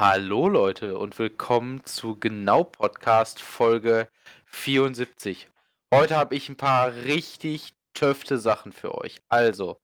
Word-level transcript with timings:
Hallo 0.00 0.48
Leute 0.48 0.96
und 0.96 1.18
willkommen 1.18 1.84
zu 1.84 2.18
Genau 2.18 2.64
Podcast 2.64 3.38
Folge 3.38 4.08
74. 4.46 5.50
Heute 5.92 6.16
habe 6.16 6.34
ich 6.34 6.48
ein 6.48 6.56
paar 6.56 6.94
richtig 6.94 7.74
töfte 7.92 8.38
Sachen 8.38 8.72
für 8.72 8.94
euch. 8.94 9.20
Also, 9.28 9.78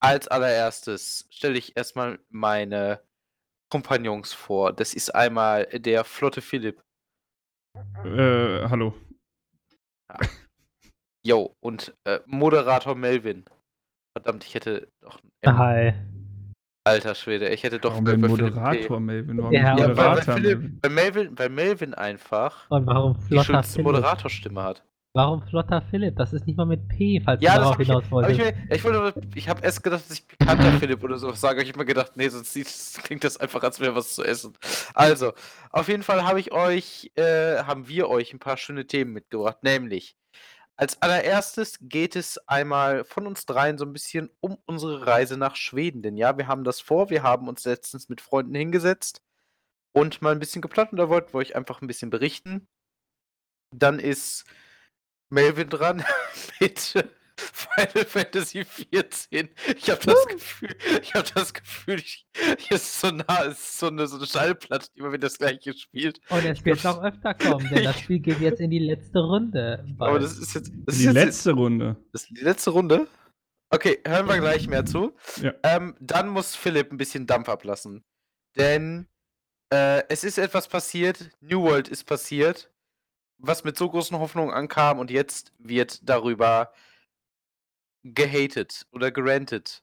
als 0.00 0.28
allererstes 0.28 1.26
stelle 1.28 1.58
ich 1.58 1.76
erstmal 1.76 2.20
meine 2.30 3.02
Kompagnons 3.70 4.32
vor. 4.32 4.72
Das 4.72 4.94
ist 4.94 5.14
einmal 5.14 5.66
der 5.66 6.04
flotte 6.04 6.40
Philipp. 6.40 6.82
Äh, 8.02 8.66
hallo. 8.66 8.94
Jo, 11.22 11.54
und 11.60 11.94
äh, 12.04 12.20
Moderator 12.24 12.94
Melvin. 12.94 13.44
Verdammt, 14.16 14.44
ich 14.44 14.54
hätte 14.54 14.88
doch. 15.02 15.20
Hi. 15.44 15.92
Alter 16.86 17.14
Schwede, 17.14 17.48
ich 17.48 17.62
hätte 17.62 17.78
doch. 17.78 17.92
Warum 17.92 18.04
bei 18.04 18.16
Moderator, 18.18 19.00
Melvin? 19.00 19.38
Warum 19.38 19.52
Ja, 19.54 19.74
nicht 19.74 19.80
Ja, 19.80 19.88
weil, 19.88 19.96
weil, 19.96 20.08
Moderator, 20.10 20.34
Philipp, 20.34 20.58
Melvin? 20.60 20.80
weil, 20.82 20.90
Melvin, 20.90 21.38
weil 21.38 21.48
Melvin 21.48 21.94
einfach 21.94 22.68
Und 22.70 22.86
warum 22.86 23.14
die 23.14 23.28
flotter 23.28 23.44
schönste 23.44 23.72
Philipp? 23.76 23.86
Moderatorstimme 23.86 24.62
hat. 24.62 24.82
Warum 25.14 25.42
flotter 25.42 25.80
Philipp? 25.90 26.16
Das 26.16 26.32
ist 26.32 26.46
nicht 26.46 26.56
mal 26.56 26.66
mit 26.66 26.88
P, 26.88 27.22
falls 27.24 27.40
Ja, 27.40 27.52
du 27.52 27.58
das 27.60 27.68
darauf 27.68 27.80
ich, 27.80 27.88
hinaus 27.88 28.04
hab 28.04 28.10
wolltest. 28.10 28.38
ich, 28.38 28.44
mir, 28.44 28.76
ich, 28.76 28.84
wollte, 28.84 29.20
ich 29.36 29.48
habe 29.48 29.62
erst 29.62 29.82
gedacht, 29.82 30.02
dass 30.10 30.18
ich 30.18 30.26
bekannter 30.26 30.72
Philipp 30.72 31.02
oder 31.04 31.18
so 31.18 31.32
sage. 31.32 31.62
Ich 31.62 31.68
habe 31.68 31.78
mir 31.78 31.84
gedacht, 31.86 32.16
nee, 32.16 32.28
sonst 32.28 32.52
sieht, 32.52 32.68
klingt 33.04 33.24
das 33.24 33.36
einfach, 33.38 33.62
als 33.62 33.80
wäre 33.80 33.94
was 33.94 34.14
zu 34.14 34.22
essen. 34.24 34.52
Also, 34.92 35.32
auf 35.70 35.88
jeden 35.88 36.02
Fall 36.02 36.24
habe 36.24 36.40
ich 36.40 36.52
euch, 36.52 37.12
äh, 37.14 37.62
haben 37.62 37.88
wir 37.88 38.08
euch 38.08 38.32
ein 38.34 38.40
paar 38.40 38.56
schöne 38.56 38.86
Themen 38.86 39.12
mitgebracht. 39.12 39.62
Nämlich, 39.62 40.16
als 40.76 41.00
allererstes 41.02 41.78
geht 41.80 42.16
es 42.16 42.38
einmal 42.48 43.04
von 43.04 43.26
uns 43.26 43.46
dreien 43.46 43.78
so 43.78 43.84
ein 43.84 43.92
bisschen 43.92 44.30
um 44.40 44.58
unsere 44.66 45.06
Reise 45.06 45.36
nach 45.36 45.56
Schweden. 45.56 46.02
Denn 46.02 46.16
ja, 46.16 46.36
wir 46.36 46.48
haben 46.48 46.64
das 46.64 46.80
vor. 46.80 47.10
Wir 47.10 47.22
haben 47.22 47.48
uns 47.48 47.64
letztens 47.64 48.08
mit 48.08 48.20
Freunden 48.20 48.54
hingesetzt 48.54 49.22
und 49.92 50.20
mal 50.20 50.32
ein 50.32 50.40
bisschen 50.40 50.62
geplant. 50.62 50.92
Und 50.92 50.98
da 50.98 51.08
wollten 51.08 51.32
wir 51.32 51.38
euch 51.38 51.54
einfach 51.54 51.80
ein 51.80 51.86
bisschen 51.86 52.10
berichten. 52.10 52.66
Dann 53.70 53.98
ist 54.00 54.44
Melvin 55.30 55.68
dran 55.68 56.04
mit 56.60 56.94
Final 57.52 58.04
Fantasy 58.06 58.64
14. 58.64 59.48
Ich 59.76 59.90
habe 59.90 60.00
das 60.04 60.26
Gefühl, 60.26 60.76
ich 61.02 61.14
habe 61.14 61.28
das 61.34 61.54
Gefühl, 61.54 61.98
ich, 61.98 62.26
hier 62.58 62.76
ist 62.76 63.00
so 63.00 63.10
nah, 63.10 63.44
es 63.46 63.58
ist 63.58 63.78
so 63.78 63.88
eine, 63.88 64.06
so 64.06 64.16
eine 64.16 64.26
Schallplatte, 64.26 64.88
die 64.94 65.00
immer 65.00 65.12
wieder 65.12 65.28
das 65.28 65.38
gleiche 65.38 65.74
spielt. 65.74 66.20
Und 66.30 66.44
es 66.44 66.64
wird 66.64 66.84
noch 66.84 67.02
öfter 67.02 67.34
kommen, 67.34 67.68
denn 67.68 67.84
das 67.84 67.98
Spiel 68.00 68.20
geht 68.20 68.40
jetzt 68.40 68.60
in 68.60 68.70
die 68.70 68.78
letzte 68.78 69.20
Runde. 69.20 69.84
Aber 69.98 70.18
das 70.18 70.38
ist 70.38 70.54
jetzt, 70.54 70.72
das 70.86 70.94
ist 70.94 71.00
Die 71.00 71.06
jetzt 71.06 71.14
letzte 71.14 71.52
Runde. 71.52 71.96
Das 72.12 72.22
ist 72.22 72.30
die 72.30 72.44
letzte 72.44 72.70
Runde. 72.70 73.06
Okay, 73.70 73.98
hören 74.06 74.28
wir 74.28 74.38
gleich 74.38 74.68
mehr 74.68 74.84
zu. 74.84 75.14
Ja. 75.42 75.52
Ähm, 75.64 75.96
dann 76.00 76.28
muss 76.28 76.54
Philipp 76.54 76.92
ein 76.92 76.96
bisschen 76.96 77.26
Dampf 77.26 77.48
ablassen. 77.48 78.04
Denn 78.56 79.08
äh, 79.72 80.04
es 80.08 80.22
ist 80.22 80.38
etwas 80.38 80.68
passiert, 80.68 81.30
New 81.40 81.62
World 81.62 81.88
ist 81.88 82.04
passiert, 82.04 82.70
was 83.38 83.64
mit 83.64 83.76
so 83.76 83.90
großen 83.90 84.18
Hoffnungen 84.18 84.54
ankam 84.54 84.98
und 84.98 85.10
jetzt 85.10 85.52
wird 85.58 86.08
darüber 86.08 86.72
gehatet 88.04 88.86
oder 88.92 89.10
gerantet. 89.10 89.82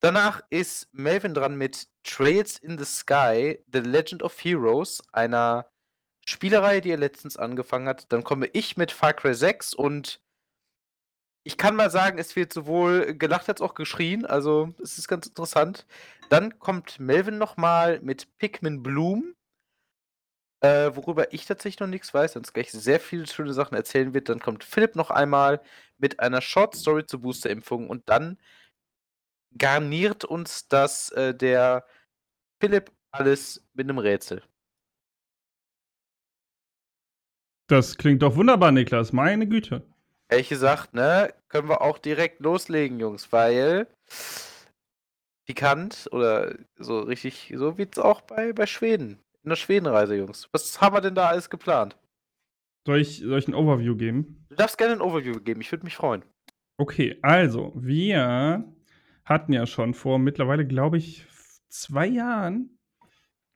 Danach 0.00 0.42
ist 0.50 0.88
Melvin 0.92 1.34
dran 1.34 1.56
mit 1.56 1.86
Trails 2.02 2.58
in 2.58 2.76
the 2.76 2.84
Sky, 2.84 3.60
The 3.72 3.78
Legend 3.78 4.22
of 4.22 4.36
Heroes, 4.42 5.00
einer 5.12 5.70
Spielerei, 6.26 6.80
die 6.80 6.90
er 6.90 6.96
letztens 6.96 7.36
angefangen 7.36 7.88
hat. 7.88 8.10
Dann 8.12 8.24
komme 8.24 8.48
ich 8.52 8.76
mit 8.76 8.90
Far 8.90 9.12
Cry 9.12 9.34
6 9.34 9.74
und 9.74 10.20
ich 11.44 11.56
kann 11.56 11.76
mal 11.76 11.90
sagen, 11.90 12.18
es 12.18 12.36
wird 12.36 12.52
sowohl 12.52 13.14
gelacht 13.14 13.48
als 13.48 13.60
auch 13.60 13.74
geschrien, 13.74 14.24
also 14.24 14.74
es 14.80 14.98
ist 14.98 15.08
ganz 15.08 15.26
interessant. 15.26 15.86
Dann 16.30 16.58
kommt 16.58 17.00
Melvin 17.00 17.38
nochmal 17.38 18.00
mit 18.00 18.38
Pikmin 18.38 18.82
Bloom, 18.82 19.34
äh, 20.62 20.94
worüber 20.94 21.32
ich 21.32 21.44
tatsächlich 21.44 21.80
noch 21.80 21.88
nichts 21.88 22.14
weiß, 22.14 22.34
sonst 22.34 22.52
gleich 22.52 22.70
sehr 22.70 23.00
viele 23.00 23.26
schöne 23.26 23.52
Sachen 23.52 23.74
erzählen 23.74 24.14
wird. 24.14 24.28
Dann 24.28 24.40
kommt 24.40 24.64
Philipp 24.64 24.96
noch 24.96 25.10
einmal 25.10 25.60
mit 25.98 26.20
einer 26.20 26.40
Short 26.40 26.76
Story 26.76 27.04
zur 27.04 27.20
Boosterimpfung 27.20 27.90
und 27.90 28.08
dann 28.08 28.38
garniert 29.58 30.24
uns 30.24 30.68
das 30.68 31.10
äh, 31.10 31.34
der 31.34 31.84
Philipp 32.60 32.92
alles 33.10 33.66
mit 33.74 33.88
einem 33.88 33.98
Rätsel. 33.98 34.42
Das 37.66 37.96
klingt 37.96 38.22
doch 38.22 38.36
wunderbar, 38.36 38.70
Niklas. 38.70 39.12
Meine 39.12 39.48
Güte. 39.48 39.82
Ehrlich 40.28 40.48
gesagt, 40.48 40.94
ne, 40.94 41.34
können 41.48 41.68
wir 41.68 41.82
auch 41.82 41.98
direkt 41.98 42.40
loslegen, 42.40 43.00
Jungs, 43.00 43.32
weil 43.32 43.86
pikant 45.44 46.08
oder 46.12 46.54
so 46.76 47.00
richtig, 47.00 47.52
so 47.56 47.78
wie 47.78 47.88
es 47.90 47.98
auch 47.98 48.20
bei, 48.20 48.52
bei 48.52 48.66
Schweden, 48.66 49.18
in 49.44 49.48
der 49.48 49.56
Schwedenreise, 49.56 50.16
Jungs. 50.16 50.48
Was 50.52 50.80
haben 50.80 50.94
wir 50.94 51.00
denn 51.00 51.14
da 51.14 51.28
alles 51.28 51.50
geplant? 51.50 51.96
Soll 52.86 53.00
ich, 53.00 53.18
soll 53.18 53.38
ich 53.38 53.48
ein 53.48 53.54
Overview 53.54 53.96
geben? 53.96 54.46
Du 54.48 54.56
darfst 54.56 54.78
gerne 54.78 54.94
ein 54.94 55.00
Overview 55.00 55.40
geben, 55.40 55.60
ich 55.60 55.70
würde 55.70 55.84
mich 55.84 55.96
freuen. 55.96 56.24
Okay, 56.78 57.18
also, 57.22 57.72
wir 57.76 58.64
hatten 59.24 59.52
ja 59.52 59.66
schon 59.66 59.94
vor 59.94 60.18
mittlerweile, 60.18 60.66
glaube 60.66 60.98
ich, 60.98 61.26
zwei 61.68 62.06
Jahren 62.06 62.78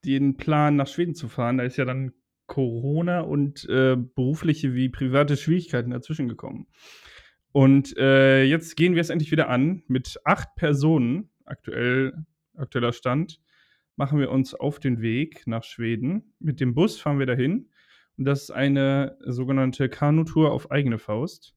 den 0.05 0.37
Plan, 0.37 0.77
nach 0.77 0.87
Schweden 0.87 1.15
zu 1.15 1.29
fahren. 1.29 1.59
Da 1.59 1.65
ist 1.65 1.77
ja 1.77 1.85
dann 1.85 2.13
Corona 2.47 3.21
und 3.21 3.69
äh, 3.69 3.97
berufliche 3.97 4.75
wie 4.75 4.89
private 4.89 5.37
Schwierigkeiten 5.37 5.91
dazwischen 5.91 6.29
gekommen. 6.29 6.69
Und 7.53 7.97
äh, 7.97 8.45
jetzt 8.45 8.77
gehen 8.77 8.95
wir 8.95 9.01
es 9.01 9.11
endlich 9.11 9.33
wieder 9.33 9.49
an. 9.49 9.83
Mit 9.89 10.21
acht 10.25 10.55
Personen, 10.55 11.31
aktuell, 11.45 12.13
aktueller 12.55 12.93
Stand, 12.93 13.41
machen 13.97 14.19
wir 14.19 14.31
uns 14.31 14.55
auf 14.55 14.79
den 14.79 15.01
Weg 15.01 15.47
nach 15.47 15.65
Schweden. 15.65 16.35
Mit 16.39 16.61
dem 16.61 16.75
Bus 16.75 17.01
fahren 17.01 17.19
wir 17.19 17.27
dahin. 17.27 17.71
Und 18.17 18.25
das 18.25 18.45
ist 18.45 18.51
eine 18.51 19.17
sogenannte 19.21 19.89
Kanutour 19.89 20.53
auf 20.53 20.71
eigene 20.71 20.99
Faust. 20.99 21.55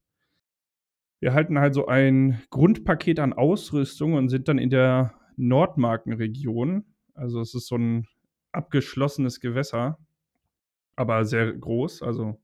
Wir 1.20 1.34
halten 1.34 1.58
halt 1.58 1.74
so 1.74 1.86
ein 1.86 2.42
Grundpaket 2.50 3.20
an 3.20 3.34
Ausrüstung 3.34 4.14
und 4.14 4.30
sind 4.30 4.48
dann 4.48 4.58
in 4.58 4.70
der 4.70 5.14
Nordmarkenregion. 5.36 6.84
Also 7.14 7.40
es 7.40 7.54
ist 7.54 7.66
so 7.66 7.76
ein 7.76 8.06
abgeschlossenes 8.52 9.40
Gewässer, 9.40 9.98
aber 10.96 11.24
sehr 11.24 11.52
groß. 11.52 12.02
Also 12.02 12.40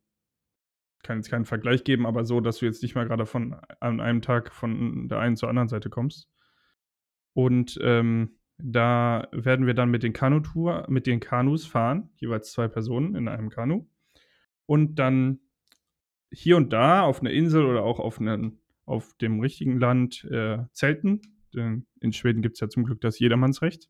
kann 1.03 1.19
jetzt 1.19 1.31
keinen 1.31 1.45
Vergleich 1.45 1.85
geben, 1.85 2.05
aber 2.05 2.25
so, 2.25 2.41
dass 2.41 2.59
du 2.59 2.67
jetzt 2.67 2.83
nicht 2.83 2.95
mal 2.95 3.07
gerade 3.07 3.27
von 3.27 3.55
an 3.81 4.01
einem 4.01 4.23
Tag 4.23 4.53
von 4.53 5.09
der 5.09 5.21
einen 5.21 5.37
zur 5.37 5.49
anderen 5.49 5.69
Seite 5.69 5.89
kommst. 5.89 6.29
Und 7.33 7.79
ähm, 7.83 8.39
da 8.59 9.29
werden 9.33 9.67
wir 9.67 9.75
dann 9.75 9.91
mit 9.91 10.03
den 10.03 10.13
Kanutour, 10.13 10.87
mit 10.89 11.07
den 11.07 11.21
Kanus 11.21 11.67
fahren, 11.67 12.11
jeweils 12.17 12.53
zwei 12.53 12.69
Personen 12.69 13.15
in 13.15 13.29
einem 13.29 13.51
Kanu. 13.51 13.87
Und 14.67 14.99
dann 14.99 15.41
hier 16.33 16.57
und 16.57 16.73
da 16.73 17.03
auf 17.03 17.21
einer 17.21 17.31
Insel 17.31 17.65
oder 17.65 17.85
auch 17.85 18.01
auf, 18.01 18.21
einen, 18.21 18.61
auf 18.85 19.15
dem 19.19 19.41
richtigen 19.41 19.79
Land 19.79 20.25
äh, 20.25 20.59
zelten. 20.73 21.21
Denn 21.55 21.87
in 22.01 22.13
Schweden 22.13 22.43
gibt 22.43 22.57
es 22.57 22.61
ja 22.61 22.69
zum 22.69 22.85
Glück 22.85 23.01
das 23.01 23.19
Jedermannsrecht. 23.19 23.89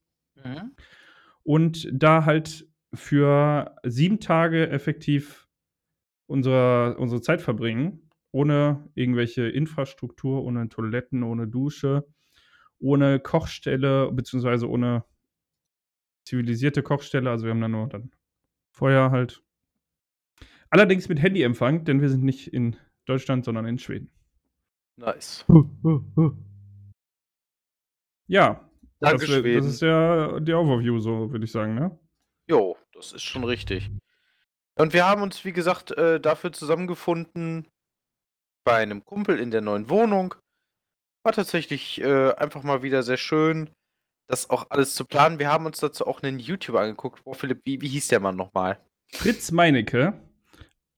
Und 1.42 1.88
da 1.92 2.24
halt 2.24 2.68
für 2.92 3.76
sieben 3.84 4.20
Tage 4.20 4.68
effektiv 4.68 5.48
unsere, 6.26 6.96
unsere 6.98 7.20
Zeit 7.20 7.40
verbringen, 7.40 8.10
ohne 8.32 8.88
irgendwelche 8.94 9.48
Infrastruktur, 9.48 10.44
ohne 10.44 10.68
Toiletten, 10.68 11.22
ohne 11.22 11.46
Dusche, 11.46 12.06
ohne 12.78 13.20
Kochstelle, 13.20 14.10
beziehungsweise 14.12 14.68
ohne 14.68 15.04
zivilisierte 16.24 16.82
Kochstelle. 16.82 17.30
Also 17.30 17.44
wir 17.44 17.52
haben 17.52 17.60
da 17.60 17.68
nur 17.68 17.88
dann 17.88 18.10
Feuer 18.70 19.10
halt. 19.10 19.42
Allerdings 20.70 21.08
mit 21.08 21.22
Handyempfang, 21.22 21.84
denn 21.84 22.00
wir 22.00 22.08
sind 22.08 22.24
nicht 22.24 22.52
in 22.52 22.76
Deutschland, 23.06 23.44
sondern 23.44 23.66
in 23.66 23.78
Schweden. 23.78 24.10
Nice. 24.96 25.44
Ja, 28.28 28.68
Danke, 28.98 29.26
das, 29.26 29.36
Schweden. 29.36 29.62
das 29.62 29.74
ist 29.74 29.82
ja 29.82 30.40
der 30.40 30.58
Overview, 30.58 30.98
so 30.98 31.30
würde 31.30 31.44
ich 31.44 31.52
sagen, 31.52 31.74
ne? 31.74 31.98
Jo, 32.48 32.76
das 32.92 33.12
ist 33.12 33.22
schon 33.22 33.44
richtig. 33.44 33.90
Und 34.74 34.92
wir 34.92 35.06
haben 35.06 35.22
uns, 35.22 35.44
wie 35.44 35.52
gesagt, 35.52 35.92
äh, 35.92 36.20
dafür 36.20 36.52
zusammengefunden 36.52 37.68
bei 38.64 38.78
einem 38.78 39.04
Kumpel 39.04 39.38
in 39.38 39.50
der 39.50 39.60
neuen 39.60 39.88
Wohnung. 39.88 40.34
War 41.26 41.32
tatsächlich 41.32 42.00
äh, 42.00 42.30
einfach 42.34 42.62
mal 42.62 42.84
wieder 42.84 43.02
sehr 43.02 43.16
schön, 43.16 43.68
das 44.28 44.48
auch 44.48 44.70
alles 44.70 44.94
zu 44.94 45.04
planen. 45.04 45.40
Wir 45.40 45.50
haben 45.50 45.66
uns 45.66 45.80
dazu 45.80 46.06
auch 46.06 46.22
einen 46.22 46.38
YouTuber 46.38 46.80
angeguckt. 46.80 47.24
Boah, 47.24 47.34
Philipp, 47.34 47.62
wie, 47.64 47.80
wie 47.80 47.88
hieß 47.88 48.06
der 48.06 48.20
Mann 48.20 48.36
nochmal? 48.36 48.78
Fritz 49.08 49.50
Meinecke. 49.50 50.12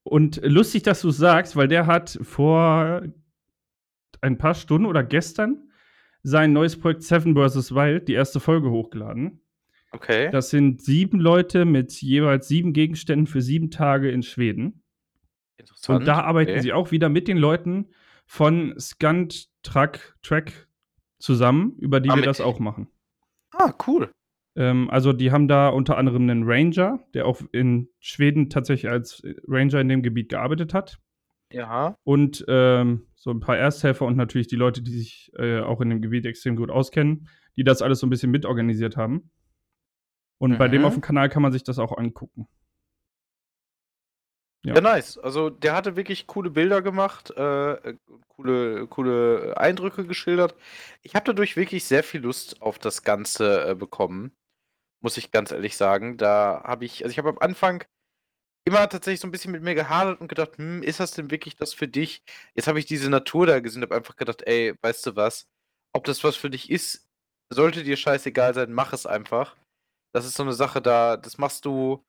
Und 0.03 0.39
lustig, 0.45 0.83
dass 0.83 1.01
du 1.01 1.09
es 1.09 1.17
sagst, 1.17 1.57
weil 1.57 1.67
der 1.67 1.87
hat 1.87 2.19
vor 2.21 3.01
ein 4.21 4.37
paar 4.37 4.55
Stunden 4.55 4.85
oder 4.85 5.03
gestern 5.03 5.71
sein 6.23 6.53
neues 6.53 6.79
Projekt 6.79 7.05
Seven 7.05 7.35
vs. 7.35 7.75
Wild, 7.75 8.07
die 8.07 8.13
erste 8.13 8.39
Folge 8.39 8.69
hochgeladen. 8.69 9.41
Okay. 9.93 10.31
Das 10.31 10.51
sind 10.51 10.83
sieben 10.83 11.21
Leute 11.21 11.65
mit 11.65 12.03
jeweils 12.03 12.49
sieben 12.49 12.75
Gegenständen 12.75 13.27
für 13.27 13.41
sieben 13.41 13.71
Tage 13.71 14.11
in 14.11 14.23
Schweden. 14.23 14.83
Interessant. 15.57 16.01
Und 16.01 16.07
da 16.07 16.21
arbeiten 16.21 16.51
okay. 16.51 16.61
sie 16.61 16.75
auch 16.75 16.91
wieder 16.91 17.09
mit 17.09 17.29
den 17.29 17.39
Leuten 17.39 17.87
von 18.29 18.79
Scant 18.79 19.49
Track, 19.63 20.15
Track 20.23 20.69
zusammen, 21.19 21.75
über 21.79 21.99
die 21.99 22.11
Ah, 22.11 22.17
wir 22.17 22.23
das 22.23 22.41
auch 22.41 22.61
machen. 22.61 22.89
Ah, 23.53 23.73
cool. 23.87 24.11
Ähm, 24.55 24.89
also, 24.91 25.13
die 25.13 25.33
haben 25.33 25.49
da 25.49 25.69
unter 25.71 25.97
anderem 25.97 26.23
einen 26.29 26.45
Ranger, 26.45 27.01
der 27.15 27.27
auch 27.27 27.41
in 27.53 27.89
Schweden 27.99 28.51
tatsächlich 28.51 28.91
als 28.91 29.23
Ranger 29.49 29.81
in 29.81 29.89
dem 29.89 30.03
Gebiet 30.03 30.29
gearbeitet 30.29 30.75
hat. 30.75 30.99
Ja. 31.53 31.97
Und 32.05 32.45
ähm, 32.49 33.07
so 33.17 33.31
ein 33.31 33.41
paar 33.41 33.57
Ersthelfer 33.57 34.05
und 34.05 34.17
natürlich 34.17 34.47
die 34.47 34.57
Leute, 34.57 34.83
die 34.83 34.91
sich 34.93 35.33
äh, 35.39 35.61
auch 35.61 35.81
in 35.81 35.89
dem 35.89 36.03
Gebiet 36.03 36.27
extrem 36.27 36.57
gut 36.57 36.71
auskennen, 36.71 37.29
die 37.57 37.65
das 37.65 37.81
alles 37.83 38.01
so 38.01 38.07
ein 38.07 38.11
bisschen 38.11 38.31
mitorganisiert 38.31 38.97
haben. 38.97 39.31
Und 40.39 40.59
bei 40.59 40.69
dem 40.69 40.83
Mhm. 40.83 40.87
auf 40.87 40.93
dem 40.95 41.01
Kanal 41.03 41.29
kann 41.31 41.43
man 41.43 41.51
sich 41.51 41.65
das 41.65 41.79
auch 41.79 41.97
angucken. 41.97 42.47
Ja. 44.65 44.75
Ja, 44.75 44.81
nice. 44.81 45.19
Also 45.19 45.51
der 45.51 45.75
hatte 45.75 45.97
wirklich 45.97 46.27
coole 46.27 46.51
Bilder 46.51 46.83
gemacht, 46.83 47.31
äh, 47.37 47.73
äh, 47.75 47.97
coole, 48.29 48.87
coole 48.89 49.57
Eindrücke 49.57 50.05
geschildert. 50.07 50.55
Ich 51.03 51.15
habe 51.15 51.25
dadurch 51.27 51.57
wirklich 51.57 51.85
sehr 51.85 52.03
viel 52.03 52.21
Lust 52.23 52.61
auf 52.61 52.79
das 52.79 53.03
Ganze 53.03 53.71
äh, 53.71 53.75
bekommen, 53.75 54.33
muss 55.03 55.17
ich 55.19 55.31
ganz 55.33 55.53
ehrlich 55.53 55.77
sagen. 55.77 56.19
Da 56.19 56.63
habe 56.65 56.85
ich, 56.87 57.05
also 57.05 57.13
ich 57.13 57.19
habe 57.19 57.31
am 57.31 57.39
Anfang 57.39 57.85
immer 58.67 58.89
tatsächlich 58.89 59.21
so 59.21 59.29
ein 59.29 59.33
bisschen 59.33 59.53
mit 59.53 59.63
mir 59.63 59.75
gehadert 59.75 60.21
und 60.21 60.29
gedacht, 60.29 60.59
hm, 60.59 60.83
ist 60.83 61.01
das 61.01 61.13
denn 61.13 61.31
wirklich 61.31 61.57
das 61.57 61.75
für 61.75 61.89
dich? 61.89 62.23
Jetzt 62.55 62.69
habe 62.69 62.79
ich 62.81 62.87
diese 62.87 63.11
Natur 63.11 63.47
da 63.47 63.61
gesehen 63.61 63.83
und 63.83 63.89
habe 63.91 63.97
einfach 63.97 64.17
gedacht, 64.17 64.43
ey, 64.47 64.75
weißt 64.83 65.07
du 65.07 65.17
was? 65.17 65.47
Ob 65.95 66.05
das 66.05 66.25
was 66.25 66.37
für 66.37 66.51
dich 66.51 66.71
ist, 66.71 67.09
sollte 67.51 67.85
dir 67.85 67.97
scheißegal 67.97 68.55
sein, 68.55 68.73
mach 68.73 68.93
es 68.93 69.07
einfach. 69.07 69.57
Das 70.15 70.27
ist 70.27 70.37
so 70.37 70.43
eine 70.45 70.53
Sache 70.55 70.83
da, 70.83 71.17
das 71.17 71.39
machst 71.39 71.65
du 71.67 72.05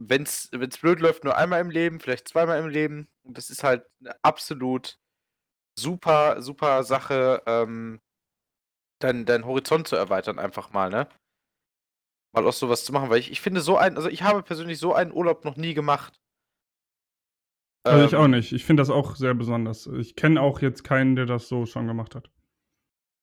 wenn 0.00 0.22
es 0.22 0.48
blöd 0.80 1.00
läuft, 1.00 1.24
nur 1.24 1.36
einmal 1.36 1.60
im 1.60 1.70
Leben, 1.70 2.00
vielleicht 2.00 2.28
zweimal 2.28 2.58
im 2.58 2.68
Leben. 2.68 3.08
Und 3.22 3.36
das 3.38 3.50
ist 3.50 3.62
halt 3.62 3.86
eine 4.00 4.16
absolut 4.24 4.98
super, 5.78 6.42
super 6.42 6.82
Sache, 6.84 7.42
ähm, 7.46 8.00
dein, 9.00 9.26
deinen 9.26 9.44
Horizont 9.46 9.88
zu 9.88 9.96
erweitern, 9.96 10.38
einfach 10.38 10.72
mal, 10.72 10.90
ne? 10.90 11.08
Mal 12.32 12.46
auch 12.46 12.52
sowas 12.52 12.84
zu 12.84 12.92
machen, 12.92 13.10
weil 13.10 13.18
ich, 13.18 13.30
ich 13.30 13.40
finde 13.40 13.60
so 13.60 13.76
ein, 13.76 13.96
also 13.96 14.08
ich 14.08 14.22
habe 14.22 14.42
persönlich 14.42 14.78
so 14.78 14.94
einen 14.94 15.12
Urlaub 15.12 15.44
noch 15.44 15.56
nie 15.56 15.74
gemacht. 15.74 16.20
Also 17.86 18.04
ich 18.04 18.12
Ähm, 18.12 18.18
auch 18.18 18.28
nicht. 18.28 18.52
Ich 18.52 18.64
finde 18.64 18.80
das 18.82 18.90
auch 18.90 19.16
sehr 19.16 19.34
besonders. 19.34 19.86
Ich 19.86 20.16
kenne 20.16 20.40
auch 20.40 20.60
jetzt 20.60 20.84
keinen, 20.84 21.16
der 21.16 21.26
das 21.26 21.48
so 21.48 21.66
schon 21.66 21.86
gemacht 21.86 22.14
hat. 22.14 22.30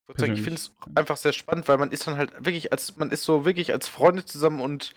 Ich 0.09 0.19
sagen, 0.19 0.33
ich 0.33 0.41
finde 0.41 0.59
persönlich. 0.59 0.61
es 0.61 0.95
einfach 0.95 1.17
sehr 1.17 1.33
spannend, 1.33 1.67
weil 1.67 1.77
man 1.77 1.91
ist 1.91 2.07
dann 2.07 2.17
halt 2.17 2.33
wirklich 2.33 2.71
als, 2.71 2.97
man 2.97 3.11
ist 3.11 3.23
so 3.23 3.45
wirklich 3.45 3.71
als 3.73 3.87
Freunde 3.87 4.25
zusammen 4.25 4.61
und 4.61 4.93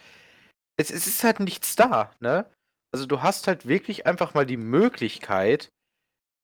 es, 0.81 0.91
es 0.91 1.07
ist 1.07 1.25
halt 1.25 1.41
nichts 1.41 1.77
da, 1.77 2.13
ne? 2.21 2.51
Also 2.93 3.07
du 3.07 3.23
hast 3.23 3.47
halt 3.47 3.67
wirklich 3.67 4.07
einfach 4.07 4.35
mal 4.35 4.47
die 4.47 4.57
Möglichkeit, 4.57 5.71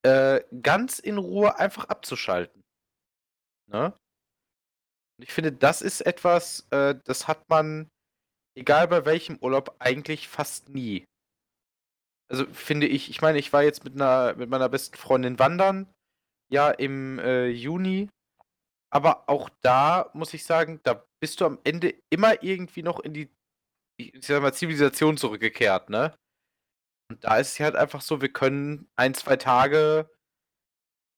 äh, 0.03 0.41
ganz 0.61 0.99
in 0.99 1.17
Ruhe 1.17 1.59
einfach 1.59 1.85
abzuschalten. 1.85 2.63
Ne? 3.69 3.93
Und 5.17 5.23
ich 5.23 5.33
finde, 5.33 5.51
das 5.51 5.81
ist 5.81 6.01
etwas, 6.01 6.67
äh, 6.71 6.95
das 7.03 7.27
hat 7.27 7.49
man, 7.49 7.89
egal 8.55 8.87
bei 8.87 9.05
welchem 9.05 9.37
Urlaub, 9.41 9.75
eigentlich 9.79 10.29
fast 10.29 10.69
nie. 10.69 11.03
Also 12.29 12.45
finde 12.53 12.87
ich, 12.87 13.09
ich 13.09 13.21
meine, 13.21 13.39
ich 13.39 13.51
war 13.51 13.63
jetzt 13.63 13.83
mit 13.83 13.95
einer, 13.95 14.35
mit 14.35 14.49
meiner 14.49 14.69
besten 14.69 14.95
Freundin 14.95 15.39
wandern, 15.39 15.91
ja, 16.49 16.69
im 16.69 17.19
äh, 17.19 17.47
Juni. 17.47 18.09
Aber 18.89 19.27
auch 19.27 19.49
da 19.61 20.09
muss 20.13 20.33
ich 20.33 20.45
sagen, 20.45 20.79
da 20.83 21.05
bist 21.19 21.41
du 21.41 21.45
am 21.45 21.59
Ende 21.65 21.93
immer 22.09 22.41
irgendwie 22.41 22.83
noch 22.83 23.01
in 23.01 23.13
die, 23.13 23.29
ich 23.97 24.25
sag 24.25 24.41
mal, 24.41 24.53
Zivilisation 24.53 25.17
zurückgekehrt, 25.17 25.89
ne? 25.89 26.15
Und 27.09 27.23
da 27.23 27.37
ist 27.37 27.53
es 27.53 27.59
halt 27.59 27.75
einfach 27.75 28.01
so, 28.01 28.21
wir 28.21 28.31
können 28.31 28.89
ein, 28.95 29.13
zwei 29.13 29.37
Tage 29.37 30.09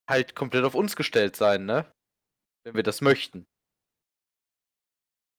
halt 0.09 0.35
komplett 0.35 0.63
auf 0.63 0.75
uns 0.75 0.95
gestellt 0.95 1.35
sein, 1.35 1.65
ne? 1.65 1.91
Wenn 2.63 2.75
wir 2.75 2.83
das 2.83 3.01
möchten. 3.01 3.47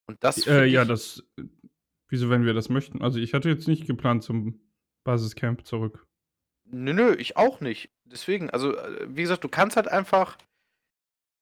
Und 0.07 0.23
das 0.23 0.45
Äh, 0.47 0.65
ja, 0.65 0.85
das. 0.85 1.23
Wieso, 2.09 2.29
wenn 2.29 2.45
wir 2.45 2.53
das 2.53 2.69
möchten? 2.69 3.01
Also 3.01 3.19
ich 3.19 3.33
hatte 3.33 3.49
jetzt 3.49 3.67
nicht 3.67 3.87
geplant 3.87 4.23
zum 4.23 4.59
Basiscamp 5.05 5.65
zurück. 5.65 6.05
Nö, 6.65 6.93
nö, 6.93 7.15
ich 7.15 7.37
auch 7.37 7.61
nicht. 7.61 7.91
Deswegen, 8.05 8.49
also, 8.49 8.75
äh, 8.75 9.07
wie 9.09 9.21
gesagt, 9.21 9.43
du 9.43 9.49
kannst 9.49 9.77
halt 9.77 9.87
einfach 9.87 10.37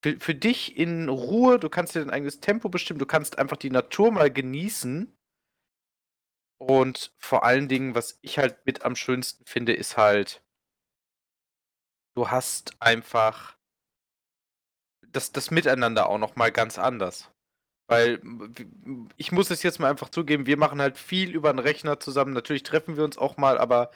für, 0.03 0.19
für 0.19 0.35
dich 0.35 0.77
in 0.77 1.09
Ruhe, 1.09 1.59
du 1.59 1.69
kannst 1.69 1.95
dir 1.95 1.99
dein 1.99 2.09
eigenes 2.09 2.39
Tempo 2.39 2.69
bestimmen, 2.69 2.99
du 2.99 3.05
kannst 3.05 3.37
einfach 3.37 3.57
die 3.57 3.69
Natur 3.69 4.11
mal 4.11 4.31
genießen. 4.31 5.15
Und 6.61 7.13
vor 7.17 7.43
allen 7.45 7.67
Dingen, 7.69 7.95
was 7.95 8.19
ich 8.21 8.37
halt 8.37 8.65
mit 8.65 8.83
am 8.83 8.95
schönsten 8.95 9.45
finde, 9.45 9.73
ist 9.73 9.95
halt, 9.97 10.43
du 12.15 12.29
hast 12.29 12.73
einfach 12.81 13.57
das, 15.07 15.31
das 15.31 15.51
Miteinander 15.51 16.07
auch 16.09 16.17
noch 16.17 16.35
mal 16.35 16.51
ganz 16.51 16.77
anders. 16.77 17.31
Weil 17.87 18.21
ich 19.17 19.31
muss 19.31 19.51
es 19.51 19.63
jetzt 19.63 19.79
mal 19.79 19.89
einfach 19.89 20.09
zugeben, 20.09 20.45
wir 20.47 20.57
machen 20.57 20.81
halt 20.81 20.97
viel 20.97 21.31
über 21.31 21.53
den 21.53 21.59
Rechner 21.59 21.99
zusammen. 21.99 22.33
Natürlich 22.33 22.63
treffen 22.63 22.97
wir 22.97 23.03
uns 23.05 23.17
auch 23.17 23.37
mal, 23.37 23.57
aber 23.57 23.91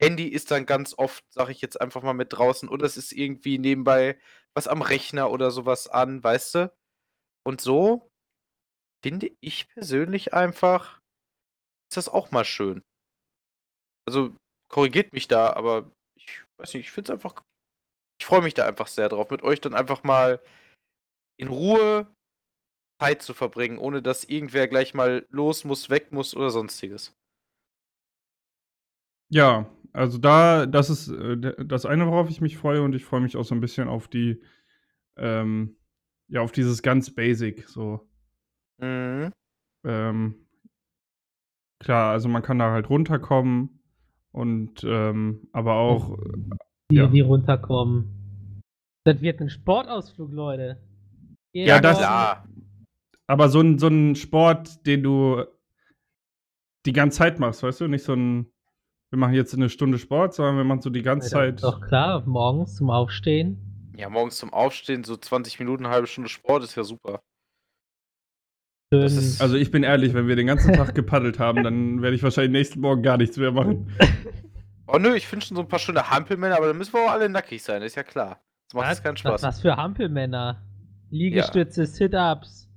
Handy 0.00 0.28
ist 0.28 0.50
dann 0.50 0.66
ganz 0.66 0.94
oft, 0.98 1.24
sage 1.32 1.52
ich 1.52 1.60
jetzt 1.62 1.80
einfach 1.80 2.02
mal 2.02 2.14
mit 2.14 2.32
draußen, 2.32 2.68
oder 2.68 2.86
es 2.86 2.96
ist 2.96 3.12
irgendwie 3.12 3.58
nebenbei 3.58 4.18
was 4.54 4.68
am 4.68 4.82
Rechner 4.82 5.30
oder 5.30 5.50
sowas 5.52 5.88
an, 5.88 6.22
weißt 6.24 6.54
du? 6.56 6.72
Und 7.44 7.60
so 7.60 8.10
finde 9.02 9.30
ich 9.40 9.68
persönlich 9.70 10.34
einfach, 10.34 10.97
ist 11.90 11.96
das 11.96 12.08
auch 12.08 12.30
mal 12.30 12.44
schön. 12.44 12.82
Also 14.06 14.34
korrigiert 14.70 15.12
mich 15.12 15.28
da, 15.28 15.52
aber 15.52 15.90
ich 16.16 16.44
weiß 16.58 16.74
nicht, 16.74 16.86
ich 16.86 16.90
finde 16.90 17.12
es 17.12 17.14
einfach, 17.14 17.42
ich 18.20 18.26
freue 18.26 18.42
mich 18.42 18.54
da 18.54 18.66
einfach 18.66 18.86
sehr 18.86 19.08
drauf, 19.08 19.30
mit 19.30 19.42
euch 19.42 19.60
dann 19.60 19.74
einfach 19.74 20.02
mal 20.02 20.42
in 21.38 21.48
Ruhe 21.48 22.12
Zeit 23.00 23.22
zu 23.22 23.32
verbringen, 23.32 23.78
ohne 23.78 24.02
dass 24.02 24.24
irgendwer 24.24 24.66
gleich 24.66 24.92
mal 24.92 25.26
los 25.30 25.64
muss, 25.64 25.88
weg 25.88 26.12
muss 26.12 26.34
oder 26.34 26.50
sonstiges. 26.50 27.14
Ja, 29.30 29.70
also 29.92 30.18
da, 30.18 30.66
das 30.66 30.90
ist 30.90 31.08
äh, 31.08 31.64
das 31.64 31.86
eine, 31.86 32.06
worauf 32.06 32.30
ich 32.30 32.40
mich 32.40 32.56
freue 32.56 32.82
und 32.82 32.94
ich 32.94 33.04
freue 33.04 33.20
mich 33.20 33.36
auch 33.36 33.44
so 33.44 33.54
ein 33.54 33.60
bisschen 33.60 33.88
auf 33.88 34.08
die, 34.08 34.42
ähm, 35.16 35.76
ja, 36.28 36.40
auf 36.40 36.52
dieses 36.52 36.82
ganz 36.82 37.14
Basic, 37.14 37.68
so. 37.68 38.08
Mhm. 38.78 39.32
Ähm, 39.84 40.47
klar, 41.80 42.12
also 42.12 42.28
man 42.28 42.42
kann 42.42 42.58
da 42.58 42.70
halt 42.70 42.88
runterkommen 42.90 43.80
und 44.32 44.82
ähm, 44.84 45.48
aber 45.52 45.74
auch, 45.74 46.18
Die, 46.90 46.96
Ja. 46.96 47.06
die 47.06 47.20
runterkommen. 47.20 48.62
Das 49.04 49.20
wird 49.20 49.40
ein 49.40 49.50
Sportausflug, 49.50 50.32
Leute. 50.32 50.80
Ja, 51.52 51.76
Jeder 51.76 51.80
das- 51.80 51.98
klar. 51.98 52.48
aber 53.26 53.48
so 53.48 53.60
ein, 53.60 53.78
so 53.78 53.88
ein 53.88 54.14
Sport, 54.16 54.86
den 54.86 55.02
du 55.02 55.44
die 56.86 56.92
ganze 56.92 57.18
Zeit 57.18 57.38
machst, 57.38 57.62
weißt 57.62 57.80
du? 57.82 57.88
Nicht 57.88 58.04
so 58.04 58.14
ein, 58.14 58.50
wir 59.10 59.18
machen 59.18 59.34
jetzt 59.34 59.54
eine 59.54 59.68
Stunde 59.68 59.98
Sport, 59.98 60.34
sondern 60.34 60.56
wir 60.56 60.64
machen 60.64 60.80
so 60.80 60.90
die 60.90 61.02
ganze 61.02 61.36
Alter, 61.38 61.56
Zeit. 61.56 61.62
Doch 61.62 61.80
klar, 61.86 62.22
morgens 62.26 62.76
zum 62.76 62.90
Aufstehen. 62.90 63.92
Ja, 63.96 64.08
morgens 64.08 64.36
zum 64.36 64.52
Aufstehen, 64.52 65.04
so 65.04 65.16
20 65.16 65.58
Minuten, 65.58 65.84
eine 65.84 65.92
halbe 65.94 66.06
Stunde 66.06 66.28
Sport 66.30 66.62
ist 66.64 66.76
ja 66.76 66.84
super. 66.84 67.20
Ist- 68.90 69.40
Also 69.42 69.56
ich 69.56 69.70
bin 69.70 69.82
ehrlich, 69.82 70.14
wenn 70.14 70.28
wir 70.28 70.36
den 70.36 70.46
ganzen 70.46 70.72
Tag 70.72 70.94
gepaddelt 70.94 71.38
haben, 71.38 71.62
dann 71.62 72.00
werde 72.00 72.16
ich 72.16 72.22
wahrscheinlich 72.22 72.52
nächsten 72.52 72.80
Morgen 72.80 73.02
gar 73.02 73.18
nichts 73.18 73.36
mehr 73.36 73.52
machen. 73.52 73.92
Oh 74.86 74.96
nö, 74.98 75.14
ich 75.14 75.26
finde 75.26 75.44
schon 75.44 75.56
so 75.56 75.62
ein 75.62 75.68
paar 75.68 75.78
schöne 75.78 76.08
Hampelmänner, 76.10 76.56
aber 76.56 76.68
dann 76.68 76.78
müssen 76.78 76.94
wir 76.94 77.00
auch 77.04 77.10
alle 77.10 77.28
nackig 77.28 77.62
sein, 77.62 77.82
ist 77.82 77.96
ja 77.96 78.02
klar. 78.02 78.40
Das 78.68 78.74
macht 78.74 78.88
jetzt 78.88 79.02
keinen 79.04 79.14
was, 79.16 79.20
Spaß. 79.20 79.42
was 79.42 79.60
für 79.60 79.76
Hampelmänner. 79.76 80.62
Liegestütze, 81.10 81.84
Sit-Ups, 81.86 82.68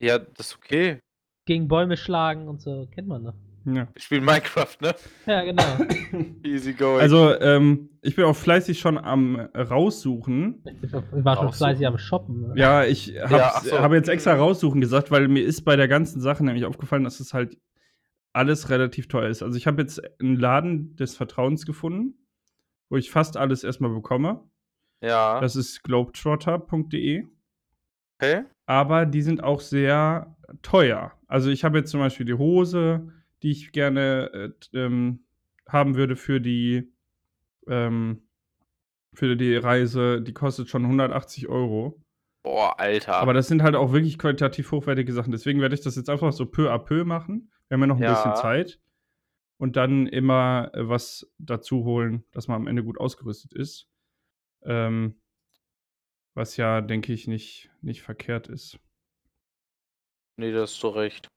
Ja, 0.00 0.18
das 0.18 0.48
ist 0.48 0.56
okay. 0.56 0.98
gegen 1.46 1.68
Bäume 1.68 1.96
schlagen 1.98 2.48
und 2.48 2.60
so. 2.62 2.86
Kennt 2.90 3.08
man 3.08 3.24
doch. 3.24 3.34
Ja. 3.64 3.88
Wir 3.92 4.00
spielen 4.02 4.24
Minecraft, 4.24 4.76
ne? 4.80 4.94
Ja, 5.26 5.42
genau. 5.44 5.62
Easy 6.42 6.72
going. 6.72 7.00
Also 7.00 7.38
ähm, 7.40 7.90
ich 8.02 8.16
bin 8.16 8.24
auch 8.24 8.34
fleißig 8.36 8.78
schon 8.80 8.98
am 8.98 9.36
raussuchen. 9.38 10.62
ich 10.82 10.92
war 10.92 11.02
schon 11.02 11.22
Raussuchen. 11.46 11.52
fleißig 11.52 11.86
am 11.86 11.98
Shoppen. 11.98 12.48
ne? 12.48 12.52
Ja, 12.56 12.84
ich 12.84 13.14
habe 13.22 13.36
Ja, 13.36 13.60
so. 13.62 13.78
hab 13.78 13.92
jetzt 13.92 14.08
extra 14.08 14.34
raussuchen 14.34 14.80
gesagt, 14.80 15.10
weil 15.10 15.28
mir 15.28 15.44
ist 15.44 15.62
bei 15.62 15.76
der 15.76 15.88
ganzen 15.88 16.20
Sache 16.20 16.44
nämlich 16.44 16.64
aufgefallen, 16.64 17.04
dass 17.04 17.20
es 17.20 17.32
halt 17.34 17.56
alles 18.32 18.70
relativ 18.70 19.08
teuer 19.08 19.28
ist. 19.28 19.42
Also 19.42 19.56
ich 19.56 19.66
habe 19.66 19.82
jetzt 19.82 20.00
einen 20.20 20.36
Laden 20.36 20.96
des 20.96 21.14
Vertrauens 21.16 21.66
gefunden, 21.66 22.14
wo 22.88 22.96
ich 22.96 23.10
fast 23.10 23.36
alles 23.36 23.62
erstmal 23.62 23.90
bekomme. 23.92 24.42
ja, 25.00 25.38
Das 25.40 25.54
ist 25.54 25.82
globetrotter.de. 25.84 27.26
okay. 28.18 28.44
aber 28.66 29.06
die 29.06 29.22
sind 29.22 29.42
auch 29.42 29.60
sehr 29.60 30.34
teuer. 30.62 31.12
Also 31.28 31.50
ich 31.50 31.62
habe 31.64 31.78
jetzt 31.78 31.90
zum 31.90 32.00
Beispiel 32.00 32.26
die 32.26 32.34
Hose, 32.34 33.08
die 33.42 33.50
ich 33.50 33.72
gerne 33.72 34.52
äh, 34.72 34.76
ähm, 34.78 35.24
haben 35.68 35.96
würde 35.96 36.16
für 36.16 36.40
die 36.40 36.92
ähm, 37.66 38.28
für 39.14 39.36
die 39.36 39.56
Reise, 39.56 40.22
die 40.22 40.32
kostet 40.32 40.68
schon 40.68 40.84
180 40.84 41.48
Euro. 41.48 42.00
Boah, 42.42 42.78
Alter. 42.80 43.14
Aber 43.16 43.34
das 43.34 43.46
sind 43.46 43.62
halt 43.62 43.76
auch 43.76 43.92
wirklich 43.92 44.18
qualitativ 44.18 44.72
hochwertige 44.72 45.12
Sachen. 45.12 45.30
Deswegen 45.32 45.60
werde 45.60 45.74
ich 45.74 45.82
das 45.82 45.96
jetzt 45.96 46.08
einfach 46.08 46.32
so 46.32 46.46
peu 46.46 46.72
à 46.72 46.78
peu 46.78 47.04
machen. 47.04 47.52
Wir 47.68 47.76
haben 47.76 47.82
ja 47.82 47.86
noch 47.86 47.96
ein 47.98 48.02
Ja. 48.02 48.10
bisschen 48.10 48.34
Zeit. 48.36 48.80
Und 49.58 49.76
dann 49.76 50.06
immer 50.08 50.70
äh, 50.74 50.88
was 50.88 51.30
dazu 51.38 51.84
holen, 51.84 52.24
dass 52.32 52.48
man 52.48 52.56
am 52.56 52.66
Ende 52.66 52.82
gut 52.82 52.98
ausgerüstet 52.98 53.52
ist. 53.52 53.88
Ähm, 54.64 55.20
was 56.34 56.56
ja, 56.56 56.80
denke 56.80 57.12
ich, 57.12 57.28
nicht, 57.28 57.70
nicht 57.80 58.02
verkehrt 58.02 58.48
ist. 58.48 58.78
Nee, 60.36 60.52
da 60.52 60.62
hast 60.62 60.82
du 60.82 60.88
recht. 60.88 61.28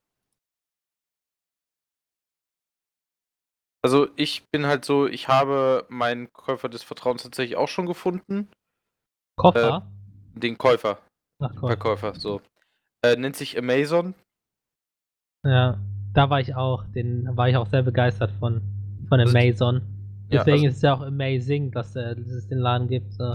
Also 3.85 4.07
ich 4.15 4.49
bin 4.51 4.65
halt 4.65 4.83
so, 4.83 5.05
ich 5.05 5.27
habe 5.27 5.85
meinen 5.89 6.33
Käufer 6.33 6.69
des 6.69 6.81
Vertrauens 6.81 7.21
tatsächlich 7.21 7.55
auch 7.55 7.67
schon 7.67 7.85
gefunden. 7.85 8.49
Koffer? 9.37 9.85
Den 10.33 10.57
Käufer, 10.57 10.97
Ach 11.39 11.53
Gott. 11.53 11.69
Verkäufer, 11.69 12.15
so. 12.15 12.41
Äh, 13.03 13.15
nennt 13.15 13.35
sich 13.35 13.55
Amazon. 13.59 14.15
Ja, 15.45 15.77
da 16.15 16.31
war 16.31 16.39
ich 16.39 16.55
auch. 16.55 16.83
Den 16.95 17.29
war 17.37 17.47
ich 17.47 17.57
auch 17.57 17.67
sehr 17.67 17.83
begeistert 17.83 18.31
von. 18.39 18.59
Von 19.07 19.19
Also- 19.19 19.37
Amazon. 19.37 19.81
Ja, 20.31 20.39
Deswegen 20.39 20.55
also- 20.55 20.67
ist 20.69 20.75
es 20.77 20.81
ja 20.81 20.95
auch 20.95 21.01
amazing, 21.01 21.69
dass, 21.69 21.95
äh, 21.95 22.15
dass 22.15 22.25
es 22.25 22.47
den 22.47 22.57
Laden 22.57 22.87
gibt. 22.87 23.13
So. 23.13 23.33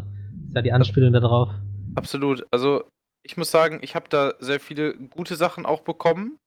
Ist 0.48 0.56
ja 0.56 0.62
die 0.62 0.72
Anspielung 0.72 1.12
da 1.12 1.20
drauf. 1.20 1.48
Absolut. 1.94 2.44
Also 2.50 2.82
ich 3.24 3.36
muss 3.36 3.52
sagen, 3.52 3.78
ich 3.82 3.94
habe 3.94 4.08
da 4.08 4.34
sehr 4.40 4.58
viele 4.58 4.96
gute 4.96 5.36
Sachen 5.36 5.64
auch 5.64 5.82
bekommen. 5.82 6.38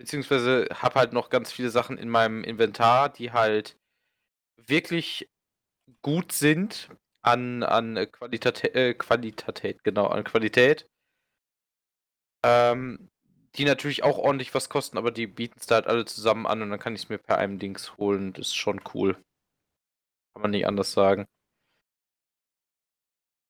Beziehungsweise 0.00 0.66
habe 0.72 0.98
halt 0.98 1.12
noch 1.12 1.28
ganz 1.28 1.52
viele 1.52 1.68
Sachen 1.68 1.98
in 1.98 2.08
meinem 2.08 2.42
Inventar, 2.42 3.10
die 3.10 3.32
halt 3.32 3.76
wirklich 4.56 5.28
gut 6.00 6.32
sind 6.32 6.88
an, 7.20 7.62
an 7.62 7.96
Qualität, 8.10 8.74
äh, 8.74 8.94
Qualität, 8.94 9.84
genau, 9.84 10.06
an 10.06 10.24
Qualität. 10.24 10.88
Ähm, 12.42 13.10
die 13.56 13.66
natürlich 13.66 14.02
auch 14.02 14.16
ordentlich 14.16 14.54
was 14.54 14.70
kosten, 14.70 14.96
aber 14.96 15.10
die 15.10 15.26
bieten 15.26 15.58
es 15.60 15.66
da 15.66 15.74
halt 15.74 15.86
alle 15.86 16.06
zusammen 16.06 16.46
an 16.46 16.62
und 16.62 16.70
dann 16.70 16.80
kann 16.80 16.94
ich 16.94 17.02
es 17.02 17.08
mir 17.10 17.18
per 17.18 17.36
einem 17.36 17.58
Dings 17.58 17.98
holen. 17.98 18.32
Das 18.32 18.46
ist 18.46 18.56
schon 18.56 18.80
cool. 18.94 19.18
Kann 20.32 20.40
man 20.40 20.52
nicht 20.52 20.66
anders 20.66 20.92
sagen. 20.92 21.26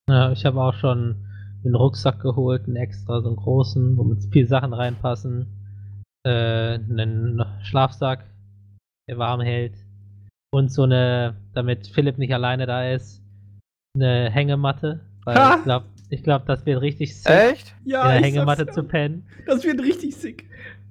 Ja, 0.09 0.33
ich 0.33 0.45
habe 0.45 0.61
auch 0.61 0.75
schon 0.75 1.25
einen 1.65 1.77
Rucksack 1.77 2.21
geholt, 2.21 2.67
einen 2.67 2.75
extra, 2.75 3.21
so 3.21 3.29
einen 3.29 3.37
großen, 3.37 3.97
womit 3.97 4.25
viele 4.33 4.49
Sachen 4.49 4.75
reinpassen. 4.75 5.60
Äh, 6.27 6.31
einen 6.75 7.43
Schlafsack, 7.63 8.25
der 9.09 9.19
warm 9.19 9.41
hält. 9.41 9.75
Und 10.53 10.71
so 10.73 10.83
eine, 10.83 11.37
damit 11.55 11.87
Philipp 11.87 12.19
nicht 12.19 12.35
alleine 12.35 12.67
da 12.67 12.91
ist, 12.91 13.23
eine 13.95 14.31
Hängematte. 14.31 15.01
Weil 15.25 15.37
Ha! 15.37 15.55
ich 15.59 15.65
glaube, 15.65 15.87
ich 16.11 16.23
glaub, 16.23 16.47
das 16.47 16.67
wird 16.67 16.81
richtig 16.83 17.17
sick, 17.17 17.31
Echt? 17.33 17.75
Ja, 17.85 18.03
in 18.03 18.09
der 18.09 18.19
ich 18.21 18.27
Hängematte 18.27 18.65
sag's 18.65 18.75
zu 18.75 18.81
ja. 18.83 18.87
pennen. 18.89 19.27
Das 19.47 19.65
wird 19.65 19.81
richtig 19.81 20.17
sick. 20.17 20.47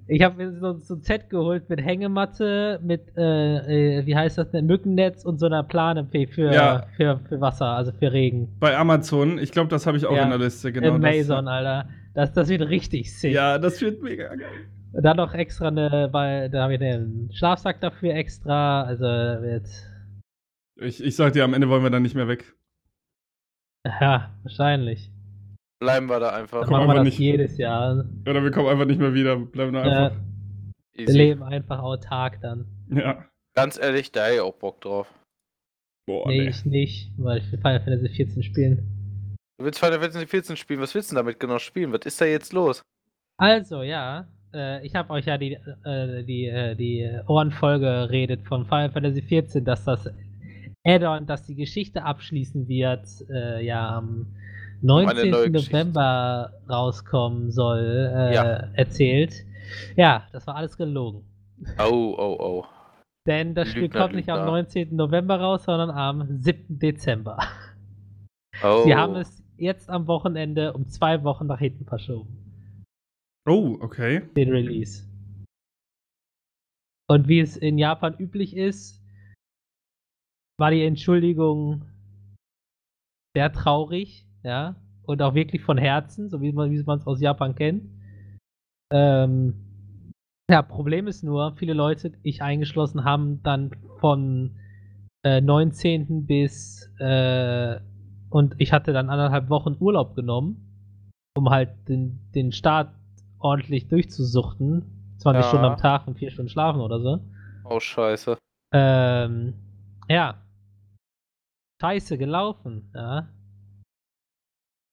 Ich 0.08 0.24
habe 0.24 0.38
mir 0.38 0.52
so, 0.60 0.80
so 0.80 0.96
ein 0.96 1.04
Set 1.04 1.30
geholt 1.30 1.70
mit 1.70 1.80
Hängematte, 1.84 2.80
mit, 2.82 3.16
äh, 3.16 4.00
äh, 4.00 4.06
wie 4.08 4.16
heißt 4.16 4.40
das 4.40 4.50
denn, 4.50 4.66
Mückennetz 4.66 5.24
und 5.26 5.38
so 5.40 5.46
einer 5.46 5.62
Plane 5.62 6.08
für, 6.32 6.52
Ja. 6.52 6.88
für, 6.98 7.20
für 7.30 7.40
Wasser, 7.42 7.68
also 7.68 7.92
für 7.92 8.12
Regen. 8.12 8.48
Bei 8.60 8.76
Amazon, 8.76 9.38
ich 9.38 9.52
glaube, 9.52 9.70
das 9.70 9.86
habe 9.86 9.98
ich 9.98 10.06
auch 10.08 10.16
Ja. 10.16 10.24
in 10.24 10.30
der 10.30 10.40
Liste. 10.40 10.72
Genau 10.72 10.96
Amazon, 10.96 11.48
Alter. 11.48 11.88
Das, 12.16 12.34
das 12.34 12.50
wird 12.50 12.68
richtig 12.70 13.04
Das, 13.12 13.22
sick. 13.22 13.34
ja, 13.34 13.60
das 13.60 13.80
wird 13.82 14.02
mega 14.02 14.30
geil. 14.34 14.48
Dann 14.94 15.18
noch 15.18 15.34
extra 15.34 15.68
eine, 15.68 16.10
weil 16.12 16.50
da 16.50 16.64
habe 16.64 16.76
ich 16.76 16.82
einen 16.82 17.32
Schlafsack 17.34 17.80
dafür 17.82 18.16
extra, 18.16 18.84
also 18.84 19.04
wird, 19.06 19.68
Ich, 20.82 21.04
ich 21.04 21.16
sag 21.16 21.34
dir, 21.34 21.44
am 21.44 21.54
Ende 21.54 21.70
wollen 21.70 21.84
wir 21.84 21.90
dann 21.92 22.02
nicht 22.04 22.16
mehr 22.16 22.28
weg. 22.28 22.56
ja, 23.86 24.32
wahrscheinlich. 24.44 25.12
Bleiben 25.80 26.08
wir 26.08 26.20
da 26.20 26.30
einfach. 26.36 26.62
Dann 26.62 26.70
Komm 26.70 26.78
machen 26.80 26.88
wir 26.88 26.92
einfach 26.92 27.04
das 27.06 27.14
nicht. 27.14 27.20
jedes 27.20 27.58
Jahr. 27.58 28.04
Oder 28.28 28.44
wir 28.44 28.52
kommen 28.52 28.68
einfach 28.68 28.86
nicht 28.86 29.00
mehr 29.00 29.14
wieder. 29.14 29.38
Bleiben 29.38 29.74
da 29.74 29.82
einfach. 29.84 30.18
wir 30.94 31.04
Easy. 31.08 31.18
leben 31.18 31.44
einfach 31.44 31.80
autark 31.80 32.42
dann. 32.42 32.66
Ja. 32.90 33.26
Ganz 33.56 33.78
ehrlich, 33.80 34.12
da 34.12 34.26
hätte 34.26 34.36
ich 34.36 34.42
auch 34.42 34.56
Bock 34.56 34.82
drauf. 34.82 35.08
Boah, 36.08 36.28
nee, 36.28 36.40
nee. 36.42 36.48
ich 36.50 36.66
nicht, 36.66 37.12
weil 37.18 37.38
ich 37.38 37.52
will 37.52 37.60
Final 37.60 37.80
Fantasy 37.80 38.10
14 38.10 38.44
spielen. 38.44 39.36
Du 39.58 39.66
willst 39.66 39.80
Final 39.80 40.00
Fantasy 40.00 40.26
14 40.28 40.58
spielen, 40.58 40.82
was 40.82 40.96
willst 40.96 41.12
du 41.12 41.16
denn 41.16 41.24
damit 41.24 41.40
genau 41.40 41.60
spielen? 41.60 41.94
Was 41.94 42.06
ist 42.06 42.20
da 42.20 42.26
jetzt 42.26 42.52
los? 42.54 42.82
Also, 43.38 43.84
ja, 43.84 44.28
äh, 44.54 44.86
ich 44.86 44.96
habe 44.96 45.12
euch 45.12 45.26
ja 45.26 45.38
die, 45.38 45.54
äh, 45.84 46.24
die, 46.24 46.46
äh, 46.46 46.76
die 46.76 47.10
Ohrenfolge 47.28 47.86
geredet 47.86 48.42
von 48.48 48.66
Final 48.66 48.92
Fantasy 48.92 49.22
14, 49.22 49.64
dass 49.66 49.84
das 49.86 50.10
Add-on, 50.86 51.26
das 51.26 51.46
die 51.46 51.56
Geschichte 51.56 52.04
abschließen 52.04 52.68
wird, 52.68 53.06
äh, 53.30 53.64
ja 53.66 53.98
am 53.98 54.28
eine 54.82 54.88
19. 54.88 55.30
neue 55.32 55.52
Geschichte. 55.52 55.76
November 55.76 56.54
rauskommen 56.70 57.52
soll, 57.52 58.12
äh, 58.16 58.34
Ja. 58.34 58.44
erzählt. 58.74 59.34
Ja, 59.96 60.24
das 60.32 60.48
war 60.48 60.56
alles 60.56 60.78
gelogen. 60.78 61.24
Oh, 61.78 62.16
oh, 62.18 62.38
oh. 62.40 62.66
Denn 63.28 63.54
das 63.54 63.68
Spiel 63.70 63.84
Lügner, 63.84 64.00
kommt 64.02 64.16
nicht 64.16 64.30
am 64.30 64.40
Lügner. 64.40 64.52
19. 64.52 64.96
November 64.96 65.40
raus, 65.40 65.66
sondern 65.66 65.92
am 65.92 66.26
7. 66.40 66.80
Dezember. 66.80 67.38
oh. 68.64 68.84
Sie 68.86 68.96
haben 68.96 69.16
es 69.16 69.44
jetzt 69.58 69.90
am 69.90 70.08
Wochenende 70.08 70.74
um 70.74 70.88
zwei 70.88 71.24
Wochen 71.24 71.48
nach 71.48 71.60
hinten 71.60 71.86
verschoben. 71.86 72.49
Oh, 73.48 73.78
okay. 73.82 74.22
den 74.36 74.50
Release. 74.52 75.08
Und 77.10 77.28
wie 77.28 77.40
es 77.40 77.58
in 77.58 77.78
Japan 77.78 78.16
üblich 78.20 78.56
ist, 78.56 79.02
war 80.60 80.72
die 80.72 80.84
Entschuldigung 80.84 81.86
sehr 83.36 83.52
traurig, 83.52 84.28
ja, 84.44 84.76
und 85.04 85.22
auch 85.22 85.34
wirklich 85.34 85.64
von 85.64 85.78
Herzen, 85.78 86.30
so 86.30 86.42
wie 86.42 86.52
man 86.52 86.72
es 86.72 87.08
aus 87.08 87.22
Japan 87.22 87.56
kennt. 87.56 87.90
Ähm, 88.92 90.14
ja, 90.50 90.62
Problem 90.62 91.08
ist 91.08 91.24
nur, 91.24 91.56
viele 91.56 91.74
Leute, 91.74 92.12
ich 92.24 92.42
eingeschlossen, 92.42 93.04
haben 93.04 93.42
dann 93.44 93.72
von 94.00 94.56
äh, 95.24 95.42
19. 95.42 96.26
bis 96.26 96.92
äh, 97.00 97.80
und 98.30 98.56
ich 98.60 98.72
hatte 98.74 98.94
dann 98.94 99.10
anderthalb 99.10 99.50
Wochen 99.50 99.76
Urlaub 99.80 100.16
genommen, 100.16 101.02
um 101.36 101.50
halt 101.50 101.88
den, 101.88 102.20
den 102.36 102.52
Start 102.52 102.94
ordentlich 103.40 103.88
durchzusuchten. 103.88 105.16
20 105.20 105.44
Ja. 105.44 105.48
Stunden 105.48 105.66
am 105.66 105.78
Tag 105.78 106.08
und 106.08 106.18
4 106.18 106.32
Stunden 106.32 106.50
schlafen 106.50 106.82
oder 106.82 107.00
so. 107.00 107.20
Oh, 107.66 107.80
scheiße. 107.80 108.38
Ähm, 108.74 109.54
ja. 110.08 110.42
Scheiße 111.82 112.18
gelaufen, 112.18 112.92
ja. 112.94 113.30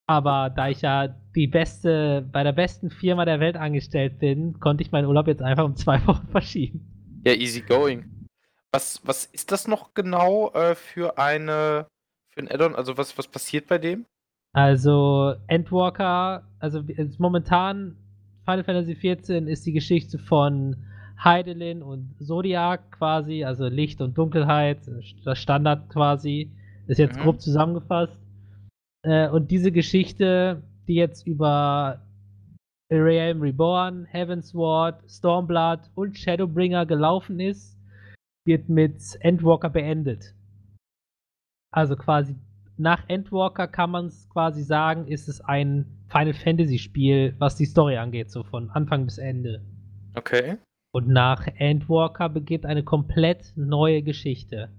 Aber 0.09 0.51
da 0.51 0.69
ich 0.69 0.83
ja 0.83 1.09
die 1.35 1.49
beste, 1.49 2.29
bei 2.31 2.45
der 2.45 2.53
besten 2.53 2.91
Firma 2.91 3.25
der 3.25 3.41
Welt 3.41 3.57
angestellt 3.57 4.19
bin, 4.21 4.61
konnte 4.61 4.83
ich 4.83 4.93
meinen 4.93 5.07
Urlaub 5.07 5.27
jetzt 5.27 5.43
einfach 5.43 5.65
um 5.65 5.75
zwei 5.75 5.99
Wochen 6.07 6.29
verschieben. 6.29 7.21
Ja, 7.27 7.33
easy 7.33 7.61
going. 7.61 8.27
Was, 8.73 9.01
was 9.05 9.27
ist 9.27 9.51
das 9.51 9.67
noch 9.67 9.95
genau 9.95 10.53
äh, 10.53 10.75
für 10.75 11.19
eine 11.19 11.87
für 12.33 12.41
ein 12.41 12.51
Add-on? 12.51 12.77
Also 12.77 12.97
was, 12.99 13.17
was 13.19 13.27
passiert 13.27 13.67
bei 13.67 13.79
dem? 13.79 14.07
Also, 14.53 15.35
Endwalker, 15.49 16.47
also 16.61 16.81
jetzt 16.81 17.19
momentan 17.21 17.97
Final 18.47 18.63
Fantasy 18.65 18.95
XIV 18.95 19.49
ist 19.49 19.67
die 19.67 19.73
Geschichte 19.73 20.19
von 20.19 20.77
Heidelin 21.23 21.83
und 21.83 22.15
Zodiac 22.23 22.93
quasi, 22.93 23.43
also 23.43 23.67
Licht 23.67 24.01
und 24.01 24.17
Dunkelheit, 24.17 24.79
das 25.25 25.39
Standard 25.39 25.89
quasi, 25.91 26.53
ist 26.87 26.99
jetzt 26.99 27.17
Mhm. 27.19 27.23
grob 27.23 27.41
zusammengefasst. 27.41 28.17
Äh, 29.03 29.29
und 29.31 29.51
diese 29.51 29.73
Geschichte, 29.73 30.63
die 30.87 30.95
jetzt 30.95 31.27
über 31.27 32.01
Realm 32.93 33.41
Reborn, 33.41 34.05
Heavensward, 34.05 35.03
Stormblood 35.11 35.81
und 35.97 36.17
Shadowbringer 36.17 36.87
gelaufen 36.87 37.41
ist, 37.41 37.77
wird 38.47 38.69
mit 38.69 39.03
Endwalker 39.21 39.71
beendet. 39.71 40.35
Also 41.75 41.97
quasi 41.97 42.37
nach 42.79 43.05
Endwalker 43.09 43.69
kann 43.69 43.91
man 43.91 44.07
es 44.07 44.29
quasi 44.29 44.63
sagen, 44.63 45.07
ist 45.07 45.29
es 45.29 45.41
ein 45.41 45.87
Final 46.09 46.35
Fantasy 46.35 46.79
Spiel, 46.79 47.35
was 47.39 47.57
die 47.57 47.65
Story 47.65 47.97
angeht, 47.97 48.31
so 48.31 48.45
von 48.45 48.71
Anfang 48.71 49.05
bis 49.05 49.19
Ende. 49.19 49.65
Okay. 50.15 50.59
Und 50.93 51.09
nach 51.09 51.47
Endwalker 51.57 52.29
beginnt 52.29 52.65
eine 52.65 52.83
komplett 52.83 53.53
neue 53.57 54.03
Geschichte. 54.03 54.71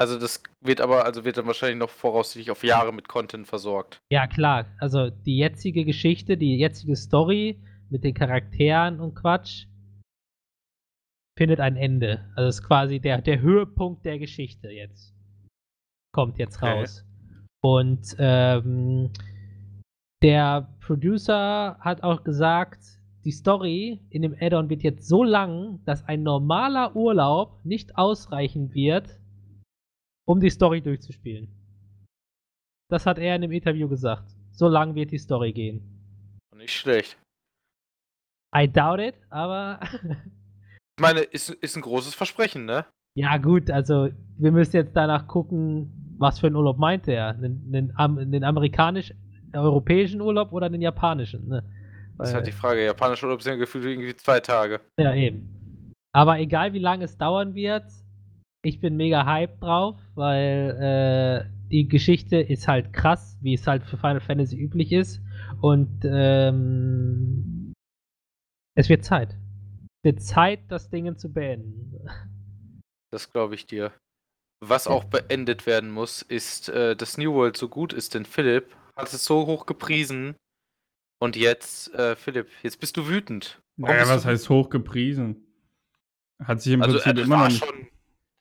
Also 0.00 0.18
das 0.18 0.42
wird 0.60 0.80
aber, 0.80 1.04
also 1.04 1.24
wird 1.24 1.38
dann 1.38 1.46
wahrscheinlich 1.46 1.78
noch 1.78 1.90
voraussichtlich 1.90 2.50
auf 2.52 2.62
Jahre 2.62 2.92
mit 2.92 3.08
Content 3.08 3.48
versorgt. 3.48 3.98
Ja, 4.12 4.28
klar, 4.28 4.66
also 4.78 5.10
die 5.10 5.36
jetzige 5.36 5.84
Geschichte, 5.84 6.36
die 6.36 6.56
jetzige 6.56 6.94
Story 6.94 7.60
mit 7.90 8.04
den 8.04 8.14
Charakteren 8.14 9.00
und 9.00 9.14
Quatsch 9.16 9.66
findet 11.36 11.58
ein 11.58 11.76
Ende. 11.76 12.30
Also 12.36 12.48
ist 12.48 12.62
quasi 12.62 13.00
der, 13.00 13.20
der 13.20 13.40
Höhepunkt 13.40 14.04
der 14.04 14.18
Geschichte 14.20 14.70
jetzt. 14.70 15.17
Kommt 16.12 16.38
jetzt 16.38 16.56
Okay. 16.56 16.80
raus. 16.80 17.04
Und 17.62 18.14
ähm, 18.18 19.10
der 20.22 20.74
Producer 20.80 21.76
hat 21.80 22.02
auch 22.02 22.24
gesagt, 22.24 22.98
die 23.24 23.32
Story 23.32 24.00
in 24.10 24.22
dem 24.22 24.34
Add-on 24.40 24.70
wird 24.70 24.82
jetzt 24.82 25.06
so 25.06 25.22
lang, 25.24 25.82
dass 25.84 26.04
ein 26.04 26.22
normaler 26.22 26.94
Urlaub 26.96 27.64
nicht 27.64 27.96
ausreichen 27.96 28.72
wird, 28.72 29.20
um 30.26 30.40
die 30.40 30.50
Story 30.50 30.80
durchzuspielen. 30.80 31.48
Das 32.90 33.06
hat 33.06 33.18
er 33.18 33.34
in 33.36 33.42
dem 33.42 33.52
Interview 33.52 33.88
gesagt. 33.88 34.34
So 34.52 34.68
lang 34.68 34.94
wird 34.94 35.10
die 35.10 35.18
Story 35.18 35.52
gehen. 35.52 35.82
Nicht 36.56 36.74
schlecht. 36.74 37.18
I 38.56 38.66
doubt 38.66 39.00
it, 39.00 39.14
aber 39.30 39.78
Ich 40.98 41.02
meine, 41.02 41.20
ist, 41.20 41.50
ist 41.50 41.76
ein 41.76 41.82
großes 41.82 42.14
Versprechen, 42.14 42.64
ne? 42.64 42.86
Ja 43.18 43.36
gut, 43.36 43.70
also 43.70 44.08
wir 44.38 44.52
müssen 44.52 44.76
jetzt 44.76 44.96
danach 44.96 45.26
gucken, 45.26 46.14
was 46.18 46.38
für 46.38 46.46
einen 46.46 46.56
Urlaub 46.56 46.78
meint 46.78 47.08
er. 47.08 47.34
Den, 47.34 47.70
den, 47.72 47.92
den 48.30 48.44
amerikanisch-europäischen 48.44 50.20
Urlaub 50.20 50.52
oder 50.52 50.70
den 50.70 50.80
japanischen, 50.82 51.48
ne? 51.48 51.64
Das 52.16 52.30
ist 52.30 52.34
halt 52.34 52.46
die 52.48 52.52
Frage. 52.52 52.84
Japanische 52.84 53.26
Urlaub 53.26 53.42
sind 53.42 53.52
ja 53.52 53.58
gefühlt 53.58 53.84
irgendwie 53.84 54.16
zwei 54.16 54.40
Tage. 54.40 54.80
Ja, 54.98 55.14
eben. 55.14 55.94
Aber 56.12 56.38
egal 56.40 56.72
wie 56.72 56.80
lange 56.80 57.04
es 57.04 57.16
dauern 57.16 57.54
wird, 57.54 57.84
ich 58.64 58.80
bin 58.80 58.96
mega 58.96 59.24
hyped 59.24 59.62
drauf, 59.62 60.00
weil 60.16 60.76
äh, 60.80 61.68
die 61.70 61.86
Geschichte 61.86 62.36
ist 62.38 62.66
halt 62.66 62.92
krass, 62.92 63.38
wie 63.40 63.54
es 63.54 63.66
halt 63.66 63.84
für 63.84 63.96
Final 63.96 64.20
Fantasy 64.20 64.56
üblich 64.56 64.90
ist. 64.90 65.22
Und 65.60 66.04
ähm, 66.04 67.72
es 68.74 68.88
wird 68.88 69.04
Zeit. 69.04 69.36
Es 70.02 70.04
wird 70.04 70.22
Zeit, 70.22 70.60
das 70.68 70.90
Ding 70.90 71.16
zu 71.16 71.32
beenden. 71.32 72.00
Das 73.10 73.32
glaube 73.32 73.54
ich 73.54 73.66
dir. 73.66 73.92
Was 74.60 74.86
auch 74.88 75.04
beendet 75.04 75.66
werden 75.66 75.90
muss, 75.90 76.22
ist, 76.22 76.68
äh, 76.68 76.96
dass 76.96 77.16
New 77.16 77.32
World 77.32 77.56
so 77.56 77.68
gut 77.68 77.92
ist, 77.92 78.14
denn 78.14 78.24
Philipp 78.24 78.74
hat 78.96 79.12
es 79.12 79.24
so 79.24 79.46
hoch 79.46 79.66
gepriesen. 79.66 80.34
Und 81.20 81.36
jetzt, 81.36 81.94
äh, 81.94 82.16
Philipp, 82.16 82.48
jetzt 82.62 82.80
bist 82.80 82.96
du 82.96 83.06
wütend. 83.08 83.60
Warum 83.76 83.96
Naja, 83.96 84.08
was 84.08 84.24
heißt 84.24 84.48
hochgepriesen? 84.50 85.44
Hat 86.42 86.60
sich 86.60 86.72
im 86.72 86.82
Also, 86.82 86.98
Prinzip 86.98 87.18
äh, 87.18 87.22
immer 87.22 87.36
noch 87.36 87.42
war 87.42 87.48
nicht. 87.48 87.64
schon, 87.64 87.88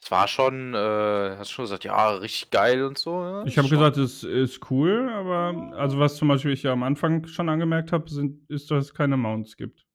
das 0.01 0.12
war 0.12 0.27
schon, 0.27 0.74
äh, 0.74 1.38
hast 1.38 1.51
schon 1.51 1.65
gesagt, 1.65 1.83
ja, 1.83 2.09
richtig 2.15 2.50
geil 2.50 2.83
und 2.83 2.97
so. 2.97 3.21
Ja, 3.21 3.45
Ich 3.45 3.57
habe 3.57 3.69
gesagt, 3.69 3.97
es 3.97 4.24
ist 4.24 4.71
cool, 4.71 5.09
aber 5.09 5.74
also 5.77 6.00
was 6.00 6.15
zum 6.17 6.27
Beispiel 6.27 6.51
ich 6.51 6.63
ja 6.63 6.74
am 6.74 6.83
Anfang 6.83 7.25
schon 7.27 7.50
angemerkt 7.50 7.91
habe, 7.91 8.09
sind, 8.09 8.47
ist, 8.50 8.69
dass 8.71 8.86
es 8.86 8.93
keine 8.93 9.17
Mounts 9.17 9.55
gibt. 9.55 9.86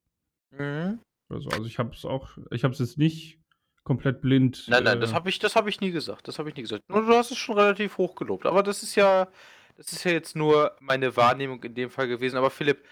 Mhm. 0.51 1.01
Oder 1.31 1.41
so. 1.41 1.51
Also 1.51 1.67
ich 1.67 1.79
habe 1.79 1.95
es 1.95 2.05
auch, 2.05 2.37
ich 2.51 2.65
habe 2.65 2.75
es 2.75 2.81
jetzt 2.81 2.99
nicht 2.99 3.39
komplett 3.85 4.21
blind. 4.21 4.65
Nein, 4.69 4.85
nein, 4.85 5.01
das 5.01 5.13
äh, 5.13 5.15
habe 5.15 5.29
ich, 5.29 5.39
das 5.39 5.57
habe 5.57 5.69
ich 5.69 5.81
nie 5.81 5.91
gesagt. 5.91 6.29
Das 6.29 6.39
habe 6.39 6.49
ich 6.49 6.57
nie 6.57 6.63
gesagt. 6.63 6.89
Nur 6.89 7.07
du 7.07 7.15
hast 7.15 7.31
es 7.31 7.39
schon 7.39 7.59
relativ 7.59 7.99
hoch 7.99 8.15
gelobt. 8.15 8.47
Aber 8.47 8.63
das 8.63 8.83
ist 8.83 8.95
ja, 8.95 9.29
das 9.77 9.93
ist 9.93 10.05
ja 10.05 10.13
jetzt 10.13 10.37
nur 10.37 10.77
meine 10.81 11.17
Wahrnehmung 11.17 11.63
in 11.65 11.75
dem 11.75 11.91
Fall 11.91 12.09
gewesen. 12.09 12.37
Aber 12.37 12.51
Philipp, 12.51 12.85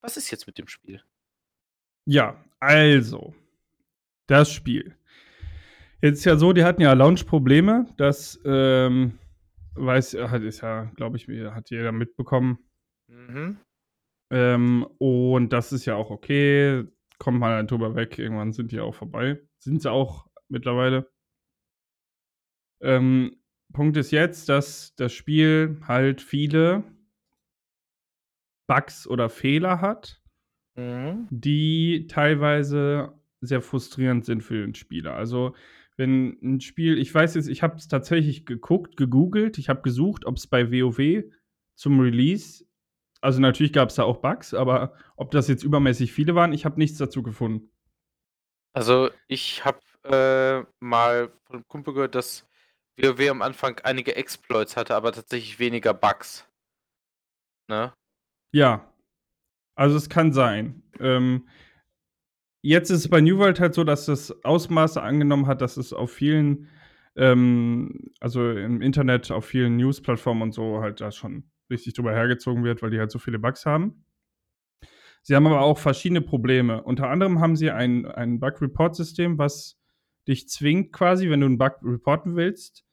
was 0.00 0.16
ist 0.16 0.30
jetzt 0.30 0.46
mit 0.46 0.58
dem 0.58 0.68
Spiel? 0.68 1.02
Ja, 2.06 2.42
also 2.58 3.34
das 4.26 4.50
Spiel. 4.50 4.96
Jetzt 6.02 6.20
ist 6.20 6.24
ja 6.24 6.36
so, 6.36 6.52
die 6.52 6.64
hatten 6.64 6.80
ja 6.80 6.92
Launch-Probleme. 6.94 7.86
Das 7.96 8.40
ähm, 8.44 9.18
weiß, 9.74 10.14
hat 10.14 10.42
ist 10.42 10.62
ja, 10.62 10.84
glaube 10.96 11.18
ich, 11.18 11.28
hat 11.28 11.70
jeder 11.70 11.92
mitbekommen. 11.92 12.58
Mhm. 13.08 13.58
Ähm, 14.32 14.86
und 14.98 15.52
das 15.52 15.72
ist 15.72 15.84
ja 15.84 15.96
auch 15.96 16.10
okay. 16.10 16.84
Kommt 17.18 17.40
man 17.40 17.52
halt 17.52 17.70
drüber 17.70 17.94
weg. 17.94 18.18
Irgendwann 18.18 18.52
sind 18.52 18.72
die 18.72 18.80
auch 18.80 18.94
vorbei. 18.94 19.40
Sind 19.58 19.82
sie 19.82 19.90
auch 19.90 20.29
mittlerweile. 20.50 21.10
Ähm, 22.82 23.36
Punkt 23.72 23.96
ist 23.96 24.10
jetzt, 24.10 24.48
dass 24.48 24.94
das 24.96 25.12
Spiel 25.12 25.80
halt 25.86 26.20
viele 26.20 26.84
Bugs 28.66 29.06
oder 29.06 29.28
Fehler 29.28 29.80
hat, 29.80 30.22
Mhm. 30.76 31.26
die 31.30 32.06
teilweise 32.08 33.12
sehr 33.40 33.60
frustrierend 33.60 34.24
sind 34.24 34.42
für 34.42 34.60
den 34.60 34.74
Spieler. 34.74 35.14
Also, 35.14 35.54
wenn 35.96 36.38
ein 36.42 36.60
Spiel, 36.60 36.98
ich 36.98 37.12
weiß 37.14 37.34
jetzt, 37.34 37.48
ich 37.48 37.62
habe 37.62 37.76
es 37.76 37.88
tatsächlich 37.88 38.46
geguckt, 38.46 38.96
gegoogelt, 38.96 39.58
ich 39.58 39.68
habe 39.68 39.82
gesucht, 39.82 40.24
ob 40.24 40.36
es 40.36 40.46
bei 40.46 40.70
WoW 40.70 41.24
zum 41.74 42.00
Release, 42.00 42.64
also 43.20 43.40
natürlich 43.40 43.72
gab 43.72 43.90
es 43.90 43.96
da 43.96 44.04
auch 44.04 44.18
Bugs, 44.18 44.54
aber 44.54 44.94
ob 45.16 45.30
das 45.32 45.48
jetzt 45.48 45.64
übermäßig 45.64 46.12
viele 46.12 46.34
waren, 46.34 46.52
ich 46.52 46.64
habe 46.64 46.78
nichts 46.78 46.98
dazu 46.98 47.22
gefunden. 47.22 47.70
Also, 48.72 49.10
ich 49.26 49.64
habe 49.64 49.80
äh, 50.04 50.62
mal 50.80 51.32
von 51.44 51.56
einem 51.56 51.68
Kumpel 51.68 51.94
gehört, 51.94 52.14
dass 52.14 52.46
WoW 52.96 53.30
am 53.30 53.42
Anfang 53.42 53.80
einige 53.84 54.16
Exploits 54.16 54.76
hatte, 54.76 54.94
aber 54.94 55.12
tatsächlich 55.12 55.58
weniger 55.58 55.94
Bugs. 55.94 56.46
Ne? 57.68 57.92
Ja, 58.52 58.92
also 59.76 59.96
es 59.96 60.08
kann 60.08 60.32
sein. 60.32 60.82
Ähm, 60.98 61.48
jetzt 62.62 62.90
ist 62.90 63.00
es 63.00 63.08
bei 63.08 63.20
New 63.20 63.38
World 63.38 63.60
halt 63.60 63.74
so, 63.74 63.84
dass 63.84 64.06
das 64.06 64.44
Ausmaße 64.44 65.00
angenommen 65.00 65.46
hat, 65.46 65.62
dass 65.62 65.76
es 65.76 65.92
auf 65.92 66.12
vielen, 66.12 66.68
ähm, 67.16 68.12
also 68.20 68.50
im 68.50 68.82
Internet, 68.82 69.30
auf 69.30 69.46
vielen 69.46 69.76
News-Plattformen 69.76 70.42
und 70.42 70.52
so 70.52 70.80
halt 70.80 71.00
da 71.00 71.12
schon 71.12 71.50
richtig 71.70 71.94
drüber 71.94 72.12
hergezogen 72.12 72.64
wird, 72.64 72.82
weil 72.82 72.90
die 72.90 72.98
halt 72.98 73.10
so 73.10 73.18
viele 73.18 73.38
Bugs 73.38 73.64
haben. 73.64 74.04
Sie 75.22 75.36
haben 75.36 75.46
aber 75.46 75.60
auch 75.60 75.78
verschiedene 75.78 76.22
Probleme. 76.22 76.82
Unter 76.82 77.08
anderem 77.08 77.40
haben 77.40 77.56
sie 77.56 77.70
ein, 77.70 78.06
ein 78.06 78.40
Bug-Report-System, 78.40 79.38
was 79.38 79.79
dich 80.28 80.48
zwingt, 80.48 80.92
quasi, 80.92 81.30
wenn 81.30 81.40
du 81.40 81.46
einen 81.46 81.58
Bug 81.58 81.78
reporten 81.82 82.36
willst, 82.36 82.84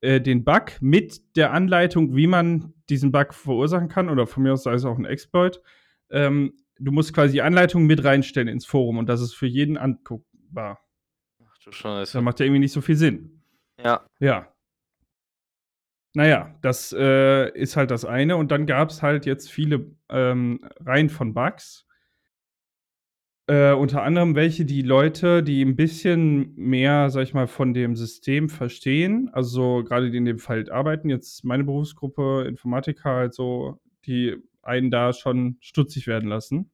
äh, 0.00 0.20
den 0.20 0.44
Bug 0.44 0.80
mit 0.80 1.36
der 1.36 1.52
Anleitung, 1.52 2.16
wie 2.16 2.26
man 2.26 2.74
diesen 2.88 3.12
Bug 3.12 3.34
verursachen 3.34 3.88
kann, 3.88 4.08
oder 4.08 4.26
von 4.26 4.42
mir 4.42 4.52
aus 4.52 4.64
sei 4.64 4.74
es 4.74 4.84
auch 4.84 4.98
ein 4.98 5.04
Exploit. 5.04 5.60
Ähm, 6.10 6.54
du 6.78 6.92
musst 6.92 7.14
quasi 7.14 7.34
die 7.34 7.42
Anleitung 7.42 7.86
mit 7.86 8.04
reinstellen 8.04 8.48
ins 8.48 8.66
Forum 8.66 8.98
und 8.98 9.08
das 9.08 9.20
ist 9.20 9.34
für 9.34 9.46
jeden 9.46 9.78
anguckbar. 9.78 10.80
Ach 11.44 11.58
du 11.64 11.72
Scheiße. 11.72 12.18
Das 12.18 12.22
macht 12.22 12.40
ja 12.40 12.46
irgendwie 12.46 12.60
nicht 12.60 12.72
so 12.72 12.80
viel 12.80 12.96
Sinn. 12.96 13.42
Ja. 13.82 14.04
Ja. 14.18 14.52
Naja, 16.14 16.54
das 16.60 16.92
äh, 16.92 17.50
ist 17.56 17.76
halt 17.76 17.90
das 17.90 18.04
eine. 18.04 18.36
Und 18.36 18.50
dann 18.50 18.66
gab 18.66 18.90
es 18.90 19.02
halt 19.02 19.24
jetzt 19.24 19.50
viele 19.50 19.96
ähm, 20.10 20.60
Reihen 20.80 21.08
von 21.08 21.32
Bugs. 21.32 21.86
Äh, 23.48 23.72
unter 23.72 24.02
anderem 24.02 24.36
welche, 24.36 24.64
die 24.64 24.82
Leute, 24.82 25.42
die 25.42 25.64
ein 25.64 25.74
bisschen 25.74 26.54
mehr, 26.54 27.10
sag 27.10 27.22
ich 27.24 27.34
mal, 27.34 27.48
von 27.48 27.74
dem 27.74 27.96
System 27.96 28.48
verstehen, 28.48 29.30
also 29.32 29.82
gerade 29.82 30.10
die 30.10 30.18
in 30.18 30.24
dem 30.24 30.38
Feld 30.38 30.70
arbeiten, 30.70 31.08
jetzt 31.10 31.44
meine 31.44 31.64
Berufsgruppe, 31.64 32.44
Informatiker, 32.48 33.10
halt 33.10 33.34
so, 33.34 33.80
die 34.06 34.36
einen 34.62 34.90
da 34.92 35.12
schon 35.12 35.56
stutzig 35.60 36.06
werden 36.06 36.28
lassen. 36.28 36.70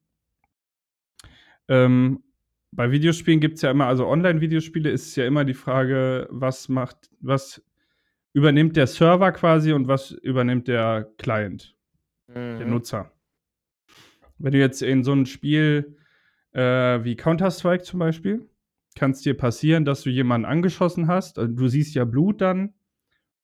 Ähm, 1.68 2.22
bei 2.70 2.90
Videospielen 2.90 3.40
gibt 3.40 3.56
es 3.56 3.62
ja 3.62 3.70
immer, 3.70 3.86
also 3.86 4.06
Online-Videospiele 4.06 4.90
ist 4.90 5.06
es 5.08 5.16
ja 5.16 5.26
immer 5.26 5.46
die 5.46 5.54
Frage, 5.54 6.28
was 6.30 6.68
macht, 6.68 7.10
was 7.20 7.62
übernimmt 8.34 8.76
der 8.76 8.86
Server 8.86 9.32
quasi 9.32 9.72
und 9.72 9.88
was 9.88 10.10
übernimmt 10.10 10.68
der 10.68 11.10
Client, 11.16 11.74
der 12.28 12.66
Mhm. 12.66 12.70
Nutzer. 12.70 13.10
Wenn 14.36 14.52
du 14.52 14.58
jetzt 14.58 14.82
in 14.82 15.02
so 15.02 15.12
ein 15.14 15.24
Spiel 15.24 15.96
äh, 16.58 17.04
wie 17.04 17.14
Counter-Strike 17.16 17.84
zum 17.84 18.00
Beispiel, 18.00 18.48
kann 18.96 19.12
es 19.12 19.20
dir 19.20 19.36
passieren, 19.36 19.84
dass 19.84 20.02
du 20.02 20.10
jemanden 20.10 20.44
angeschossen 20.44 21.06
hast. 21.06 21.38
Also 21.38 21.52
du 21.54 21.68
siehst 21.68 21.94
ja 21.94 22.04
Blut 22.04 22.40
dann 22.40 22.74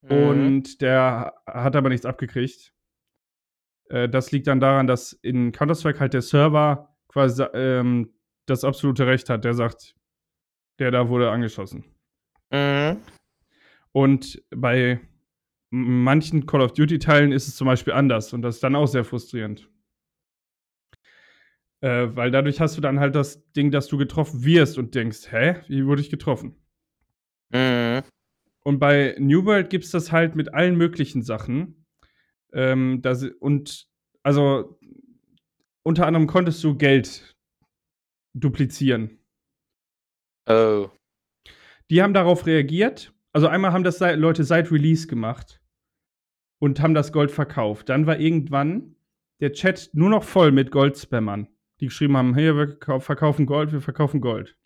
Mhm. 0.01 0.11
und 0.11 0.81
der 0.81 1.33
hat 1.47 1.75
aber 1.75 1.89
nichts 1.89 2.05
abgekriegt. 2.05 2.73
Äh, 3.89 4.09
das 4.09 4.31
liegt 4.31 4.47
dann 4.47 4.59
daran, 4.59 4.85
dass 4.85 5.13
in 5.13 5.51
Counter-Strike 5.51 5.99
halt 5.99 6.13
der 6.13 6.21
Server 6.21 6.95
quasi 7.07 7.43
ähm, 7.53 8.13
das 8.45 8.63
absolute 8.63 9.07
Recht 9.07 9.29
hat. 9.29 9.45
Der 9.45 9.53
sagt, 9.53 9.95
der 10.79 10.91
da 10.91 11.09
wurde 11.09 11.31
angeschossen. 11.31 11.85
Mhm. 12.51 12.97
Und 13.93 14.43
bei 14.53 14.99
manchen 15.71 16.45
Call 16.45 16.61
of 16.61 16.73
Duty-Teilen 16.73 17.31
ist 17.31 17.47
es 17.47 17.55
zum 17.55 17.65
Beispiel 17.65 17.93
anders 17.93 18.33
und 18.33 18.41
das 18.41 18.55
ist 18.55 18.63
dann 18.63 18.75
auch 18.75 18.87
sehr 18.87 19.05
frustrierend. 19.05 19.69
Äh, 21.85 22.15
weil 22.15 22.31
dadurch 22.31 22.59
hast 22.59 22.75
du 22.75 22.81
dann 22.81 22.99
halt 22.99 23.13
das 23.13 23.51
Ding, 23.51 23.69
dass 23.69 23.85
du 23.87 23.97
getroffen 23.97 24.43
wirst 24.43 24.79
und 24.79 24.95
denkst, 24.95 25.31
hä, 25.31 25.57
wie 25.67 25.85
wurde 25.85 26.01
ich 26.01 26.09
getroffen? 26.09 26.55
Mhm. 27.51 28.01
Und 28.63 28.79
bei 28.79 29.15
New 29.19 29.45
World 29.45 29.69
gibt 29.69 29.85
es 29.85 29.91
das 29.91 30.11
halt 30.11 30.35
mit 30.35 30.51
allen 30.51 30.77
möglichen 30.77 31.21
Sachen. 31.21 31.85
Ähm, 32.53 33.03
das, 33.03 33.23
und 33.39 33.87
also 34.23 34.79
unter 35.83 36.07
anderem 36.07 36.25
konntest 36.25 36.63
du 36.63 36.75
Geld 36.75 37.35
duplizieren. 38.33 39.19
Oh. 40.49 40.89
Die 41.91 42.01
haben 42.01 42.15
darauf 42.15 42.47
reagiert. 42.47 43.13
Also 43.31 43.47
einmal 43.47 43.73
haben 43.73 43.83
das 43.83 43.99
Leute 43.99 44.43
seit 44.43 44.71
Release 44.71 45.05
gemacht 45.05 45.61
und 46.57 46.79
haben 46.79 46.95
das 46.95 47.13
Gold 47.13 47.29
verkauft. 47.29 47.89
Dann 47.89 48.07
war 48.07 48.19
irgendwann 48.19 48.95
der 49.39 49.51
Chat 49.51 49.91
nur 49.93 50.09
noch 50.09 50.23
voll 50.23 50.51
mit 50.51 50.71
Goldspammern, 50.71 51.47
die 51.85 51.89
geschrieben 51.89 52.17
haben, 52.17 52.33
hey, 52.33 52.55
wir 52.55 52.79
kau- 52.79 52.99
verkaufen 52.99 53.45
Gold, 53.45 53.71
wir 53.71 53.81
verkaufen 53.81 54.21
Gold. 54.21 54.57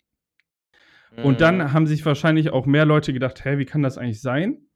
Und 1.16 1.34
Mhm. 1.34 1.38
dann 1.38 1.72
haben 1.72 1.86
sich 1.86 2.04
wahrscheinlich 2.06 2.50
auch 2.50 2.66
mehr 2.66 2.84
Leute 2.86 3.12
gedacht, 3.12 3.44
hä, 3.44 3.58
wie 3.58 3.64
kann 3.66 3.82
das 3.82 3.98
eigentlich 3.98 4.22
sein? 4.22 4.66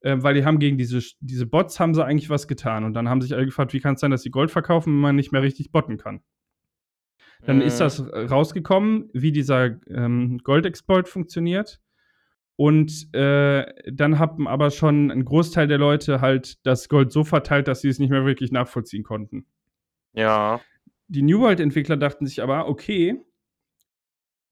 Äh, 0.00 0.16
weil 0.22 0.34
die 0.34 0.44
haben 0.44 0.58
gegen 0.58 0.76
diese, 0.78 1.00
diese 1.20 1.46
Bots 1.46 1.80
haben 1.80 1.94
sie 1.94 2.04
eigentlich 2.04 2.30
was 2.30 2.46
getan. 2.46 2.84
Und 2.84 2.92
dann 2.94 3.08
haben 3.08 3.20
sich 3.22 3.34
alle 3.34 3.46
gefragt, 3.46 3.72
wie 3.72 3.80
kann 3.80 3.94
es 3.94 4.00
sein, 4.00 4.10
dass 4.10 4.22
sie 4.22 4.30
Gold 4.30 4.50
verkaufen, 4.50 4.92
wenn 4.92 5.00
man 5.00 5.16
nicht 5.16 5.32
mehr 5.32 5.42
richtig 5.42 5.72
botten 5.72 5.96
kann? 5.96 6.20
Dann 7.46 7.60
ist 7.60 7.74
Mhm. 7.76 7.84
das 7.84 7.98
äh, 8.00 8.18
rausgekommen, 8.26 9.10
wie 9.12 9.32
dieser 9.32 9.80
ähm, 9.88 10.38
Gold-Exploit 10.44 11.08
funktioniert. 11.08 11.80
Und 12.56 13.12
äh, 13.14 13.66
dann 13.90 14.18
haben 14.20 14.46
aber 14.46 14.70
schon 14.70 15.10
ein 15.10 15.24
Großteil 15.24 15.66
der 15.66 15.78
Leute 15.78 16.20
halt 16.20 16.64
das 16.66 16.88
Gold 16.88 17.10
so 17.10 17.24
verteilt, 17.24 17.66
dass 17.66 17.80
sie 17.80 17.88
es 17.88 17.98
nicht 17.98 18.10
mehr 18.10 18.24
wirklich 18.24 18.52
nachvollziehen 18.52 19.02
konnten. 19.02 19.46
Ja. 20.12 20.60
Die 21.08 21.22
New 21.22 21.40
World-Entwickler 21.40 21.96
dachten 21.96 22.26
sich 22.26 22.42
aber, 22.42 22.68
okay, 22.68 23.20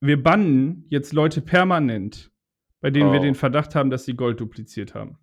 wir 0.01 0.23
bannen 0.23 0.85
jetzt 0.88 1.12
Leute 1.12 1.41
permanent, 1.41 2.31
bei 2.81 2.91
denen 2.91 3.12
wir 3.12 3.21
Oh. 3.21 3.23
den 3.23 3.35
Verdacht 3.35 3.75
haben, 3.75 3.91
dass 3.91 4.05
sie 4.05 4.15
Gold 4.15 4.41
dupliziert 4.41 4.95
haben. 4.95 5.19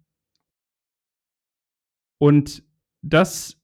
Und 2.17 2.63
das 3.01 3.57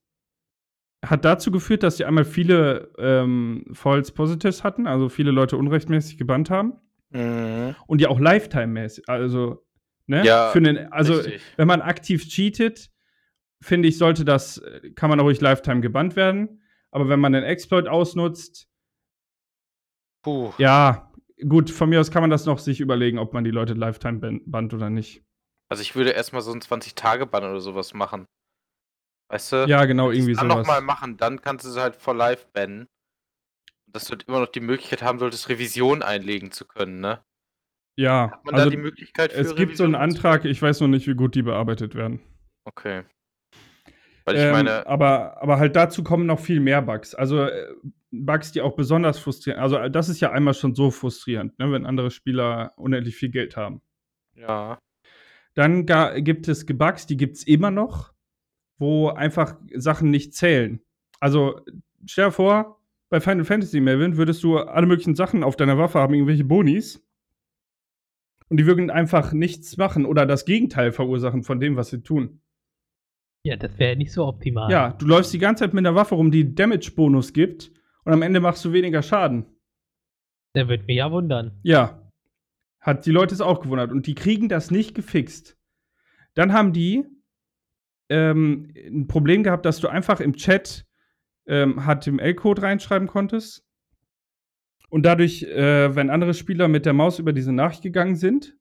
hat 1.03 1.25
dazu 1.25 1.51
geführt, 1.51 1.83
dass 1.83 1.97
die 1.97 2.05
einmal 2.05 2.25
viele 2.25 2.91
ähm, 2.97 3.65
False 3.73 4.11
Positives 4.11 4.63
hatten, 4.63 4.87
also 4.87 5.09
viele 5.09 5.31
Leute 5.31 5.57
unrechtmäßig 5.57 6.17
gebannt 6.17 6.49
haben. 6.49 6.73
Mhm. 7.11 7.75
Und 7.87 8.01
die 8.01 8.07
auch 8.07 8.19
Lifetime-mäßig, 8.19 9.07
also, 9.07 9.65
ne? 10.07 10.25
Ja, 10.25 10.49
Für 10.49 10.59
einen, 10.59 10.91
also, 10.91 11.13
richtig. 11.15 11.41
wenn 11.57 11.67
man 11.67 11.81
aktiv 11.81 12.27
cheatet, 12.27 12.91
finde 13.61 13.87
ich, 13.87 13.97
sollte 13.97 14.25
das, 14.25 14.57
äh, 14.57 14.91
kann 14.95 15.09
man 15.09 15.19
auch 15.19 15.25
ruhig 15.25 15.41
Lifetime 15.41 15.81
gebannt 15.81 16.15
werden. 16.15 16.61
Aber 16.95 17.09
wenn 17.09 17.19
man 17.19 17.33
den 17.33 17.43
Exploit 17.43 17.89
ausnutzt, 17.89 18.69
Puh. 20.23 20.53
ja, 20.57 21.11
gut, 21.45 21.69
von 21.69 21.89
mir 21.89 21.99
aus 21.99 22.09
kann 22.09 22.23
man 22.23 22.29
das 22.29 22.45
noch 22.45 22.57
sich 22.57 22.79
überlegen, 22.79 23.19
ob 23.19 23.33
man 23.33 23.43
die 23.43 23.51
Leute 23.51 23.73
Lifetime 23.73 24.19
ban- 24.19 24.41
bannt 24.45 24.73
oder 24.73 24.89
nicht. 24.89 25.21
Also 25.69 25.81
ich 25.81 25.97
würde 25.97 26.11
erstmal 26.11 26.41
so 26.41 26.53
einen 26.53 26.61
20-Tage-Bann 26.61 27.43
oder 27.43 27.59
sowas 27.59 27.93
machen. 27.93 28.25
Weißt 29.29 29.51
du? 29.51 29.65
Ja, 29.67 29.83
genau, 29.83 30.09
es 30.09 30.19
irgendwie 30.19 30.35
dann 30.35 30.47
sowas. 30.47 30.59
nochmal 30.59 30.81
machen, 30.81 31.17
dann 31.17 31.41
kannst 31.41 31.65
du 31.65 31.69
sie 31.69 31.81
halt 31.81 31.97
for 31.97 32.15
life 32.15 32.47
bannen. 32.53 32.87
Dass 33.87 34.05
du 34.05 34.11
halt 34.11 34.23
immer 34.23 34.39
noch 34.39 34.47
die 34.47 34.61
Möglichkeit 34.61 35.03
haben 35.03 35.19
solltest, 35.19 35.49
Revision 35.49 36.01
einlegen 36.01 36.51
zu 36.53 36.65
können, 36.65 37.01
ne? 37.01 37.25
Ja, 37.97 38.31
Hat 38.31 38.45
man 38.45 38.55
also 38.55 38.69
da 38.69 38.71
die 38.71 38.81
Möglichkeit 38.81 39.33
für 39.33 39.39
es 39.41 39.55
gibt 39.55 39.75
so 39.75 39.83
einen 39.83 39.95
Revision 39.95 40.15
Antrag, 40.15 40.45
ich 40.45 40.61
weiß 40.61 40.79
noch 40.79 40.87
nicht, 40.87 41.07
wie 41.07 41.15
gut 41.15 41.35
die 41.35 41.41
bearbeitet 41.43 41.93
werden. 41.93 42.21
Okay. 42.65 43.03
Weil 44.25 44.35
ich 44.35 44.41
Ähm, 44.41 44.51
meine, 44.51 44.87
aber, 44.87 45.41
aber 45.41 45.57
halt 45.59 45.75
dazu 45.75 46.03
kommen 46.03 46.25
noch 46.25 46.39
viel 46.39 46.59
mehr 46.59 46.81
Bugs. 46.81 47.15
Also 47.15 47.43
äh, 47.43 47.73
Bugs, 48.11 48.51
die 48.51 48.61
auch 48.61 48.75
besonders 48.75 49.19
frustrieren. 49.19 49.59
Also 49.59 49.77
äh, 49.77 49.91
das 49.91 50.09
ist 50.09 50.19
ja 50.19 50.31
einmal 50.31 50.53
schon 50.53 50.75
so 50.75 50.91
frustrierend, 50.91 51.57
ne, 51.59 51.71
wenn 51.71 51.85
andere 51.85 52.11
Spieler 52.11 52.73
unendlich 52.75 53.15
viel 53.15 53.29
Geld 53.29 53.55
haben. 53.55 53.81
ja. 54.35 54.79
Dann 55.53 55.85
gibt 55.85 56.49
es 56.49 56.65
Bugs, 56.65 57.07
die 57.07 57.15
gibt 57.15 57.37
es 57.37 57.47
immer 57.47 57.71
noch, 57.71 58.11
wo 58.77 59.07
einfach 59.07 59.55
Sachen 59.73 60.09
nicht 60.09 60.33
zählen. 60.33 60.81
Also 61.21 61.61
stell 62.05 62.25
dir 62.25 62.31
vor, 62.33 62.81
bei 63.09 63.21
Final 63.21 63.45
Fantasy 63.45 63.79
Melvin 63.79 64.17
würdest 64.17 64.43
du 64.43 64.57
alle 64.57 64.85
möglichen 64.85 65.15
Sachen 65.15 65.45
auf 65.45 65.55
deiner 65.55 65.77
Waffe 65.77 65.99
haben, 65.99 66.13
irgendwelche 66.13 66.43
Bonis. 66.43 67.07
Und 68.49 68.57
die 68.57 68.65
würden 68.65 68.89
einfach 68.89 69.31
nichts 69.31 69.77
machen 69.77 70.05
oder 70.05 70.25
das 70.25 70.43
Gegenteil 70.43 70.91
verursachen 70.91 71.43
von 71.43 71.61
dem, 71.61 71.77
was 71.77 71.89
sie 71.89 72.03
tun. 72.03 72.41
Ja, 73.45 73.55
das 73.55 73.77
wäre 73.77 73.95
nicht 73.95 74.11
so 74.11 74.25
optimal. 74.25 74.71
Ja, 74.71 74.93
du 74.93 75.05
läufst 75.05 75.31
die 75.31 75.37
ganze 75.37 75.63
Zeit 75.63 75.73
mit 75.75 75.85
einer 75.85 75.93
Waffe 75.93 76.15
rum, 76.15 76.31
die 76.31 76.55
Damage-Bonus 76.55 77.31
gibt 77.31 77.71
und 78.03 78.11
am 78.11 78.23
Ende 78.23 78.39
machst 78.39 78.65
du 78.65 78.73
weniger 78.73 79.03
Schaden. 79.03 79.45
Der 80.55 80.67
würde 80.67 80.83
mich 80.85 80.97
ja 80.97 81.11
wundern. 81.11 81.59
Ja. 81.61 82.11
Hat 82.79 83.05
die 83.05 83.11
Leute 83.11 83.35
es 83.35 83.41
auch 83.41 83.59
gewundert. 83.59 83.91
Und 83.91 84.07
die 84.07 84.15
kriegen 84.15 84.49
das 84.49 84.71
nicht 84.71 84.95
gefixt. 84.95 85.59
Dann 86.33 86.53
haben 86.53 86.73
die 86.73 87.05
ähm, 88.09 88.73
ein 88.75 89.05
Problem 89.05 89.43
gehabt, 89.43 89.67
dass 89.67 89.79
du 89.79 89.89
einfach 89.89 90.21
im 90.21 90.33
Chat 90.33 90.87
ähm, 91.45 91.85
HTML-Code 91.85 92.63
reinschreiben 92.63 93.07
konntest. 93.07 93.63
Und 94.89 95.05
dadurch, 95.05 95.43
äh, 95.43 95.95
wenn 95.95 96.09
andere 96.09 96.33
Spieler 96.33 96.67
mit 96.67 96.87
der 96.87 96.93
Maus 96.93 97.19
über 97.19 97.31
diese 97.31 97.53
Nachricht 97.53 97.83
gegangen 97.83 98.15
sind, 98.15 98.57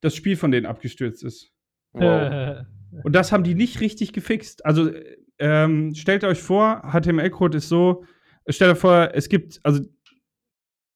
das 0.00 0.16
Spiel 0.16 0.34
von 0.34 0.50
denen 0.50 0.66
abgestürzt 0.66 1.22
ist. 1.22 1.52
Wow. 1.92 2.66
Und 3.04 3.14
das 3.14 3.32
haben 3.32 3.44
die 3.44 3.54
nicht 3.54 3.80
richtig 3.80 4.12
gefixt. 4.12 4.64
Also 4.64 4.88
äh, 4.88 5.16
ähm, 5.38 5.94
stellt 5.94 6.24
euch 6.24 6.40
vor, 6.40 6.82
HTML-Code 6.90 7.58
ist 7.58 7.68
so, 7.68 8.04
stellt 8.48 8.72
euch 8.72 8.78
vor, 8.78 9.10
es 9.14 9.28
gibt, 9.28 9.60
also 9.62 9.82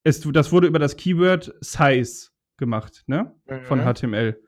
es, 0.04 0.20
das 0.20 0.50
wurde 0.52 0.66
über 0.66 0.78
das 0.78 0.96
Keyword 0.96 1.54
Size 1.60 2.28
gemacht, 2.56 3.04
ne? 3.06 3.34
Von 3.64 3.80
Mhm. 3.80 3.84
HTML. 3.94 4.40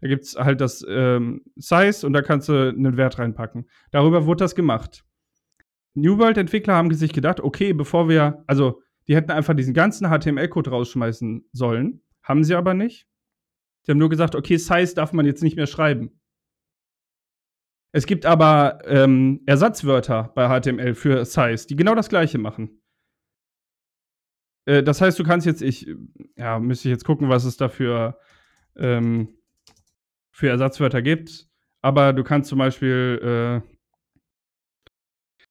Da 0.00 0.08
gibt 0.08 0.24
es 0.24 0.36
halt 0.36 0.60
das 0.60 0.84
ähm, 0.88 1.42
Size 1.56 2.06
und 2.06 2.12
da 2.12 2.22
kannst 2.22 2.48
du 2.48 2.68
einen 2.68 2.96
Wert 2.96 3.18
reinpacken. 3.18 3.68
Darüber 3.90 4.26
wurde 4.26 4.44
das 4.44 4.54
gemacht. 4.54 5.04
New 5.94 6.18
World-Entwickler 6.18 6.74
haben 6.74 6.92
sich 6.92 7.12
gedacht, 7.12 7.40
okay, 7.40 7.72
bevor 7.72 8.08
wir, 8.08 8.44
also 8.46 8.82
die 9.08 9.16
hätten 9.16 9.30
einfach 9.30 9.54
diesen 9.54 9.72
ganzen 9.72 10.06
HTML-Code 10.08 10.70
rausschmeißen 10.70 11.48
sollen. 11.52 12.02
Haben 12.22 12.44
sie 12.44 12.54
aber 12.54 12.74
nicht. 12.74 13.06
Die 13.86 13.92
haben 13.92 13.98
nur 13.98 14.10
gesagt, 14.10 14.34
okay, 14.34 14.56
Size 14.56 14.94
darf 14.94 15.12
man 15.12 15.24
jetzt 15.26 15.42
nicht 15.42 15.56
mehr 15.56 15.66
schreiben. 15.66 16.15
Es 17.92 18.06
gibt 18.06 18.26
aber 18.26 18.80
ähm, 18.84 19.40
Ersatzwörter 19.46 20.32
bei 20.34 20.48
HTML 20.48 20.94
für 20.94 21.24
Size, 21.24 21.66
die 21.66 21.76
genau 21.76 21.94
das 21.94 22.08
gleiche 22.08 22.38
machen. 22.38 22.82
Äh, 24.66 24.82
das 24.82 25.00
heißt, 25.00 25.18
du 25.18 25.24
kannst 25.24 25.46
jetzt, 25.46 25.62
ich, 25.62 25.88
ja, 26.36 26.58
müsste 26.58 26.88
ich 26.88 26.92
jetzt 26.92 27.04
gucken, 27.04 27.28
was 27.28 27.44
es 27.44 27.56
dafür 27.56 28.18
ähm, 28.76 29.28
für 30.30 30.48
Ersatzwörter 30.48 31.02
gibt. 31.02 31.48
Aber 31.82 32.12
du 32.12 32.24
kannst 32.24 32.50
zum 32.50 32.58
Beispiel, 32.58 33.20
äh, 33.22 33.76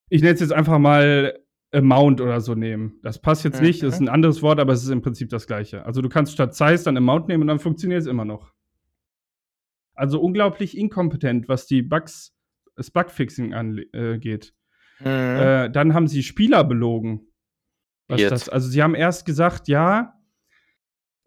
ich 0.10 0.22
nenne 0.22 0.34
es 0.34 0.42
jetzt 0.42 0.54
einfach 0.54 0.78
mal 0.78 1.40
Amount 1.74 2.22
oder 2.22 2.40
so 2.42 2.56
nehmen. 2.56 3.00
Das 3.04 3.20
passt 3.20 3.44
jetzt 3.44 3.62
nicht, 3.62 3.84
das 3.84 3.96
ist 3.96 4.00
ein 4.00 4.10
anderes 4.10 4.42
Wort, 4.42 4.60
aber 4.60 4.74
es 4.74 4.84
ist 4.84 4.90
im 4.90 5.02
Prinzip 5.02 5.30
das 5.30 5.48
gleiche. 5.48 5.86
Also 5.86 6.02
du 6.02 6.10
kannst 6.10 6.34
statt 6.34 6.56
Size 6.56 6.84
dann 6.84 6.98
Amount 6.98 7.28
nehmen 7.28 7.42
und 7.44 7.48
dann 7.48 7.60
funktioniert 7.60 8.02
es 8.02 8.08
immer 8.08 8.26
noch. 8.26 8.55
Also 9.96 10.22
unglaublich 10.22 10.78
inkompetent, 10.78 11.48
was 11.48 11.68
die 11.68 11.82
Bugs, 11.82 12.36
das 12.76 12.92
Bugfixing 12.92 13.54
angeht. 13.54 14.54
Mhm. 15.00 15.08
Äh, 15.08 15.70
dann 15.72 15.94
haben 15.94 16.08
sie 16.08 16.24
Spieler 16.24 16.64
belogen. 16.64 17.28
Was 18.08 18.22
Jetzt. 18.22 18.32
das, 18.32 18.50
also 18.50 18.70
sie 18.70 18.84
haben 18.84 18.96
erst 18.96 19.26
gesagt, 19.26 19.68
ja, 19.68 20.14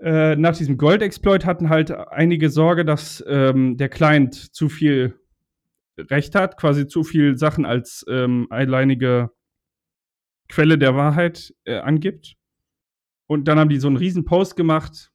äh, 0.00 0.36
nach 0.36 0.56
diesem 0.56 0.78
Gold-Exploit 0.78 1.44
hatten 1.44 1.70
halt 1.70 1.90
einige 1.90 2.50
Sorge, 2.50 2.84
dass 2.84 3.24
ähm, 3.26 3.76
der 3.76 3.88
Client 3.88 4.34
zu 4.54 4.68
viel 4.68 5.18
Recht 5.98 6.36
hat, 6.36 6.56
quasi 6.56 6.86
zu 6.86 7.02
viel 7.02 7.36
Sachen 7.36 7.64
als 7.66 8.04
ähm, 8.08 8.46
alleinige 8.50 9.30
Quelle 10.48 10.78
der 10.78 10.94
Wahrheit 10.94 11.52
äh, 11.64 11.78
angibt. 11.78 12.36
Und 13.26 13.48
dann 13.48 13.58
haben 13.58 13.68
die 13.68 13.78
so 13.78 13.88
einen 13.88 13.96
riesen 13.96 14.24
Post 14.24 14.56
gemacht. 14.56 15.12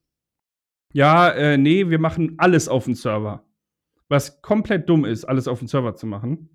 Ja, 0.92 1.30
äh, 1.30 1.56
nee, 1.56 1.88
wir 1.88 1.98
machen 1.98 2.34
alles 2.36 2.68
auf 2.68 2.84
dem 2.84 2.94
Server. 2.94 3.43
Was 4.14 4.40
komplett 4.42 4.88
dumm 4.88 5.04
ist, 5.04 5.24
alles 5.24 5.48
auf 5.48 5.58
dem 5.58 5.68
Server 5.68 5.94
zu 5.96 6.06
machen 6.06 6.50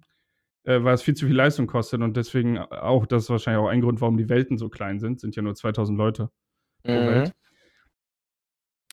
äh, 0.66 0.84
weil 0.84 0.94
es 0.94 1.02
viel 1.02 1.16
zu 1.16 1.26
viel 1.26 1.36
Leistung 1.36 1.68
kostet 1.68 2.02
und 2.02 2.16
deswegen 2.18 2.58
auch, 2.60 3.06
das 3.06 3.24
ist 3.24 3.30
wahrscheinlich 3.30 3.64
auch 3.64 3.70
ein 3.70 3.82
Grund, 3.82 4.02
warum 4.02 4.18
die 4.18 4.30
Welten 4.30 4.58
so 4.58 4.70
klein 4.70 5.00
sind, 5.00 5.20
sind 5.20 5.36
ja 5.36 5.42
nur 5.42 5.56
2000 5.56 5.98
Leute 5.98 6.30
pro 6.84 7.02
Mhm. 7.02 7.08
Welt. 7.08 7.34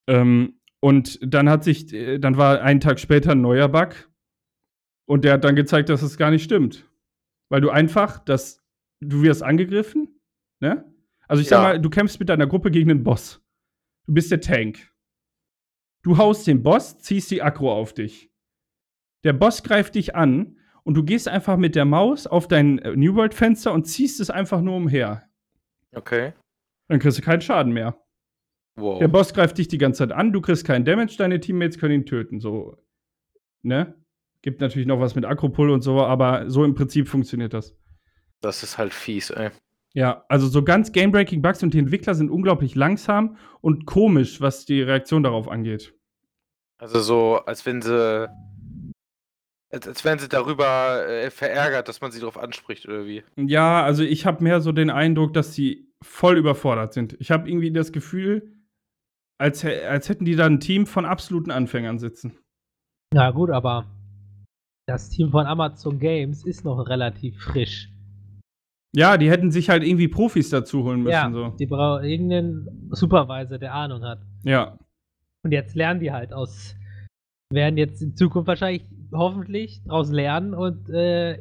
Ähm, 0.06 0.60
und 0.80 1.18
dann 1.22 1.48
hat 1.50 1.64
sich, 1.64 1.92
äh, 1.92 2.18
dann 2.18 2.36
war 2.36 2.60
einen 2.62 2.80
Tag 2.80 3.00
später 3.00 3.32
ein 3.32 3.40
neuer 3.40 3.68
Bug 3.68 4.10
und 5.06 5.24
der 5.24 5.34
hat 5.34 5.44
dann 5.44 5.56
gezeigt, 5.56 5.88
dass 5.88 6.02
es 6.02 6.16
gar 6.16 6.30
nicht 6.30 6.44
stimmt. 6.44 6.88
Weil 7.48 7.60
du 7.60 7.70
einfach, 7.70 8.18
das, 8.24 8.62
du 9.00 9.22
wirst 9.22 9.42
angegriffen, 9.42 10.20
ne? 10.60 10.84
Also 11.28 11.42
ich 11.42 11.48
sag 11.48 11.56
Ja. 11.56 11.62
mal, 11.62 11.80
du 11.80 11.90
kämpfst 11.90 12.20
mit 12.20 12.28
deiner 12.28 12.46
Gruppe 12.46 12.70
gegen 12.70 12.88
den 12.88 13.02
Boss. 13.02 13.42
Du 14.06 14.14
bist 14.14 14.30
der 14.30 14.40
Tank. 14.40 14.92
Du 16.02 16.16
haust 16.18 16.46
den 16.46 16.62
Boss, 16.62 16.98
ziehst 16.98 17.32
die 17.32 17.42
Aggro 17.42 17.72
auf 17.72 17.92
dich. 17.92 18.25
Der 19.26 19.32
Boss 19.32 19.64
greift 19.64 19.96
dich 19.96 20.14
an 20.14 20.56
und 20.84 20.94
du 20.94 21.02
gehst 21.02 21.26
einfach 21.26 21.56
mit 21.56 21.74
der 21.74 21.84
Maus 21.84 22.28
auf 22.28 22.46
dein 22.46 22.78
äh, 22.78 22.94
New 22.94 23.16
World 23.16 23.34
Fenster 23.34 23.72
und 23.72 23.82
ziehst 23.82 24.20
es 24.20 24.30
einfach 24.30 24.60
nur 24.60 24.76
umher. 24.76 25.28
Okay. 25.96 26.32
Dann 26.86 27.00
kriegst 27.00 27.18
du 27.18 27.22
keinen 27.22 27.40
Schaden 27.40 27.72
mehr. 27.72 28.00
Wow. 28.76 29.00
Der 29.00 29.08
Boss 29.08 29.34
greift 29.34 29.58
dich 29.58 29.66
die 29.66 29.78
ganze 29.78 29.98
Zeit 30.06 30.12
an, 30.12 30.32
du 30.32 30.40
kriegst 30.40 30.64
keinen 30.64 30.84
Damage, 30.84 31.16
deine 31.18 31.40
Teammates 31.40 31.78
können 31.80 31.94
ihn 31.94 32.06
töten. 32.06 32.38
So, 32.38 32.76
ne? 33.62 33.96
Gibt 34.42 34.60
natürlich 34.60 34.86
noch 34.86 35.00
was 35.00 35.16
mit 35.16 35.24
Akropol 35.24 35.70
und 35.70 35.80
so, 35.82 36.02
aber 36.02 36.48
so 36.48 36.62
im 36.62 36.76
Prinzip 36.76 37.08
funktioniert 37.08 37.52
das. 37.52 37.76
Das 38.42 38.62
ist 38.62 38.78
halt 38.78 38.94
fies, 38.94 39.30
ey. 39.30 39.50
Ja, 39.92 40.24
also 40.28 40.46
so 40.46 40.62
ganz 40.62 40.92
game-breaking 40.92 41.42
Bugs 41.42 41.64
und 41.64 41.74
die 41.74 41.80
Entwickler 41.80 42.14
sind 42.14 42.30
unglaublich 42.30 42.76
langsam 42.76 43.38
und 43.60 43.86
komisch, 43.86 44.40
was 44.40 44.66
die 44.66 44.82
Reaktion 44.82 45.24
darauf 45.24 45.48
angeht. 45.48 45.94
Also 46.78 47.00
so, 47.00 47.40
als 47.44 47.66
wenn 47.66 47.82
sie. 47.82 48.28
Als, 49.72 49.88
als 49.88 50.04
wären 50.04 50.18
sie 50.18 50.28
darüber 50.28 51.06
äh, 51.08 51.30
verärgert, 51.30 51.88
dass 51.88 52.00
man 52.00 52.12
sie 52.12 52.20
darauf 52.20 52.38
anspricht, 52.38 52.86
oder 52.86 53.04
wie? 53.06 53.24
Ja, 53.36 53.82
also 53.82 54.02
ich 54.04 54.24
habe 54.24 54.42
mehr 54.44 54.60
so 54.60 54.72
den 54.72 54.90
Eindruck, 54.90 55.32
dass 55.34 55.54
sie 55.54 55.92
voll 56.04 56.36
überfordert 56.38 56.92
sind. 56.92 57.16
Ich 57.20 57.30
habe 57.30 57.48
irgendwie 57.48 57.72
das 57.72 57.90
Gefühl, 57.92 58.52
als, 59.38 59.64
als 59.64 60.08
hätten 60.08 60.24
die 60.24 60.36
da 60.36 60.46
ein 60.46 60.60
Team 60.60 60.86
von 60.86 61.04
absoluten 61.04 61.50
Anfängern 61.50 61.98
sitzen. 61.98 62.38
Na 63.12 63.30
gut, 63.32 63.50
aber 63.50 63.86
das 64.88 65.10
Team 65.10 65.30
von 65.30 65.46
Amazon 65.46 65.98
Games 65.98 66.44
ist 66.44 66.64
noch 66.64 66.78
relativ 66.88 67.36
frisch. 67.42 67.90
Ja, 68.94 69.16
die 69.18 69.28
hätten 69.30 69.50
sich 69.50 69.68
halt 69.68 69.82
irgendwie 69.82 70.08
Profis 70.08 70.48
dazu 70.48 70.84
holen 70.84 71.00
müssen. 71.02 71.12
ja, 71.12 71.30
So. 71.30 71.48
die 71.58 71.66
brauchen 71.66 72.04
irgendeinen 72.04 72.88
Supervisor, 72.92 73.58
der 73.58 73.74
Ahnung 73.74 74.02
hat. 74.04 74.20
Ja, 74.44 74.78
Und 75.44 75.50
jetzt 75.52 75.74
lernen 75.74 76.00
die 76.00 76.12
halt 76.12 76.32
aus, 76.32 76.76
werden 77.52 77.76
jetzt 77.76 78.00
in 78.00 78.16
Zukunft 78.16 78.46
wahrscheinlich 78.48 78.84
hoffentlich 79.16 79.82
daraus 79.84 80.10
lernen 80.10 80.54
und 80.54 80.88
äh, 80.90 81.38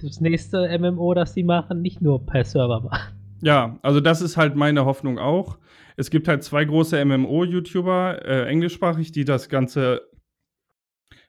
das 0.00 0.20
nächste 0.20 0.78
MMO, 0.78 1.14
das 1.14 1.34
die 1.34 1.44
machen, 1.44 1.80
nicht 1.80 2.00
nur 2.02 2.24
per 2.24 2.44
Server 2.44 2.80
machen. 2.80 3.14
Ja, 3.40 3.78
also 3.82 4.00
das 4.00 4.20
ist 4.22 4.36
halt 4.36 4.56
meine 4.56 4.84
Hoffnung 4.84 5.18
auch. 5.18 5.58
Es 5.96 6.10
gibt 6.10 6.28
halt 6.28 6.42
zwei 6.42 6.64
große 6.64 7.02
MMO-YouTuber, 7.04 8.24
äh, 8.24 8.48
englischsprachig, 8.48 9.12
die 9.12 9.24
das 9.24 9.48
Ganze 9.48 10.02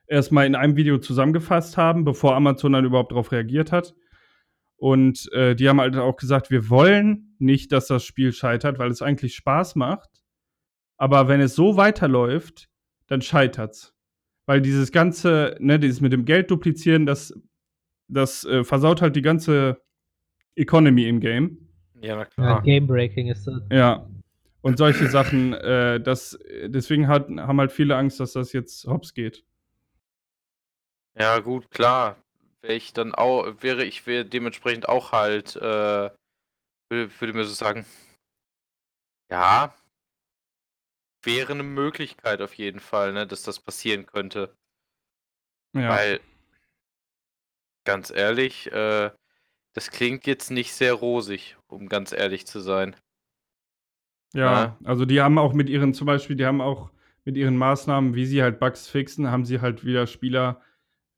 erstmal 0.06 0.46
in 0.46 0.54
einem 0.54 0.76
Video 0.76 0.98
zusammengefasst 0.98 1.76
haben, 1.76 2.04
bevor 2.04 2.34
Amazon 2.34 2.72
dann 2.72 2.84
überhaupt 2.84 3.12
darauf 3.12 3.32
reagiert 3.32 3.72
hat. 3.72 3.94
Und 4.76 5.30
äh, 5.32 5.54
die 5.54 5.68
haben 5.68 5.80
halt 5.80 5.96
auch 5.96 6.16
gesagt, 6.16 6.50
wir 6.50 6.68
wollen 6.68 7.34
nicht, 7.38 7.72
dass 7.72 7.86
das 7.86 8.04
Spiel 8.04 8.32
scheitert, 8.32 8.78
weil 8.78 8.90
es 8.90 9.02
eigentlich 9.02 9.34
Spaß 9.34 9.74
macht. 9.74 10.10
Aber 10.98 11.28
wenn 11.28 11.40
es 11.40 11.54
so 11.54 11.76
weiterläuft, 11.76 12.68
dann 13.06 13.22
scheitert's. 13.22 13.95
Weil 14.46 14.60
dieses 14.60 14.92
ganze, 14.92 15.56
ne, 15.58 15.78
dieses 15.78 16.00
mit 16.00 16.12
dem 16.12 16.24
Geld 16.24 16.50
duplizieren, 16.50 17.04
das, 17.04 17.34
das 18.08 18.44
äh, 18.44 18.64
versaut 18.64 19.02
halt 19.02 19.16
die 19.16 19.22
ganze 19.22 19.82
Economy 20.54 21.08
im 21.08 21.20
Game. 21.20 21.68
Ja, 22.00 22.14
na 22.14 22.20
Ja, 22.20 22.24
klar. 22.26 22.62
Game 22.62 22.86
Breaking 22.86 23.28
ist 23.28 23.46
das. 23.46 23.62
Ja. 23.70 24.08
Und 24.60 24.78
solche 24.78 25.08
Sachen, 25.08 25.52
äh, 25.52 26.00
das, 26.00 26.38
deswegen 26.64 27.08
hat, 27.08 27.28
haben 27.28 27.60
halt 27.60 27.72
viele 27.72 27.96
Angst, 27.96 28.18
dass 28.20 28.32
das 28.32 28.52
jetzt 28.52 28.86
hops 28.86 29.14
geht. 29.14 29.44
Ja, 31.18 31.38
gut, 31.38 31.70
klar. 31.70 32.16
Wäre 32.62 32.74
ich 32.74 32.92
dann 32.92 33.14
auch, 33.14 33.46
wäre 33.60 33.84
ich 33.84 34.06
wäre 34.06 34.24
dementsprechend 34.24 34.88
auch 34.88 35.12
halt, 35.12 35.56
äh, 35.56 36.10
würde, 36.88 37.10
würde 37.20 37.32
mir 37.32 37.44
so 37.44 37.54
sagen, 37.54 37.86
ja, 39.30 39.74
wäre 41.26 41.52
eine 41.52 41.62
Möglichkeit 41.62 42.40
auf 42.40 42.54
jeden 42.54 42.80
Fall, 42.80 43.12
ne, 43.12 43.26
dass 43.26 43.42
das 43.42 43.60
passieren 43.60 44.06
könnte. 44.06 44.56
Ja. 45.74 45.90
Weil, 45.90 46.20
ganz 47.84 48.10
ehrlich, 48.10 48.72
äh, 48.72 49.10
das 49.74 49.90
klingt 49.90 50.26
jetzt 50.26 50.50
nicht 50.50 50.72
sehr 50.72 50.94
rosig, 50.94 51.56
um 51.66 51.88
ganz 51.88 52.12
ehrlich 52.12 52.46
zu 52.46 52.60
sein. 52.60 52.96
Ja, 54.32 54.76
also 54.84 55.04
die 55.04 55.20
haben 55.20 55.38
auch 55.38 55.52
mit 55.52 55.68
ihren, 55.68 55.94
zum 55.94 56.06
Beispiel, 56.06 56.36
die 56.36 56.46
haben 56.46 56.60
auch 56.60 56.90
mit 57.24 57.36
ihren 57.36 57.56
Maßnahmen, 57.56 58.14
wie 58.14 58.26
sie 58.26 58.42
halt 58.42 58.60
Bugs 58.60 58.88
fixen, 58.88 59.30
haben 59.30 59.44
sie 59.44 59.60
halt 59.60 59.84
wieder 59.84 60.06
Spieler 60.06 60.62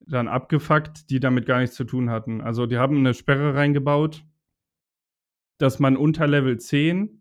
dann 0.00 0.28
abgefuckt, 0.28 1.10
die 1.10 1.20
damit 1.20 1.46
gar 1.46 1.60
nichts 1.60 1.76
zu 1.76 1.84
tun 1.84 2.10
hatten. 2.10 2.40
Also 2.40 2.66
die 2.66 2.78
haben 2.78 2.96
eine 2.96 3.14
Sperre 3.14 3.54
reingebaut, 3.54 4.24
dass 5.58 5.78
man 5.78 5.96
unter 5.96 6.26
Level 6.26 6.58
10 6.58 7.17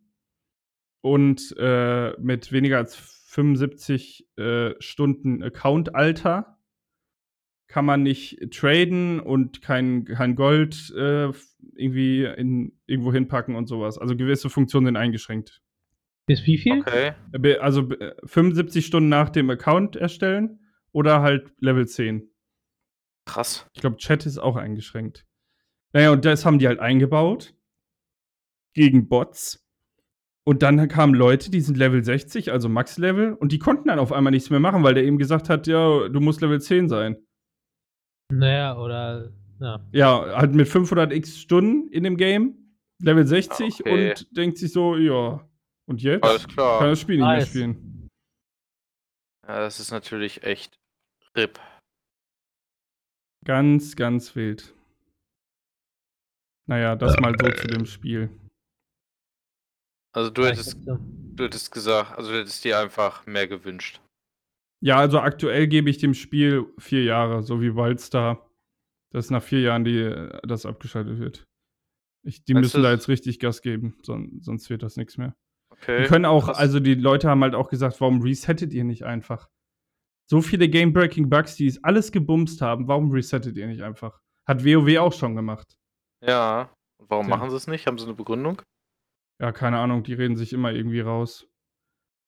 und 1.02 1.56
äh, 1.58 2.12
mit 2.20 2.52
weniger 2.52 2.78
als 2.78 2.96
75 2.96 4.28
äh, 4.38 4.74
Stunden 4.80 5.44
Account-Alter 5.44 6.58
kann 7.68 7.86
man 7.86 8.02
nicht 8.02 8.52
traden 8.52 9.20
und 9.20 9.62
kein, 9.62 10.06
kein 10.06 10.36
Gold 10.36 10.94
äh, 10.98 11.32
irgendwie 11.76 12.24
in, 12.24 12.80
irgendwo 12.86 13.12
hinpacken 13.12 13.56
und 13.56 13.68
sowas. 13.68 13.98
Also 13.98 14.16
gewisse 14.16 14.50
Funktionen 14.50 14.86
sind 14.88 14.96
eingeschränkt. 14.96 15.62
Bis 16.26 16.46
wie 16.46 16.58
viel? 16.58 16.80
Okay. 16.82 17.14
Also 17.60 17.88
be- 17.88 18.16
75 18.24 18.86
Stunden 18.86 19.10
nach 19.10 19.30
dem 19.30 19.50
Account 19.50 19.96
erstellen 19.96 20.60
oder 20.92 21.22
halt 21.22 21.54
Level 21.60 21.88
10. 21.88 22.30
Krass. 23.26 23.70
Ich 23.74 23.82
glaube, 23.82 23.98
Chat 23.98 24.26
ist 24.26 24.38
auch 24.38 24.56
eingeschränkt. 24.56 25.26
Naja, 25.94 26.12
und 26.12 26.26
das 26.26 26.46
haben 26.46 26.60
die 26.60 26.68
halt 26.68 26.80
eingebaut 26.80 27.54
gegen 28.74 29.08
Bots. 29.10 29.66
Und 30.48 30.64
dann 30.64 30.88
kamen 30.88 31.14
Leute, 31.14 31.52
die 31.52 31.60
sind 31.60 31.78
Level 31.78 32.02
60, 32.06 32.54
also 32.54 32.70
Max-Level, 32.70 33.34
und 33.34 33.52
die 33.52 33.60
konnten 33.60 33.90
dann 33.90 34.00
auf 34.00 34.14
einmal 34.14 34.32
nichts 34.32 34.50
mehr 34.50 34.62
machen, 34.62 34.82
weil 34.82 34.94
der 34.94 35.04
eben 35.04 35.18
gesagt 35.18 35.50
hat, 35.50 35.68
ja, 35.68 36.08
du 36.08 36.22
musst 36.22 36.40
Level 36.40 36.62
10 36.62 36.88
sein. 36.88 37.18
Naja, 38.32 38.78
oder. 38.78 39.34
Ja. 39.60 39.86
Ja, 39.92 40.38
halt 40.38 40.54
mit 40.54 40.70
500 40.70 41.12
x 41.12 41.38
Stunden 41.38 41.90
in 41.90 42.04
dem 42.04 42.16
Game, 42.16 42.78
Level 43.04 43.28
60 43.28 43.82
Okay. 43.82 44.12
und 44.12 44.38
denkt 44.38 44.58
sich 44.58 44.72
so, 44.72 44.96
ja, 44.96 45.46
und 45.86 46.02
jetzt 46.02 46.24
Alles 46.24 46.44
kann 46.48 46.56
klar. 46.56 46.88
das 46.88 47.02
Spiel 47.02 47.18
nicht 47.18 47.26
mehr 47.26 47.36
Nice. 47.40 47.48
spielen. 47.50 48.10
Ja, 49.46 49.60
das 49.60 49.82
ist 49.82 49.92
natürlich 49.92 50.44
echt 50.44 50.80
RIP. 51.36 51.60
Ganz, 53.44 53.98
ganz 53.98 54.34
wild. 54.38 54.74
Naja, 56.70 56.96
das 56.96 57.20
mal 57.20 57.36
so 57.38 57.50
zu 57.52 57.68
dem 57.68 57.86
Spiel. 57.86 58.30
Also 60.17 60.32
du 60.32 60.47
hättest, 60.47 60.80
du 60.84 61.43
hättest 61.43 61.71
gesagt, 61.71 62.17
also 62.17 62.32
du 62.32 62.39
hättest 62.39 62.65
dir 62.65 62.80
einfach 62.80 63.27
mehr 63.27 63.47
gewünscht. 63.47 64.01
Ja, 64.84 64.97
also 64.97 65.19
aktuell 65.19 65.67
gebe 65.67 65.91
ich 65.91 65.99
dem 65.99 66.15
Spiel 66.15 66.65
vier 66.80 67.03
Jahre, 67.03 67.43
so 67.43 67.62
wie 67.62 67.75
Wildstar, 67.75 68.49
dass 69.13 69.30
nach 69.30 69.43
vier 69.43 69.62
Jahren 69.62 69.84
die, 69.84 70.12
das 70.41 70.65
abgeschaltet 70.65 71.19
wird. 71.19 71.43
Ich, 72.25 72.43
die 72.45 72.56
müssen 72.56 72.82
da 72.82 72.91
jetzt 72.91 73.10
richtig 73.10 73.39
Gas 73.39 73.62
geben, 73.62 73.95
son 74.01 74.39
sonst 74.41 74.71
wird 74.71 74.82
das 74.82 74.97
nichts 74.97 75.19
mehr. 75.19 75.36
Okay. 75.69 76.01
Die 76.01 76.08
können 76.08 76.25
auch, 76.25 76.47
krass. 76.47 76.58
also 76.58 76.80
die 76.80 76.95
Leute 76.95 77.30
haben 77.30 77.43
halt 77.43 77.53
auch 77.53 77.69
gesagt, 77.69 78.01
warum 78.01 78.23
resettet 78.23 78.73
ihr 78.73 78.86
nicht 78.86 79.06
einfach? 79.06 79.47
So 80.27 80.41
viele 80.41 80.67
Game-Breaking-Bugs, 80.67 81.58
die 81.58 81.67
es 81.67 81.84
alles 81.84 82.12
gebumst 82.12 82.60
haben, 82.63 82.88
warum 82.88 83.12
resettet 83.12 83.56
ihr 83.56 83.67
nicht 83.67 83.84
einfach? 83.84 84.19
Hat 84.47 84.65
WoW 84.65 84.97
auch 84.97 85.13
schon 85.13 85.36
gemacht. 85.36 85.77
Ja. 86.25 86.73
Und 86.99 87.12
warum 87.12 87.30
Ja. 87.30 87.38
machen 87.38 87.51
sie 87.51 87.58
es 87.58 87.67
nicht? 87.67 87.86
Haben 87.86 87.99
sie 87.99 88.06
eine 88.06 88.15
Begründung? 88.15 88.63
Ja, 89.39 89.52
keine 89.52 89.78
Ahnung, 89.80 90.04
die 90.04 90.13
reden 90.13 90.36
sich 90.36 90.54
immer 90.54 90.71
irgendwie 90.71 91.00
raus. 91.02 91.47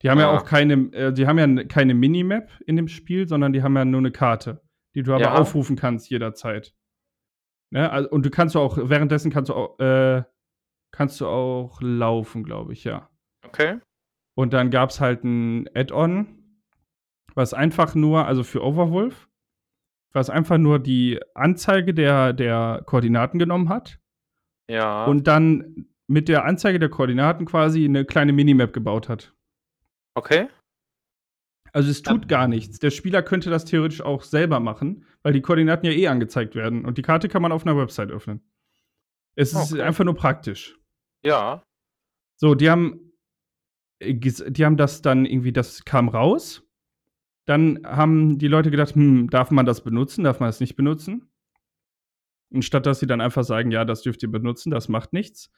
Die 0.02 0.10
haben 0.10 0.20
ja 0.20 0.32
Ah. 0.32 0.38
auch 0.38 0.46
keine, 0.46 0.74
äh, 0.94 1.12
die 1.14 1.28
haben 1.28 1.38
ja 1.40 1.64
keine 1.66 1.94
Minimap 1.94 2.50
in 2.66 2.76
dem 2.76 2.88
Spiel, 2.88 3.28
sondern 3.28 3.52
die 3.54 3.64
haben 3.64 3.76
ja 3.76 3.84
nur 3.86 4.00
eine 4.00 4.12
Karte, 4.12 4.62
die 4.96 5.04
du 5.04 5.14
aber 5.14 5.24
Ja. 5.24 5.34
aufrufen 5.34 5.76
kannst 5.76 6.10
jederzeit. 6.10 6.74
Ne? 7.72 7.90
Also, 7.92 8.10
und 8.10 8.26
du 8.26 8.30
kannst 8.30 8.56
auch, 8.56 8.78
währenddessen 8.82 9.32
kannst 9.32 9.50
du 9.50 9.54
auch, 9.56 9.80
äh, 9.80 10.24
kannst 10.92 11.20
du 11.22 11.28
auch 11.28 11.82
laufen, 11.82 12.44
glaube 12.44 12.74
ich, 12.74 12.84
ja. 12.84 13.10
Okay. 13.46 13.80
Und 14.36 14.54
dann 14.54 14.70
gab 14.72 14.90
es 14.92 15.02
halt 15.02 15.24
ein 15.24 15.68
Add-on, 15.76 16.28
was 17.36 17.54
einfach 17.54 17.94
nur, 17.96 18.26
also 18.26 18.44
für 18.44 18.64
Overwolf, 18.64 19.28
was 20.14 20.30
einfach 20.30 20.58
nur 20.58 20.80
die 20.80 21.20
Anzeige 21.36 21.94
der, 21.94 22.34
der 22.34 22.82
Koordinaten 22.86 23.38
genommen 23.38 23.70
hat 23.70 24.00
Ja. 24.70 25.06
und 25.06 25.28
dann 25.28 25.88
mit 26.10 26.28
der 26.28 26.44
Anzeige 26.46 26.80
der 26.80 26.90
Koordinaten 26.90 27.46
quasi 27.46 27.86
eine 27.86 28.04
kleine 28.04 28.34
Minimap 28.34 28.74
gebaut 28.74 29.08
hat. 29.10 29.34
okay. 30.16 30.48
Also 31.72 31.92
es 31.92 32.02
tut 32.02 32.28
gar 32.28 32.48
nichts. 32.48 32.80
Der 32.80 32.90
Spieler 32.90 33.22
könnte 33.22 33.52
das 33.52 33.64
theoretisch 33.64 34.02
auch 34.02 34.24
selber 34.24 34.60
machen, 34.60 35.06
weil 35.22 35.34
die 35.34 35.42
Koordinaten 35.42 35.86
ja 35.86 35.92
eh 35.92 36.08
angezeigt 36.08 36.56
werden 36.56 36.84
und 36.84 36.98
die 36.98 37.04
Karte 37.04 37.30
kann 37.30 37.44
man 37.44 37.52
auf 37.52 37.64
einer 37.64 37.78
Website 37.78 38.10
öffnen. 38.10 38.42
Es 39.36 39.54
ist 39.54 39.74
Okay. 39.74 39.84
einfach 39.84 40.04
nur 40.04 40.16
praktisch. 40.16 40.80
Ja. 41.24 41.62
So, 42.38 42.56
die 42.56 42.72
haben, 42.72 43.12
äh, 44.00 44.16
die 44.16 44.66
haben 44.66 44.78
das 44.78 45.04
dann 45.04 45.26
irgendwie, 45.28 45.54
das 45.54 45.86
kam 45.86 46.10
raus. 46.10 46.64
Dann 47.46 47.82
haben 47.86 48.40
die 48.40 48.48
Leute 48.48 48.72
gedacht, 48.72 48.96
hm, 48.96 49.30
darf 49.30 49.52
man 49.52 49.68
das 49.68 49.84
benutzen, 49.84 50.24
darf 50.24 50.40
man 50.40 50.50
das 50.50 50.60
nicht 50.62 50.76
benutzen? 50.76 51.30
Und 52.52 52.66
statt 52.66 52.88
dass 52.88 53.00
sie 53.00 53.06
dann 53.08 53.22
einfach 53.22 53.44
sagen, 53.44 53.70
ja, 53.70 53.86
das 53.86 54.02
dürft 54.02 54.24
ihr 54.24 54.32
benutzen, 54.32 54.72
das 54.72 54.90
macht 54.90 55.14
nichts, 55.14 55.52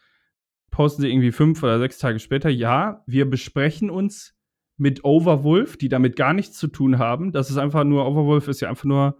posten 0.71 1.03
sie 1.03 1.09
irgendwie 1.09 1.31
fünf 1.31 1.61
oder 1.61 1.79
sechs 1.79 1.99
Tage 1.99 2.19
später, 2.19 2.49
ja, 2.49 3.03
wir 3.05 3.29
besprechen 3.29 3.89
uns 3.89 4.35
mit 4.77 5.03
Overwolf, 5.03 5.77
die 5.77 5.89
damit 5.89 6.15
gar 6.15 6.33
nichts 6.33 6.57
zu 6.57 6.67
tun 6.67 6.97
haben. 6.97 7.31
Das 7.31 7.51
ist 7.51 7.57
einfach 7.57 7.83
nur, 7.83 8.07
Overwolf 8.07 8.47
ist 8.47 8.61
ja 8.61 8.69
einfach 8.69 8.85
nur 8.85 9.19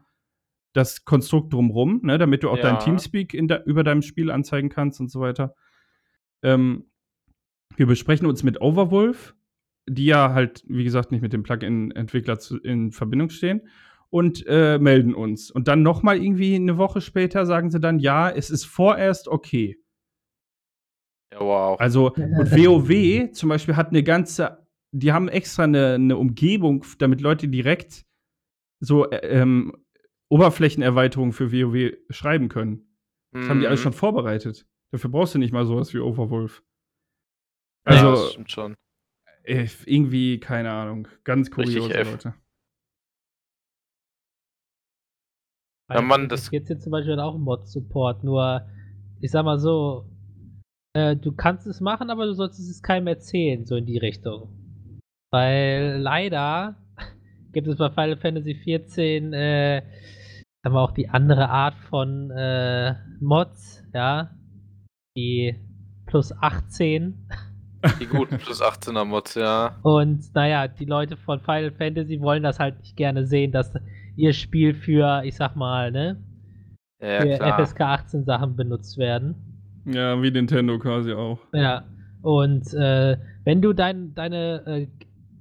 das 0.74 1.06
Konstrukt 1.06 1.54
drumrum, 1.54 2.00
ne, 2.04 2.18
damit 2.18 2.44
du 2.44 2.50
auch 2.50 2.58
Ja. 2.58 2.64
dein 2.64 2.80
Teamspeak 2.80 3.32
de 3.32 3.60
über 3.66 3.84
deinem 3.84 4.02
Spiel 4.02 4.32
anzeigen 4.32 4.70
kannst 4.70 5.00
und 5.00 5.12
so 5.12 5.20
weiter. 5.20 5.54
Ähm, 6.42 6.86
wir 7.76 7.86
besprechen 7.86 8.26
uns 8.26 8.44
mit 8.44 8.62
Overwolf, 8.62 9.36
die 9.88 10.06
ja 10.06 10.34
halt, 10.34 10.64
wie 10.68 10.84
gesagt, 10.84 11.12
nicht 11.12 11.22
mit 11.22 11.34
dem 11.34 11.44
Plugin-Entwickler 11.44 12.38
in 12.64 12.92
Verbindung 12.92 13.30
stehen 13.30 13.68
und 14.10 14.46
äh, 14.48 14.80
melden 14.80 15.14
uns. 15.14 15.52
Und 15.52 15.68
dann 15.68 15.84
noch 15.84 16.04
mal 16.04 16.18
irgendwie 16.18 16.56
eine 16.56 16.78
Woche 16.78 17.02
später 17.02 17.46
sagen 17.46 17.70
sie 17.70 17.80
dann, 17.80 18.00
ja, 18.00 18.30
es 18.30 18.50
ist 18.50 18.66
vorerst 18.66 19.28
okay. 19.28 19.81
Ja, 21.32 21.40
wow. 21.40 21.80
Also, 21.80 22.14
und 22.16 22.52
WoW 22.52 23.32
zum 23.32 23.50
Beispiel 23.50 23.76
hat 23.76 23.90
eine 23.90 24.04
ganze, 24.04 24.66
die 24.92 25.12
haben 25.14 25.28
extra 25.30 25.64
eine, 25.64 25.96
eine 25.96 26.18
Umgebung, 26.18 26.86
damit 27.00 27.22
Leute 27.22 27.48
direkt 27.48 28.06
so 28.80 29.10
äh, 29.10 29.18
ähm, 29.28 29.74
Oberflächenerweiterungen 30.30 31.34
für 31.34 31.52
WoW 31.52 31.94
schreiben 32.10 32.50
können. 32.50 32.88
Das 33.34 33.48
haben 33.50 33.60
die 33.60 33.68
alles 33.68 33.80
Mhm. 33.82 33.84
schon 33.84 33.94
vorbereitet. 33.94 34.66
Dafür 34.92 35.10
brauchst 35.10 35.34
du 35.36 35.40
nicht 35.40 35.54
mal 35.54 35.66
sowas 35.66 35.94
wie 35.94 36.00
Overwolf. 36.00 36.64
Ja, 37.86 37.92
Also, 37.94 38.12
das 38.12 38.32
stimmt 38.32 38.52
schon. 38.52 38.76
äh, 39.44 39.68
irgendwie, 39.86 40.40
keine 40.40 40.72
Ahnung, 40.72 41.08
ganz 41.24 41.50
kuriose. 41.52 41.94
Leute. 42.04 42.34
Ja, 45.90 46.02
Mann, 46.02 46.30
das- 46.30 46.50
Jetzt 46.52 46.70
jetzt 46.70 46.84
zum 46.84 46.92
Beispiel 46.92 47.20
auch 47.20 47.38
Mod-Support, 47.38 48.24
nur 48.24 48.66
ich 49.20 49.32
sag 49.32 49.44
mal 49.44 49.60
so, 49.60 50.06
äh, 50.94 51.16
du 51.16 51.32
kannst 51.32 51.68
es 51.68 51.80
machen, 51.82 52.10
aber 52.10 52.26
du 52.26 52.34
solltest 52.34 52.70
es 52.70 52.82
keinem 52.84 53.08
erzählen, 53.08 53.66
so 53.66 53.76
in 53.76 53.86
die 53.86 53.98
Richtung. 53.98 54.50
Weil 55.32 55.98
leider 56.00 56.76
gibt 57.54 57.68
es 57.68 57.78
bei 57.78 57.90
Final 57.90 58.18
Fantasy 58.18 58.54
XIV, 58.54 59.34
äh, 59.34 59.82
sagen 60.64 60.76
wir 60.76 60.82
auch 60.82 60.92
die 60.92 61.10
andere 61.10 61.50
Art 61.50 61.76
von 61.76 62.32
äh, 62.32 62.96
Mods, 63.20 63.84
ja, 63.94 64.32
die 65.18 65.56
plus 66.06 66.32
18 66.42 67.28
Die 68.00 68.06
guten 68.06 68.38
plus 68.38 68.62
18er 68.62 69.06
Mods, 69.06 69.34
ja. 69.36 69.80
und 69.82 70.36
naja, 70.36 70.68
die 70.68 70.86
Leute 70.86 71.18
von 71.18 71.40
Final 71.40 71.72
Fantasy 71.72 72.22
wollen 72.22 72.44
das 72.44 72.60
halt 72.60 72.80
nicht 72.80 72.96
gerne 72.96 73.26
sehen, 73.26 73.52
dass 73.52 73.74
ihr 74.16 74.34
Spiel 74.34 74.76
für, 74.76 75.24
ich 75.24 75.36
sag 75.36 75.56
mal, 75.56 75.92
ne, 75.92 76.18
Ja, 77.02 77.22
für 77.22 77.38
klar. 77.38 77.66
FSK 77.66 77.82
18 77.82 78.26
Sachen 78.26 78.56
benutzt 78.56 79.00
werden. 79.00 79.51
Ja, 79.86 80.22
wie 80.22 80.32
Nintendo 80.32 80.78
quasi 80.80 81.14
auch. 81.14 81.40
Ja. 81.54 81.86
Und 82.22 82.74
äh, 82.74 83.18
wenn 83.44 83.62
du 83.62 83.74
dein, 83.74 84.14
deine, 84.14 84.64
äh, 84.66 84.88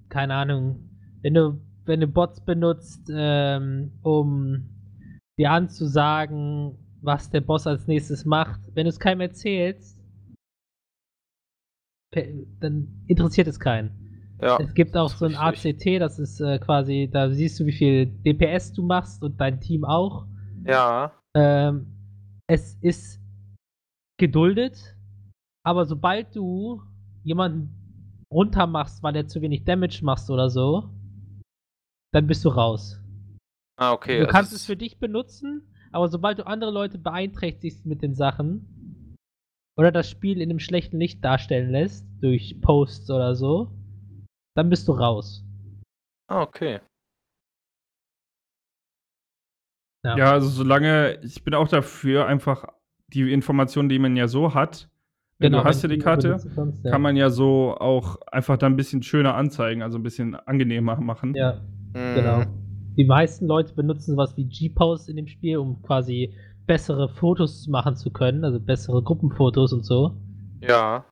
keine 0.08 0.34
Ahnung, 0.34 0.88
wenn 1.22 1.34
du, 1.34 1.60
wenn 1.84 2.00
du 2.00 2.06
Bots 2.06 2.42
benutzt, 2.44 3.10
ähm, 3.14 3.92
um 4.02 4.68
dir 5.38 5.50
anzusagen, 5.50 6.78
was 7.02 7.30
der 7.30 7.40
Boss 7.40 7.66
als 7.66 7.86
nächstes 7.86 8.24
macht, 8.24 8.60
wenn 8.74 8.84
du 8.84 8.90
es 8.90 9.00
keinem 9.00 9.22
erzählst, 9.22 9.98
dann 12.12 13.04
interessiert 13.06 13.46
es 13.46 13.60
keinen. 13.60 14.10
Ja. 14.42 14.58
Es 14.58 14.74
gibt 14.74 14.96
auch 14.96 15.10
so 15.10 15.26
ein 15.26 15.36
richtig. 15.36 15.76
ACT, 15.76 16.00
das 16.00 16.18
ist 16.18 16.40
äh, 16.40 16.58
quasi, 16.58 17.08
da 17.12 17.30
siehst 17.30 17.60
du, 17.60 17.66
wie 17.66 17.72
viel 17.72 18.06
DPS 18.06 18.72
du 18.72 18.82
machst 18.82 19.22
und 19.22 19.40
dein 19.40 19.60
Team 19.60 19.84
auch. 19.84 20.26
Ja. 20.64 21.12
Ähm, 21.34 21.86
es 22.46 22.74
ist 22.80 23.19
geduldet, 24.20 24.96
aber 25.66 25.84
sobald 25.86 26.36
du 26.36 26.82
jemanden 27.24 27.74
runter 28.32 28.66
machst, 28.68 29.02
weil 29.02 29.16
er 29.16 29.26
zu 29.26 29.42
wenig 29.42 29.64
Damage 29.64 30.00
machst 30.04 30.30
oder 30.30 30.48
so, 30.50 30.88
dann 32.14 32.26
bist 32.28 32.44
du 32.44 32.48
raus. 32.50 33.00
Ah, 33.76 33.92
okay. 33.92 34.18
du 34.18 34.26
also 34.26 34.32
kannst 34.32 34.52
es- 34.52 34.66
für 34.66 34.76
dich 34.76 34.98
benutzen, 35.00 35.62
aber 35.90 36.08
sobald 36.08 36.38
du 36.38 36.46
andere 36.46 36.70
Leute 36.70 36.98
beeinträchtigst 36.98 37.84
mit 37.86 38.02
den 38.02 38.14
Sachen 38.14 39.16
oder 39.76 39.90
das 39.90 40.08
Spiel 40.08 40.40
in 40.40 40.50
einem 40.50 40.60
schlechten 40.60 40.98
Licht 40.98 41.24
darstellen 41.24 41.70
lässt, 41.70 42.06
durch 42.20 42.60
Posts 42.60 43.10
oder 43.10 43.34
so, 43.34 43.72
dann 44.54 44.68
bist 44.70 44.86
du 44.86 44.92
raus. 44.92 45.42
Ah, 46.28 46.42
okay. 46.42 46.80
Ja. 50.04 50.16
Ja, 50.16 50.32
also 50.32 50.48
solange, 50.48 51.20
ich 51.22 51.42
bin 51.44 51.54
auch 51.54 51.68
dafür, 51.68 52.26
einfach 52.26 52.64
die 53.12 53.32
Informationen, 53.32 53.88
die 53.88 53.98
man 53.98 54.16
ja 54.16 54.28
so 54.28 54.54
hat, 54.54 54.88
wenn 55.38 55.52
du 55.52 55.64
hast 55.64 55.82
ja 55.82 55.88
die 55.88 55.98
Karte, 55.98 56.36
kannst, 56.54 56.84
ja. 56.84 56.90
kann 56.90 57.00
man 57.00 57.16
ja 57.16 57.30
so 57.30 57.74
auch 57.78 58.18
einfach 58.30 58.58
dann 58.58 58.74
ein 58.74 58.76
bisschen 58.76 59.02
schöner 59.02 59.34
anzeigen, 59.34 59.82
also 59.82 59.98
ein 59.98 60.02
bisschen 60.02 60.34
angenehmer 60.34 61.00
machen. 61.00 61.34
Ja, 61.34 61.60
Mhm. 61.94 62.14
genau. 62.14 62.42
Die 62.96 63.04
meisten 63.04 63.46
Leute 63.46 63.74
benutzen 63.74 64.12
sowas 64.12 64.36
wie 64.36 64.44
G-Post 64.44 65.08
in 65.08 65.16
dem 65.16 65.26
Spiel, 65.26 65.56
um 65.58 65.80
quasi 65.82 66.34
bessere 66.66 67.08
Fotos 67.08 67.66
machen 67.68 67.96
zu 67.96 68.10
können, 68.10 68.44
also 68.44 68.60
bessere 68.60 69.02
Gruppenfotos 69.02 69.72
und 69.72 69.84
so. 69.84 70.14
Ja. 70.60 71.04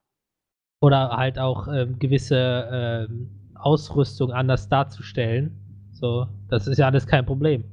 Oder 0.81 1.09
halt 1.09 1.39
auch 1.39 1.67
ähm, 1.67 1.97
gewisse 1.99 2.69
ähm, 2.71 3.29
Ausrüstung 3.55 4.31
anders 4.31 4.69
darzustellen. 4.69 5.51
So, 5.91 6.27
das 6.49 6.67
ist 6.67 6.77
ja 6.77 6.85
alles 6.85 7.07
kein 7.07 7.25
Problem. 7.25 7.63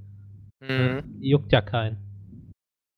Mhm. 0.61 1.03
Juckt 1.21 1.53
ja 1.53 1.61
keinen. 1.61 1.99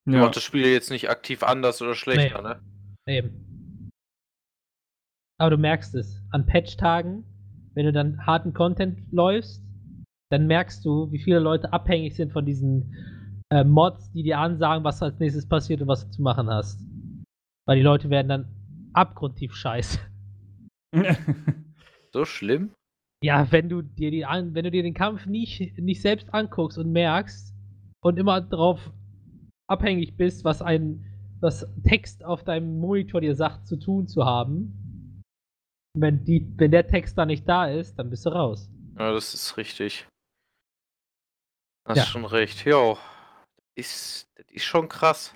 Ja. 0.08 0.20
Macht 0.20 0.36
das 0.36 0.42
Spiel 0.42 0.66
jetzt 0.66 0.90
nicht 0.90 1.10
aktiv 1.10 1.42
anders 1.42 1.82
oder 1.82 1.94
schlechter, 1.94 2.42
ne? 2.42 2.60
Eben. 3.06 3.90
Aber 5.38 5.50
du 5.50 5.58
merkst 5.58 5.94
es. 5.94 6.22
An 6.30 6.46
Patch-Tagen, 6.46 7.24
wenn 7.74 7.86
du 7.86 7.92
dann 7.92 8.26
harten 8.26 8.52
Content 8.54 9.00
läufst, 9.12 9.62
dann 10.30 10.46
merkst 10.46 10.84
du, 10.84 11.10
wie 11.12 11.18
viele 11.18 11.38
Leute 11.38 11.72
abhängig 11.72 12.16
sind 12.16 12.32
von 12.32 12.44
diesen 12.44 12.94
äh, 13.50 13.64
Mods, 13.64 14.10
die 14.12 14.22
dir 14.22 14.38
ansagen, 14.38 14.84
was 14.84 15.02
als 15.02 15.18
nächstes 15.18 15.48
passiert 15.48 15.80
und 15.82 15.88
was 15.88 16.04
du 16.04 16.10
zu 16.10 16.22
machen 16.22 16.48
hast. 16.48 16.80
Weil 17.66 17.76
die 17.76 17.82
Leute 17.82 18.10
werden 18.10 18.28
dann 18.28 18.90
abgrundtief 18.94 19.54
scheiße. 19.54 19.98
So 22.12 22.24
schlimm? 22.24 22.72
Ja, 23.22 23.50
wenn 23.52 23.68
du 23.68 23.82
dir 23.82 24.10
die 24.10 24.24
an, 24.24 24.54
wenn 24.54 24.64
du 24.64 24.70
dir 24.70 24.82
den 24.82 24.94
Kampf 24.94 25.26
nicht, 25.26 25.76
nicht 25.78 26.00
selbst 26.00 26.32
anguckst 26.32 26.78
und 26.78 26.90
merkst 26.90 27.54
und 28.00 28.18
immer 28.18 28.40
darauf 28.40 28.92
abhängig 29.68 30.16
bist, 30.16 30.44
was 30.44 30.62
ein 30.62 31.04
was 31.40 31.66
Text 31.84 32.24
auf 32.24 32.42
deinem 32.42 32.80
Monitor 32.80 33.20
dir 33.20 33.36
sagt 33.36 33.66
zu 33.68 33.76
tun 33.76 34.08
zu 34.08 34.24
haben, 34.24 35.22
wenn 35.94 36.24
die, 36.24 36.52
wenn 36.56 36.70
der 36.70 36.86
Text 36.86 37.16
da 37.16 37.26
nicht 37.26 37.48
da 37.48 37.66
ist, 37.68 37.98
dann 37.98 38.10
bist 38.10 38.26
du 38.26 38.30
raus. 38.30 38.68
Ja, 38.98 39.12
das 39.12 39.34
ist 39.34 39.56
richtig. 39.56 40.06
Hast 41.86 41.96
Ja. 41.96 42.04
schon 42.04 42.24
recht. 42.24 42.64
Jo. 42.64 42.98
Ist, 43.76 44.28
das 44.34 44.46
ist 44.50 44.64
schon 44.64 44.88
krass. 44.88 45.34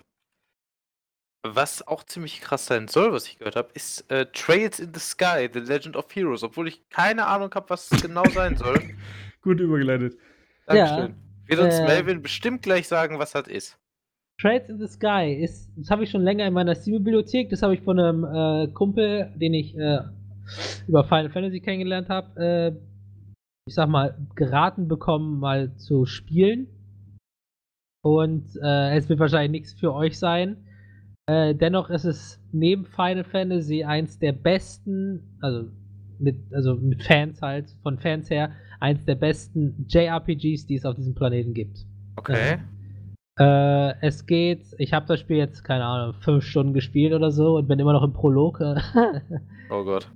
Was 1.44 1.86
auch 1.86 2.04
ziemlich 2.04 2.40
krass 2.40 2.66
sein 2.66 2.86
soll, 2.88 3.12
was 3.12 3.26
ich 3.26 3.38
gehört 3.38 3.56
habe, 3.56 3.70
ist 3.74 4.08
äh, 4.10 4.26
Trails 4.26 4.78
in 4.78 4.92
the 4.94 5.00
Sky, 5.00 5.48
The 5.52 5.60
Legend 5.60 5.96
of 5.96 6.12
Heroes, 6.14 6.42
obwohl 6.42 6.68
ich 6.68 6.88
keine 6.88 7.26
Ahnung 7.26 7.52
habe, 7.54 7.70
was 7.70 7.90
es 7.90 8.02
genau 8.02 8.24
sein 8.30 8.56
soll. 8.56 8.80
Gut 9.42 9.58
übergeleitet. 9.58 10.18
Dankeschön. 10.66 11.16
Wird 11.46 11.60
uns 11.60 11.74
äh, 11.74 11.84
Melvin 11.84 12.22
bestimmt 12.22 12.62
gleich 12.62 12.86
sagen, 12.86 13.18
was 13.18 13.32
das 13.32 13.48
ist. 13.48 13.76
Trades 14.42 14.68
in 14.68 14.78
the 14.78 14.88
Sky 14.88 15.32
ist, 15.32 15.70
das 15.76 15.88
habe 15.90 16.02
ich 16.02 16.10
schon 16.10 16.22
länger 16.22 16.44
in 16.46 16.52
meiner 16.52 16.74
Steam-Bibliothek. 16.74 17.48
Das 17.48 17.62
habe 17.62 17.74
ich 17.74 17.80
von 17.82 17.98
einem 18.00 18.24
äh, 18.24 18.72
Kumpel, 18.72 19.32
den 19.36 19.54
ich 19.54 19.76
äh, 19.76 20.00
über 20.88 21.04
Final 21.04 21.30
Fantasy 21.30 21.60
kennengelernt 21.60 22.08
habe, 22.08 22.40
äh, 22.42 22.72
ich 23.68 23.74
sag 23.74 23.88
mal, 23.88 24.18
geraten 24.34 24.88
bekommen, 24.88 25.38
mal 25.38 25.76
zu 25.76 26.06
spielen. 26.06 26.66
Und 28.04 28.56
äh, 28.60 28.96
es 28.96 29.08
wird 29.08 29.20
wahrscheinlich 29.20 29.52
nichts 29.52 29.78
für 29.78 29.94
euch 29.94 30.18
sein. 30.18 30.56
Äh, 31.30 31.54
dennoch 31.54 31.88
ist 31.88 32.04
es 32.04 32.42
neben 32.50 32.84
Final 32.84 33.22
Fantasy 33.22 33.84
eins 33.84 34.18
der 34.18 34.32
besten, 34.32 35.38
also 35.40 35.68
mit, 36.18 36.52
also 36.52 36.74
mit 36.74 37.04
Fans 37.04 37.40
halt, 37.42 37.76
von 37.84 38.00
Fans 38.00 38.28
her, 38.28 38.50
eins 38.80 39.04
der 39.04 39.14
besten 39.14 39.86
JRPGs, 39.88 40.66
die 40.66 40.74
es 40.74 40.84
auf 40.84 40.96
diesem 40.96 41.14
Planeten 41.14 41.54
gibt. 41.54 41.86
Okay. 42.16 42.58
Äh, 43.38 43.94
es 44.00 44.26
geht, 44.26 44.64
ich 44.78 44.92
habe 44.92 45.06
das 45.06 45.20
Spiel 45.20 45.38
jetzt, 45.38 45.64
keine 45.64 45.84
Ahnung, 45.84 46.14
fünf 46.20 46.44
Stunden 46.44 46.74
gespielt 46.74 47.14
oder 47.14 47.30
so 47.30 47.56
und 47.56 47.66
bin 47.66 47.78
immer 47.78 47.92
noch 47.92 48.02
im 48.02 48.12
Prolog. 48.12 48.60
Oh 49.70 49.84
Gott. 49.84 50.06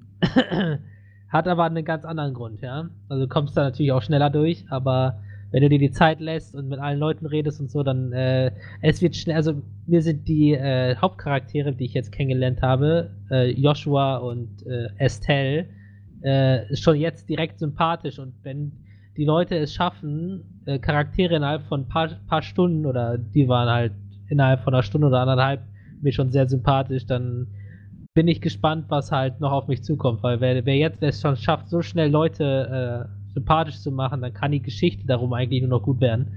Hat 1.31 1.49
aber 1.49 1.65
einen 1.65 1.83
ganz 1.83 2.05
anderen 2.05 2.35
Grund, 2.35 2.61
ja. 2.61 2.91
Also 3.09 3.23
du 3.25 3.29
kommst 3.29 3.57
da 3.57 3.63
natürlich 3.63 3.91
auch 3.91 4.03
schneller 4.03 4.29
durch, 4.29 4.67
aber 4.69 5.23
wenn 5.51 5.63
du 5.63 5.71
dir 5.71 5.79
die 5.79 5.91
Zeit 5.91 6.21
lässt 6.21 6.55
und 6.55 6.69
mit 6.69 6.79
allen 6.79 6.99
Leuten 6.99 7.25
redest 7.25 7.59
und 7.61 7.71
so, 7.71 7.83
dann 7.83 8.13
äh, 8.13 8.53
es 8.83 9.01
wird 9.01 9.17
schnell, 9.17 9.37
also 9.37 9.63
mir 9.87 10.03
sind 10.03 10.29
die 10.29 10.53
äh, 10.53 10.97
Hauptcharaktere, 10.97 11.73
die 11.73 11.87
ich 11.87 11.95
jetzt 11.95 12.13
kennengelernt 12.13 12.61
habe, 12.61 13.13
äh, 13.31 13.51
Joshua 13.51 14.19
und 14.19 14.67
äh, 14.67 14.89
Estelle, 14.99 15.71
äh, 16.21 16.77
schon 16.77 16.97
jetzt 16.97 17.31
direkt 17.31 17.59
sympathisch 17.59 18.19
und 18.19 18.35
wenn 18.43 18.73
die 19.17 19.25
Leute 19.25 19.57
es 19.57 19.75
schaffen, 19.75 20.63
äh, 20.67 20.79
Charaktere 20.79 21.37
innerhalb 21.37 21.63
von 21.63 21.83
ein 21.83 21.89
paar, 21.89 22.09
paar 22.27 22.43
Stunden 22.43 22.87
oder 22.87 23.19
die 23.19 23.49
waren 23.49 23.69
halt 23.69 23.93
innerhalb 24.29 24.61
von 24.61 24.75
einer 24.75 24.83
Stunde 24.83 25.07
oder 25.09 25.21
anderthalb 25.21 25.63
mir 26.03 26.13
schon 26.13 26.31
sehr 26.31 26.49
sympathisch, 26.49 27.07
dann 27.07 27.49
bin 28.15 28.29
ich 28.29 28.41
gespannt, 28.41 28.87
was 28.89 29.13
halt 29.13 29.41
noch 29.41 29.53
auf 29.53 29.69
mich 29.69 29.85
zukommt, 29.85 30.23
weil 30.23 30.41
wer, 30.41 30.65
wer 30.65 30.77
jetzt 30.77 31.03
es 31.03 31.21
schon 31.21 31.37
schafft, 31.37 31.69
so 31.69 31.83
schnell 31.83 32.11
Leute 32.11 33.09
äh, 33.09 33.33
sympathisch 33.35 33.81
zu 33.81 33.91
machen, 33.91 34.23
dann 34.23 34.33
kann 34.33 34.53
die 34.53 34.63
Geschichte 34.63 35.07
darum 35.07 35.33
eigentlich 35.33 35.63
nur 35.63 35.71
noch 35.71 35.83
gut 35.83 36.01
werden. 36.01 36.33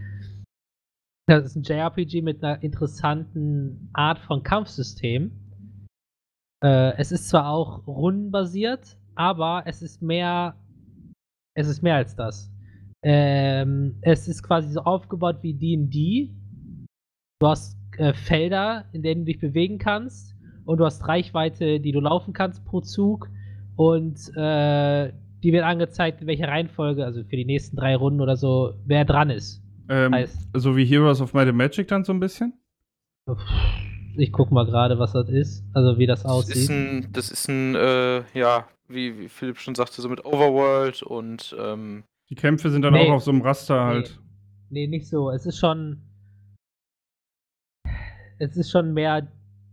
Das 1.28 1.46
ist 1.46 1.56
ein 1.56 1.64
JRPG 1.64 2.22
mit 2.22 2.44
einer 2.44 2.62
interessanten 2.64 3.90
Art 3.94 4.20
von 4.20 4.44
Kampfsystem. 4.44 5.32
Äh, 6.64 6.98
es 6.98 7.12
ist 7.12 7.30
zwar 7.30 7.50
auch 7.50 7.86
rundenbasiert, 7.88 8.98
aber 9.16 9.64
es 9.66 9.82
ist 9.82 10.02
mehr, 10.02 10.56
es 11.56 11.68
ist 11.68 11.82
mehr 11.82 11.96
als 11.96 12.16
das. 12.16 12.52
Ähm, 13.02 13.96
es 14.02 14.28
ist 14.28 14.44
quasi 14.44 14.70
so 14.72 14.82
aufgebaut 14.82 15.38
wie 15.42 15.54
D&D. 15.54 16.32
Du 17.40 17.48
hast 17.48 17.78
äh, 17.98 18.14
Felder, 18.14 18.86
in 18.92 19.02
denen 19.04 19.22
du 19.22 19.32
dich 19.32 19.40
bewegen 19.40 19.78
kannst 19.78 20.36
und 20.66 20.78
du 20.80 20.86
hast 20.86 21.08
Reichweite, 21.08 21.80
die 21.80 21.92
du 21.92 22.02
laufen 22.02 22.34
kannst 22.34 22.66
pro 22.66 22.82
Zug 22.82 23.30
und 23.78 24.18
äh, 24.36 25.14
die 25.42 25.54
wird 25.54 25.64
angezeigt, 25.64 26.20
in 26.22 26.28
welcher 26.28 26.50
Reihenfolge, 26.50 27.06
also 27.06 27.24
für 27.24 27.38
die 27.38 27.46
nächsten 27.46 27.78
drei 27.78 27.96
Runden 27.96 28.20
oder 28.20 28.36
so, 28.36 28.74
wer 28.86 29.06
dran 29.06 29.30
ist. 29.30 29.64
Ähm, 29.88 30.12
Heißt- 30.14 30.50
so 30.54 30.76
wie 30.76 30.84
Heroes 30.86 31.22
of 31.22 31.34
Might 31.34 31.48
and 31.48 31.58
Magic 31.58 31.88
dann 31.88 32.04
so 32.04 32.12
ein 32.12 32.20
bisschen? 32.20 32.54
Ich 34.18 34.34
guck 34.34 34.52
mal 34.52 34.66
gerade, 34.66 35.00
was 35.00 35.14
das 35.14 35.30
ist, 35.30 35.64
also 35.74 35.98
wie 35.98 36.08
das 36.08 36.24
Das 36.24 36.32
aussieht. 36.32 36.56
ist 36.58 36.70
ein, 36.70 37.08
das 37.14 37.32
ist 37.32 37.48
ein, 37.48 37.76
äh, 37.76 38.24
ja, 38.38 38.68
wie, 38.90 39.18
wie 39.18 39.30
Philipp 39.30 39.58
schon 39.60 39.76
sagte, 39.76 40.02
so 40.02 40.10
mit 40.10 40.26
Overworld 40.26 41.02
und, 41.04 41.56
ähm, 41.58 42.04
Die 42.30 42.36
Kämpfe 42.36 42.70
sind 42.70 42.84
dann 42.84 42.94
Nee. 42.94 43.08
auch 43.10 43.16
auf 43.16 43.24
so 43.24 43.32
einem 43.32 43.42
Raster 43.42 43.84
halt. 43.86 44.20
Nee, 44.70 44.88
nicht 44.88 45.08
so. 45.08 45.32
Es 45.32 45.46
ist 45.46 45.58
schon. 45.58 46.04
Es 48.38 48.56
ist 48.56 48.70
schon 48.72 48.94
mehr 48.94 49.28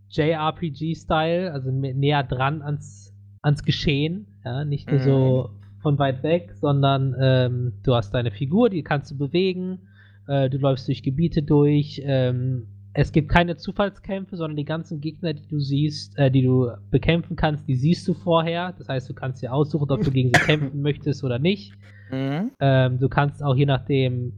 JRPG-Style, 0.09 1.51
also 1.53 1.71
näher 1.71 2.23
dran 2.23 2.61
ans, 2.61 3.13
ans 3.41 3.63
Geschehen. 3.63 4.27
Ja, 4.43 4.65
nicht 4.65 4.89
nur 4.89 4.99
so 4.99 5.49
von 5.81 5.99
weit 5.99 6.23
weg, 6.23 6.53
sondern 6.55 7.15
ähm, 7.21 7.73
du 7.83 7.93
hast 7.93 8.11
deine 8.13 8.31
Figur, 8.31 8.69
die 8.69 8.83
kannst 8.83 9.11
du 9.11 9.17
bewegen. 9.17 9.87
Äh, 10.27 10.49
du 10.49 10.57
läufst 10.57 10.87
durch 10.87 11.03
Gebiete 11.03 11.43
durch. 11.43 12.01
Ähm, 12.03 12.67
es 12.97 13.11
gibt 13.11 13.29
keine 13.29 13.57
Zufallskämpfe, 13.57 14.37
sondern 14.37 14.57
die 14.57 14.65
ganzen 14.65 15.01
Gegner, 15.01 15.31
die 15.31 15.47
du 15.47 15.59
siehst, 15.59 16.17
äh, 16.17 16.31
die 16.31 16.41
du 16.41 16.71
bekämpfen 16.89 17.35
kannst, 17.35 17.67
die 17.67 17.75
siehst 17.75 18.07
du 18.07 18.15
vorher. 18.15 18.73
Das 18.75 18.89
heißt, 18.89 19.07
du 19.07 19.13
kannst 19.13 19.43
dir 19.43 19.53
aussuchen, 19.53 19.91
ob 19.91 20.01
du 20.01 20.09
gegen 20.09 20.29
sie 20.29 20.41
kämpfen 20.45 20.81
möchtest 20.81 21.23
oder 21.23 21.37
nicht. 21.37 21.73
mhm. 22.11 22.49
Ähm, 22.59 22.99
du 22.99 23.07
kannst 23.07 23.43
auch 23.43 23.55
je 23.55 23.67
nachdem, 23.67 24.33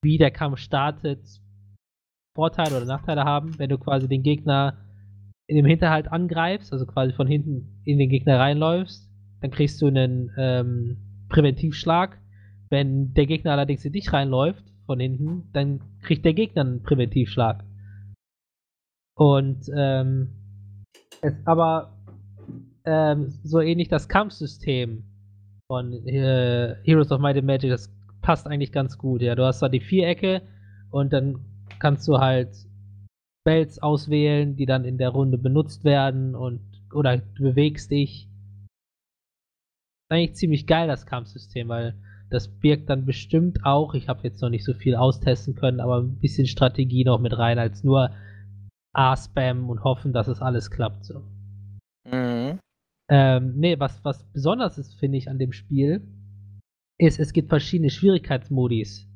wie 0.00 0.16
der 0.16 0.30
Kampf 0.30 0.58
startet, 0.58 1.26
Vorteile 2.36 2.76
oder 2.76 2.86
Nachteile 2.86 3.24
haben, 3.24 3.58
wenn 3.58 3.68
du 3.68 3.78
quasi 3.78 4.06
den 4.06 4.22
Gegner 4.22 4.78
in 5.48 5.56
dem 5.56 5.66
Hinterhalt 5.66 6.06
angreifst, 6.06 6.72
also 6.72 6.86
quasi 6.86 7.12
von 7.12 7.26
hinten 7.26 7.82
in 7.84 7.98
den 7.98 8.08
Gegner 8.08 8.38
reinläufst, 8.38 9.10
dann 9.40 9.50
kriegst 9.50 9.82
du 9.82 9.88
einen 9.88 10.30
ähm, 10.38 10.98
Präventivschlag. 11.28 12.16
Wenn 12.70 13.12
der 13.12 13.26
Gegner 13.26 13.50
allerdings 13.50 13.84
in 13.84 13.92
dich 13.92 14.12
reinläuft, 14.12 14.72
von 14.86 15.00
hinten, 15.00 15.48
dann 15.52 15.80
kriegt 16.02 16.24
der 16.24 16.34
Gegner 16.34 16.62
einen 16.62 16.82
Präventivschlag. 16.82 17.64
Und 19.22 19.70
ähm, 19.72 20.30
es, 21.20 21.32
aber 21.44 21.96
ähm, 22.84 23.28
so 23.44 23.60
ähnlich 23.60 23.86
das 23.86 24.08
Kampfsystem 24.08 25.04
von 25.68 25.92
äh, 26.08 26.74
Heroes 26.82 27.12
of 27.12 27.20
Might 27.20 27.36
and 27.36 27.46
Magic, 27.46 27.70
das 27.70 27.94
passt 28.20 28.48
eigentlich 28.48 28.72
ganz 28.72 28.98
gut. 28.98 29.22
Ja, 29.22 29.36
du 29.36 29.44
hast 29.44 29.62
da 29.62 29.68
die 29.68 29.78
Vierecke 29.78 30.42
und 30.90 31.12
dann 31.12 31.38
kannst 31.78 32.08
du 32.08 32.18
halt 32.18 32.48
Spells 33.42 33.80
auswählen, 33.80 34.56
die 34.56 34.66
dann 34.66 34.84
in 34.84 34.98
der 34.98 35.10
Runde 35.10 35.38
benutzt 35.38 35.84
werden 35.84 36.34
und 36.34 36.60
oder 36.92 37.18
du 37.18 37.44
bewegst 37.44 37.92
dich. 37.92 38.28
Eigentlich 40.08 40.34
ziemlich 40.34 40.66
geil 40.66 40.88
das 40.88 41.06
Kampfsystem, 41.06 41.68
weil 41.68 41.94
das 42.28 42.48
birgt 42.48 42.90
dann 42.90 43.06
bestimmt 43.06 43.64
auch, 43.64 43.94
ich 43.94 44.08
habe 44.08 44.24
jetzt 44.24 44.42
noch 44.42 44.50
nicht 44.50 44.64
so 44.64 44.74
viel 44.74 44.96
austesten 44.96 45.54
können, 45.54 45.78
aber 45.78 46.00
ein 46.00 46.18
bisschen 46.18 46.48
Strategie 46.48 47.04
noch 47.04 47.20
mit 47.20 47.38
rein, 47.38 47.60
als 47.60 47.84
nur 47.84 48.10
A-Spam 48.92 49.70
und 49.70 49.84
hoffen, 49.84 50.12
dass 50.12 50.28
es 50.28 50.40
alles 50.40 50.70
klappt 50.70 51.04
so. 51.04 51.22
Mhm. 52.04 52.58
Ähm, 53.08 53.54
nee, 53.56 53.78
was, 53.78 54.04
was 54.04 54.24
besonders 54.32 54.78
ist, 54.78 54.98
finde 54.98 55.18
ich, 55.18 55.28
an 55.28 55.38
dem 55.38 55.52
Spiel, 55.52 56.06
ist, 56.98 57.18
es 57.18 57.32
gibt 57.32 57.48
verschiedene 57.48 57.90
Schwierigkeitsmodis. 57.90 59.08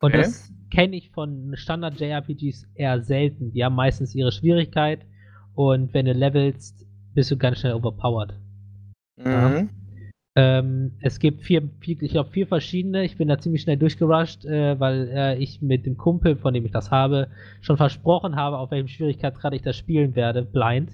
Und 0.00 0.10
Okay. 0.10 0.18
das 0.18 0.52
kenne 0.70 0.96
ich 0.96 1.10
von 1.10 1.56
Standard-JRPGs 1.56 2.68
eher 2.74 3.00
selten. 3.02 3.52
Die 3.52 3.64
haben 3.64 3.74
meistens 3.74 4.14
ihre 4.14 4.32
Schwierigkeit 4.32 5.06
und 5.54 5.94
wenn 5.94 6.06
du 6.06 6.12
levelst, 6.12 6.84
bist 7.14 7.30
du 7.30 7.36
ganz 7.36 7.60
schnell 7.60 7.74
overpowered. 7.74 8.34
Mhm. 9.18 9.70
Ähm, 10.36 10.92
es 11.00 11.20
gibt 11.20 11.42
vier, 11.42 11.62
vier 11.80 12.02
ich 12.02 12.10
glaube, 12.10 12.30
vier 12.30 12.46
verschiedene. 12.46 13.04
Ich 13.04 13.16
bin 13.16 13.28
da 13.28 13.38
ziemlich 13.38 13.62
schnell 13.62 13.76
durchgerusht, 13.76 14.44
äh, 14.44 14.78
weil 14.80 15.08
äh, 15.12 15.38
ich 15.38 15.62
mit 15.62 15.86
dem 15.86 15.96
Kumpel, 15.96 16.36
von 16.36 16.52
dem 16.54 16.64
ich 16.64 16.72
das 16.72 16.90
habe, 16.90 17.28
schon 17.60 17.76
versprochen 17.76 18.34
habe, 18.34 18.58
auf 18.58 18.70
welchem 18.70 18.88
Schwierigkeitsgrad 18.88 19.54
ich 19.54 19.62
das 19.62 19.76
spielen 19.76 20.16
werde, 20.16 20.42
blind. 20.42 20.90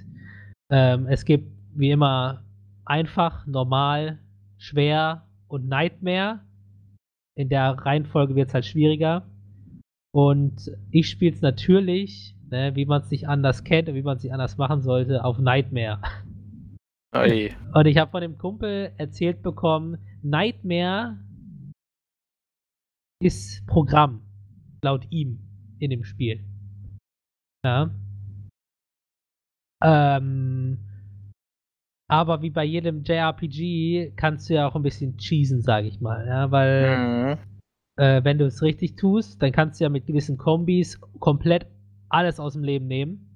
Ähm, 0.71 1.07
es 1.07 1.25
gibt 1.25 1.51
wie 1.75 1.91
immer 1.91 2.45
einfach, 2.85 3.47
normal, 3.47 4.19
schwer 4.59 5.27
und 5.49 5.69
Nightmare. 5.69 6.41
In 7.35 7.49
der 7.49 7.71
Reihenfolge 7.71 8.35
wird 8.35 8.49
es 8.49 8.55
halt 8.55 8.67
schwieriger. 8.67 9.25
Und 10.13 10.71
ich 10.91 11.09
spiele 11.09 11.33
es 11.33 11.41
natürlich, 11.41 12.35
ne, 12.51 12.73
wie 12.75 12.85
man 12.85 13.01
es 13.01 13.11
nicht 13.11 13.29
anders 13.29 13.65
kennt 13.65 13.89
und 13.89 13.95
wie 13.95 14.03
man 14.03 14.17
es 14.17 14.23
nicht 14.23 14.33
anders 14.33 14.59
machen 14.59 14.83
sollte, 14.83 15.25
auf 15.25 15.39
Nightmare. 15.39 16.01
Oi. 17.15 17.55
Und 17.75 17.87
ich 17.87 17.97
habe 17.97 18.11
von 18.11 18.21
dem 18.21 18.39
Kumpel 18.39 18.93
erzählt 18.97 19.43
bekommen, 19.43 19.99
Nightmare 20.23 21.19
ist 23.23 23.67
Programm, 23.67 24.23
laut 24.83 25.07
ihm, 25.11 25.41
in 25.79 25.91
dem 25.91 26.05
Spiel. 26.05 26.45
Ja. 27.65 27.91
Ähm, 29.83 30.79
aber 32.09 32.43
wie 32.43 32.51
bei 32.51 32.65
jedem 32.65 33.03
JRPG 33.03 34.13
kannst 34.17 34.49
du 34.49 34.55
ja 34.55 34.69
auch 34.69 34.77
ein 34.77 34.83
bisschen 34.83 35.17
cheesen, 35.19 35.63
sage 35.63 35.89
ich 35.89 36.01
mal. 36.01 36.27
Ja, 36.27 36.51
weil 36.51 36.97
Mhm. 36.97 37.39
äh, 37.97 38.25
wenn 38.25 38.39
du 38.39 38.47
es 38.47 38.63
richtig 38.63 38.97
tust, 38.97 39.43
dann 39.43 39.53
kannst 39.53 39.81
du 39.81 39.85
ja 39.85 39.91
mit 39.91 40.07
gewissen 40.07 40.39
Kombis 40.39 41.01
komplett 41.19 41.67
alles 42.09 42.41
aus 42.41 42.55
dem 42.55 42.65
Leben 42.65 42.87
nehmen. 42.87 43.30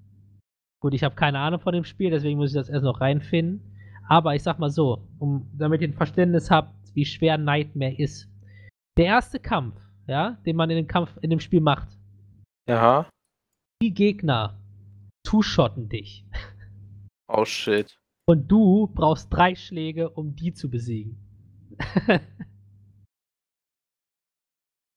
Gut, 0.84 0.92
ich 0.92 1.02
habe 1.02 1.14
keine 1.14 1.38
Ahnung 1.38 1.60
von 1.60 1.72
dem 1.72 1.84
Spiel, 1.84 2.10
deswegen 2.10 2.36
muss 2.38 2.50
ich 2.50 2.56
das 2.56 2.68
erst 2.68 2.84
noch 2.84 3.00
reinfinden. 3.00 3.62
Aber 4.06 4.34
ich 4.34 4.42
sag 4.42 4.58
mal 4.58 4.68
so, 4.68 5.08
um, 5.18 5.50
damit 5.56 5.80
ihr 5.80 5.88
ein 5.88 5.94
Verständnis 5.94 6.50
habt, 6.50 6.74
wie 6.92 7.06
schwer 7.06 7.38
Nightmare 7.38 7.94
ist. 7.94 8.28
Der 8.98 9.06
erste 9.06 9.40
Kampf, 9.40 9.80
ja, 10.06 10.32
den 10.44 10.56
man 10.56 10.68
in 10.68 10.76
dem 10.76 10.86
Kampf 10.86 11.16
in 11.22 11.30
dem 11.30 11.40
Spiel 11.40 11.62
macht, 11.62 11.88
Ja. 12.68 13.08
die 13.82 13.94
Gegner 13.94 14.58
two-shotten 15.26 15.88
dich. 15.88 16.26
Oh 17.28 17.46
shit. 17.46 17.96
Und 18.28 18.48
du 18.52 18.86
brauchst 18.88 19.32
drei 19.32 19.54
Schläge, 19.54 20.10
um 20.10 20.36
die 20.36 20.52
zu 20.52 20.68
besiegen. 20.68 21.16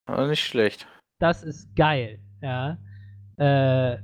Ah, 0.10 0.26
nicht 0.28 0.44
schlecht. 0.44 0.88
das 1.22 1.44
ist 1.44 1.74
geil, 1.76 2.20
ja. 2.42 2.78
Äh, 3.38 3.98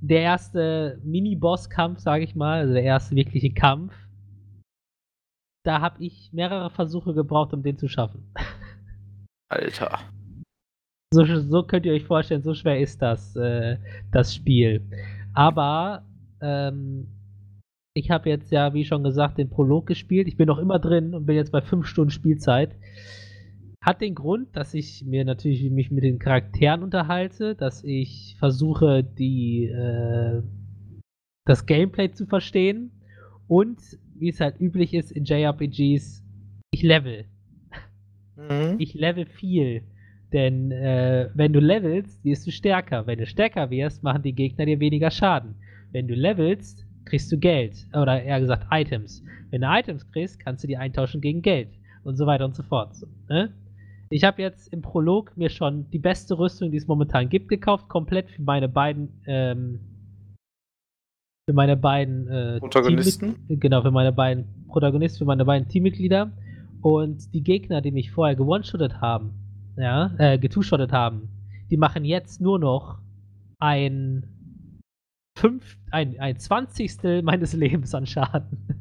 der 0.00 0.20
erste 0.20 1.00
Mini-Boss-Kampf, 1.04 2.00
sage 2.00 2.24
ich 2.24 2.34
mal, 2.34 2.60
also 2.60 2.74
der 2.74 2.82
erste 2.82 3.14
wirkliche 3.14 3.52
Kampf, 3.52 3.94
da 5.64 5.80
habe 5.80 6.02
ich 6.02 6.32
mehrere 6.32 6.70
Versuche 6.70 7.14
gebraucht, 7.14 7.52
um 7.52 7.62
den 7.62 7.78
zu 7.78 7.88
schaffen. 7.88 8.32
Alter. 9.50 9.98
So, 11.12 11.24
so 11.24 11.64
könnt 11.64 11.86
ihr 11.86 11.92
euch 11.92 12.04
vorstellen, 12.04 12.42
so 12.42 12.54
schwer 12.54 12.80
ist 12.80 13.02
das, 13.02 13.34
äh, 13.36 13.78
das 14.12 14.34
Spiel. 14.34 14.80
Aber 15.34 16.04
ähm, 16.40 17.08
ich 17.94 18.10
habe 18.10 18.28
jetzt 18.28 18.52
ja, 18.52 18.72
wie 18.72 18.84
schon 18.84 19.02
gesagt, 19.02 19.38
den 19.38 19.50
Prolog 19.50 19.86
gespielt. 19.86 20.28
Ich 20.28 20.36
bin 20.36 20.46
noch 20.46 20.58
immer 20.58 20.78
drin 20.78 21.14
und 21.14 21.26
bin 21.26 21.36
jetzt 21.36 21.52
bei 21.52 21.60
5 21.60 21.86
Stunden 21.86 22.12
Spielzeit. 22.12 22.76
Hat 23.82 24.02
den 24.02 24.14
Grund, 24.14 24.54
dass 24.56 24.74
ich 24.74 25.04
mir 25.06 25.24
natürlich 25.24 25.70
mich 25.70 25.90
mit 25.90 26.04
den 26.04 26.18
Charakteren 26.18 26.82
unterhalte, 26.82 27.54
dass 27.54 27.82
ich 27.82 28.36
versuche, 28.38 29.02
die, 29.02 29.64
äh, 29.64 30.42
das 31.46 31.64
Gameplay 31.64 32.10
zu 32.10 32.26
verstehen 32.26 32.90
und, 33.48 33.78
wie 34.14 34.28
es 34.28 34.40
halt 34.40 34.60
üblich 34.60 34.92
ist 34.92 35.10
in 35.10 35.24
JRPGs, 35.24 36.22
ich 36.72 36.82
level. 36.82 37.24
Mhm. 38.36 38.76
Ich 38.78 38.92
level 38.92 39.24
viel. 39.24 39.82
Denn 40.32 40.70
äh, 40.70 41.30
wenn 41.34 41.52
du 41.52 41.60
levelst, 41.60 42.22
wirst 42.22 42.46
du 42.46 42.52
stärker. 42.52 43.06
Wenn 43.06 43.18
du 43.18 43.26
stärker 43.26 43.70
wirst, 43.70 44.02
machen 44.02 44.22
die 44.22 44.34
Gegner 44.34 44.66
dir 44.66 44.78
weniger 44.78 45.10
Schaden. 45.10 45.56
Wenn 45.90 46.06
du 46.06 46.14
levelst, 46.14 46.86
kriegst 47.06 47.32
du 47.32 47.38
Geld. 47.38 47.88
Oder 47.94 48.22
eher 48.22 48.40
gesagt 48.40 48.66
Items. 48.70 49.24
Wenn 49.50 49.62
du 49.62 49.68
Items 49.68 50.08
kriegst, 50.12 50.38
kannst 50.38 50.62
du 50.62 50.68
die 50.68 50.76
eintauschen 50.76 51.20
gegen 51.20 51.42
Geld. 51.42 51.70
Und 52.04 52.16
so 52.16 52.26
weiter 52.26 52.44
und 52.44 52.54
so 52.54 52.62
fort. 52.62 52.94
Ne? 53.28 53.52
Ich 54.12 54.24
habe 54.24 54.42
jetzt 54.42 54.72
im 54.72 54.82
Prolog 54.82 55.36
mir 55.36 55.50
schon 55.50 55.88
die 55.90 56.00
beste 56.00 56.36
Rüstung, 56.36 56.72
die 56.72 56.76
es 56.76 56.88
momentan 56.88 57.28
gibt, 57.28 57.48
gekauft. 57.48 57.88
Komplett 57.88 58.28
für 58.28 58.42
meine 58.42 58.68
beiden 58.68 59.22
ähm, 59.26 59.78
für 61.48 61.54
meine 61.54 61.76
beiden 61.76 62.28
äh, 62.28 62.58
Protagonisten? 62.58 63.36
Genau, 63.48 63.82
für 63.82 63.90
meine 63.90 64.12
beiden 64.12 64.66
Protagonisten, 64.68 65.18
für 65.18 65.24
meine 65.24 65.44
beiden 65.44 65.68
Teammitglieder. 65.68 66.32
Und 66.82 67.32
die 67.34 67.42
Gegner, 67.42 67.80
die 67.82 67.92
mich 67.92 68.10
vorher 68.10 68.36
gewone-shottet 68.36 69.00
haben, 69.00 69.32
ja, 69.76 70.12
äh, 70.18 70.38
getwo-shottet 70.38 70.92
haben, 70.92 71.28
die 71.70 71.76
machen 71.76 72.04
jetzt 72.04 72.40
nur 72.40 72.58
noch 72.58 72.98
ein 73.58 74.26
fünf, 75.36 75.76
ein, 75.90 76.18
ein 76.18 76.38
Zwanzigstel 76.38 77.22
meines 77.22 77.52
Lebens 77.62 77.94
an 77.94 78.06
Schaden. 78.06 78.76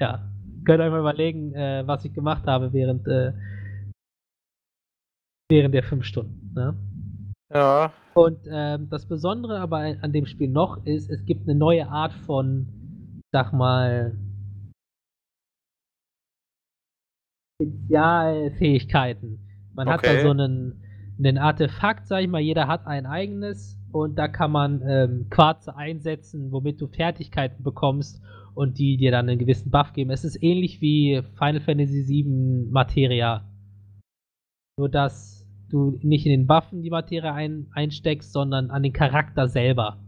ja, 0.00 0.33
könnt 0.64 0.80
euch 0.80 0.90
mal 0.90 1.00
überlegen, 1.00 1.54
äh, 1.54 1.82
was 1.86 2.04
ich 2.04 2.12
gemacht 2.12 2.46
habe 2.46 2.72
während, 2.72 3.06
äh, 3.06 3.32
während 5.50 5.74
der 5.74 5.82
fünf 5.82 6.04
Stunden. 6.04 6.52
Ne? 6.54 6.74
Ja. 7.52 7.92
Und 8.14 8.38
ähm, 8.48 8.88
das 8.90 9.06
Besondere 9.06 9.58
aber 9.58 9.78
an 10.00 10.12
dem 10.12 10.26
Spiel 10.26 10.48
noch 10.48 10.84
ist, 10.86 11.10
es 11.10 11.24
gibt 11.24 11.48
eine 11.48 11.58
neue 11.58 11.88
Art 11.88 12.12
von, 12.12 13.22
sag 13.32 13.52
mal, 13.52 14.16
Spezialfähigkeiten. 17.60 19.38
Man 19.74 19.88
hat 19.88 20.04
da 20.06 20.10
Okay. 20.10 20.22
so 20.22 20.30
einen, 20.30 20.82
einen 21.18 21.38
Artefakt, 21.38 22.06
sag 22.06 22.22
ich 22.22 22.28
mal, 22.28 22.40
jeder 22.40 22.68
hat 22.68 22.86
ein 22.86 23.06
eigenes 23.06 23.78
und 23.92 24.16
da 24.16 24.28
kann 24.28 24.50
man 24.50 24.82
ähm, 24.86 25.26
Quarze 25.30 25.76
einsetzen, 25.76 26.50
womit 26.52 26.80
du 26.80 26.88
Fertigkeiten 26.88 27.62
bekommst 27.62 28.20
und 28.54 28.78
die 28.78 28.96
dir 28.96 29.10
dann 29.10 29.28
einen 29.28 29.38
gewissen 29.38 29.70
Buff 29.70 29.92
geben. 29.92 30.10
Es 30.10 30.24
ist 30.24 30.42
ähnlich 30.42 30.80
wie 30.80 31.22
Final 31.38 31.60
Fantasy 31.60 32.06
VII 32.06 32.68
Materia. 32.70 33.44
Nur 34.78 34.88
dass 34.88 35.46
du 35.70 35.98
nicht 36.02 36.26
in 36.26 36.32
den 36.32 36.48
Waffen 36.48 36.82
die 36.82 36.90
Materie 36.90 37.32
ein, 37.32 37.66
einsteckst, 37.72 38.32
sondern 38.32 38.70
an 38.70 38.82
den 38.82 38.92
Charakter 38.92 39.48
selber. 39.48 39.98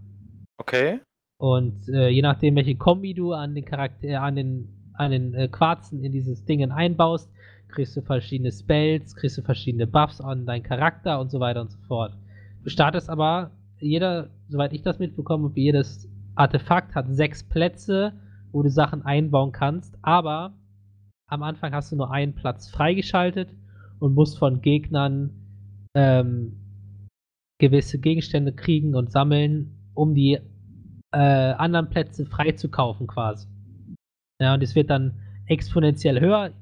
Okay. 0.59 1.01
Und 1.39 1.89
äh, 1.89 2.09
je 2.09 2.23
nachdem, 2.23 2.57
welche 2.57 2.77
Kombi 2.77 3.15
du 3.15 3.33
an 3.33 3.55
den 3.55 3.65
Charakter, 3.65 4.07
äh, 4.07 4.15
an 4.15 4.37
den, 4.37 4.69
an 4.95 5.11
den 5.11 5.35
äh, 5.35 5.49
Quarzen 5.49 6.03
in 6.03 6.13
dieses 6.13 6.45
Ding 6.45 6.71
einbaust, 6.71 7.31
kriegst 7.69 7.97
du 7.97 8.01
verschiedene 8.01 8.53
Spells, 8.53 9.15
kriegst 9.15 9.37
du 9.37 9.43
verschiedene 9.43 9.87
Buffs 9.87 10.21
an 10.21 10.47
deinen 10.47 10.63
Charakter 10.63 11.21
und 11.21 11.31
so 11.31 11.41
weiter 11.41 11.61
und 11.61 11.71
so 11.71 11.79
fort. 11.87 12.17
Du 12.65 12.71
startest 12.71 13.11
aber, 13.11 13.51
jeder, 13.81 14.31
soweit 14.49 14.73
ich 14.73 14.83
das 14.83 14.99
mitbekomme, 14.99 15.51
habe, 15.51 15.61
jedes 15.61 16.09
Artefakt 16.37 16.95
hat 16.95 17.07
sechs 17.11 17.43
Plätze, 17.43 18.13
wo 18.57 18.63
du 18.63 18.71
Sachen 18.71 19.03
einbauen 19.05 19.53
kannst, 19.53 19.99
aber 20.01 20.55
am 21.29 21.43
Anfang 21.43 21.75
hast 21.75 21.93
du 21.93 21.97
nur 21.97 22.11
einen 22.11 22.35
Platz 22.35 22.71
freigeschaltet 22.71 23.51
und 23.99 24.15
musst 24.15 24.39
von 24.39 24.63
Gegnern 24.63 25.31
ähm, 25.95 26.57
gewisse 27.61 27.99
Gegenstände 27.99 28.53
kriegen 28.55 28.95
und 28.95 29.13
sammeln, 29.13 29.91
um 29.93 30.15
die 30.15 30.39
äh, 31.13 31.19
anderen 31.19 31.91
Plätze 31.91 32.25
freizukaufen 32.25 33.07
quasi. 33.07 33.47
Ja, 34.41 34.55
und 34.55 34.63
es 34.63 34.75
wird 34.75 34.89
dann 34.89 35.21
exponentiell 35.47 36.19
höher, 36.19 36.53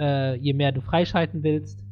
äh, 0.00 0.36
je 0.36 0.52
mehr 0.52 0.70
du 0.70 0.80
freischalten 0.80 1.42
willst. 1.42 1.84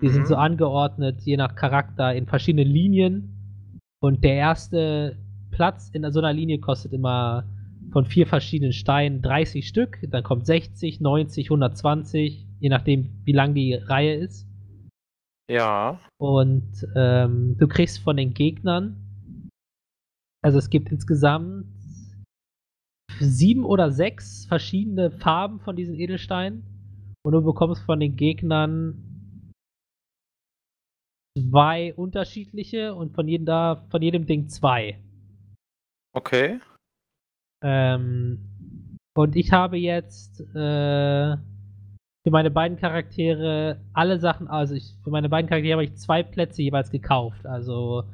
Die 0.00 0.08
sind 0.08 0.22
Mhm. 0.22 0.26
so 0.26 0.36
angeordnet, 0.36 1.20
je 1.20 1.36
nach 1.36 1.56
Charakter, 1.56 2.14
in 2.14 2.26
verschiedenen 2.26 2.68
Linien. 2.68 3.78
Und 4.00 4.24
der 4.24 4.34
erste 4.34 5.18
Platz 5.50 5.90
in 5.92 6.10
so 6.10 6.20
einer 6.20 6.32
Linie 6.32 6.58
kostet 6.58 6.94
immer 6.94 7.44
von 7.92 8.06
vier 8.06 8.26
verschiedenen 8.26 8.72
Steinen 8.72 9.22
30 9.22 9.68
Stück. 9.68 9.98
Dann 10.10 10.22
kommt 10.22 10.46
60, 10.46 11.00
90, 11.00 11.46
120, 11.46 12.46
je 12.58 12.68
nachdem, 12.68 13.10
wie 13.24 13.32
lang 13.32 13.54
die 13.54 13.74
Reihe 13.74 14.14
ist. 14.14 14.46
Ja. 15.50 16.00
Und 16.18 16.86
ähm, 16.96 17.56
du 17.58 17.68
kriegst 17.68 17.98
von 17.98 18.16
den 18.16 18.32
Gegnern, 18.32 19.50
also 20.42 20.58
es 20.58 20.70
gibt 20.70 20.90
insgesamt 20.90 21.66
sieben 23.20 23.64
oder 23.64 23.90
sechs 23.90 24.46
verschiedene 24.46 25.10
Farben 25.10 25.60
von 25.60 25.76
diesen 25.76 25.94
Edelsteinen. 25.94 26.64
Und 27.24 27.32
du 27.32 27.42
bekommst 27.42 27.82
von 27.84 28.00
den 28.00 28.16
Gegnern 28.16 29.52
zwei 31.38 31.94
unterschiedliche 31.94 32.94
und 32.94 33.14
von 33.14 33.28
jedem 33.28 33.46
da, 33.46 33.86
von 33.90 34.02
jedem 34.02 34.26
Ding 34.26 34.48
zwei. 34.48 34.98
Okay. 36.14 36.60
Ähm, 37.62 38.38
und 39.14 39.36
ich 39.36 39.52
habe 39.52 39.76
jetzt 39.76 40.40
äh, 40.40 41.36
für 42.24 42.30
meine 42.30 42.50
beiden 42.50 42.78
Charaktere 42.78 43.80
alle 43.92 44.18
Sachen, 44.18 44.48
also 44.48 44.74
ich, 44.74 44.94
für 45.02 45.10
meine 45.10 45.28
beiden 45.28 45.48
Charaktere 45.48 45.74
habe 45.74 45.84
ich 45.84 45.96
zwei 45.96 46.22
Plätze 46.22 46.62
jeweils 46.62 46.90
gekauft. 46.90 47.46
Also 47.46 48.04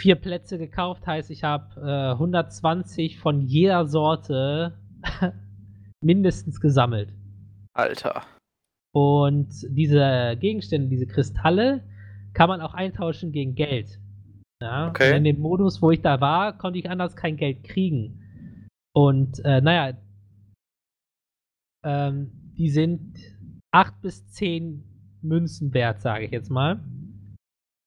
vier 0.00 0.16
Plätze 0.16 0.58
gekauft, 0.58 1.06
heißt 1.06 1.30
ich 1.30 1.44
habe 1.44 1.80
äh, 1.80 2.12
120 2.12 3.18
von 3.18 3.42
jeder 3.42 3.86
Sorte 3.86 4.78
mindestens 6.02 6.60
gesammelt. 6.60 7.12
Alter. 7.74 8.22
Und 8.92 9.48
diese 9.68 10.36
Gegenstände, 10.40 10.88
diese 10.88 11.06
Kristalle, 11.06 11.82
kann 12.32 12.48
man 12.48 12.60
auch 12.60 12.74
eintauschen 12.74 13.32
gegen 13.32 13.54
Geld. 13.54 13.98
Ja, 14.62 14.88
Okay. 14.88 15.16
in 15.16 15.24
dem 15.24 15.40
Modus, 15.40 15.80
wo 15.80 15.90
ich 15.90 16.02
da 16.02 16.20
war, 16.20 16.56
konnte 16.58 16.78
ich 16.78 16.90
anders 16.90 17.16
kein 17.16 17.36
Geld 17.36 17.64
kriegen. 17.64 18.19
Und 18.92 19.44
äh, 19.44 19.60
naja, 19.60 19.96
ähm, 21.84 22.32
die 22.56 22.70
sind 22.70 23.18
8 23.70 24.00
bis 24.02 24.26
10 24.28 24.84
Münzen 25.22 25.72
wert, 25.74 26.00
sage 26.00 26.24
ich 26.24 26.30
jetzt 26.30 26.50
mal. 26.50 26.82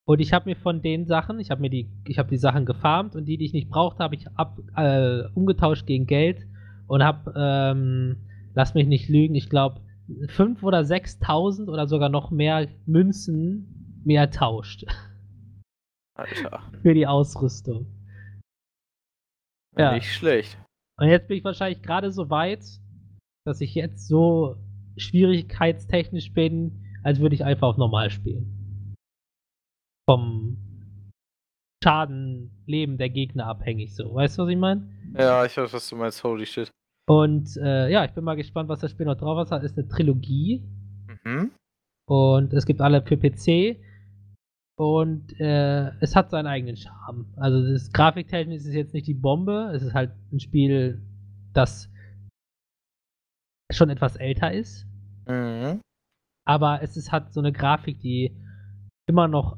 Und 0.05 0.19
ich 0.19 0.33
habe 0.33 0.49
mir 0.49 0.55
von 0.55 0.81
den 0.81 1.05
Sachen, 1.05 1.39
ich 1.39 1.49
habe 1.49 1.61
mir 1.61 1.69
die, 1.69 1.89
ich 2.07 2.19
habe 2.19 2.29
die 2.29 2.37
Sachen 2.37 2.65
gefarmt 2.65 3.15
und 3.15 3.25
die, 3.25 3.37
die 3.37 3.45
ich 3.45 3.53
nicht 3.53 3.69
brauchte, 3.69 4.03
habe 4.03 4.15
ich 4.15 4.27
ab, 4.35 4.59
äh, 4.75 5.23
umgetauscht 5.33 5.85
gegen 5.85 6.07
Geld 6.07 6.45
und 6.87 7.03
habe, 7.03 7.33
ähm, 7.37 8.17
lass 8.53 8.73
mich 8.73 8.87
nicht 8.87 9.07
lügen, 9.07 9.35
ich 9.35 9.49
glaube 9.49 9.81
5 10.27 10.61
oder 10.63 10.79
6.000 10.81 11.69
oder 11.69 11.87
sogar 11.87 12.09
noch 12.09 12.31
mehr 12.31 12.67
Münzen 12.85 14.01
mir 14.03 14.19
ertauscht 14.19 14.85
Alter. 16.15 16.63
für 16.81 16.93
die 16.93 17.07
Ausrüstung. 17.07 17.87
Ja. 19.77 19.93
Nicht 19.93 20.11
schlecht. 20.11 20.57
Und 20.99 21.07
jetzt 21.09 21.27
bin 21.27 21.37
ich 21.37 21.43
wahrscheinlich 21.43 21.81
gerade 21.81 22.11
so 22.11 22.29
weit, 22.29 22.63
dass 23.45 23.61
ich 23.61 23.73
jetzt 23.75 24.07
so 24.07 24.57
schwierigkeitstechnisch 24.97 26.33
bin, 26.33 26.83
als 27.03 27.19
würde 27.19 27.35
ich 27.35 27.43
einfach 27.43 27.67
auf 27.69 27.77
normal 27.77 28.09
spielen. 28.09 28.93
Vom 30.09 30.57
Schadenleben 31.83 32.97
der 32.97 33.09
Gegner 33.09 33.47
abhängig 33.47 33.95
so. 33.95 34.13
Weißt 34.13 34.37
du, 34.37 34.43
was 34.43 34.49
ich 34.49 34.57
meine? 34.57 34.87
Ja, 35.17 35.45
ich 35.45 35.57
weiß, 35.57 35.73
was 35.73 35.89
du 35.89 35.95
meinst. 35.95 36.23
Holy 36.23 36.45
shit. 36.45 36.71
Und 37.09 37.57
äh, 37.57 37.89
ja, 37.89 38.05
ich 38.05 38.11
bin 38.11 38.23
mal 38.23 38.35
gespannt, 38.35 38.69
was 38.69 38.79
das 38.79 38.91
Spiel 38.91 39.05
noch 39.05 39.17
drauf 39.17 39.49
hat. 39.49 39.63
Ist 39.63 39.77
eine 39.77 39.87
Trilogie 39.87 40.63
Mhm. 41.25 41.51
und 42.09 42.53
es 42.53 42.65
gibt 42.65 42.81
alle 42.81 43.01
für 43.01 43.17
PC 43.17 43.77
und 44.79 45.39
äh, 45.39 45.91
es 45.99 46.15
hat 46.15 46.31
seinen 46.31 46.47
eigenen 46.47 46.75
Charme. 46.77 47.31
Also 47.37 47.71
das 47.73 47.91
grafiktechnisch 47.91 48.57
ist 48.57 48.67
es 48.67 48.73
jetzt 48.73 48.93
nicht 48.93 49.07
die 49.07 49.13
Bombe, 49.13 49.71
es 49.75 49.83
ist 49.83 49.93
halt 49.93 50.11
ein 50.31 50.39
Spiel, 50.39 51.01
das 51.53 51.89
schon 53.71 53.89
etwas 53.89 54.15
älter 54.15 54.51
ist, 54.51 54.85
Mhm. 55.27 55.79
aber 56.45 56.81
es 56.81 56.97
ist 56.97 57.11
hat 57.11 57.33
so 57.33 57.39
eine 57.39 57.51
Grafik, 57.53 57.99
die 58.01 58.35
immer 59.07 59.27
noch 59.27 59.57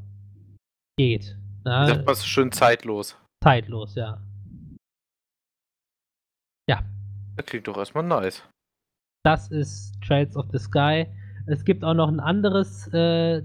geht. 0.98 1.38
Das 1.64 1.90
Ja, 1.90 2.06
war 2.06 2.16
so 2.16 2.26
schön 2.26 2.52
zeitlos. 2.52 3.18
zeitlos, 3.44 3.96
ja. 3.96 4.22
Ja, 6.70 6.84
Das 7.36 7.46
klingt 7.46 7.68
doch 7.68 7.78
erstmal 7.78 8.04
nice. 8.04 8.44
das 9.24 9.50
ist 9.52 10.00
Trails 10.02 10.36
of 10.38 10.46
the 10.52 10.60
Sky. 10.60 11.06
Es 11.48 11.64
gibt 11.66 11.84
auch 11.84 11.94
noch 11.94 12.08
ein 12.08 12.20
anderes, 12.20 12.88
äh, 12.94 13.44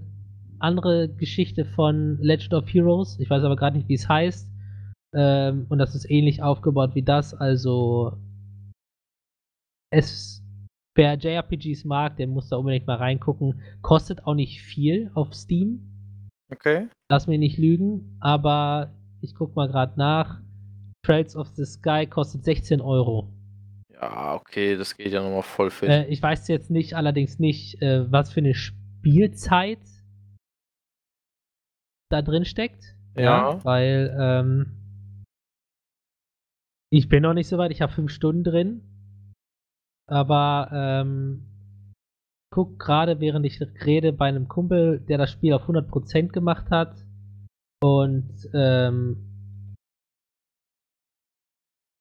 andere 0.61 1.09
Geschichte 1.09 1.65
von 1.65 2.19
Legend 2.21 2.55
of 2.55 2.73
Heroes. 2.73 3.19
Ich 3.19 3.29
weiß 3.31 3.43
aber 3.45 3.57
gerade 3.57 3.77
nicht, 3.77 3.89
wie 3.89 3.95
es 3.95 4.09
heißt. 4.09 4.49
Ähm, 5.15 5.67
und 5.69 5.79
das 5.79 5.95
ist 5.95 6.09
ähnlich 6.11 6.43
aufgebaut 6.43 6.95
wie 6.95 7.03
das. 7.03 7.35
Also 7.35 8.17
es, 9.91 10.43
wer 10.95 11.15
JRPGs 11.15 11.85
mag, 11.85 12.17
der 12.17 12.29
muss 12.29 12.49
da 12.49 12.57
unbedingt 12.57 12.87
mal 12.87 12.97
reingucken. 12.97 13.61
Kostet 13.83 14.25
auch 14.25 14.35
nicht 14.35 14.63
viel 14.63 15.11
auf 15.15 15.35
Steam. 15.35 15.81
Okay. 16.53 16.89
Lass 17.11 17.27
mich 17.27 17.39
nicht 17.39 17.59
lügen, 17.59 18.17
aber 18.21 18.93
ich 19.21 19.35
guck 19.35 19.55
mal 19.57 19.69
gerade 19.69 19.99
nach. 19.99 20.41
Trails 21.05 21.35
of 21.35 21.49
the 21.49 21.65
Sky 21.65 22.07
kostet 22.07 22.45
16 22.45 22.81
Euro. 22.81 23.33
Ja, 23.93 24.35
okay, 24.35 24.77
das 24.77 24.97
geht 24.97 25.13
ja 25.13 25.23
nochmal 25.23 25.43
voll 25.43 25.71
fit. 25.71 25.89
Äh, 25.89 26.07
ich 26.07 26.23
weiß 26.23 26.49
jetzt 26.49 26.71
nicht, 26.71 26.95
allerdings 26.95 27.39
nicht, 27.39 27.81
äh, 27.83 28.11
was 28.11 28.33
für 28.33 28.41
eine 28.41 28.55
Spielzeit 28.55 29.81
da 32.11 32.23
drin 32.23 32.45
steckt. 32.45 32.95
Ja. 33.17 33.65
Weil 33.65 34.15
ähm, 34.19 35.25
ich 36.93 37.09
bin 37.09 37.23
noch 37.23 37.35
nicht 37.35 37.49
so 37.49 37.59
weit, 37.59 37.71
ich 37.71 37.83
habe 37.83 37.93
fünf 37.93 38.11
Stunden 38.11 38.45
drin. 38.45 38.83
Aber 40.09 40.69
ähm, 40.73 41.47
guck 42.53 42.79
gerade, 42.79 43.21
während 43.21 43.47
ich 43.47 43.61
rede, 43.87 44.13
bei 44.13 44.27
einem 44.27 44.49
Kumpel, 44.49 45.01
der 45.01 45.19
das 45.19 45.31
Spiel 45.31 45.53
auf 45.53 45.69
100% 45.69 46.29
gemacht 46.29 46.71
hat. 46.71 47.07
Und 47.83 48.49
ähm, 48.53 49.77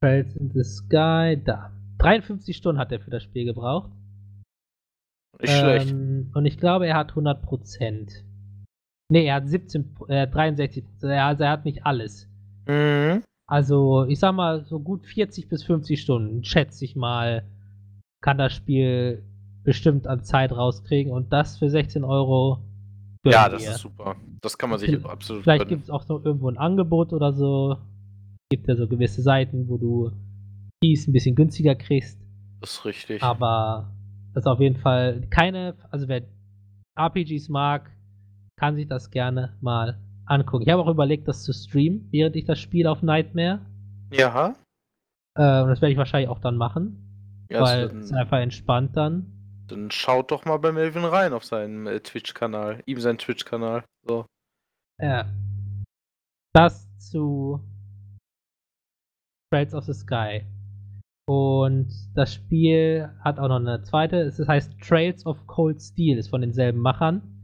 Trails 0.02 0.36
in 0.36 0.52
the 0.52 0.64
Sky, 0.64 1.42
da. 1.44 1.72
53 2.00 2.56
Stunden 2.56 2.80
hat 2.80 2.92
er 2.92 3.02
für 3.02 3.12
das 3.12 3.24
Spiel 3.24 3.46
gebraucht. 3.46 3.92
Nicht 5.40 5.54
schlecht. 5.54 5.92
Ähm, 5.92 6.32
und 6.34 6.46
ich 6.46 6.58
glaube, 6.58 6.88
er 6.88 6.96
hat 6.96 7.12
100%. 7.12 8.24
Nee, 9.12 9.26
er 9.26 9.36
hat 9.36 9.48
17, 9.48 9.96
äh, 10.08 10.28
63%. 10.28 10.84
Also 11.20 11.44
er 11.44 11.52
hat 11.52 11.66
nicht 11.66 11.86
alles. 11.86 12.28
Mhm. 12.68 13.24
Also, 13.48 14.06
ich 14.06 14.20
sag 14.20 14.34
mal, 14.36 14.64
so 14.66 14.80
gut 14.80 15.08
40 15.08 15.50
bis 15.50 15.64
50 15.64 16.00
Stunden, 16.00 16.44
schätze 16.44 16.86
ich 16.86 16.96
mal, 16.96 17.44
kann 18.22 18.38
das 18.38 18.54
Spiel 18.54 19.24
bestimmt 19.64 20.06
an 20.06 20.24
Zeit 20.24 20.52
rauskriegen. 20.52 21.12
Und 21.12 21.34
das 21.34 21.58
für 21.58 21.70
16 21.70 22.04
Euro. 22.04 22.60
gönnen 23.24 23.34
Ja, 23.34 23.50
das 23.50 23.64
wir. 23.64 23.72
ist 23.72 23.80
super. 23.80 24.16
Das 24.42 24.58
kann 24.58 24.70
man 24.70 24.80
sich 24.80 24.90
Vielleicht- 24.90 25.06
absolut 25.06 25.44
Vielleicht 25.44 25.68
gibt 25.68 25.84
es 25.84 25.90
auch 25.90 26.08
noch 26.08 26.24
irgendwo 26.24 26.48
ein 26.50 26.58
Angebot 26.58 27.12
oder 27.12 27.34
so. 27.34 27.76
Gibt 28.52 28.68
ja 28.68 28.76
so 28.76 28.88
gewisse 28.88 29.22
Seiten, 29.22 29.68
wo 29.68 29.78
du 29.78 30.12
Keys 30.82 31.08
ein 31.08 31.12
bisschen 31.14 31.36
günstiger 31.36 31.76
kriegst. 31.76 32.18
Das 32.62 32.72
ist 32.72 32.86
richtig. 32.86 33.22
Aber 33.24 33.92
das 34.34 34.44
ist 34.44 34.48
auf 34.48 34.60
jeden 34.62 34.78
Fall 34.78 35.28
keine, 35.30 35.76
also 35.92 36.08
wer 36.08 36.22
RPGs 36.98 37.50
mag, 37.50 37.92
kann 38.60 38.76
sich 38.76 38.88
das 38.88 39.10
gerne 39.10 39.58
mal 39.62 39.98
angucken. 40.26 40.64
Ich 40.66 40.70
habe 40.72 40.82
auch 40.82 40.92
überlegt, 40.92 41.28
das 41.28 41.44
zu 41.44 41.54
streamen, 41.54 42.08
während 42.12 42.36
ich 42.36 42.46
das 42.46 42.60
spiele 42.60 42.92
auf 42.92 43.02
Nightmare. 43.02 43.66
Ja. 44.12 44.56
Äh, 45.36 45.62
und 45.62 45.70
das 45.70 45.82
werde 45.82 45.92
ich 45.92 45.98
wahrscheinlich 45.98 46.30
auch 46.30 46.40
dann 46.40 46.58
machen, 46.58 47.46
ja 47.50 47.62
weil 47.62 47.84
also 47.84 47.98
es 47.98 48.06
ist 48.06 48.14
einfach 48.14 48.40
entspannt 48.40 48.98
dann. 48.98 49.66
dann 49.68 49.90
schaut 49.92 50.32
doch 50.32 50.46
mal 50.46 50.58
bei 50.58 50.72
Melvin 50.72 51.06
rein 51.06 51.34
auf 51.34 51.46
seinen 51.46 51.88
äh, 51.88 52.02
Twitch-Kanal. 52.02 52.84
Ihm 52.86 53.00
seinen 53.00 53.18
Twitch-Kanal. 53.18 53.86
So. 54.06 54.26
Ja. 55.00 55.26
Das 56.54 56.88
zu 56.98 57.62
Trails 59.52 59.74
of 59.74 59.86
the 59.86 59.94
Sky. 59.94 60.46
Und 61.28 61.88
das 62.16 62.34
Spiel 62.34 63.10
hat 63.24 63.40
auch 63.40 63.48
noch 63.48 63.60
eine 63.60 63.84
zweite. 63.84 64.18
Es 64.22 64.40
heißt 64.40 64.80
Trails 64.82 65.26
of 65.26 65.46
Cold 65.48 65.80
Steel, 65.82 66.18
ist 66.18 66.30
von 66.30 66.42
denselben 66.42 66.80
Machern. 66.80 67.39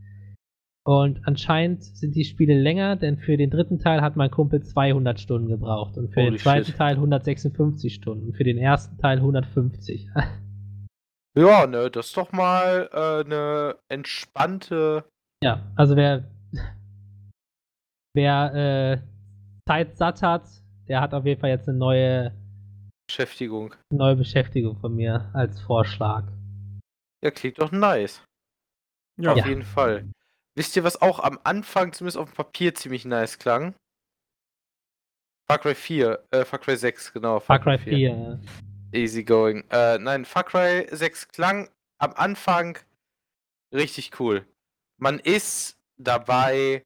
Und 0.87 1.21
anscheinend 1.27 1.83
sind 1.83 2.15
die 2.15 2.25
Spiele 2.25 2.53
länger, 2.61 2.95
denn 2.95 3.17
für 3.17 3.37
den 3.37 3.49
dritten 3.49 3.79
Teil 3.79 4.01
hat 4.01 4.15
mein 4.15 4.29
Kumpel 4.29 4.61
200 4.61 5.19
Stunden 5.19 5.47
gebraucht 5.47 5.97
und 5.97 6.09
für 6.13 6.21
Holy 6.21 6.31
den 6.31 6.39
zweiten 6.39 6.65
shit. 6.67 6.77
Teil 6.77 6.93
156 6.95 7.95
Stunden, 7.95 8.33
für 8.33 8.43
den 8.43 8.57
ersten 8.57 8.97
Teil 8.97 9.17
150. 9.17 10.09
Ja, 11.37 11.67
ne, 11.67 11.91
das 11.91 12.05
ist 12.07 12.15
doch 12.15 12.31
mal 12.31 12.89
äh, 12.93 13.25
eine 13.25 13.75
entspannte. 13.89 15.03
Ja, 15.43 15.69
also 15.75 15.97
wer, 15.97 16.31
wer 18.13 18.53
äh, 18.55 19.01
Zeit 19.67 19.97
satt 19.97 20.21
hat, 20.21 20.43
der 20.87 21.01
hat 21.01 21.13
auf 21.13 21.25
jeden 21.25 21.41
Fall 21.41 21.49
jetzt 21.49 21.67
eine 21.67 21.77
neue, 21.77 22.31
Beschäftigung. 23.09 23.75
neue 23.91 24.15
Beschäftigung 24.15 24.77
von 24.77 24.95
mir 24.95 25.29
als 25.33 25.59
Vorschlag. 25.59 26.23
Ja, 27.21 27.31
klingt 27.31 27.59
doch 27.59 27.73
nice. 27.73 28.23
Ja, 29.19 29.33
Auf 29.33 29.37
Ja. 29.39 29.47
jeden 29.47 29.63
Fall. 29.63 30.05
Wisst 30.55 30.75
ihr, 30.77 30.83
was 30.83 31.01
auch 31.01 31.19
am 31.19 31.39
Anfang, 31.43 31.91
zumindest 31.91 32.17
auf 32.17 32.29
dem 32.29 32.35
Papier, 32.35 32.73
ziemlich 32.73 33.03
nice 33.03 33.37
klang? 33.37 33.75
Far 35.47 35.59
Cry 35.59 35.75
4, 35.75 36.23
äh, 36.31 36.45
Far 36.45 36.59
Cry 36.59 36.77
6, 36.77 37.13
genau. 37.13 37.39
Far 37.39 37.59
Cry 37.59 37.77
4. 37.77 38.39
Easy 38.93 39.23
going. 39.23 39.63
Äh, 39.69 39.99
nein, 39.99 40.25
Far 40.25 40.45
Cry 40.45 40.87
6 40.89 41.27
klang 41.27 41.69
am 41.97 42.13
Anfang 42.13 42.79
richtig 43.73 44.19
cool. 44.19 44.47
Man 44.97 45.19
ist 45.19 45.77
dabei, 45.97 46.83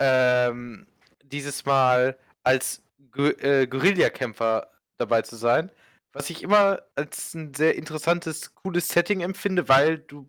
ähm, 0.00 0.86
dieses 1.22 1.64
Mal 1.64 2.18
als 2.42 2.82
äh, 3.16 3.66
Guerillakämpfer 3.66 4.70
dabei 4.98 5.22
zu 5.22 5.36
sein. 5.36 5.70
Was 6.12 6.30
ich 6.30 6.42
immer 6.42 6.82
als 6.96 7.34
ein 7.34 7.54
sehr 7.54 7.76
interessantes, 7.76 8.54
cooles 8.54 8.88
Setting 8.88 9.20
empfinde, 9.20 9.68
weil 9.68 9.98
du 9.98 10.28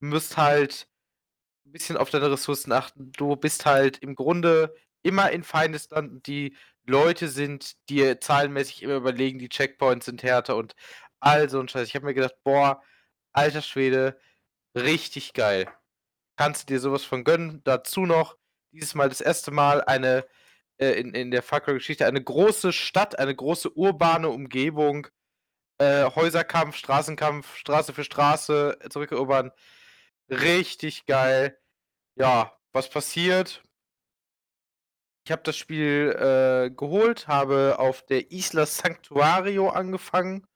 musst 0.00 0.36
halt 0.36 0.86
ein 1.66 1.72
bisschen 1.72 1.96
auf 1.96 2.10
deine 2.10 2.30
Ressourcen 2.30 2.72
achten. 2.72 3.12
Du 3.12 3.36
bist 3.36 3.66
halt 3.66 3.98
im 3.98 4.14
Grunde 4.14 4.74
immer 5.02 5.30
in 5.30 5.42
Feindesland 5.42 6.26
die 6.26 6.56
Leute 6.84 7.28
sind 7.28 7.76
dir 7.88 8.20
zahlenmäßig 8.20 8.82
immer 8.82 8.96
überlegen, 8.96 9.38
die 9.38 9.48
Checkpoints 9.48 10.06
sind 10.06 10.22
härter 10.22 10.56
und 10.56 10.74
all 11.20 11.48
so 11.48 11.60
ein 11.60 11.68
Scheiß. 11.68 11.88
Ich 11.88 11.94
habe 11.94 12.06
mir 12.06 12.14
gedacht, 12.14 12.34
boah, 12.44 12.82
alter 13.32 13.62
Schwede, 13.62 14.18
richtig 14.74 15.32
geil. 15.34 15.68
Kannst 16.36 16.68
du 16.68 16.74
dir 16.74 16.80
sowas 16.80 17.04
von 17.04 17.24
gönnen? 17.24 17.62
Dazu 17.64 18.06
noch 18.06 18.36
dieses 18.72 18.94
Mal 18.94 19.08
das 19.08 19.20
erste 19.20 19.52
Mal 19.52 19.82
eine 19.84 20.26
äh, 20.78 20.92
in, 21.00 21.14
in 21.14 21.30
der 21.30 21.42
Far 21.42 21.60
Cry-Geschichte 21.60 22.06
eine 22.06 22.22
große 22.22 22.72
Stadt, 22.72 23.18
eine 23.18 23.34
große 23.34 23.70
urbane 23.76 24.28
Umgebung, 24.28 25.06
äh, 25.78 26.04
Häuserkampf, 26.04 26.76
Straßenkampf, 26.76 27.56
Straße 27.56 27.92
für 27.92 28.04
Straße 28.04 28.78
zurückerobern. 28.90 29.52
Richtig 30.32 31.04
geil. 31.04 31.58
Ja, 32.16 32.56
was 32.72 32.88
passiert? 32.88 33.62
Ich 35.24 35.30
habe 35.30 35.42
das 35.42 35.56
Spiel 35.56 36.16
äh, 36.18 36.70
geholt, 36.74 37.28
habe 37.28 37.78
auf 37.78 38.02
der 38.06 38.32
Isla 38.32 38.64
Sanctuario 38.66 39.68
angefangen, 39.68 40.46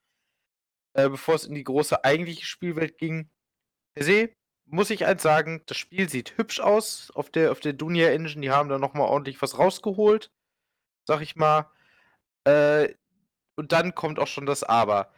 äh, 0.93 1.09
bevor 1.09 1.35
es 1.35 1.45
in 1.45 1.53
die 1.53 1.63
große 1.63 2.03
eigentliche 2.03 2.45
Spielwelt 2.45 2.97
ging. 2.97 3.29
Per 3.95 4.03
se 4.03 4.33
muss 4.65 4.89
ich 4.89 5.05
eins 5.05 5.23
sagen, 5.23 5.63
das 5.67 5.77
Spiel 5.77 6.09
sieht 6.09 6.37
hübsch 6.37 6.59
aus 6.59 7.11
auf 7.11 7.29
der, 7.29 7.51
auf 7.51 7.59
der 7.59 7.73
Dunia 7.73 8.09
Engine. 8.09 8.41
Die 8.41 8.51
haben 8.51 8.69
da 8.69 8.79
nochmal 8.79 9.07
ordentlich 9.07 9.41
was 9.41 9.59
rausgeholt, 9.59 10.31
sag 11.07 11.21
ich 11.21 11.35
mal. 11.35 11.71
Äh, 12.45 12.95
und 13.55 13.71
dann 13.71 13.95
kommt 13.95 14.19
auch 14.19 14.27
schon 14.27 14.45
das 14.47 14.63
Aber. 14.63 15.13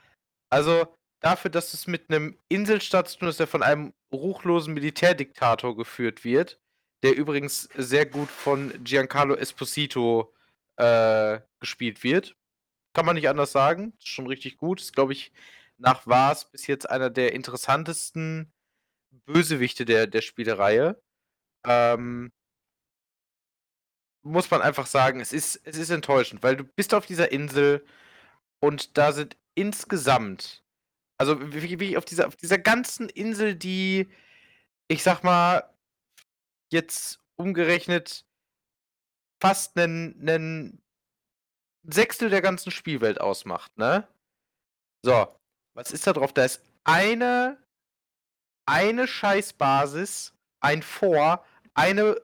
Also 0.51 0.98
dafür, 1.19 1.51
dass 1.51 1.73
es 1.73 1.87
mit 1.87 2.09
einem 2.09 2.37
Inselstaat 2.47 3.09
zu 3.09 3.19
tun 3.19 3.29
ist, 3.29 3.39
der 3.39 3.47
von 3.47 3.63
einem 3.63 3.93
ruchlosen 4.11 4.73
Militärdiktator 4.73 5.75
geführt 5.75 6.23
wird, 6.23 6.59
der 7.03 7.15
übrigens 7.15 7.69
sehr 7.75 8.05
gut 8.05 8.29
von 8.29 8.83
Giancarlo 8.83 9.35
Esposito 9.35 10.33
äh, 10.77 11.39
gespielt 11.59 12.03
wird. 12.03 12.35
Kann 12.93 13.05
man 13.05 13.15
nicht 13.15 13.29
anders 13.29 13.51
sagen. 13.51 13.93
Ist 13.99 14.07
schon 14.07 14.27
richtig 14.27 14.57
gut. 14.57 14.81
Ist, 14.81 14.93
glaube 14.93 15.13
ich, 15.13 15.31
nach 15.77 16.07
Vars 16.07 16.49
bis 16.51 16.67
jetzt 16.67 16.89
einer 16.89 17.09
der 17.09 17.33
interessantesten 17.33 18.51
Bösewichte 19.25 19.85
der, 19.85 20.07
der 20.07 20.21
Spielereihe. 20.21 21.01
Ähm, 21.65 22.31
muss 24.21 24.51
man 24.51 24.61
einfach 24.61 24.87
sagen, 24.87 25.21
es 25.21 25.33
ist, 25.33 25.61
es 25.63 25.77
ist 25.77 25.89
enttäuschend, 25.89 26.43
weil 26.43 26.57
du 26.57 26.63
bist 26.63 26.93
auf 26.93 27.05
dieser 27.05 27.31
Insel 27.31 27.85
und 28.59 28.97
da 28.97 29.11
sind 29.13 29.37
insgesamt, 29.55 30.63
also 31.19 31.37
wie, 31.53 31.97
auf, 31.97 32.05
dieser, 32.05 32.27
auf 32.27 32.35
dieser 32.35 32.57
ganzen 32.57 33.09
Insel, 33.09 33.55
die, 33.55 34.09
ich 34.87 35.03
sag 35.03 35.23
mal, 35.23 35.69
jetzt 36.71 37.19
umgerechnet 37.35 38.25
fast 39.41 39.77
einen, 39.77 40.81
Sechstel 41.83 42.29
der 42.29 42.41
ganzen 42.41 42.71
Spielwelt 42.71 43.21
ausmacht, 43.21 43.77
ne? 43.77 44.07
So, 45.03 45.39
was 45.75 45.91
ist 45.91 46.05
da 46.05 46.13
drauf? 46.13 46.33
Da 46.33 46.43
ist 46.43 46.61
eine, 46.83 47.57
eine 48.67 49.07
Scheißbasis, 49.07 50.33
ein 50.59 50.83
Fort, 50.83 51.45
eine, 51.73 52.21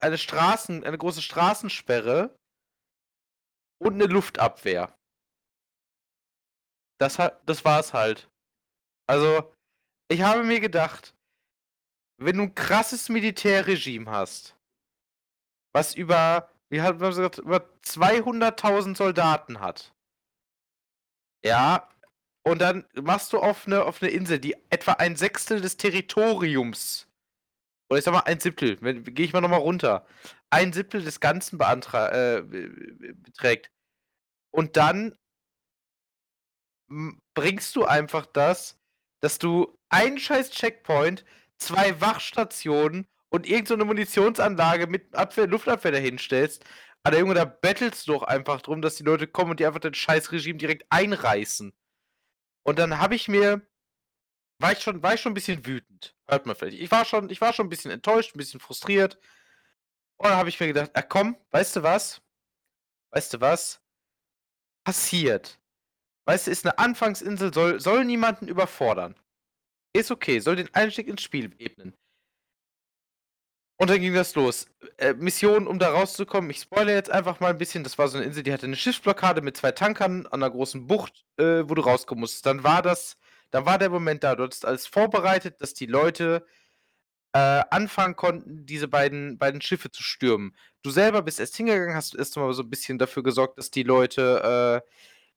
eine 0.00 0.18
Straßen, 0.18 0.84
eine 0.84 0.98
große 0.98 1.22
Straßensperre 1.22 2.36
und 3.78 3.94
eine 3.94 4.06
Luftabwehr. 4.06 4.92
Das, 7.00 7.16
das 7.46 7.64
war's 7.64 7.94
halt. 7.94 8.30
Also, 9.08 9.54
ich 10.08 10.20
habe 10.20 10.44
mir 10.44 10.60
gedacht, 10.60 11.14
wenn 12.18 12.36
du 12.36 12.42
ein 12.44 12.54
krasses 12.54 13.08
Militärregime 13.08 14.10
hast, 14.10 14.54
was 15.72 15.94
über, 15.94 16.52
wie 16.68 16.82
hat 16.82 17.00
man 17.00 17.10
gesagt, 17.10 17.38
über 17.38 17.66
200.000 17.84 18.96
Soldaten 18.96 19.60
hat, 19.60 19.94
ja, 21.42 21.88
und 22.42 22.60
dann 22.60 22.84
machst 22.94 23.32
du 23.32 23.38
auf 23.38 23.66
eine, 23.66 23.84
auf 23.84 24.02
eine 24.02 24.10
Insel, 24.10 24.38
die 24.38 24.56
etwa 24.68 24.92
ein 24.92 25.16
Sechstel 25.16 25.62
des 25.62 25.78
Territoriums, 25.78 27.08
oder 27.88 27.98
ich 27.98 28.04
sag 28.04 28.12
mal 28.12 28.20
ein 28.20 28.40
Siebtel, 28.40 28.76
gehe 28.76 29.24
ich 29.24 29.32
mal 29.32 29.40
nochmal 29.40 29.60
runter, 29.60 30.06
ein 30.50 30.74
Siebtel 30.74 31.02
des 31.02 31.20
Ganzen 31.20 31.58
äh, 31.58 32.42
beträgt. 32.42 33.70
Und 34.52 34.76
dann 34.76 35.16
bringst 37.34 37.76
du 37.76 37.84
einfach 37.84 38.26
das, 38.26 38.78
dass 39.20 39.38
du 39.38 39.78
einen 39.88 40.18
scheiß 40.18 40.50
Checkpoint, 40.50 41.24
zwei 41.58 42.00
Wachstationen 42.00 43.06
und 43.28 43.46
irgendeine 43.46 43.82
so 43.82 43.86
Munitionsanlage 43.86 44.86
mit 44.86 45.14
Abwehr, 45.14 45.46
Luftabwehr 45.46 45.92
dahinstellst. 45.92 46.64
Aber 47.02 47.18
Junge, 47.18 47.34
da 47.34 47.44
bettelst 47.44 48.08
du 48.08 48.12
doch 48.12 48.22
einfach 48.24 48.60
drum, 48.60 48.82
dass 48.82 48.96
die 48.96 49.04
Leute 49.04 49.26
kommen 49.26 49.52
und 49.52 49.60
die 49.60 49.66
einfach 49.66 49.80
das 49.80 49.96
scheiß 49.96 50.32
Regime 50.32 50.58
direkt 50.58 50.84
einreißen. 50.90 51.72
Und 52.62 52.78
dann 52.78 52.98
habe 52.98 53.14
ich 53.14 53.28
mir, 53.28 53.62
war 54.58 54.72
ich 54.72 54.80
schon, 54.80 55.02
war 55.02 55.14
ich 55.14 55.20
schon 55.20 55.32
ein 55.32 55.34
bisschen 55.34 55.66
wütend. 55.66 56.14
Hört 56.28 56.46
man 56.46 56.56
vielleicht. 56.56 56.78
Ich 56.78 56.90
war 56.90 57.04
schon, 57.04 57.30
ich 57.30 57.40
war 57.40 57.52
schon 57.52 57.66
ein 57.66 57.70
bisschen 57.70 57.90
enttäuscht, 57.90 58.34
ein 58.34 58.38
bisschen 58.38 58.60
frustriert. 58.60 59.18
Und 60.18 60.28
dann 60.28 60.36
habe 60.36 60.50
ich 60.50 60.60
mir 60.60 60.66
gedacht, 60.66 60.90
ah 60.94 61.02
komm, 61.02 61.36
weißt 61.50 61.76
du 61.76 61.82
was? 61.82 62.20
Weißt 63.10 63.34
du 63.34 63.40
was? 63.40 63.80
Passiert. 64.84 65.59
Weißt 66.26 66.46
du, 66.46 66.50
ist 66.50 66.64
eine 66.64 66.78
Anfangsinsel, 66.78 67.52
soll, 67.52 67.80
soll 67.80 68.04
niemanden 68.04 68.48
überfordern. 68.48 69.14
Ist 69.92 70.10
okay, 70.10 70.40
soll 70.40 70.56
den 70.56 70.72
Einstieg 70.74 71.08
ins 71.08 71.22
Spiel 71.22 71.52
ebnen. 71.58 71.94
Und 73.80 73.88
dann 73.88 74.00
ging 74.00 74.12
das 74.12 74.34
los. 74.34 74.66
Äh, 74.98 75.14
Mission, 75.14 75.66
um 75.66 75.78
da 75.78 75.90
rauszukommen. 75.90 76.50
Ich 76.50 76.60
spoilere 76.60 76.94
jetzt 76.94 77.10
einfach 77.10 77.40
mal 77.40 77.48
ein 77.48 77.56
bisschen. 77.58 77.82
Das 77.82 77.96
war 77.96 78.08
so 78.08 78.18
eine 78.18 78.26
Insel, 78.26 78.42
die 78.42 78.52
hatte 78.52 78.66
eine 78.66 78.76
Schiffsblockade 78.76 79.40
mit 79.40 79.56
zwei 79.56 79.72
Tankern 79.72 80.26
an 80.26 80.42
einer 80.42 80.50
großen 80.50 80.86
Bucht, 80.86 81.24
äh, 81.38 81.62
wo 81.66 81.74
du 81.74 81.80
rauskommen 81.80 82.20
musst. 82.20 82.44
Dann 82.44 82.62
war 82.62 82.82
das, 82.82 83.16
dann 83.50 83.64
war 83.64 83.78
der 83.78 83.88
Moment 83.88 84.22
da. 84.22 84.36
Du 84.36 84.44
hattest 84.44 84.66
alles 84.66 84.86
vorbereitet, 84.86 85.62
dass 85.62 85.72
die 85.72 85.86
Leute 85.86 86.44
äh, 87.32 87.62
anfangen 87.70 88.16
konnten, 88.16 88.66
diese 88.66 88.86
beiden, 88.86 89.38
beiden 89.38 89.62
Schiffe 89.62 89.90
zu 89.90 90.02
stürmen. 90.02 90.54
Du 90.82 90.90
selber 90.90 91.22
bist 91.22 91.40
erst 91.40 91.56
hingegangen, 91.56 91.94
hast 91.94 92.14
erst 92.14 92.36
mal 92.36 92.52
so 92.52 92.62
ein 92.62 92.70
bisschen 92.70 92.98
dafür 92.98 93.22
gesorgt, 93.22 93.56
dass 93.58 93.70
die 93.70 93.82
Leute 93.82 94.82
äh, 94.84 94.90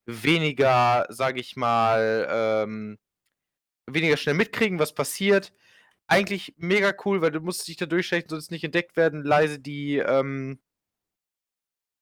weniger, 0.06 1.06
sag 1.10 1.38
ich 1.38 1.56
mal, 1.56 2.28
ähm, 2.30 2.99
weniger 3.88 4.18
schnell 4.18 4.36
mitkriegen, 4.36 4.80
was 4.80 4.93
passiert. 4.93 5.54
Eigentlich 6.08 6.56
mega 6.58 6.93
cool, 7.06 7.22
weil 7.22 7.32
du 7.32 7.41
musst 7.41 7.68
dich 7.68 7.78
da 7.78 7.86
durchschleichen, 7.86 8.30
sollst 8.30 8.51
nicht 8.51 8.64
entdeckt 8.64 8.97
werden, 8.97 9.24
leise 9.24 9.60
die, 9.60 9.97
ähm, 9.97 10.60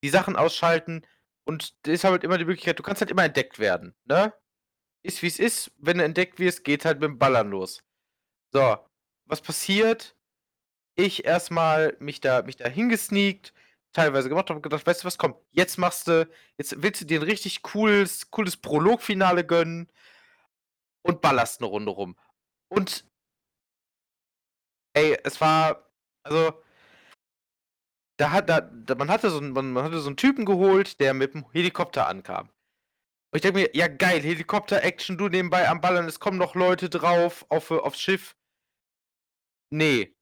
die 0.03 0.09
Sachen 0.09 0.35
ausschalten. 0.35 1.05
Und 1.45 1.75
da 1.85 1.91
ist 1.91 2.03
halt 2.03 2.23
immer 2.23 2.37
die 2.37 2.45
Möglichkeit, 2.45 2.79
du 2.79 2.83
kannst 2.83 3.01
halt 3.01 3.11
immer 3.11 3.25
entdeckt 3.25 3.59
werden, 3.59 3.95
ne? 4.05 4.33
Ist 5.03 5.23
wie 5.23 5.27
es 5.27 5.39
ist, 5.39 5.71
wenn 5.77 5.97
du 5.97 6.03
entdeckt 6.03 6.39
wirst, 6.39 6.63
geht 6.63 6.85
halt 6.85 6.99
mit 6.99 7.09
dem 7.09 7.19
Ballern 7.19 7.49
los. 7.49 7.83
So, 8.53 8.77
was 9.25 9.41
passiert? 9.41 10.15
Ich 10.95 11.25
erstmal 11.25 11.97
mich 11.99 12.21
da, 12.21 12.43
mich 12.43 12.57
da 12.57 12.69
hingesneakt, 12.69 13.53
teilweise 13.93 14.29
gemacht 14.29 14.49
habe 14.49 14.61
gedacht, 14.61 14.85
weißt 14.85 15.03
du 15.03 15.07
was, 15.07 15.17
komm, 15.17 15.35
jetzt 15.51 15.77
machst 15.77 16.07
du, 16.07 16.29
jetzt 16.57 16.81
willst 16.81 17.01
du 17.01 17.05
dir 17.05 17.19
ein 17.19 17.23
richtig 17.25 17.61
cooles, 17.63 18.31
cooles 18.31 18.57
Prologfinale 18.57 19.45
gönnen 19.45 19.91
und 21.03 21.21
ballerst 21.21 21.61
eine 21.61 21.69
Runde 21.69 21.91
rum. 21.91 22.17
Und 22.69 23.05
ey, 24.93 25.17
es 25.23 25.39
war, 25.41 25.89
also, 26.23 26.53
da 28.17 28.31
hat, 28.31 28.49
da 28.49 28.95
man 28.95 29.09
hatte 29.09 29.29
so 29.31 29.39
einen, 29.39 29.51
man, 29.51 29.71
man 29.73 29.83
hatte 29.83 29.99
so 29.99 30.07
einen 30.07 30.17
Typen 30.17 30.45
geholt, 30.45 30.99
der 30.99 31.13
mit 31.13 31.33
dem 31.33 31.49
Helikopter 31.51 32.07
ankam. 32.07 32.49
Und 33.31 33.37
ich 33.37 33.41
denke 33.41 33.59
mir, 33.59 33.69
ja 33.73 33.87
geil, 33.87 34.21
Helikopter-Action, 34.21 35.17
du 35.17 35.29
nebenbei 35.29 35.69
am 35.69 35.81
Ballern, 35.81 36.07
es 36.07 36.19
kommen 36.19 36.37
noch 36.37 36.53
Leute 36.55 36.89
drauf 36.89 37.45
auf, 37.49 37.71
aufs 37.71 38.01
Schiff. 38.01 38.35
Nee. 39.71 40.13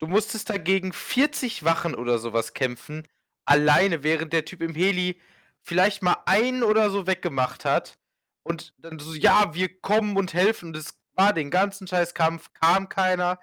Du 0.00 0.06
musstest 0.06 0.48
dagegen 0.48 0.92
40 0.94 1.64
Wachen 1.64 1.94
oder 1.94 2.18
sowas 2.18 2.54
kämpfen, 2.54 3.06
alleine, 3.44 4.02
während 4.02 4.32
der 4.32 4.46
Typ 4.46 4.62
im 4.62 4.74
Heli 4.74 5.20
vielleicht 5.62 6.02
mal 6.02 6.16
einen 6.24 6.62
oder 6.62 6.90
so 6.90 7.06
weggemacht 7.06 7.66
hat. 7.66 7.98
Und 8.42 8.72
dann 8.78 8.98
so, 8.98 9.14
ja, 9.14 9.54
wir 9.54 9.80
kommen 9.80 10.16
und 10.16 10.32
helfen. 10.32 10.70
Und 10.70 10.76
es 10.76 10.98
war 11.14 11.34
den 11.34 11.50
ganzen 11.50 11.86
Scheißkampf, 11.86 12.52
kam 12.54 12.88
keiner. 12.88 13.38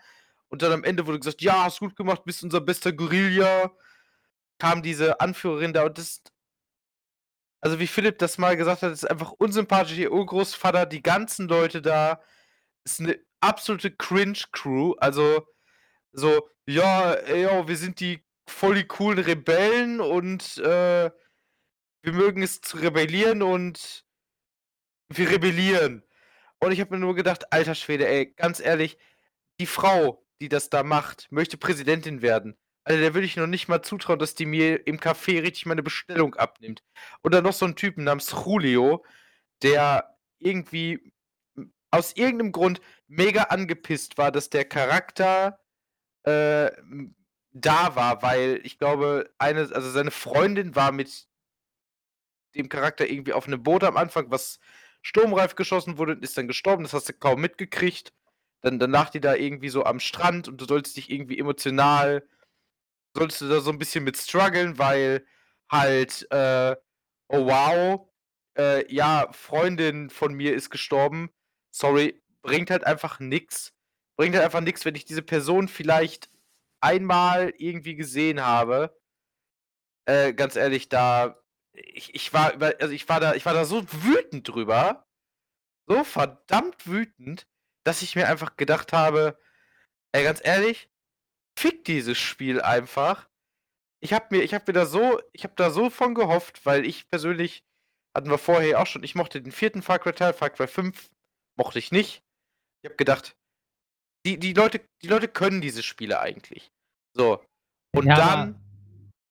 Und 0.50 0.64
dann 0.64 0.72
am 0.72 0.84
Ende 0.84 1.06
wurde 1.06 1.20
gesagt, 1.20 1.42
ja, 1.44 1.66
hast 1.66 1.80
gut 1.80 1.96
gemacht, 1.96 2.24
bist 2.26 2.44
unser 2.44 2.62
bester 2.62 2.92
Guerilla. 2.92 3.72
Kam 4.58 4.82
diese 4.82 5.20
Anführerin 5.22 5.74
da 5.74 5.86
und 5.86 5.98
das. 6.00 6.24
Also 7.62 7.80
wie 7.80 7.88
Philipp 7.88 8.18
das 8.20 8.38
mal 8.40 8.58
gesagt 8.58 8.82
hat, 8.82 8.92
ist 8.92 9.10
einfach 9.10 9.32
unsympathisch, 9.32 9.98
ihr 9.98 10.12
Urgroßvater, 10.12 10.88
die 10.88 11.04
ganzen 11.04 11.48
Leute 11.48 11.82
da. 11.84 12.22
Ist 12.84 13.00
eine 13.00 13.20
absolute 13.42 13.92
Cringe-Crew. 13.92 14.96
Also 15.00 15.46
so, 16.14 16.50
ja, 16.66 17.14
ey, 17.14 17.44
yo, 17.44 17.68
wir 17.68 17.78
sind 17.78 18.00
die 18.00 18.24
voll 18.50 18.76
die 18.76 18.88
coolen 18.88 19.20
Rebellen 19.20 20.00
und 20.02 20.58
äh, 20.60 21.12
wir 22.02 22.14
mögen 22.14 22.42
es 22.42 22.62
zu 22.62 22.78
rebellieren 22.78 23.44
und 23.44 24.06
wir 25.10 25.30
rebellieren. 25.30 26.04
Und 26.60 26.72
ich 26.72 26.80
habe 26.80 26.96
mir 26.96 27.00
nur 27.00 27.16
gedacht, 27.16 27.52
alter 27.54 27.76
Schwede, 27.76 28.08
ey, 28.08 28.34
ganz 28.34 28.60
ehrlich, 28.60 28.98
die 29.60 29.66
Frau, 29.66 30.26
die 30.42 30.50
das 30.50 30.70
da 30.70 30.84
macht, 30.84 31.32
möchte 31.32 31.58
Präsidentin 31.58 32.22
werden. 32.22 32.58
Also 32.84 33.02
der 33.02 33.14
würde 33.14 33.26
ich 33.26 33.36
noch 33.36 33.48
nicht 33.48 33.68
mal 33.68 33.82
zutrauen, 33.82 34.20
dass 34.20 34.36
die 34.36 34.46
mir 34.46 34.88
im 34.88 35.00
Café 35.00 35.42
richtig 35.42 35.66
meine 35.66 35.84
Bestellung 35.84 36.36
abnimmt. 36.36 36.84
Und 37.22 37.34
dann 37.34 37.44
noch 37.44 37.54
so 37.54 37.66
ein 37.66 37.76
Typen 37.76 38.06
namens 38.06 38.32
Julio, 38.32 39.04
der 39.62 40.18
irgendwie 40.40 41.12
aus 41.92 42.14
irgendeinem 42.16 42.52
Grund 42.52 42.82
mega 43.08 43.44
angepisst 43.44 44.18
war, 44.18 44.32
dass 44.32 44.50
der 44.50 44.66
Charakter 44.66 45.60
äh, 46.24 46.72
da 47.52 47.96
war, 47.96 48.22
weil 48.22 48.62
ich 48.64 48.78
glaube, 48.78 49.30
eine, 49.38 49.62
also 49.74 49.90
seine 49.90 50.12
Freundin 50.12 50.76
war 50.76 50.92
mit 50.92 51.28
dem 52.56 52.70
Charakter 52.70 53.10
irgendwie 53.10 53.34
auf 53.34 53.48
einem 53.48 53.64
Boot 53.64 53.84
am 53.84 53.98
Anfang, 53.98 54.32
was 54.32 54.60
sturmreif 55.02 55.56
geschossen 55.56 55.98
wurde 55.98 56.14
und 56.14 56.24
ist 56.24 56.38
dann 56.38 56.48
gestorben. 56.48 56.84
Das 56.84 56.94
hast 56.94 57.10
du 57.10 57.14
kaum 57.14 57.42
mitgekriegt. 57.42 58.14
Dann 58.62 58.80
danach 58.80 59.10
die 59.10 59.22
da 59.22 59.36
irgendwie 59.36 59.70
so 59.70 59.86
am 59.86 60.00
Strand 60.00 60.48
und 60.48 60.60
du 60.60 60.66
sollst 60.66 60.98
dich 60.98 61.10
irgendwie 61.10 61.40
emotional, 61.40 62.28
sollst 63.16 63.42
du 63.42 63.50
da 63.50 63.62
so 63.62 63.72
ein 63.72 63.80
bisschen 63.80 64.04
mit 64.04 64.18
strugglen, 64.18 64.78
weil 64.78 65.26
halt, 65.70 66.28
äh, 66.32 66.76
oh 67.30 67.46
wow, 67.46 68.10
äh, 68.58 68.92
ja, 68.94 69.30
Freundin 69.32 70.10
von 70.10 70.34
mir 70.34 70.56
ist 70.56 70.70
gestorben. 70.70 71.30
Sorry, 71.72 72.22
bringt 72.42 72.72
halt 72.72 72.86
einfach 72.86 73.20
nix. 73.20 73.74
Bringt 74.18 74.36
halt 74.36 74.46
einfach 74.46 74.62
nix, 74.62 74.84
wenn 74.86 74.96
ich 74.96 75.06
diese 75.06 75.22
Person 75.22 75.68
vielleicht 75.68 76.30
einmal 76.82 77.54
irgendwie 77.58 77.96
gesehen 77.96 78.42
habe. 78.42 78.98
Äh, 80.06 80.34
ganz 80.34 80.56
ehrlich, 80.56 80.90
da 80.90 81.38
ich, 81.78 82.14
ich 82.16 82.34
war 82.34 82.54
über, 82.54 82.74
also 82.80 82.94
ich 82.94 83.08
war 83.08 83.20
da, 83.20 83.36
ich 83.36 83.46
war 83.46 83.54
da 83.54 83.66
so 83.66 83.84
wütend 83.92 84.48
drüber, 84.48 85.06
so 85.88 86.04
verdammt 86.04 86.88
wütend, 86.88 87.48
dass 87.84 88.02
ich 88.02 88.16
mir 88.16 88.28
einfach 88.28 88.58
gedacht 88.58 88.94
habe, 88.94 89.38
ey, 90.12 90.24
ganz 90.24 90.42
ehrlich, 90.44 90.90
fick 91.58 91.86
dieses 91.86 92.18
Spiel 92.18 92.62
einfach. 92.62 93.30
Ich 94.00 94.14
habe 94.14 94.28
mir, 94.32 94.44
ich 94.44 94.54
habe 94.54 94.66
mir 94.68 94.74
da 94.74 94.86
so, 94.86 95.22
ich 95.34 95.44
habe 95.44 95.54
da 95.56 95.72
so 95.72 95.90
von 95.90 96.16
gehofft, 96.16 96.66
weil 96.66 96.86
ich 96.86 97.10
persönlich 97.10 97.64
hatten 98.16 98.30
wir 98.30 98.38
vorher 98.38 98.82
auch 98.82 98.88
schon, 98.88 99.04
ich 99.04 99.16
mochte 99.16 99.42
den 99.42 99.52
vierten 99.52 99.82
Far 99.82 100.00
Cry 100.00 100.14
Teil, 100.14 100.34
Far 100.34 100.50
Cry 100.50 100.68
5 100.68 101.10
mochte 101.56 101.80
ich 101.80 101.92
nicht. 101.92 102.24
Ich 102.82 102.90
habe 102.90 102.96
gedacht, 102.96 103.36
die, 104.28 104.38
die 104.38 104.54
Leute, 104.54 104.82
die 105.02 105.08
Leute 105.08 105.28
können 105.30 105.62
diese 105.62 105.84
Spiele 105.84 106.20
eigentlich. 106.20 106.72
So. 107.14 107.40
Und 107.96 108.06
Ja, 108.06 108.16
dann, 108.16 108.56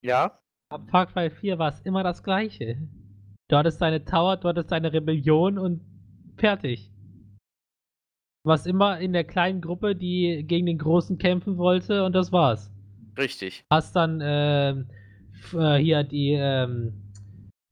ja, 0.03 0.41
Ab 0.71 0.89
Far 0.91 1.07
Cry 1.07 1.31
4 1.31 1.59
war 1.59 1.69
es 1.69 1.81
immer 1.81 2.03
das 2.03 2.23
Gleiche. 2.23 2.77
Du 3.49 3.57
hattest 3.57 3.81
deine 3.81 4.05
Tower, 4.05 4.37
du 4.37 4.49
hattest 4.49 4.73
deine 4.73 4.93
Rebellion 4.93 5.59
und 5.59 5.83
fertig. 6.37 6.91
Du 8.43 8.51
warst 8.51 8.67
immer 8.67 8.99
in 8.99 9.13
der 9.13 9.25
kleinen 9.25 9.61
Gruppe, 9.61 9.95
die 9.95 10.45
gegen 10.47 10.67
den 10.67 10.79
Großen 10.79 11.19
kämpfen 11.19 11.57
wollte 11.57 12.05
und 12.05 12.15
das 12.15 12.33
war's. 12.33 12.71
richtig. 13.17 13.63
Hast 13.71 13.95
dann 13.95 14.21
ähm, 14.23 14.89
äh, 15.53 15.77
hier 15.77 16.03
die, 16.03 16.33
ähm, 16.33 17.13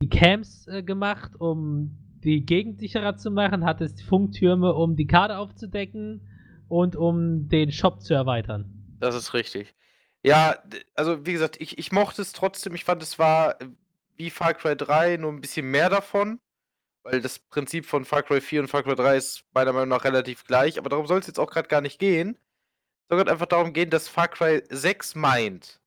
die 0.02 0.08
Camps 0.08 0.68
äh, 0.68 0.82
gemacht, 0.82 1.32
um 1.40 1.98
die 2.22 2.44
Gegend 2.44 2.78
sicherer 2.78 3.16
zu 3.16 3.30
machen, 3.30 3.64
hattest 3.64 4.02
Funktürme, 4.02 4.72
um 4.74 4.94
die 4.94 5.06
Karte 5.06 5.38
aufzudecken 5.38 6.20
und 6.68 6.96
um 6.96 7.48
den 7.48 7.72
Shop 7.72 8.00
zu 8.02 8.14
erweitern. 8.14 8.96
Das 9.00 9.14
ist 9.14 9.34
richtig. 9.34 9.74
Ja, 10.22 10.56
also 10.94 11.26
wie 11.26 11.32
gesagt, 11.32 11.60
ich, 11.60 11.78
ich 11.78 11.92
mochte 11.92 12.22
es 12.22 12.32
trotzdem. 12.32 12.74
Ich 12.74 12.84
fand, 12.84 13.02
es 13.02 13.18
war 13.18 13.60
äh, 13.60 13.68
wie 14.16 14.30
Far 14.30 14.54
Cry 14.54 14.76
3 14.76 15.18
nur 15.18 15.32
ein 15.32 15.40
bisschen 15.40 15.70
mehr 15.70 15.90
davon. 15.90 16.40
Weil 17.02 17.20
das 17.20 17.38
Prinzip 17.38 17.84
von 17.84 18.06
Far 18.06 18.22
Cry 18.22 18.40
4 18.40 18.62
und 18.62 18.68
Far 18.68 18.82
Cry 18.82 18.94
3 18.94 19.16
ist 19.16 19.44
meiner 19.52 19.74
Meinung 19.74 19.90
nach 19.90 20.04
relativ 20.04 20.44
gleich. 20.44 20.78
Aber 20.78 20.88
darum 20.88 21.06
soll 21.06 21.20
es 21.20 21.26
jetzt 21.26 21.38
auch 21.38 21.50
gerade 21.50 21.68
gar 21.68 21.82
nicht 21.82 21.98
gehen. 21.98 22.38
Es 23.02 23.08
soll 23.10 23.18
gerade 23.18 23.32
einfach 23.32 23.46
darum 23.46 23.74
gehen, 23.74 23.90
dass 23.90 24.08
Far 24.08 24.28
Cry 24.28 24.62
6 24.70 25.14
meint, 25.14 25.80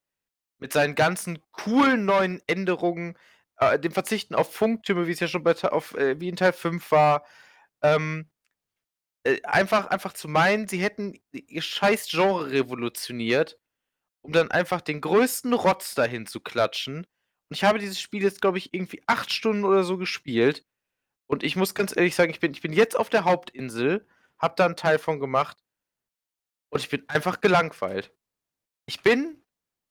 mit 0.59 0.71
seinen 0.71 0.93
ganzen 0.93 1.39
coolen 1.51 2.05
neuen 2.05 2.41
Änderungen, 2.45 3.17
äh, 3.57 3.79
dem 3.79 3.91
Verzichten 3.91 4.35
auf 4.35 4.53
Funktürme, 4.53 5.07
wie 5.07 5.11
es 5.11 5.19
ja 5.19 5.27
schon 5.27 5.43
bei, 5.43 5.55
auf, 5.63 5.95
äh, 5.95 6.19
wie 6.19 6.29
in 6.29 6.35
Teil 6.35 6.53
5 6.53 6.91
war, 6.91 7.25
ähm, 7.81 8.29
äh, 9.27 9.41
einfach, 9.43 9.87
einfach 9.87 10.13
zu 10.13 10.27
meinen, 10.27 10.67
sie 10.67 10.79
hätten 10.79 11.19
ihr 11.31 11.61
scheiß 11.61 12.09
Genre 12.09 12.51
revolutioniert 12.51 13.59
um 14.27 14.33
dann 14.33 14.51
einfach 14.51 14.81
den 14.81 14.99
größten 14.99 15.53
Rotz 15.53 15.95
dahin 15.95 16.25
zu 16.25 16.41
klatschen. 16.41 16.97
Und 16.97 17.55
ich 17.55 17.63
habe 17.63 17.79
dieses 17.79 17.99
Spiel 17.99 18.21
jetzt, 18.21 18.41
glaube 18.41 18.57
ich, 18.57 18.73
irgendwie 18.73 19.01
acht 19.07 19.31
Stunden 19.31 19.63
oder 19.63 19.85
so 19.85 19.97
gespielt. 19.97 20.65
Und 21.27 21.43
ich 21.43 21.55
muss 21.55 21.73
ganz 21.73 21.95
ehrlich 21.95 22.13
sagen, 22.13 22.31
ich 22.31 22.41
bin, 22.41 22.51
ich 22.51 22.61
bin 22.61 22.73
jetzt 22.73 22.97
auf 22.97 23.09
der 23.09 23.23
Hauptinsel, 23.23 24.05
habe 24.37 24.55
da 24.57 24.65
einen 24.65 24.75
Teil 24.75 24.99
von 24.99 25.21
gemacht 25.21 25.63
und 26.69 26.81
ich 26.81 26.89
bin 26.89 27.07
einfach 27.07 27.39
gelangweilt. 27.39 28.13
Ich 28.85 29.01
bin 29.01 29.41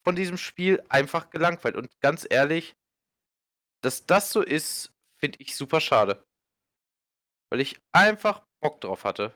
von 0.05 0.17
diesem 0.17 0.37
Spiel 0.37 0.85
einfach 0.91 1.31
gelangweilt. 1.31 1.75
Und 1.75 1.99
ganz 2.01 2.27
ehrlich, 2.29 2.77
dass 3.81 4.05
das 4.05 4.33
so 4.33 4.43
ist, 4.43 4.93
finde 5.19 5.39
ich 5.41 5.57
super 5.57 5.81
schade. 5.81 6.27
Weil 7.51 7.61
ich 7.61 7.81
einfach 7.93 8.46
Bock 8.61 8.81
drauf 8.81 9.05
hatte. 9.05 9.33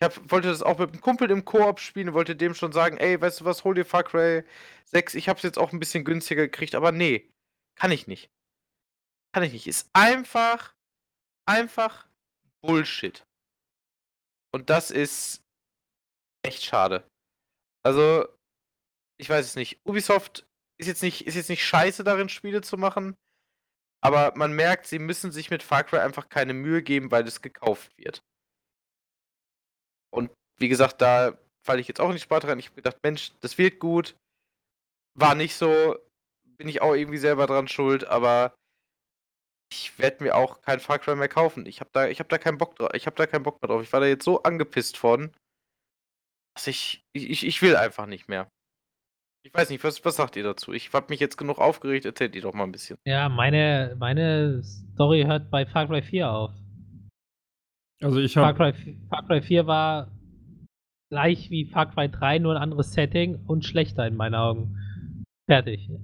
Ich 0.00 0.04
hab, 0.04 0.30
wollte 0.30 0.48
das 0.48 0.62
auch 0.62 0.78
mit 0.78 0.92
einem 0.92 1.00
Kumpel 1.00 1.30
im 1.30 1.44
Koop 1.44 1.78
spielen 1.78 2.14
wollte 2.14 2.34
dem 2.34 2.54
schon 2.54 2.72
sagen, 2.72 2.96
ey, 2.96 3.20
weißt 3.20 3.40
du 3.40 3.44
was, 3.44 3.64
hol 3.64 3.74
dir 3.74 3.84
Far 3.84 4.04
Cry 4.04 4.44
6. 4.86 5.14
Ich 5.14 5.28
hab's 5.28 5.42
jetzt 5.42 5.58
auch 5.58 5.72
ein 5.72 5.78
bisschen 5.78 6.04
günstiger 6.04 6.42
gekriegt, 6.42 6.74
aber 6.74 6.90
nee, 6.90 7.30
kann 7.78 7.92
ich 7.92 8.06
nicht. 8.06 8.30
Kann 9.34 9.42
ich 9.42 9.52
nicht. 9.52 9.66
Ist 9.66 9.90
einfach, 9.92 10.74
einfach 11.46 12.08
Bullshit. 12.62 13.24
Und 14.52 14.70
das 14.70 14.90
ist 14.90 15.42
echt 16.42 16.64
schade. 16.64 17.06
Also, 17.84 18.26
ich 19.18 19.28
weiß 19.28 19.44
es 19.46 19.54
nicht. 19.54 19.80
Ubisoft 19.84 20.46
ist 20.78 20.86
jetzt 20.86 21.02
nicht, 21.02 21.26
ist 21.26 21.34
jetzt 21.34 21.50
nicht 21.50 21.64
scheiße 21.64 22.04
darin, 22.04 22.28
Spiele 22.28 22.62
zu 22.62 22.76
machen. 22.76 23.16
Aber 24.02 24.32
man 24.34 24.52
merkt, 24.52 24.86
sie 24.86 24.98
müssen 24.98 25.30
sich 25.30 25.50
mit 25.50 25.62
Far 25.62 25.84
Cry 25.84 25.98
einfach 25.98 26.28
keine 26.28 26.54
Mühe 26.54 26.82
geben, 26.82 27.10
weil 27.10 27.26
es 27.26 27.42
gekauft 27.42 27.96
wird. 27.98 28.22
Und 30.10 30.30
wie 30.58 30.68
gesagt, 30.68 31.00
da 31.02 31.38
falle 31.64 31.80
ich 31.80 31.88
jetzt 31.88 32.00
auch 32.00 32.12
nicht 32.12 32.22
Spaß 32.22 32.44
rein. 32.44 32.58
Ich 32.58 32.66
habe 32.66 32.76
gedacht, 32.76 32.98
Mensch, 33.02 33.32
das 33.40 33.58
wird 33.58 33.78
gut. 33.78 34.16
War 35.18 35.34
nicht 35.34 35.54
so. 35.54 35.98
Bin 36.56 36.68
ich 36.68 36.82
auch 36.82 36.94
irgendwie 36.94 37.18
selber 37.18 37.46
dran 37.46 37.68
schuld, 37.68 38.04
aber 38.04 38.54
ich 39.72 39.98
werde 39.98 40.24
mir 40.24 40.34
auch 40.34 40.62
kein 40.62 40.80
Far 40.80 40.98
Cry 40.98 41.16
mehr 41.16 41.28
kaufen. 41.28 41.66
Ich 41.66 41.80
habe 41.80 41.90
da, 41.92 42.06
hab 42.06 42.28
da 42.28 42.38
keinen 42.38 42.58
Bock 42.58 42.76
drauf. 42.76 42.90
Ich 42.94 43.06
habe 43.06 43.16
da 43.16 43.26
keinen 43.26 43.42
Bock 43.42 43.62
mehr 43.62 43.68
drauf. 43.68 43.82
Ich 43.82 43.92
war 43.92 44.00
da 44.00 44.06
jetzt 44.06 44.24
so 44.24 44.42
angepisst 44.42 44.96
von, 44.96 45.32
dass 46.54 46.66
ich, 46.66 47.02
ich, 47.12 47.46
ich 47.46 47.62
will 47.62 47.76
einfach 47.76 48.06
nicht 48.06 48.28
mehr. 48.28 48.50
Ich 49.42 49.54
weiß 49.54 49.70
nicht, 49.70 49.82
was, 49.82 50.04
was 50.04 50.16
sagt 50.16 50.36
ihr 50.36 50.42
dazu? 50.42 50.72
Ich 50.72 50.92
habe 50.92 51.06
mich 51.08 51.20
jetzt 51.20 51.38
genug 51.38 51.58
aufgeregt. 51.58 52.04
Erzählt 52.04 52.34
ihr 52.36 52.42
doch 52.42 52.52
mal 52.52 52.64
ein 52.64 52.72
bisschen. 52.72 52.98
Ja, 53.06 53.28
meine, 53.28 53.96
meine 53.98 54.62
Story 54.62 55.22
hört 55.22 55.50
bei 55.50 55.64
Far 55.64 55.86
Cry 55.86 56.02
4 56.02 56.30
auf. 56.30 56.50
Also 58.02 58.18
ich 58.20 58.34
Far 58.34 58.54
habe 58.54 58.72
Cry, 58.72 58.98
Far 59.08 59.26
Cry 59.26 59.42
4 59.42 59.66
war 59.66 60.10
gleich 61.10 61.50
wie 61.50 61.66
Far 61.66 61.90
Cry 61.90 62.08
3, 62.08 62.38
nur 62.38 62.54
ein 62.56 62.62
anderes 62.62 62.92
Setting 62.92 63.44
und 63.46 63.64
schlechter 63.64 64.06
in 64.06 64.16
meinen 64.16 64.34
Augen. 64.34 65.24
Fertig. 65.46 65.90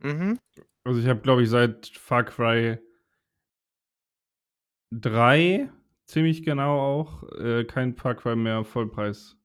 Mhm. 0.00 0.38
also 0.84 1.00
ich 1.00 1.08
habe 1.08 1.22
glaube 1.22 1.42
ich 1.42 1.50
seit 1.50 1.88
Far 1.88 2.22
Cry 2.22 2.78
3 4.94 5.72
ziemlich 6.06 6.44
genau 6.44 6.78
auch 6.78 7.24
äh, 7.32 7.64
kein 7.64 7.96
Far 7.96 8.14
Cry 8.14 8.36
mehr 8.36 8.62
Vollpreis 8.62 9.37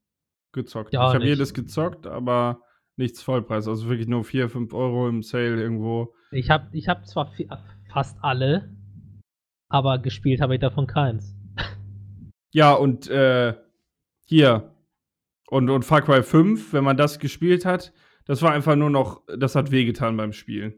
gezockt. 0.54 0.94
Ja, 0.94 1.10
ich 1.10 1.16
habe 1.16 1.26
jedes 1.26 1.54
gezockt, 1.54 2.08
aber 2.08 2.62
nichts 2.96 3.22
Vollpreis. 3.22 3.68
Also 3.68 3.90
wirklich 3.90 4.08
nur 4.08 4.24
4, 4.24 4.50
5 4.50 4.74
Euro 4.74 5.10
im 5.10 5.24
Sale 5.24 5.62
irgendwo. 5.62 6.14
Ich 6.32 6.50
habe 6.50 6.68
ich 6.72 6.88
hab 6.88 7.06
zwar 7.08 7.28
fi- 7.28 7.50
fast 7.92 8.18
alle, 8.22 8.76
aber 9.70 9.98
gespielt 10.00 10.42
habe 10.42 10.56
ich 10.56 10.62
davon 10.62 10.88
keins. 10.88 11.36
Ja, 12.56 12.74
und 12.74 13.10
äh, 13.10 13.56
hier. 14.28 14.76
Und, 15.48 15.72
und 15.72 15.84
Far 15.86 16.04
Cry 16.04 16.22
5, 16.22 16.72
wenn 16.72 16.84
man 16.84 16.98
das 16.98 17.18
gespielt 17.18 17.66
hat, 17.66 17.94
das 18.26 18.44
war 18.44 18.52
einfach 18.52 18.76
nur 18.76 18.92
noch, 18.92 19.24
das 19.38 19.56
hat 19.56 19.72
wehgetan 19.72 20.16
beim 20.18 20.34
Spielen. 20.34 20.76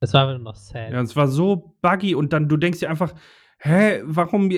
Das 0.00 0.14
war 0.14 0.22
einfach 0.22 0.38
nur 0.38 0.44
noch 0.52 0.54
sad. 0.56 0.92
Ja, 0.92 1.02
es 1.02 1.14
war 1.14 1.28
so 1.28 1.76
buggy 1.82 2.14
und 2.14 2.32
dann, 2.32 2.48
du 2.48 2.56
denkst 2.56 2.78
dir 2.80 2.88
einfach, 2.88 3.12
hä, 3.58 4.02
warum, 4.04 4.50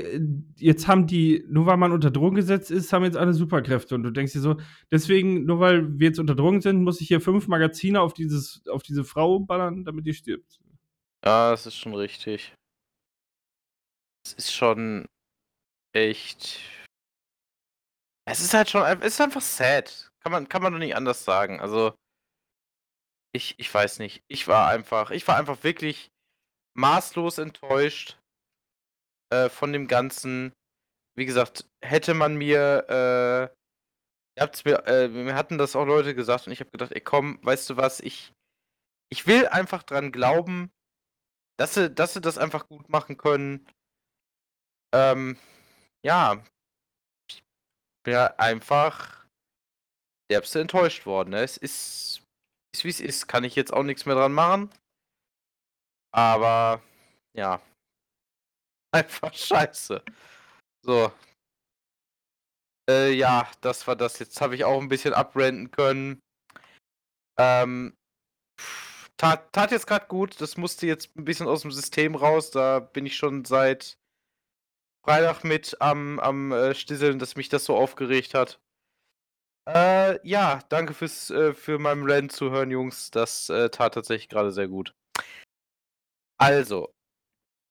jetzt 0.56 0.88
haben 0.88 1.06
die, 1.06 1.44
nur 1.48 1.66
weil 1.66 1.76
man 1.76 1.92
unter 1.92 2.10
Drogen 2.10 2.36
gesetzt 2.36 2.70
ist, 2.70 2.92
haben 2.92 3.04
jetzt 3.04 3.16
alle 3.16 3.34
Superkräfte 3.34 3.94
und 3.94 4.02
du 4.02 4.10
denkst 4.10 4.32
dir 4.32 4.40
so, 4.40 4.56
deswegen, 4.90 5.44
nur 5.44 5.60
weil 5.60 5.98
wir 5.98 6.08
jetzt 6.08 6.18
unter 6.18 6.34
Drogen 6.34 6.60
sind, 6.60 6.82
muss 6.82 7.00
ich 7.00 7.08
hier 7.08 7.20
fünf 7.20 7.48
Magazine 7.48 8.00
auf 8.00 8.14
dieses, 8.14 8.66
auf 8.68 8.82
diese 8.82 9.04
Frau 9.04 9.40
ballern, 9.40 9.84
damit 9.84 10.06
die 10.06 10.14
stirbt. 10.14 10.60
Ja, 11.24 11.50
das 11.50 11.66
ist 11.66 11.76
schon 11.76 11.94
richtig. 11.94 12.54
Es 14.26 14.34
ist 14.34 14.52
schon 14.52 15.06
echt. 15.94 16.60
Es 18.26 18.40
ist 18.40 18.52
halt 18.52 18.68
schon, 18.68 18.82
es 18.82 19.14
ist 19.14 19.20
einfach 19.20 19.40
sad. 19.40 20.10
Kann 20.20 20.32
man, 20.32 20.48
kann 20.48 20.62
man 20.62 20.72
doch 20.72 20.78
nicht 20.78 20.96
anders 20.96 21.24
sagen. 21.24 21.60
Also, 21.60 21.94
ich, 23.32 23.54
ich 23.58 23.72
weiß 23.72 24.00
nicht. 24.00 24.22
Ich 24.28 24.48
war 24.48 24.68
einfach, 24.68 25.10
ich 25.10 25.26
war 25.26 25.36
einfach 25.36 25.64
wirklich 25.64 26.10
maßlos 26.74 27.38
enttäuscht 27.38 28.18
äh, 29.30 29.48
von 29.48 29.72
dem 29.72 29.88
Ganzen. 29.88 30.52
Wie 31.16 31.26
gesagt, 31.26 31.68
hätte 31.84 32.14
man 32.14 32.36
mir, 32.36 33.50
äh, 34.38 34.46
mir, 34.64 34.86
äh, 34.86 35.08
mir 35.08 35.34
hatten 35.34 35.58
das 35.58 35.74
auch 35.74 35.84
Leute 35.84 36.14
gesagt 36.14 36.46
und 36.46 36.52
ich 36.52 36.60
habe 36.60 36.70
gedacht, 36.70 36.92
ey 36.92 37.00
komm, 37.00 37.38
weißt 37.42 37.70
du 37.70 37.76
was, 37.76 38.00
ich, 38.00 38.32
ich 39.10 39.26
will 39.26 39.48
einfach 39.48 39.82
dran 39.82 40.12
glauben, 40.12 40.70
dass 41.58 41.74
sie, 41.74 41.90
dass 41.90 42.14
sie 42.14 42.20
das 42.20 42.38
einfach 42.38 42.68
gut 42.68 42.88
machen 42.88 43.16
können. 43.16 43.66
Ähm, 44.94 45.36
ja. 46.04 46.42
Ich 47.30 47.42
bin 48.04 48.14
ja 48.14 48.34
einfach 48.38 49.26
derbste 50.30 50.60
enttäuscht 50.60 51.04
worden. 51.04 51.30
Ne? 51.30 51.42
Es 51.42 51.56
ist, 51.56 52.22
ist 52.74 52.84
wie 52.84 52.88
es 52.88 53.00
ist. 53.00 53.26
Kann 53.26 53.44
ich 53.44 53.56
jetzt 53.56 53.72
auch 53.72 53.82
nichts 53.82 54.06
mehr 54.06 54.14
dran 54.14 54.32
machen. 54.32 54.70
Aber, 56.12 56.80
ja. 57.34 57.60
Einfach 58.92 59.32
scheiße. 59.34 60.02
So. 60.84 61.12
Äh, 62.88 63.12
ja, 63.12 63.50
das 63.60 63.86
war 63.86 63.96
das. 63.96 64.18
Jetzt 64.18 64.40
habe 64.40 64.54
ich 64.54 64.64
auch 64.64 64.80
ein 64.80 64.88
bisschen 64.88 65.12
abrenten 65.12 65.70
können. 65.70 66.20
Ähm, 67.38 67.94
tat, 69.18 69.52
tat 69.52 69.70
jetzt 69.70 69.86
gerade 69.86 70.06
gut. 70.06 70.40
Das 70.40 70.56
musste 70.56 70.86
jetzt 70.86 71.14
ein 71.16 71.24
bisschen 71.24 71.46
aus 71.46 71.62
dem 71.62 71.70
System 71.72 72.14
raus. 72.14 72.50
Da 72.50 72.80
bin 72.80 73.04
ich 73.04 73.16
schon 73.16 73.44
seit 73.44 73.98
Freitag 75.04 75.44
mit 75.44 75.76
am, 75.80 76.18
am 76.20 76.52
äh, 76.52 76.74
Stisseln, 76.74 77.18
dass 77.18 77.36
mich 77.36 77.48
das 77.48 77.64
so 77.64 77.76
aufgeregt 77.76 78.34
hat. 78.34 78.58
Äh, 79.68 80.26
ja, 80.26 80.60
danke 80.70 80.94
fürs 80.94 81.30
äh, 81.30 81.52
für 81.52 81.78
meinem 81.78 82.10
Rant 82.10 82.32
zu 82.32 82.50
hören, 82.50 82.70
Jungs. 82.70 83.10
Das 83.10 83.50
äh, 83.50 83.68
tat 83.68 83.94
tatsächlich 83.94 84.30
gerade 84.30 84.50
sehr 84.50 84.68
gut. 84.68 84.94
Also, 86.38 86.94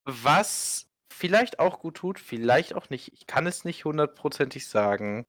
was 0.05 0.86
vielleicht 1.17 1.59
auch 1.59 1.79
gut 1.79 1.95
tut, 1.95 2.19
vielleicht 2.19 2.75
auch 2.75 2.89
nicht, 2.89 3.11
ich 3.13 3.25
kann 3.27 3.47
es 3.47 3.65
nicht 3.65 3.85
hundertprozentig 3.85 4.67
sagen, 4.67 5.25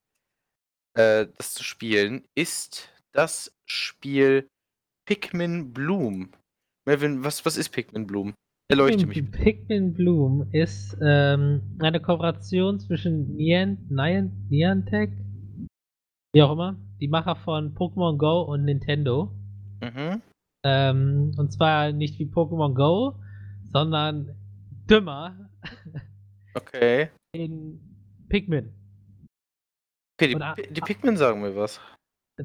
äh, 0.95 1.27
das 1.37 1.55
zu 1.55 1.65
spielen, 1.65 2.25
ist 2.35 2.91
das 3.13 3.57
Spiel 3.67 4.49
Pikmin 5.07 5.73
Bloom. 5.73 6.31
Melvin, 6.87 7.25
was, 7.25 7.45
was 7.47 7.57
ist 7.57 7.71
Pikmin 7.71 8.07
Bloom? 8.07 8.35
Erleuchte 8.71 9.07
mich. 9.07 9.31
Pikmin, 9.31 9.95
Bloom 9.95 10.47
ist 10.53 10.97
ähm, 11.03 11.63
eine 11.79 12.01
Kooperation 12.01 12.79
zwischen 12.81 13.35
Niant, 13.35 13.91
Niant, 13.91 14.51
Niantic, 14.51 15.11
wie 16.35 16.43
auch 16.43 16.53
immer, 16.53 16.79
die 17.01 17.09
Macher 17.09 17.37
von 17.37 17.75
Pokémon 17.75 18.19
Go 18.19 18.43
und 18.43 18.67
Nintendo. 18.67 19.33
Mhm. 19.81 20.21
Ähm, 20.65 21.33
und 21.39 21.51
zwar 21.51 21.93
nicht 21.93 22.19
wie 22.19 22.27
Pokémon 22.27 22.75
Go, 22.75 23.19
sondern 23.73 24.37
dümmer 24.91 25.48
Okay. 26.55 27.11
in 27.33 27.81
Pikmin. 28.29 28.73
Okay, 30.21 30.35
die, 30.35 30.73
die 30.73 30.81
Pikmin 30.81 31.17
sagen 31.17 31.41
mir 31.41 31.55
was. 31.55 31.81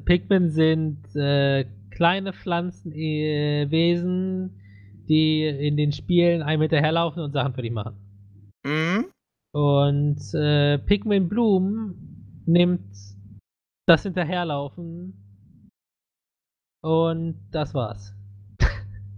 Pikmin 0.04 0.50
sind 0.50 1.04
äh, 1.16 1.64
kleine 1.90 2.32
Pflanzenwesen, 2.32 4.60
die 5.08 5.44
in 5.46 5.76
den 5.76 5.90
Spielen 5.92 6.42
einem 6.42 6.62
hinterherlaufen 6.62 7.22
und 7.22 7.32
Sachen 7.32 7.54
für 7.54 7.62
dich 7.62 7.72
machen. 7.72 7.96
Mhm. 8.64 9.06
Und 9.52 10.34
äh, 10.34 10.78
Pikmin 10.78 11.28
Bloom 11.28 11.94
nimmt 12.46 12.96
das 13.86 14.02
Hinterherlaufen 14.02 15.70
und 16.82 17.40
das 17.50 17.74
war's. 17.74 18.14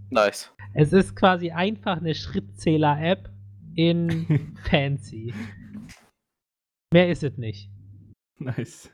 Nice. 0.09 0.53
Es 0.73 0.93
ist 0.93 1.15
quasi 1.15 1.51
einfach 1.51 1.97
eine 1.97 2.15
Schrittzähler-App 2.15 3.29
in 3.77 4.57
fancy. 4.69 5.33
Mehr 6.91 7.09
ist 7.09 7.23
es 7.23 7.37
nicht. 7.37 7.69
Nice. 8.39 8.91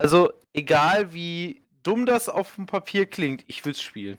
Also, 0.00 0.30
egal 0.52 1.12
wie 1.12 1.64
dumm 1.82 2.06
das 2.06 2.28
auf 2.28 2.54
dem 2.54 2.66
Papier 2.66 3.06
klingt, 3.06 3.44
ich 3.48 3.64
will's 3.64 3.80
spielen. 3.80 4.18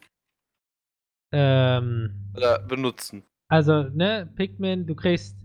Ähm, 1.31 2.31
Oder 2.35 2.59
benutzen. 2.59 3.23
Also, 3.49 3.83
ne, 3.83 4.29
Pikmin, 4.35 4.87
du 4.87 4.95
kriegst 4.95 5.37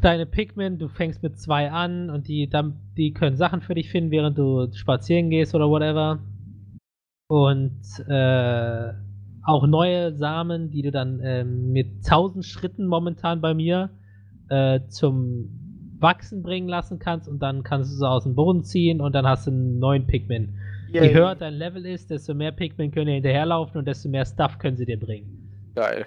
deine 0.00 0.26
Pikmin, 0.26 0.78
du 0.78 0.88
fängst 0.88 1.22
mit 1.22 1.38
zwei 1.38 1.70
an 1.70 2.10
und 2.10 2.28
die, 2.28 2.48
dann, 2.48 2.80
die 2.96 3.12
können 3.12 3.36
Sachen 3.36 3.60
für 3.60 3.74
dich 3.74 3.90
finden, 3.90 4.10
während 4.10 4.38
du 4.38 4.72
spazieren 4.72 5.30
gehst 5.30 5.54
oder 5.54 5.68
whatever. 5.68 6.22
Und 7.28 7.82
äh, 8.08 8.92
auch 9.46 9.66
neue 9.66 10.12
Samen, 10.12 10.70
die 10.70 10.82
du 10.82 10.90
dann 10.90 11.20
ähm, 11.22 11.72
mit 11.72 12.04
1000 12.04 12.44
Schritten 12.44 12.86
momentan 12.86 13.40
bei 13.40 13.54
mir 13.54 13.90
äh, 14.48 14.80
zum 14.88 15.48
Wachsen 15.98 16.42
bringen 16.42 16.68
lassen 16.68 16.98
kannst 16.98 17.28
und 17.28 17.38
dann 17.40 17.62
kannst 17.62 17.92
du 17.92 17.96
sie 17.96 18.08
aus 18.08 18.24
dem 18.24 18.34
Boden 18.34 18.64
ziehen 18.64 19.00
und 19.00 19.14
dann 19.14 19.26
hast 19.26 19.46
du 19.46 19.50
einen 19.50 19.78
neuen 19.78 20.06
Pikmin. 20.06 20.58
Je 20.92 21.12
höher 21.12 21.34
dein 21.34 21.54
Level 21.54 21.84
ist, 21.86 22.10
desto 22.10 22.34
mehr 22.34 22.52
Pikmin 22.52 22.90
können 22.90 23.06
dir 23.06 23.14
hinterherlaufen 23.14 23.78
und 23.78 23.86
desto 23.86 24.08
mehr 24.08 24.24
Stuff 24.24 24.58
können 24.58 24.76
sie 24.76 24.86
dir 24.86 24.98
bringen. 24.98 25.72
Geil. 25.74 26.06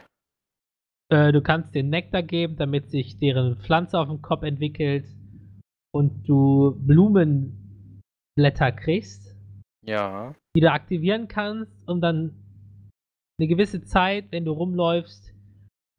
Äh, 1.12 1.32
du 1.32 1.42
kannst 1.42 1.74
den 1.76 1.90
Nektar 1.90 2.24
geben, 2.24 2.56
damit 2.56 2.90
sich 2.90 3.18
deren 3.20 3.58
Pflanze 3.58 4.00
auf 4.00 4.08
dem 4.08 4.22
Kopf 4.22 4.44
entwickelt 4.44 5.06
und 5.92 6.28
du 6.28 6.76
Blumenblätter 6.86 8.72
kriegst, 8.72 9.36
Ja. 9.86 10.36
die 10.56 10.62
du 10.62 10.72
aktivieren 10.72 11.28
kannst, 11.28 11.88
um 11.88 12.00
dann 12.02 12.34
eine 13.40 13.48
gewisse 13.48 13.82
Zeit, 13.84 14.26
wenn 14.32 14.46
du 14.46 14.52
rumläufst, 14.52 15.34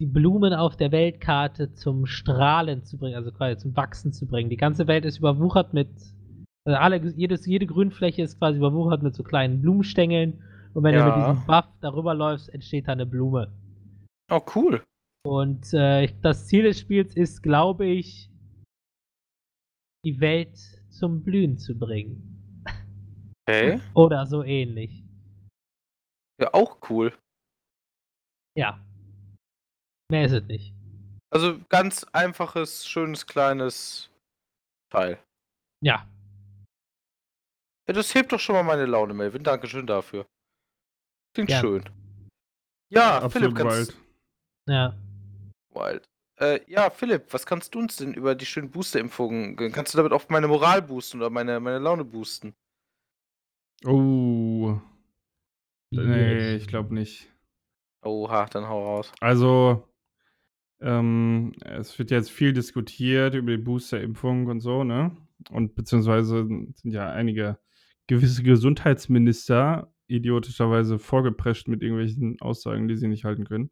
die 0.01 0.07
Blumen 0.07 0.53
auf 0.55 0.76
der 0.76 0.93
Weltkarte 0.93 1.74
zum 1.74 2.07
Strahlen 2.07 2.84
zu 2.84 2.99
bringen, 2.99 3.16
also 3.16 3.32
quasi 3.32 3.59
zum 3.59 3.76
Wachsen 3.76 4.12
zu 4.12 4.26
bringen. 4.26 4.51
Die 4.51 4.57
ganze 4.57 4.86
Welt 4.86 5.05
ist 5.05 5.18
überwuchert 5.18 5.74
mit, 5.74 5.88
also 6.64 6.78
alle, 6.78 6.97
jedes, 7.16 7.47
jede 7.47 7.66
Grünfläche 7.66 8.22
ist 8.22 8.38
quasi 8.38 8.59
überwuchert 8.59 9.03
mit 9.03 9.14
so 9.14 9.22
kleinen 9.22 9.61
Blumenstängeln 9.61 10.43
und 10.74 10.84
wenn 10.84 10.95
du 10.95 11.05
mit 11.05 11.16
Ja. 11.16 11.32
diesem 11.32 11.47
Buff 11.47 11.66
darüber 11.80 12.14
läufst, 12.14 12.49
entsteht 12.51 12.88
da 12.88 12.93
eine 12.93 13.07
Blume. 13.07 13.53
Oh, 14.30 14.41
cool. 14.55 14.82
Und 15.26 15.72
äh, 15.74 16.09
das 16.22 16.47
Ziel 16.47 16.62
des 16.62 16.78
Spiels 16.80 17.14
ist, 17.14 17.43
glaube 17.43 17.86
ich, 17.86 18.30
die 20.07 20.20
Welt 20.20 20.57
zum 20.88 21.22
Blühen 21.22 21.59
zu 21.59 21.78
bringen. 21.78 22.64
Okay. 23.47 23.80
Oder 23.95 24.26
so 24.26 24.43
ähnlich. 24.43 25.05
Ja, 26.41 26.55
auch 26.55 26.78
cool. 26.88 27.12
Ja. 28.57 28.80
Mehr 30.11 30.24
ist 30.26 30.32
es 30.32 30.44
nicht. 30.44 30.74
Also 31.32 31.61
ganz 31.68 32.05
einfaches, 32.12 32.86
schönes, 32.86 33.26
kleines 33.26 34.11
Teil. 34.92 35.22
Ja. 35.82 36.07
Ja, 37.88 37.94
das 37.94 38.14
hebt 38.14 38.32
doch 38.32 38.40
schon 38.40 38.55
mal 38.57 38.62
meine 38.64 38.86
Laune, 38.86 39.14
Melvin. 39.14 39.44
Dankeschön 39.44 39.86
dafür. 39.86 40.26
Klingt 41.34 41.51
Ja. 41.51 41.61
schön. 41.61 41.84
Ja, 42.92 43.20
Absolut 43.20 43.32
Philipp, 43.32 43.57
kannst 43.57 43.92
wild. 43.92 44.01
Ja. 44.68 44.94
Wild. 45.72 46.05
Äh, 46.40 46.61
ja, 46.70 46.90
Philipp, 46.90 47.32
was 47.32 47.46
kannst 47.46 47.74
du 47.74 47.78
uns 47.78 47.96
denn 47.96 48.14
über 48.14 48.34
die 48.34 48.46
schönen 48.46 48.70
Booster-Impfungen? 48.70 49.57
Kannst 49.72 49.94
du 49.94 49.98
damit 49.98 50.12
auch 50.12 50.28
meine 50.28 50.48
Moral 50.48 50.82
boosten 50.82 51.18
oder 51.18 51.30
meine, 51.30 51.61
meine 51.61 51.78
Laune 51.78 52.05
boosten? 52.05 52.55
Oh. 53.84 54.80
Nee, 55.92 56.57
ich 56.57 56.66
glaube 56.66 56.94
nicht. 56.94 57.28
Oha, 58.03 58.46
dann 58.46 58.68
hau 58.68 58.82
raus. 58.84 59.12
Also, 59.20 59.88
ähm, 60.80 61.53
es 61.61 61.98
wird 61.98 62.11
jetzt 62.11 62.30
viel 62.30 62.53
diskutiert 62.53 63.34
über 63.34 63.51
die 63.51 63.62
Boosterimpfung 63.62 64.46
und 64.46 64.61
so, 64.61 64.84
ne? 64.84 65.16
Und 65.51 65.74
beziehungsweise 65.74 66.46
sind 66.46 66.92
ja 66.92 67.11
einige 67.11 67.59
gewisse 68.07 68.42
Gesundheitsminister 68.42 69.92
idiotischerweise 70.07 70.98
vorgeprescht 70.98 71.68
mit 71.68 71.82
irgendwelchen 71.82 72.40
Aussagen, 72.40 72.88
die 72.88 72.96
sie 72.96 73.09
nicht 73.09 73.24
halten 73.24 73.44
können. 73.44 73.70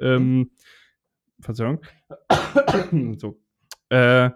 Ähm, 0.00 0.50
Verzeihung. 1.40 1.80
so. 3.18 3.40
Äh, 3.90 4.30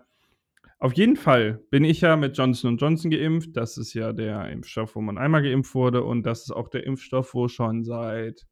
auf 0.78 0.92
jeden 0.92 1.16
Fall 1.16 1.60
bin 1.70 1.84
ich 1.84 2.02
ja 2.02 2.16
mit 2.16 2.36
Johnson 2.36 2.76
Johnson 2.76 3.10
geimpft. 3.10 3.56
Das 3.56 3.78
ist 3.78 3.94
ja 3.94 4.12
der 4.12 4.50
Impfstoff, 4.50 4.94
wo 4.94 5.00
man 5.00 5.18
einmal 5.18 5.42
geimpft 5.42 5.74
wurde. 5.74 6.04
Und 6.04 6.24
das 6.24 6.42
ist 6.42 6.52
auch 6.52 6.68
der 6.68 6.84
Impfstoff, 6.84 7.34
wo 7.34 7.48
schon 7.48 7.84
seit 7.84 8.46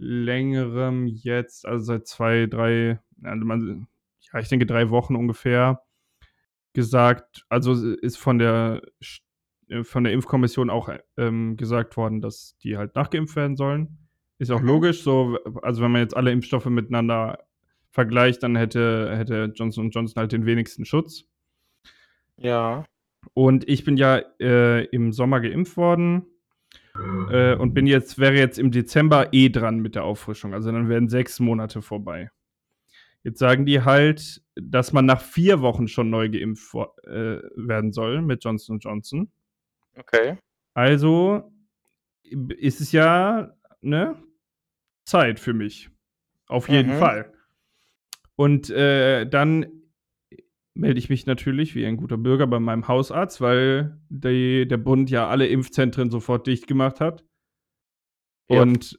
längerem 0.00 1.06
jetzt, 1.06 1.66
also 1.66 1.84
seit 1.84 2.06
zwei, 2.06 2.46
drei, 2.46 3.00
also 3.22 3.46
ja, 4.32 4.40
ich 4.40 4.48
denke 4.48 4.66
drei 4.66 4.90
Wochen 4.90 5.14
ungefähr, 5.14 5.82
gesagt, 6.72 7.44
also 7.48 7.72
ist 7.94 8.16
von 8.16 8.38
der 8.38 8.82
äh, 9.68 9.84
von 9.84 10.04
der 10.04 10.12
Impfkommission 10.12 10.70
auch 10.70 10.90
ähm, 11.16 11.56
gesagt 11.56 11.96
worden, 11.96 12.20
dass 12.20 12.56
die 12.58 12.76
halt 12.76 12.94
nachgeimpft 12.94 13.36
werden 13.36 13.56
sollen. 13.56 14.08
Ist 14.38 14.50
auch 14.50 14.62
logisch, 14.62 15.02
so, 15.02 15.38
also 15.62 15.82
wenn 15.82 15.92
man 15.92 16.00
jetzt 16.00 16.16
alle 16.16 16.32
Impfstoffe 16.32 16.66
miteinander 16.66 17.44
vergleicht, 17.90 18.42
dann 18.42 18.56
hätte, 18.56 19.14
hätte 19.14 19.52
Johnson 19.54 19.90
Johnson 19.90 20.18
halt 20.18 20.32
den 20.32 20.46
wenigsten 20.46 20.84
Schutz. 20.86 21.24
Ja. 22.36 22.84
Und 23.34 23.68
ich 23.68 23.84
bin 23.84 23.98
ja 23.98 24.22
äh, 24.40 24.84
im 24.86 25.12
Sommer 25.12 25.40
geimpft 25.40 25.76
worden 25.76 26.29
äh, 27.30 27.54
und 27.54 27.74
bin 27.74 27.86
jetzt, 27.86 28.18
wäre 28.18 28.34
jetzt 28.34 28.58
im 28.58 28.70
Dezember 28.70 29.32
eh 29.32 29.48
dran 29.48 29.78
mit 29.78 29.94
der 29.94 30.04
Auffrischung. 30.04 30.54
Also 30.54 30.72
dann 30.72 30.88
werden 30.88 31.08
sechs 31.08 31.40
Monate 31.40 31.82
vorbei. 31.82 32.30
Jetzt 33.22 33.38
sagen 33.38 33.66
die 33.66 33.82
halt, 33.82 34.42
dass 34.54 34.92
man 34.92 35.04
nach 35.04 35.20
vier 35.20 35.60
Wochen 35.60 35.88
schon 35.88 36.08
neu 36.10 36.30
geimpft 36.30 36.74
äh, 37.04 37.38
werden 37.54 37.92
soll 37.92 38.22
mit 38.22 38.42
Johnson 38.44 38.78
Johnson. 38.78 39.30
Okay. 39.96 40.38
Also 40.74 41.52
ist 42.22 42.80
es 42.80 42.92
ja, 42.92 43.52
ne, 43.82 44.16
Zeit 45.04 45.38
für 45.40 45.52
mich. 45.52 45.90
Auf 46.46 46.68
jeden 46.68 46.94
Mhm. 46.94 46.98
Fall. 46.98 47.32
Und 48.36 48.70
äh, 48.70 49.26
dann 49.26 49.66
melde 50.80 50.98
ich 50.98 51.10
mich 51.10 51.26
natürlich 51.26 51.74
wie 51.74 51.86
ein 51.86 51.96
guter 51.96 52.16
Bürger 52.16 52.46
bei 52.46 52.58
meinem 52.58 52.88
Hausarzt, 52.88 53.40
weil 53.40 53.98
die, 54.08 54.66
der 54.66 54.78
Bund 54.78 55.10
ja 55.10 55.28
alle 55.28 55.46
Impfzentren 55.46 56.10
sofort 56.10 56.46
dicht 56.46 56.66
gemacht 56.66 57.00
hat. 57.00 57.24
Ja. 58.48 58.62
Und 58.62 58.98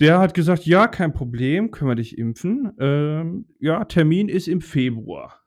der 0.00 0.18
hat 0.18 0.34
gesagt, 0.34 0.64
ja, 0.64 0.86
kein 0.86 1.12
Problem, 1.12 1.70
können 1.70 1.90
wir 1.90 1.96
dich 1.96 2.16
impfen. 2.16 2.72
Ähm, 2.78 3.46
ja, 3.58 3.84
Termin 3.84 4.28
ist 4.28 4.48
im 4.48 4.60
Februar. 4.60 5.40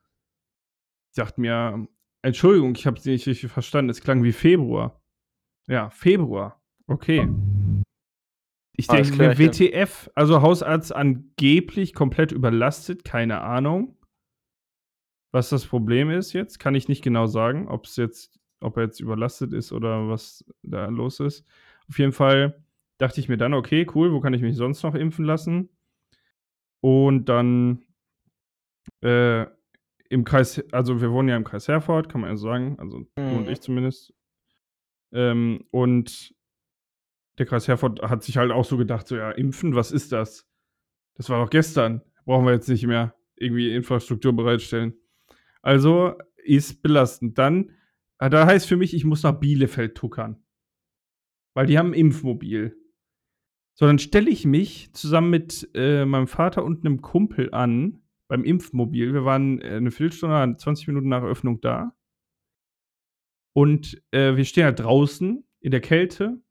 Sagt 1.11 1.37
mir, 1.37 1.87
Entschuldigung, 2.21 2.75
ich 2.75 2.85
habe 2.85 2.97
es 2.97 3.05
nicht 3.05 3.27
richtig 3.27 3.51
verstanden, 3.51 3.89
es 3.89 4.01
klang 4.01 4.23
wie 4.23 4.33
Februar. 4.33 5.01
Ja, 5.67 5.89
Februar. 5.89 6.61
Okay. 6.85 7.27
Ich 8.77 8.87
denke 8.87 9.15
mir. 9.15 9.37
WTF, 9.37 10.09
also 10.15 10.41
Hausarzt 10.41 10.95
angeblich 10.95 11.93
komplett 11.93 12.31
überlastet, 12.31 13.03
keine 13.03 13.41
Ahnung. 13.41 13.96
Was 15.31 15.49
das 15.49 15.65
Problem 15.65 16.09
ist 16.09 16.33
jetzt, 16.33 16.59
kann 16.59 16.75
ich 16.75 16.87
nicht 16.87 17.03
genau 17.03 17.27
sagen, 17.27 17.67
ob 17.67 17.85
es 17.85 17.95
jetzt, 17.97 18.39
ob 18.61 18.77
er 18.77 18.83
jetzt 18.83 18.99
überlastet 18.99 19.53
ist 19.53 19.71
oder 19.71 20.07
was 20.09 20.45
da 20.63 20.87
los 20.87 21.19
ist. 21.19 21.45
Auf 21.89 21.99
jeden 21.99 22.13
Fall 22.13 22.63
dachte 22.97 23.19
ich 23.19 23.29
mir 23.29 23.37
dann, 23.37 23.53
okay, 23.53 23.85
cool, 23.93 24.13
wo 24.13 24.19
kann 24.19 24.33
ich 24.33 24.41
mich 24.41 24.55
sonst 24.55 24.83
noch 24.83 24.95
impfen 24.95 25.25
lassen? 25.25 25.69
Und 26.81 27.25
dann 27.25 27.83
äh, 29.01 29.45
im 30.09 30.23
Kreis, 30.23 30.63
also 30.71 31.01
wir 31.01 31.11
wohnen 31.11 31.29
ja 31.29 31.35
im 31.35 31.43
Kreis 31.43 31.67
Herford, 31.67 32.09
kann 32.09 32.21
man 32.21 32.29
ja 32.31 32.37
sagen, 32.37 32.77
also 32.79 32.99
du 33.15 33.21
und 33.21 33.43
Mhm. 33.45 33.49
ich 33.49 33.61
zumindest. 33.61 34.13
Ähm, 35.11 35.65
und 35.71 36.33
der 37.37 37.45
Kreis 37.45 37.67
Herford 37.67 38.01
hat 38.01 38.23
sich 38.23 38.37
halt 38.37 38.51
auch 38.51 38.65
so 38.65 38.77
gedacht, 38.77 39.07
so 39.07 39.15
ja, 39.15 39.31
impfen, 39.31 39.75
was 39.75 39.91
ist 39.91 40.11
das? 40.11 40.47
Das 41.15 41.29
war 41.29 41.43
doch 41.43 41.49
gestern, 41.49 42.01
brauchen 42.25 42.45
wir 42.45 42.53
jetzt 42.53 42.69
nicht 42.69 42.85
mehr 42.85 43.15
irgendwie 43.35 43.73
Infrastruktur 43.73 44.33
bereitstellen. 44.33 44.93
Also 45.67 46.13
ist 46.37 46.81
belastend. 46.81 47.37
Dann, 47.37 47.71
äh, 48.19 48.29
da 48.29 48.45
heißt 48.45 48.69
für 48.69 48.77
mich, 48.77 48.93
ich 48.93 49.03
muss 49.03 49.23
nach 49.23 49.37
Bielefeld 49.37 49.95
tuckern. 49.95 50.41
Weil 51.53 51.65
die 51.65 51.77
haben 51.77 51.89
ein 51.89 51.93
Impfmobil. 51.93 52.81
So, 53.77 53.85
dann 53.85 53.99
stelle 53.99 54.29
ich 54.29 54.45
mich 54.45 54.93
zusammen 54.93 55.29
mit 55.29 55.69
äh, 55.73 56.05
meinem 56.05 56.27
Vater 56.27 56.63
und 56.63 56.85
einem 56.85 57.01
Kumpel 57.01 57.53
an 57.53 58.01
beim 58.29 58.45
Impfmobil. 58.45 59.13
Wir 59.13 59.25
waren 59.25 59.59
äh, 59.61 59.71
eine 59.75 59.91
Viertelstunde, 59.91 60.55
20 60.57 60.87
Minuten 60.87 61.09
nach 61.09 61.23
Öffnung 61.23 61.59
da. 61.59 61.93
Und 63.53 64.01
äh, 64.11 64.37
wir 64.37 64.45
stehen 64.45 64.63
halt 64.63 64.79
draußen 64.79 65.45
in 65.59 65.71
der 65.71 65.81
Kälte. 65.81 66.41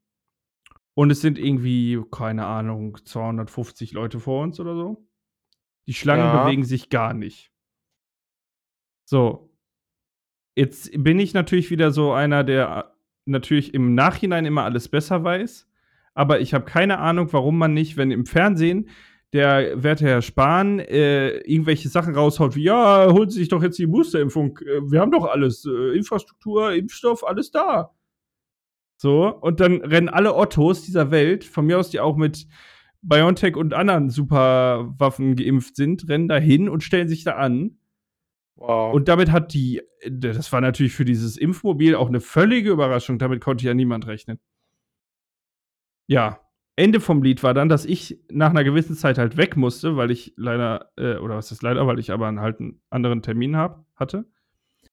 Und 0.93 1.09
es 1.09 1.21
sind 1.21 1.39
irgendwie, 1.39 1.99
keine 2.11 2.45
Ahnung, 2.45 3.03
250 3.03 3.93
Leute 3.93 4.19
vor 4.19 4.43
uns 4.43 4.59
oder 4.59 4.75
so. 4.75 5.09
Die 5.87 5.93
Schlangen 5.95 6.25
Ja. 6.25 6.43
bewegen 6.43 6.65
sich 6.65 6.89
gar 6.89 7.15
nicht. 7.15 7.51
So. 9.07 9.49
Jetzt 10.55 10.91
bin 11.01 11.19
ich 11.19 11.33
natürlich 11.33 11.71
wieder 11.71 11.91
so 11.91 12.11
einer, 12.11 12.43
der 12.43 12.89
äh, 12.89 12.93
natürlich 13.25 13.73
im 13.73 13.95
Nachhinein 13.95 14.45
immer 14.45 14.63
alles 14.63 14.89
besser 14.89 15.23
weiß. 15.23 15.67
Aber 16.13 16.39
ich 16.39 16.53
habe 16.53 16.65
keine 16.65 16.99
Ahnung, 16.99 17.31
warum 17.31 17.57
man 17.57 17.73
nicht, 17.73 17.95
wenn 17.95 18.11
im 18.11 18.25
Fernsehen 18.25 18.89
der 19.33 19.83
werte 19.83 20.05
Herr 20.05 20.21
Spahn 20.21 20.79
äh, 20.79 21.37
irgendwelche 21.39 21.89
Sachen 21.89 22.15
raushaut, 22.15 22.55
wie, 22.55 22.63
ja, 22.63 23.11
holen 23.11 23.29
Sie 23.29 23.39
sich 23.39 23.49
doch 23.49 23.61
jetzt 23.61 23.77
die 23.77 23.85
Boosterimpfung. 23.85 24.57
Äh, 24.59 24.81
Wir 24.89 24.99
haben 24.99 25.11
doch 25.11 25.25
alles. 25.25 25.65
Äh, 25.65 25.95
Infrastruktur, 25.95 26.73
Impfstoff, 26.73 27.23
alles 27.25 27.51
da. 27.51 27.93
So, 28.97 29.27
und 29.27 29.59
dann 29.59 29.81
rennen 29.81 30.09
alle 30.09 30.35
Ottos 30.35 30.83
dieser 30.83 31.11
Welt, 31.11 31.43
von 31.43 31.65
mir 31.65 31.77
aus, 31.77 31.91
die 31.91 31.99
auch 31.99 32.17
mit 32.17 32.47
BioNTech 33.03 33.55
und 33.55 33.73
anderen 33.73 34.09
Superwaffen 34.09 35.35
geimpft 35.35 35.75
sind, 35.75 36.09
rennen 36.09 36.27
da 36.27 36.37
hin 36.37 36.67
und 36.67 36.83
stellen 36.83 37.07
sich 37.07 37.23
da 37.23 37.33
an. 37.35 37.76
Wow. 38.57 38.93
Und 38.93 39.07
damit 39.07 39.31
hat 39.31 39.53
die, 39.53 39.81
das 40.09 40.51
war 40.51 40.61
natürlich 40.61 40.93
für 40.93 41.05
dieses 41.05 41.37
Impfmobil 41.37 41.95
auch 41.95 42.07
eine 42.07 42.19
völlige 42.19 42.71
Überraschung, 42.71 43.19
damit 43.19 43.39
konnte 43.39 43.65
ja 43.65 43.73
niemand 43.73 44.07
rechnen. 44.07 44.39
Ja, 46.07 46.39
Ende 46.75 46.99
vom 46.99 47.21
Lied 47.21 47.43
war 47.43 47.53
dann, 47.53 47.69
dass 47.69 47.85
ich 47.85 48.19
nach 48.29 48.49
einer 48.49 48.63
gewissen 48.63 48.95
Zeit 48.95 49.17
halt 49.17 49.37
weg 49.37 49.57
musste, 49.57 49.95
weil 49.97 50.11
ich 50.11 50.33
leider, 50.37 50.91
äh, 50.95 51.17
oder 51.17 51.35
was 51.35 51.51
ist 51.51 51.61
leider, 51.63 51.85
weil 51.87 51.99
ich 51.99 52.11
aber 52.11 52.27
halt 52.39 52.59
einen 52.59 52.81
anderen 52.89 53.21
Termin 53.21 53.57
hab, 53.57 53.85
hatte. 53.95 54.25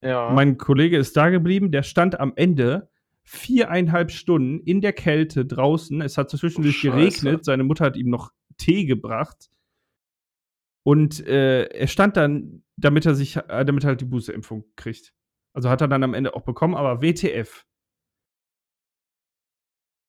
ja. 0.01 0.31
Mein 0.31 0.57
Kollege 0.57 0.97
ist 0.97 1.17
da 1.17 1.29
geblieben, 1.29 1.71
der 1.71 1.83
stand 1.83 2.19
am 2.19 2.33
Ende 2.35 2.89
viereinhalb 3.23 4.11
Stunden 4.11 4.59
in 4.59 4.81
der 4.81 4.93
Kälte 4.93 5.45
draußen. 5.45 6.01
Es 6.01 6.17
hat 6.17 6.29
zwischendurch 6.29 6.77
Scheiße. 6.77 6.95
geregnet, 6.95 7.45
seine 7.45 7.63
Mutter 7.63 7.85
hat 7.85 7.97
ihm 7.97 8.09
noch 8.09 8.31
Tee 8.57 8.85
gebracht. 8.85 9.49
Und 10.85 11.25
äh, 11.25 11.63
er 11.63 11.87
stand 11.87 12.15
dann, 12.15 12.63
damit 12.77 13.07
er 13.07 13.15
sich, 13.15 13.37
äh, 13.37 13.65
damit 13.65 13.83
er 13.83 13.87
halt 13.87 14.01
die 14.01 14.05
Boosterimpfung 14.05 14.65
kriegt. 14.75 15.13
Also 15.53 15.69
hat 15.69 15.81
er 15.81 15.87
dann 15.87 16.03
am 16.03 16.13
Ende 16.13 16.35
auch 16.35 16.43
bekommen, 16.43 16.75
aber 16.75 17.01
WTF. 17.01 17.65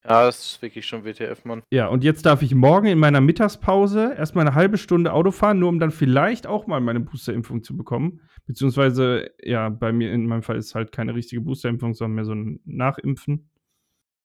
ja, 0.05 0.27
das 0.27 0.39
ist 0.39 0.63
wirklich 0.63 0.87
schon 0.87 1.05
WTF, 1.05 1.45
Mann. 1.47 1.63
Ja, 1.73 1.87
und 1.87 2.05
jetzt 2.05 2.27
darf 2.27 2.43
ich 2.43 2.55
morgen 2.55 2.89
in 2.89 2.99
meiner 2.99 3.23
Mittagspause 3.23 4.15
erstmal 4.19 4.47
eine 4.47 4.55
halbe 4.55 4.77
Stunde 4.77 5.15
Auto 5.15 5.31
fahren, 5.31 5.61
nur 5.61 5.71
um 5.71 5.79
dann 5.79 5.93
vielleicht 5.93 6.47
auch 6.47 6.67
mal 6.67 6.81
meine 6.81 7.01
Boosterimpfung 7.01 7.63
zu 7.63 7.75
bekommen. 7.75 8.21
Beziehungsweise, 8.45 9.31
ja, 9.43 9.71
bei 9.71 9.93
mir 9.93 10.13
in 10.13 10.27
meinem 10.27 10.43
Fall 10.43 10.57
ist 10.57 10.75
halt 10.75 10.93
keine 10.93 11.15
richtige 11.15 11.41
Boosterimpfung, 11.41 11.95
sondern 11.95 12.15
mehr 12.17 12.25
so 12.27 12.35
ein 12.35 12.61
Nachimpfen. 12.67 13.49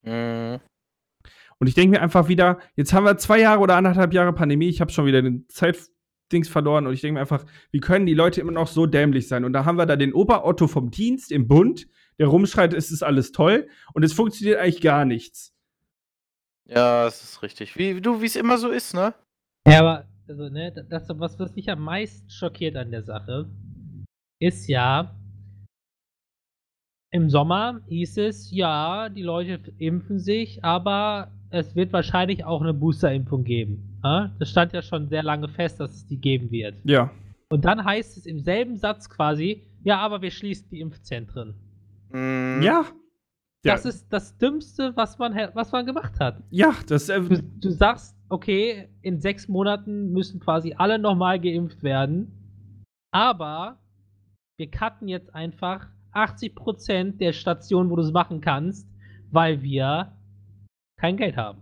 Mhm. 0.01 0.59
Und 1.59 1.67
ich 1.67 1.75
denke 1.75 1.91
mir 1.91 2.01
einfach 2.01 2.27
wieder, 2.27 2.59
jetzt 2.75 2.91
haben 2.91 3.05
wir 3.05 3.17
zwei 3.17 3.39
Jahre 3.39 3.61
oder 3.61 3.77
anderthalb 3.77 4.13
Jahre 4.13 4.33
Pandemie, 4.33 4.67
ich 4.67 4.81
habe 4.81 4.91
schon 4.91 5.05
wieder 5.05 5.21
den 5.21 5.47
Zeitdings 6.31 6.49
verloren 6.49 6.87
und 6.87 6.93
ich 6.93 7.01
denke 7.01 7.15
mir 7.15 7.19
einfach, 7.19 7.45
wie 7.71 7.79
können 7.79 8.05
die 8.05 8.13
Leute 8.13 8.41
immer 8.41 8.51
noch 8.51 8.67
so 8.67 8.85
dämlich 8.85 9.27
sein? 9.27 9.43
Und 9.43 9.53
da 9.53 9.65
haben 9.65 9.77
wir 9.77 9.85
da 9.85 9.95
den 9.95 10.13
Ober-Otto 10.13 10.67
vom 10.67 10.89
Dienst 10.89 11.31
im 11.31 11.47
Bund, 11.47 11.87
der 12.17 12.27
rumschreit, 12.27 12.73
es 12.73 12.91
ist 12.91 13.03
alles 13.03 13.31
toll 13.31 13.67
und 13.93 14.03
es 14.03 14.13
funktioniert 14.13 14.59
eigentlich 14.59 14.81
gar 14.81 15.05
nichts. 15.05 15.53
Ja, 16.65 17.03
das 17.03 17.23
ist 17.23 17.43
richtig. 17.43 17.77
Wie 17.77 17.99
du, 17.99 18.21
wie 18.21 18.25
es 18.25 18.35
immer 18.35 18.57
so 18.57 18.69
ist, 18.69 18.93
ne? 18.93 19.13
Ja, 19.67 19.79
aber, 19.79 20.07
also, 20.27 20.49
ne, 20.49 20.71
das, 20.89 21.09
was, 21.09 21.37
was 21.37 21.55
mich 21.55 21.69
am 21.69 21.81
meisten 21.81 22.29
schockiert 22.29 22.77
an 22.77 22.91
der 22.91 23.03
Sache, 23.03 23.49
ist 24.39 24.67
ja, 24.67 25.13
im 27.11 27.29
Sommer 27.29 27.81
hieß 27.87 28.17
es, 28.19 28.51
ja, 28.51 29.09
die 29.09 29.23
Leute 29.23 29.59
impfen 29.79 30.19
sich, 30.19 30.63
aber 30.63 31.33
es 31.51 31.75
wird 31.75 31.93
wahrscheinlich 31.93 32.43
auch 32.45 32.61
eine 32.61 32.73
Boosterimpfung 32.73 33.43
geben. 33.43 33.99
Ja? 34.03 34.31
Das 34.39 34.49
stand 34.49 34.73
ja 34.73 34.81
schon 34.81 35.07
sehr 35.09 35.23
lange 35.23 35.47
fest, 35.49 35.79
dass 35.79 35.91
es 35.93 36.07
die 36.07 36.17
geben 36.17 36.49
wird. 36.51 36.75
Ja, 36.83 37.11
Und 37.49 37.65
dann 37.65 37.83
heißt 37.83 38.17
es 38.17 38.25
im 38.25 38.39
selben 38.39 38.77
Satz 38.77 39.09
quasi, 39.09 39.63
ja, 39.83 39.99
aber 39.99 40.21
wir 40.21 40.31
schließen 40.31 40.67
die 40.71 40.79
Impfzentren. 40.79 41.55
Mhm. 42.11 42.61
ja. 42.63 42.85
Ja, 43.63 43.73
Das 43.75 43.85
ist 43.85 44.11
das 44.11 44.35
Dümmste, 44.39 44.91
was 44.95 45.19
man, 45.19 45.35
was 45.53 45.71
man 45.71 45.85
gemacht 45.85 46.19
hat. 46.19 46.41
ja, 46.49 46.73
das, 46.87 47.09
äh, 47.09 47.21
Du, 47.21 47.43
du 47.43 47.69
sagst, 47.69 48.15
okay, 48.29 48.87
in 49.03 49.19
sechs 49.19 49.47
Monaten 49.47 50.11
müssen 50.11 50.39
quasi 50.39 50.73
alle 50.75 50.97
nochmal 50.97 51.39
geimpft 51.39 51.83
werden, 51.83 52.31
aber 53.11 53.77
wir 54.57 54.71
cutten 54.71 55.07
jetzt 55.07 55.35
einfach 55.35 55.87
80% 56.13 57.17
der 57.19 57.33
Stationen, 57.33 57.91
wo 57.91 57.95
du 57.97 58.01
es 58.01 58.11
machen 58.11 58.41
kannst, 58.41 58.87
weil 59.29 59.61
wir 59.61 60.11
kein 61.01 61.17
Geld 61.17 61.35
haben. 61.35 61.59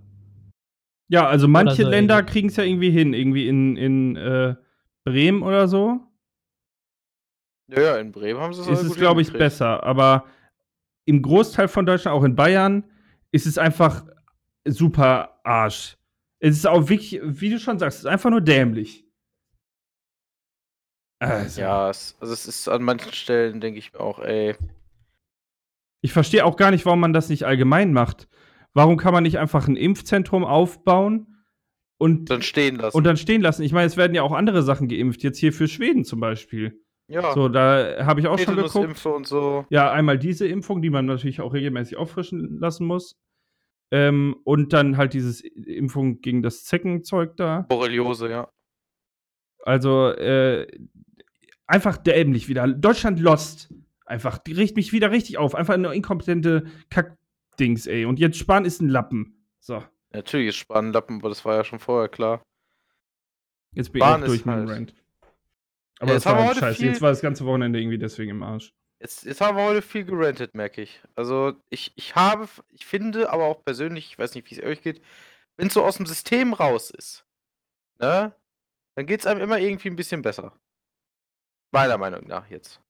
Ja, 1.08 1.28
also 1.28 1.48
manche 1.48 1.84
so 1.84 1.90
Länder 1.90 2.22
kriegen 2.24 2.50
es 2.50 2.58
ja 2.58 2.64
irgendwie 2.64 2.92
hin. 2.92 3.14
Irgendwie 3.14 3.48
in, 3.48 3.78
in 3.78 4.16
äh, 4.18 4.56
Bremen 5.06 5.42
oder 5.42 5.68
so 5.68 6.02
Ja, 7.68 7.82
ja, 7.82 7.98
in 7.98 8.12
Bremen 8.12 8.40
haben 8.40 8.54
sie 8.54 8.62
es 8.62 8.82
ist 8.84 8.92
es, 8.92 8.98
glaube 8.98 9.22
ich, 9.22 9.32
besser. 9.32 9.82
Aber 9.84 10.26
im 11.06 11.22
Großteil 11.22 11.68
von 11.68 11.86
Deutschland, 11.86 12.16
auch 12.16 12.24
in 12.24 12.36
Bayern, 12.36 12.84
ist 13.32 13.48
es 13.48 13.58
einfach 13.58 14.06
super 14.66 15.40
Arsch. 15.44 15.98
Es 16.40 16.58
ist 16.58 16.68
auch 16.68 16.90
wirklich, 16.90 17.20
wie 17.24 17.50
du 17.50 17.60
schon 17.60 17.80
sagst, 17.80 18.00
es 18.00 18.04
ist 18.04 18.10
einfach 18.10 18.30
nur 18.30 18.42
dämlich. 18.42 19.06
Also, 21.22 21.62
Ja, 21.62 21.90
es, 21.90 22.16
also 22.20 22.34
es 22.34 22.46
ist 22.46 22.68
an 22.68 22.84
manchen 22.84 23.14
Stellen, 23.14 23.60
denke 23.62 23.80
ich 23.80 23.94
mir 23.94 24.00
auch, 24.00 24.20
ey. 24.20 24.56
Ich 26.02 26.14
verstehe 26.14 26.46
auch 26.46 26.56
gar 26.56 26.72
nicht, 26.72 26.86
warum 26.86 27.00
man 27.00 27.14
das 27.14 27.30
nicht 27.30 27.44
allgemein 27.44 27.92
macht. 27.92 28.30
Warum 28.74 28.98
kann 28.98 29.14
man 29.14 29.24
nicht 29.24 29.40
einfach 29.40 29.68
ein 29.68 29.76
Impfzentrum 29.76 30.44
aufbauen 30.44 31.44
und, 31.98 32.30
Dann 32.30 32.42
stehen 32.42 32.76
lassen. 32.76 32.96
und 32.96 33.04
dann 33.04 33.18
stehen 33.18 33.42
lassen? 33.42 33.64
Ich 33.64 33.74
meine, 33.74 33.88
es 33.88 33.98
werden 33.98 34.14
ja 34.16 34.22
auch 34.24 34.32
andere 34.32 34.62
Sachen 34.64 34.88
geimpft, 34.88 35.24
jetzt 35.24 35.38
hier 35.40 35.52
für 35.54 35.68
Schweden 35.68 36.06
zum 36.06 36.20
Beispiel. 36.20 36.80
ja, 37.08 37.34
So, 37.34 37.50
da 37.50 38.06
habe 38.06 38.20
ich 38.22 38.28
auch 38.28 38.38
schon 38.40 38.56
geguckt. 38.56 39.06
Und 39.06 39.28
so. 39.28 39.66
Ja, 39.70 39.92
einmal 39.92 40.18
diese 40.20 40.48
Impfung, 40.48 40.82
die 40.82 40.90
man 40.92 41.06
natürlich 41.08 41.42
auch 41.42 41.54
regelmäßig 41.54 41.98
auffrischen 41.98 42.60
lassen 42.60 42.86
muss. 42.86 43.18
Ähm, 43.92 44.36
und 44.44 44.72
dann 44.72 44.98
halt 44.98 45.14
dieses 45.14 45.42
Impfung 45.42 46.22
gegen 46.22 46.44
das 46.44 46.64
Zeckenzeug 46.64 47.36
da. 47.38 47.62
Borreliose, 47.70 48.30
ja. 48.30 48.50
Also, 49.66 50.10
äh, 50.10 50.68
einfach 51.66 51.98
dämlich 51.98 52.48
wieder. 52.48 52.68
Deutschland 52.68 53.20
lost. 53.20 53.74
Einfach, 54.06 54.38
die 54.38 54.54
riecht 54.54 54.76
mich 54.76 54.94
wieder 54.94 55.12
richtig 55.12 55.38
auf. 55.38 55.54
Einfach 55.56 55.74
eine 55.74 55.94
inkompetente 55.94 56.66
Kackdings, 57.60 57.88
ey. 57.88 58.06
Und 58.06 58.20
jetzt 58.20 58.38
Spahn 58.38 58.66
ist 58.66 58.82
ein 58.82 58.90
Lappen. 58.90 59.46
So, 59.60 59.84
Natürlich 60.12 60.50
ist 60.50 60.56
Spanlappen, 60.56 61.18
aber 61.20 61.30
das 61.30 61.46
war 61.46 61.56
ja 61.56 61.64
schon 61.64 61.80
vorher 61.80 62.10
klar. 62.10 62.42
jetzt 63.76 63.92
bin 63.92 64.00
Bahn 64.00 64.22
ich 64.22 64.28
durch 64.28 64.42
dem 64.44 64.52
halt- 64.52 64.70
Rant. 64.70 64.92
Ja, 64.92 65.26
Aber 66.00 66.14
jetzt 66.14 66.26
das 66.26 66.32
haben 66.32 66.40
war 66.40 66.48
halt 66.48 66.58
scheiße. 66.58 66.78
viel- 66.80 66.88
Jetzt 66.88 67.02
war 67.02 67.10
das 67.10 67.22
ganze 67.22 67.46
Wochenende 67.46 67.80
irgendwie 67.80 67.98
deswegen 68.00 68.32
im 68.32 68.42
Arsch. 68.44 68.72
Jetzt, 69.02 69.24
jetzt 69.26 69.40
haben 69.42 69.56
wir 69.58 69.66
heute 69.66 69.82
viel 69.82 70.06
gerantet, 70.06 70.56
merke 70.56 70.82
ich. 70.82 71.02
Also 71.16 71.54
ich, 71.70 71.92
ich 71.96 72.16
habe, 72.16 72.48
ich 72.70 72.86
finde, 72.86 73.30
aber 73.30 73.44
auch 73.46 73.64
persönlich, 73.64 74.08
ich 74.12 74.18
weiß 74.18 74.34
nicht, 74.34 74.50
wie 74.50 74.56
es 74.56 74.64
euch 74.64 74.82
geht, 74.82 75.02
wenn 75.58 75.68
es 75.68 75.74
so 75.74 75.84
aus 75.84 75.98
dem 75.98 76.06
System 76.06 76.54
raus 76.54 76.90
ist, 76.90 77.26
ne, 78.00 78.34
dann 78.96 79.06
geht 79.06 79.20
es 79.20 79.26
einem 79.28 79.42
immer 79.42 79.60
irgendwie 79.60 79.90
ein 79.90 79.96
bisschen 79.96 80.22
besser. 80.22 80.58
Meiner 81.72 81.98
Meinung 81.98 82.26
nach 82.28 82.50
jetzt. 82.50 82.82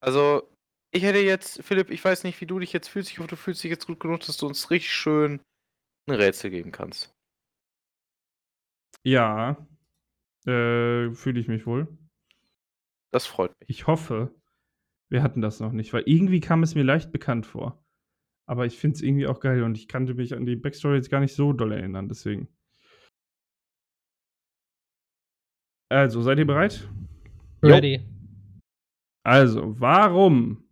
Also, 0.00 0.48
ich 0.90 1.02
hätte 1.02 1.18
jetzt, 1.18 1.62
Philipp, 1.62 1.90
ich 1.90 2.04
weiß 2.04 2.24
nicht, 2.24 2.40
wie 2.40 2.46
du 2.46 2.58
dich 2.58 2.72
jetzt 2.72 2.88
fühlst. 2.88 3.10
Ich 3.10 3.18
hoffe, 3.18 3.28
du 3.28 3.36
fühlst 3.36 3.62
dich 3.62 3.70
jetzt 3.70 3.86
gut 3.86 4.00
genug, 4.00 4.20
dass 4.20 4.36
du 4.36 4.46
uns 4.46 4.70
richtig 4.70 4.92
schön 4.92 5.40
ein 6.08 6.14
Rätsel 6.14 6.50
geben 6.50 6.72
kannst. 6.72 7.14
Ja, 9.04 9.66
äh, 10.46 11.10
fühle 11.12 11.40
ich 11.40 11.48
mich 11.48 11.66
wohl. 11.66 11.88
Das 13.10 13.26
freut 13.26 13.58
mich. 13.60 13.70
Ich 13.70 13.86
hoffe, 13.86 14.34
wir 15.10 15.22
hatten 15.22 15.40
das 15.40 15.60
noch 15.60 15.72
nicht, 15.72 15.92
weil 15.92 16.02
irgendwie 16.06 16.40
kam 16.40 16.62
es 16.62 16.74
mir 16.74 16.84
leicht 16.84 17.12
bekannt 17.12 17.46
vor. 17.46 17.84
Aber 18.46 18.64
ich 18.64 18.78
finde 18.78 18.96
es 18.96 19.02
irgendwie 19.02 19.26
auch 19.26 19.40
geil 19.40 19.62
und 19.62 19.76
ich 19.76 19.88
kannte 19.88 20.14
mich 20.14 20.34
an 20.34 20.46
die 20.46 20.56
Backstory 20.56 20.96
jetzt 20.96 21.10
gar 21.10 21.20
nicht 21.20 21.34
so 21.34 21.52
doll 21.52 21.72
erinnern, 21.72 22.08
deswegen. 22.08 22.48
Also, 25.90 26.22
seid 26.22 26.38
ihr 26.38 26.46
bereit? 26.46 26.88
Ready. 27.62 28.00
Also, 29.22 29.78
warum 29.80 30.67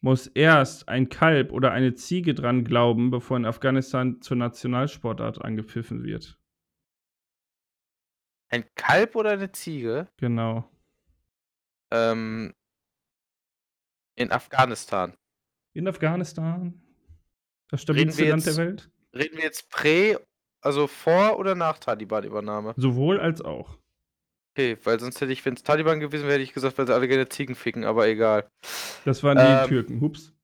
muss 0.00 0.26
erst 0.28 0.88
ein 0.88 1.08
Kalb 1.08 1.52
oder 1.52 1.72
eine 1.72 1.94
Ziege 1.94 2.34
dran 2.34 2.64
glauben, 2.64 3.10
bevor 3.10 3.36
in 3.36 3.46
Afghanistan 3.46 4.20
zur 4.20 4.36
Nationalsportart 4.36 5.44
angepfiffen 5.44 6.04
wird? 6.04 6.38
Ein 8.50 8.64
Kalb 8.74 9.16
oder 9.16 9.30
eine 9.30 9.52
Ziege? 9.52 10.08
Genau. 10.16 10.70
Ähm, 11.90 12.54
in 14.16 14.32
Afghanistan. 14.32 15.14
In 15.74 15.86
Afghanistan, 15.86 16.80
das 17.68 17.82
stabilste 17.82 18.28
Land 18.28 18.46
der 18.46 18.56
Welt? 18.56 18.90
Reden 19.14 19.36
wir 19.36 19.44
jetzt 19.44 19.70
prä, 19.70 20.16
also 20.60 20.86
vor 20.86 21.38
oder 21.38 21.54
nach 21.54 21.78
Taliban-Übernahme? 21.78 22.74
Sowohl 22.76 23.20
als 23.20 23.40
auch. 23.42 23.78
Okay, 24.58 24.76
weil 24.82 24.98
sonst 24.98 25.20
hätte 25.20 25.32
ich, 25.32 25.44
wenn 25.44 25.54
es 25.54 25.62
Taliban 25.62 26.00
gewesen 26.00 26.24
wäre, 26.24 26.32
hätte 26.32 26.42
ich 26.42 26.52
gesagt, 26.52 26.78
weil 26.78 26.86
sie 26.88 26.92
alle 26.92 27.06
gerne 27.06 27.28
Ziegen 27.28 27.54
ficken, 27.54 27.84
aber 27.84 28.08
egal. 28.08 28.50
Das 29.04 29.22
waren 29.22 29.38
die 29.38 29.44
Ähm. 29.44 29.68
Türken. 29.68 30.00
Hups. 30.00 30.34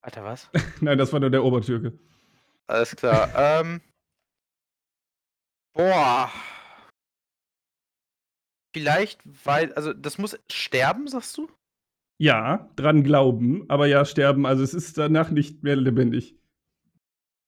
Alter, 0.00 0.22
was? 0.22 0.48
Nein, 0.80 0.96
das 0.96 1.12
war 1.12 1.18
nur 1.18 1.28
der 1.28 1.42
Obertürke. 1.42 1.98
Alles 2.68 2.94
klar. 2.94 3.32
ähm. 3.60 3.80
Boah. 5.74 6.30
Vielleicht, 8.72 9.20
weil, 9.44 9.72
also 9.72 9.92
das 9.92 10.18
muss 10.18 10.38
sterben, 10.48 11.08
sagst 11.08 11.36
du? 11.36 11.50
Ja, 12.20 12.70
dran 12.76 13.02
glauben, 13.02 13.68
aber 13.68 13.88
ja, 13.88 14.04
sterben. 14.04 14.46
Also 14.46 14.62
es 14.62 14.72
ist 14.72 14.96
danach 14.98 15.30
nicht 15.30 15.64
mehr 15.64 15.74
lebendig. 15.74 16.36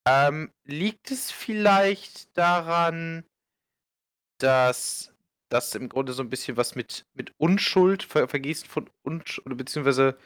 Ähm, 0.09 0.51
liegt 0.65 1.13
es 1.13 1.31
vielleicht 1.31 2.37
daran, 2.37 3.25
dass 4.41 5.14
das 5.51 5.75
im 5.75 5.89
Grunde 5.89 6.13
so 6.13 6.23
ein 6.23 6.31
bisschen 6.31 6.57
was 6.57 6.75
mit, 6.75 7.05
mit 7.15 7.33
Unschuld, 7.39 8.03
Ver 8.03 8.29
Vergießen 8.29 8.69
von 8.69 8.91
Unschuld, 9.03 9.47
oder 9.47 9.57
beziehungsweise 9.57 10.19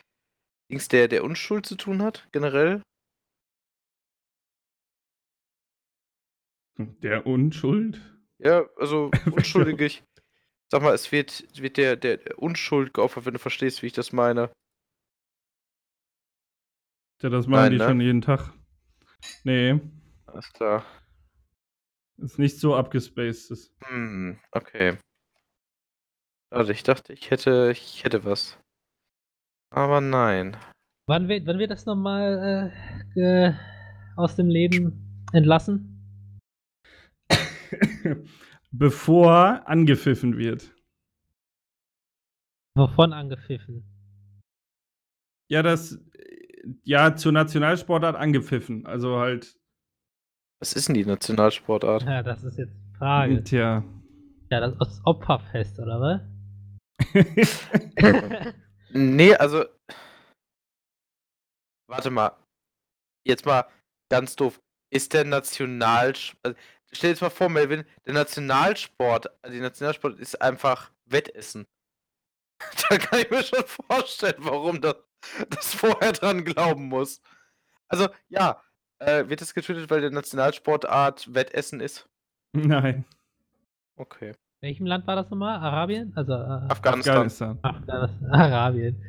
Dings 0.71 0.89
der, 0.89 1.09
der 1.09 1.25
Unschuld 1.25 1.66
zu 1.66 1.77
tun 1.77 2.03
hat, 2.03 2.29
generell? 2.33 2.83
Der 6.79 7.27
Unschuld? 7.27 8.01
Ja, 8.39 8.64
also 8.77 9.11
unschuldige, 9.33 9.87
ich 9.87 10.05
sag 10.71 10.83
mal, 10.83 10.95
es 10.95 11.11
wird, 11.11 11.45
wird 11.61 11.77
der, 11.77 11.97
der, 11.97 12.39
Unschuld 12.39 12.95
geopfert, 12.95 13.27
wenn 13.27 13.35
du 13.35 13.41
verstehst, 13.41 13.83
wie 13.83 13.87
ich 13.87 13.93
das 13.93 14.12
meine. 14.12 14.53
Ja, 17.21 17.31
das 17.31 17.49
machen 17.49 17.62
Nein, 17.62 17.73
die 17.73 17.79
ne? 17.79 17.85
schon 17.85 18.01
jeden 18.01 18.21
Tag. 18.21 18.53
Nee, 19.43 19.81
Alles 20.27 20.53
klar. 20.53 20.87
ist 22.19 22.39
nicht 22.39 22.61
so 22.61 22.77
abgespaced. 22.77 23.73
Hm, 23.85 24.39
okay. 24.53 24.99
Also 26.51 26.72
ich 26.72 26.82
dachte, 26.82 27.12
ich 27.12 27.30
hätte, 27.30 27.70
ich 27.72 28.05
hätte 28.05 28.24
was. 28.24 28.59
Aber 29.70 30.01
nein. 30.01 30.57
Wann 31.07 31.28
wird, 31.28 31.46
wann 31.46 31.59
wird 31.59 31.70
das 31.70 31.84
nochmal 31.86 32.72
äh, 33.14 33.53
aus 34.16 34.36
dem 34.36 34.49
Leben 34.49 35.24
entlassen? 35.32 35.94
Bevor 38.70 39.66
angepfiffen 39.66 40.39
wird. 40.39 40.74
Wovon 42.77 43.12
angepfiffen? 43.12 43.85
Ja, 45.51 45.62
das, 45.62 45.93
äh, 46.14 46.74
ja, 46.85 47.14
zur 47.16 47.32
Nationalsportart 47.32 48.16
angepfiffen. 48.16 48.86
Also 48.86 49.18
halt, 49.18 49.59
Was 50.60 50.73
ist 50.73 50.89
denn 50.89 50.94
die 50.94 51.05
Nationalsportart? 51.05 52.02
Ja, 52.05 52.23
das 52.23 52.43
ist 52.44 52.59
jetzt 52.59 52.74
die 52.74 52.97
Frage. 52.97 53.43
tja. 53.44 53.85
Ja, 54.51 54.60
das 54.60 54.74
ist 54.89 55.02
Opferfest, 55.05 55.78
oder 55.78 56.01
was? 56.01 56.38
Nee, 58.91 59.35
also. 59.35 59.65
Warte 61.89 62.11
mal. 62.11 62.37
Jetzt 63.27 63.47
mal 63.47 63.69
ganz 64.11 64.37
doof. 64.37 64.61
Ist 64.91 65.12
der 65.12 65.25
Nationalsport. 65.25 66.39
Also, 66.45 66.59
stell 66.93 67.09
dir 67.09 67.12
jetzt 67.15 67.20
mal 67.20 67.31
vor, 67.31 67.49
Melvin, 67.49 67.85
der 68.07 68.15
Nationalsport, 68.15 69.27
also 69.43 69.55
die 69.55 69.61
Nationalsport 69.61 70.19
ist 70.19 70.41
einfach 70.41 70.91
Wettessen. 71.05 71.66
da 72.89 72.99
kann 72.99 73.20
ich 73.20 73.31
mir 73.31 73.43
schon 73.43 73.65
vorstellen, 73.66 74.37
warum 74.39 74.81
das, 74.81 74.97
das 75.51 75.75
vorher 75.75 76.12
dran 76.12 76.45
glauben 76.45 76.87
muss. 76.89 77.20
Also, 77.89 78.09
ja. 78.29 78.62
Äh, 79.01 79.29
wird 79.29 79.41
es 79.43 79.55
getötet, 79.55 79.91
weil 79.91 80.01
der 80.01 80.11
Nationalsportart 80.11 81.33
Wettessen 81.33 81.79
ist? 81.81 82.09
Nein, 82.53 83.05
Okay. 83.95 84.35
Welchem 84.60 84.86
Land 84.86 85.06
war 85.06 85.16
das 85.16 85.30
nochmal? 85.30 85.56
Arabien? 85.59 86.12
Also 86.16 86.32
äh, 86.32 86.36
Afghanistan. 86.36 87.14
Afghanistan. 87.16 87.59
Afghanistan. 87.62 88.30
Arabien. 88.30 89.02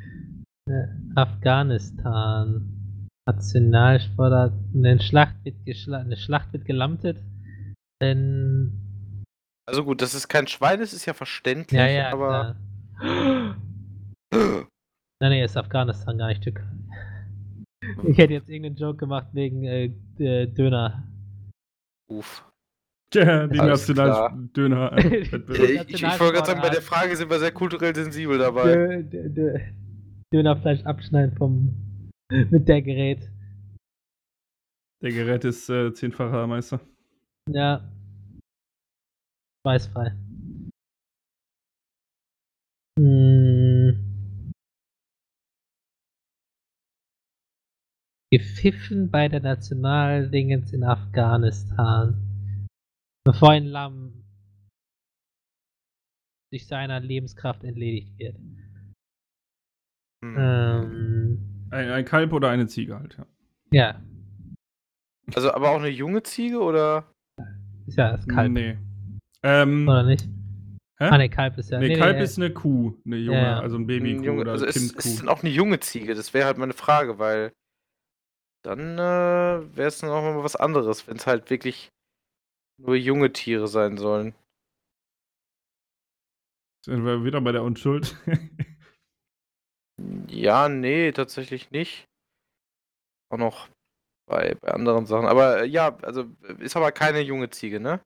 Äh, 0.69 0.85
Afghanistan. 1.15 3.07
Nationalsportart. 3.27 4.53
Eine 4.75 4.99
Schlacht 5.01 5.35
wird, 5.43 5.65
geschla 5.65 5.99
eine 5.99 6.17
Schlacht 6.17 6.53
wird 6.53 6.65
gelamtet. 6.65 7.17
Denn. 8.01 9.23
Also 9.67 9.83
gut, 9.83 10.01
dass 10.01 10.13
es 10.13 10.27
kein 10.27 10.47
Schwein 10.47 10.79
ist, 10.81 10.93
ist 10.93 11.05
ja 11.05 11.13
verständlich, 11.13 11.79
Ja, 11.79 11.87
ja, 11.87 12.11
aber. 12.13 12.55
klar. 12.99 13.55
Nein, 15.21 15.31
nee, 15.31 15.43
ist 15.43 15.57
Afghanistan, 15.57 16.17
gar 16.17 16.27
nicht 16.27 16.43
Türkei. 16.43 16.63
Ich 18.03 18.17
hätte 18.17 18.33
jetzt 18.33 18.49
irgendeinen 18.49 18.77
Joke 18.77 18.97
gemacht 18.97 19.27
wegen 19.33 19.63
äh, 19.63 19.89
Döner. 20.47 21.03
Uff. 22.09 22.48
Tja, 23.11 23.47
die 23.47 23.57
Nationaldöner. 23.57 24.91
Äh, 24.97 25.17
Ich, 25.87 26.03
ich 26.03 26.19
wollte 26.19 26.33
gerade 26.33 26.45
sagen, 26.45 26.61
bei 26.61 26.69
der 26.69 26.81
Frage 26.81 27.15
sind 27.15 27.29
wir 27.29 27.39
sehr 27.39 27.51
kulturell 27.51 27.95
sensibel 27.95 28.37
dabei. 28.37 28.75
Dö, 28.75 29.03
dö, 29.03 29.29
dö. 29.29 29.59
Dönerfleisch 30.31 30.83
abschneiden 30.85 31.35
vom 31.35 31.73
mit 32.31 32.67
der 32.67 32.83
Gerät. 32.83 33.27
Der 35.01 35.11
Gerät 35.11 35.43
ist 35.43 35.69
äh, 35.69 35.91
zehnfacher 35.91 36.45
Meister. 36.45 36.79
Ja. 37.49 37.91
Schweißfrei. 39.65 40.13
Hm. 42.99 44.51
Gepfiffen 48.31 49.09
bei 49.09 49.27
der 49.27 49.39
Nationaldingens 49.39 50.71
in 50.73 50.83
Afghanistan. 50.83 52.28
Bevor 53.25 53.51
ein 53.51 53.65
Lamm 53.65 54.23
sich 56.51 56.65
seiner 56.67 56.99
Lebenskraft 56.99 57.63
entledigt 57.63 58.17
wird. 58.17 58.35
Hm. 60.23 60.35
Ähm, 60.37 61.67
Ein, 61.71 61.89
ein 61.91 62.05
Kalb 62.05 62.33
oder 62.33 62.49
eine 62.49 62.67
Ziege 62.67 62.97
halt, 62.99 63.17
ja. 63.17 63.25
ja, 63.71 64.01
Also, 65.35 65.51
aber 65.53 65.69
auch 65.71 65.77
eine 65.79 65.89
junge 65.89 66.23
Ziege 66.23 66.59
oder? 66.59 67.11
ist 67.85 67.97
ja 67.97 68.11
das 68.11 68.27
Kalb, 68.27 68.51
Nee. 68.51 68.77
Ähm, 69.43 69.87
oder 69.87 70.03
nicht? 70.03 70.23
hä? 70.97 71.05
Ah, 71.05 71.17
ne, 71.17 71.29
Kalb 71.29 71.57
ist 71.57 71.69
ja. 71.69 71.79
nee, 71.79 71.89
nee, 71.89 71.95
Kalb 71.95 72.17
nee, 72.17 72.23
ist 72.23 72.37
eine 72.37 72.51
Kuh, 72.51 72.95
eine 73.05 73.17
junge, 73.17 73.39
Ja, 73.39 73.51
ja. 73.51 73.59
also 73.59 73.77
ein 73.77 73.83
Ein 73.83 73.87
Babykuh 73.87 74.23
junge, 74.23 74.41
oder 74.41 74.51
also 74.53 74.65
ist, 74.65 74.73
Kindkuh. 74.75 74.97
ist 74.99 75.19
denn 75.21 75.29
auch 75.29 75.43
eine 75.43 75.51
junge 75.51 75.79
Ziege? 75.79 76.15
Das 76.15 76.33
wäre 76.33 76.45
halt 76.47 76.57
meine 76.57 76.73
Frage, 76.73 77.19
weil 77.19 77.53
dann 78.63 78.97
äh, 78.97 79.77
wäre 79.77 79.87
es 79.87 79.99
dann 79.99 80.09
auch 80.09 80.21
mal 80.21 80.43
was 80.43 80.55
anderes, 80.57 81.07
wenn 81.07 81.15
es 81.17 81.27
halt 81.27 81.49
wirklich 81.49 81.89
nur 82.79 82.95
junge 82.95 83.31
Tiere 83.31 83.67
sein 83.67 83.97
sollen. 83.97 84.33
Sind 86.85 87.05
wir 87.05 87.23
wieder 87.23 87.41
bei 87.41 87.51
der 87.51 87.63
Unschuld. 87.63 88.15
Ja, 90.29 90.69
nee, 90.69 91.11
tatsächlich 91.11 91.71
nicht. 91.71 92.07
Auch 93.29 93.37
noch 93.37 93.69
bei, 94.27 94.55
bei 94.55 94.69
anderen 94.69 95.05
Sachen. 95.05 95.27
Aber 95.27 95.61
äh, 95.63 95.65
ja, 95.65 95.97
also 96.03 96.25
ist 96.59 96.75
aber 96.75 96.91
keine 96.91 97.21
junge 97.21 97.49
Ziege, 97.49 97.79
ne? 97.79 98.01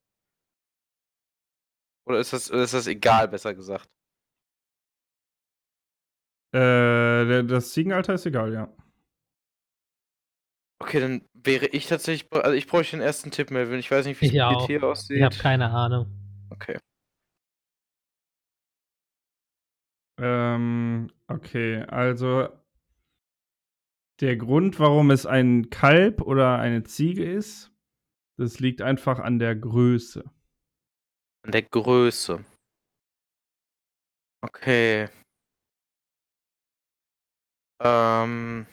Oder 2.06 2.20
ist 2.20 2.34
das, 2.34 2.50
ist 2.50 2.74
das 2.74 2.88
egal, 2.88 3.28
besser 3.28 3.54
gesagt? 3.54 3.90
äh, 6.54 7.44
das 7.44 7.72
Ziegenalter 7.74 8.14
ist 8.14 8.26
egal, 8.26 8.54
ja. 8.54 8.70
Okay, 10.84 11.00
dann 11.00 11.22
wäre 11.34 11.68
ich 11.68 11.88
tatsächlich. 11.88 12.30
Also 12.34 12.52
ich 12.52 12.68
bräuchte 12.68 12.98
den 12.98 13.02
ersten 13.06 13.32
Tipp, 13.32 13.52
Melvin. 13.52 13.80
Ich 13.80 13.90
weiß 13.90 14.06
nicht, 14.06 14.20
wie 14.20 14.26
es 14.26 14.34
Ich 14.34 14.38
mit 14.38 14.44
auch. 14.44 14.68
hier 14.68 14.84
aussieht. 14.84 15.16
Ich 15.16 15.24
habe 15.24 15.36
keine 15.38 15.70
Ahnung. 15.70 16.08
Okay. 16.50 16.78
Ähm, 20.20 21.10
okay, 21.30 21.84
also 21.84 22.50
der 24.20 24.36
Grund, 24.36 24.78
warum 24.78 25.10
es 25.10 25.26
ein 25.26 25.70
Kalb 25.70 26.22
oder 26.22 26.60
eine 26.60 26.84
Ziege 26.84 27.24
ist, 27.24 27.72
das 28.38 28.60
liegt 28.60 28.82
einfach 28.82 29.20
an 29.20 29.40
der 29.40 29.56
Größe. 29.56 30.30
An 31.44 31.52
der 31.54 31.64
Größe. 31.64 32.44
Okay. 34.42 35.08
Ähm. 37.82 38.68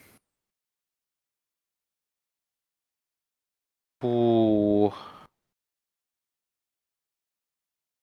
Puh. 4.00 4.92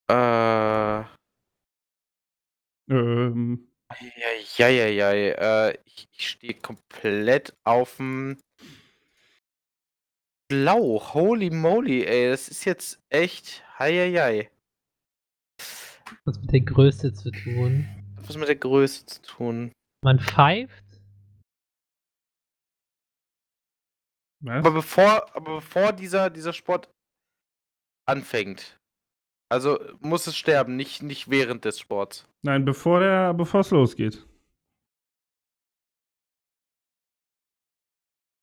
Äh. 0.09 1.03
Ähm, 2.89 3.67
Ja, 4.57 4.67
ja, 4.67 4.87
ja, 4.87 5.11
äh, 5.11 5.77
ich, 5.85 6.07
ich 6.11 6.29
stehe 6.29 6.53
komplett 6.53 7.55
auf 7.63 7.97
dem 7.97 8.37
Blau. 10.49 11.01
Holy 11.13 11.49
moly, 11.49 12.05
ey, 12.05 12.29
das 12.29 12.47
ist 12.47 12.65
jetzt 12.65 12.99
echt. 13.09 13.63
Heieiei. 13.79 14.49
Was 16.25 16.39
mit 16.39 16.51
der 16.51 16.61
Größe 16.61 17.13
zu 17.13 17.31
tun. 17.31 17.87
Was 18.21 18.37
mit 18.37 18.47
der 18.47 18.55
Größe 18.55 19.05
zu 19.05 19.21
tun. 19.21 19.71
Man 20.03 20.19
pfeift. 20.19 20.86
Was? 24.41 24.57
Aber 24.57 24.71
bevor, 24.71 25.35
aber 25.35 25.55
bevor 25.55 25.93
dieser, 25.93 26.29
dieser 26.29 26.53
Sport 26.53 26.89
anfängt, 28.05 28.79
also 29.49 29.79
muss 29.99 30.27
es 30.27 30.35
sterben, 30.35 30.75
nicht, 30.75 31.01
nicht 31.03 31.29
während 31.29 31.65
des 31.65 31.79
Sports. 31.79 32.27
Nein, 32.43 32.65
bevor 32.65 32.99
der, 32.99 33.33
bevor 33.33 33.61
es 33.61 33.71
losgeht. 33.71 34.25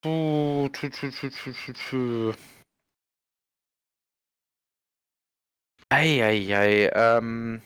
Puh, 0.02 0.68
tü, 0.72 0.90
tü, 0.90 1.10
tü, 1.10 1.30
tü, 1.30 1.72
tü. 1.72 2.34
Eieiei, 5.90 6.90
ähm, 6.94 7.62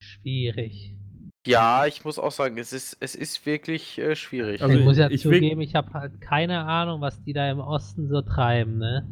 Schwierig. 0.00 0.99
Ja, 1.46 1.86
ich 1.86 2.04
muss 2.04 2.18
auch 2.18 2.32
sagen, 2.32 2.58
es 2.58 2.72
ist, 2.72 2.96
es 3.00 3.14
ist 3.14 3.44
wirklich 3.46 3.98
äh, 3.98 4.14
schwierig. 4.14 4.62
Also 4.62 4.78
ich 4.78 4.84
muss 4.84 4.98
ja 4.98 5.08
ich 5.10 5.24
will- 5.24 5.38
zugeben, 5.40 5.60
ich 5.60 5.74
habe 5.74 5.92
halt 5.92 6.20
keine 6.20 6.64
Ahnung, 6.64 7.00
was 7.00 7.22
die 7.22 7.32
da 7.32 7.50
im 7.50 7.60
Osten 7.60 8.08
so 8.08 8.20
treiben, 8.22 8.78
ne? 8.78 9.08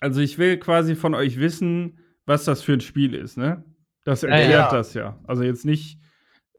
Also 0.00 0.20
ich 0.20 0.38
will 0.38 0.58
quasi 0.58 0.94
von 0.94 1.14
euch 1.14 1.38
wissen, 1.38 1.98
was 2.26 2.44
das 2.44 2.62
für 2.62 2.74
ein 2.74 2.80
Spiel 2.80 3.14
ist, 3.14 3.36
ne? 3.38 3.64
Das 4.04 4.22
Ja, 4.22 4.28
erklärt 4.28 4.72
ja. 4.72 4.76
das 4.78 4.94
ja. 4.94 5.18
Also 5.24 5.42
jetzt 5.42 5.64
nicht 5.64 5.98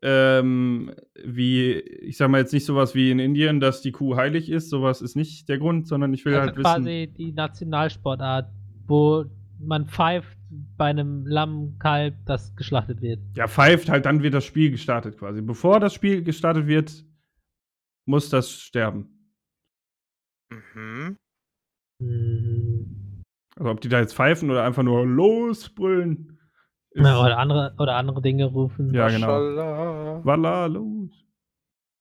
ähm, 0.01 0.93
wie, 1.23 1.71
ich 1.73 2.17
sag 2.17 2.29
mal 2.29 2.39
jetzt 2.39 2.53
nicht 2.53 2.65
sowas 2.65 2.93
wie 2.93 3.09
in 3.11 3.19
Indien, 3.19 3.59
dass 3.59 3.81
die 3.81 3.91
Kuh 3.91 4.15
heilig 4.15 4.49
ist, 4.51 4.69
sowas 4.69 5.01
ist 5.01 5.15
nicht 5.15 5.47
der 5.49 5.57
Grund, 5.57 5.87
sondern 5.87 6.13
ich 6.13 6.25
will 6.25 6.33
also 6.35 6.47
halt 6.47 6.57
wissen. 6.57 6.63
quasi 6.63 7.13
die 7.17 7.31
Nationalsportart, 7.31 8.49
wo 8.87 9.25
man 9.59 9.87
pfeift 9.87 10.37
bei 10.77 10.85
einem 10.85 11.25
Lamm, 11.25 11.77
Kalb, 11.79 12.15
das 12.25 12.55
geschlachtet 12.55 13.01
wird. 13.01 13.19
Ja, 13.35 13.47
pfeift 13.47 13.89
halt, 13.89 14.05
dann 14.05 14.23
wird 14.23 14.33
das 14.33 14.45
Spiel 14.45 14.71
gestartet 14.71 15.17
quasi. 15.17 15.41
Bevor 15.41 15.79
das 15.79 15.93
Spiel 15.93 16.23
gestartet 16.23 16.67
wird, 16.67 17.05
muss 18.05 18.29
das 18.29 18.51
sterben. 18.51 19.31
Mhm. 20.51 21.17
Hm. 22.01 23.21
Also 23.55 23.71
ob 23.71 23.81
die 23.81 23.89
da 23.89 23.99
jetzt 23.99 24.15
pfeifen 24.15 24.49
oder 24.51 24.63
einfach 24.63 24.83
nur 24.83 25.05
losbrüllen. 25.05 26.39
Ja, 26.93 27.19
oder, 27.19 27.37
andere, 27.37 27.73
oder 27.77 27.95
andere 27.95 28.21
Dinge 28.21 28.45
rufen. 28.45 28.93
Ja, 28.93 29.09
genau. 29.09 29.27
Walla, 30.23 30.65
los. 30.67 31.11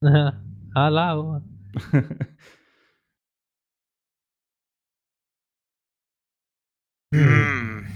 Hallo. 0.74 1.42
Hm. 7.14 7.86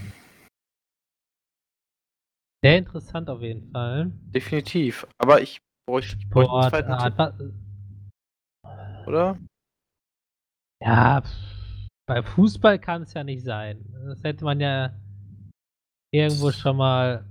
Sehr 2.63 2.79
interessant 2.79 3.31
auf 3.31 3.41
jeden 3.41 3.71
Fall. 3.71 4.11
Definitiv. 4.35 5.07
Aber 5.19 5.41
ich 5.41 5.61
bräuchte, 5.89 6.17
ich 6.19 6.29
bräuchte 6.29 6.87
einen 6.87 6.99
zweiten. 6.99 7.39
Tipp, 7.39 9.07
oder? 9.07 9.39
Ja, 10.83 11.23
bei 12.07 12.23
Fußball 12.23 12.79
kann 12.79 13.03
es 13.03 13.15
ja 13.15 13.25
nicht 13.25 13.45
sein. 13.45 13.85
Das 14.07 14.23
hätte 14.25 14.45
man 14.45 14.61
ja 14.61 14.93
irgendwo 16.13 16.51
schon 16.53 16.77
mal. 16.77 17.25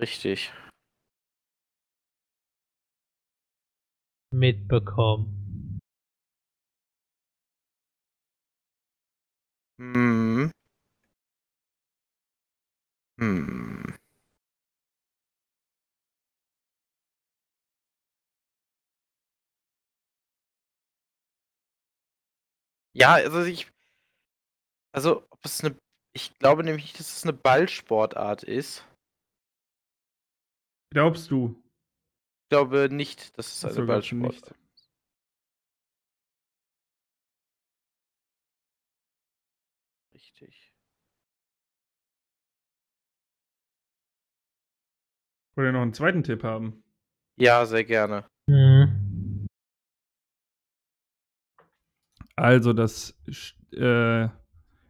Richtig. 0.00 0.52
mitbekommen. 4.34 5.43
Hm. 9.78 10.50
Hm. 13.18 13.94
Ja, 22.96 23.14
also 23.14 23.42
ich. 23.44 23.66
Also, 24.92 25.26
ob 25.30 25.44
es 25.44 25.62
eine. 25.64 25.76
Ich 26.12 26.38
glaube 26.38 26.62
nämlich 26.62 26.84
nicht, 26.84 27.00
dass 27.00 27.16
es 27.16 27.24
eine 27.24 27.32
Ballsportart 27.32 28.44
ist. 28.44 28.84
Glaubst 30.92 31.30
du? 31.30 31.56
Ich 32.44 32.48
glaube 32.50 32.88
nicht, 32.90 33.38
dass 33.38 33.48
es 33.56 33.64
Ach 33.64 33.70
eine 33.70 33.74
so, 33.76 33.86
glaubst 33.86 34.10
du 34.12 34.16
Ballsportart 34.16 34.34
nicht. 34.42 34.46
ist. 34.52 34.63
Wollt 45.56 45.68
ihr 45.68 45.72
noch 45.72 45.82
einen 45.82 45.94
zweiten 45.94 46.22
Tipp 46.22 46.42
haben? 46.42 46.82
Ja, 47.38 47.64
sehr 47.66 47.84
gerne. 47.84 48.24
Mhm. 48.48 49.46
Also, 52.36 52.72
das 52.72 53.16
äh, 53.72 54.28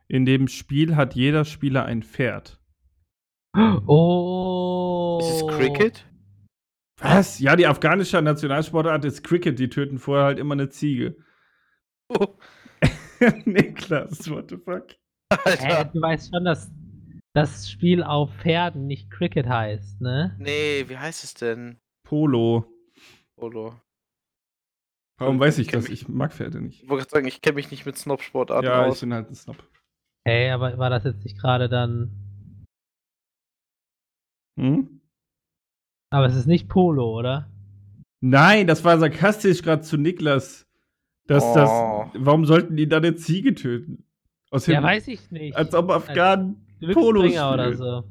in 0.08 0.24
dem 0.24 0.48
Spiel 0.48 0.96
hat 0.96 1.14
jeder 1.14 1.44
Spieler 1.44 1.84
ein 1.84 2.02
Pferd. 2.02 2.60
Oh. 3.86 5.18
Ist 5.20 5.42
es 5.42 5.46
Cricket? 5.46 6.06
Was? 7.00 7.38
Ja, 7.38 7.56
die 7.56 7.66
afghanische 7.66 8.20
Nationalsportart 8.20 9.04
ist 9.04 9.22
Cricket. 9.22 9.58
Die 9.58 9.68
töten 9.68 9.98
vorher 9.98 10.24
halt 10.24 10.38
immer 10.38 10.54
eine 10.54 10.68
Ziege. 10.70 11.16
Oh, 12.08 12.38
Niklas, 13.44 14.30
what 14.30 14.50
the 14.50 14.56
fuck? 14.56 14.88
Alter. 15.28 15.84
du 15.86 16.00
weißt 16.00 16.32
schon, 16.32 16.44
dass 16.44 16.70
das 17.34 17.68
Spiel 17.70 18.02
auf 18.02 18.30
Pferden 18.36 18.86
nicht 18.86 19.10
Cricket 19.10 19.46
heißt, 19.46 20.00
ne? 20.00 20.36
Nee, 20.38 20.84
wie 20.88 20.96
heißt 20.96 21.24
es 21.24 21.34
denn? 21.34 21.78
Polo. 22.04 22.64
Polo. 23.36 23.80
Warum 25.18 25.36
Ich 25.36 25.40
weiß 25.40 25.58
ich 25.58 25.68
kenn 25.68 25.80
das? 25.80 25.88
mich- 25.90 26.02
Ich 26.02 26.08
mag 26.08 26.32
Pferde 26.32 26.60
nicht. 26.60 26.82
Ich 26.82 26.88
wollte 26.88 27.02
gerade 27.04 27.10
sagen, 27.10 27.26
ich 27.28 27.42
kenne 27.42 27.56
mich 27.56 27.70
nicht 27.70 27.86
mit 27.86 27.96
Snob-Sportarten 27.98 28.66
Ja, 28.66 28.82
ich 28.86 28.92
aus. 28.92 29.00
bin 29.00 29.12
halt 29.12 29.28
ein 29.30 29.34
Snob. 29.34 29.56
Hey, 30.26 30.50
aber 30.50 30.78
war 30.78 30.90
das 30.90 31.04
jetzt 31.04 31.22
nicht 31.24 31.38
gerade 31.38 31.68
dann. 31.68 32.64
Hm? 34.58 35.00
Aber 36.10 36.26
es 36.26 36.36
ist 36.36 36.46
nicht 36.46 36.68
Polo, 36.68 37.18
oder? 37.18 37.50
Nein, 38.20 38.66
das 38.66 38.84
war 38.84 38.98
sarkastisch 38.98 39.62
gerade 39.62 39.82
zu 39.82 39.96
Niklas. 39.96 40.66
Dass 41.26 41.42
Oh. 41.42 41.54
das. 41.54 41.70
Warum 42.14 42.44
sollten 42.44 42.76
die 42.76 42.88
da 42.88 42.98
eine 42.98 43.16
Ziege 43.16 43.54
töten? 43.54 44.04
Aus 44.50 44.66
Ja, 44.66 44.80
dem- 44.80 44.84
weiß 44.84 45.08
ich 45.08 45.30
nicht. 45.30 45.56
als 45.56 45.74
ob 45.74 45.90
Afghanen 45.90 46.54
Polo 46.54 46.63
Glücksbringer 46.84 47.52
oder 47.52 47.76
so. 47.76 48.04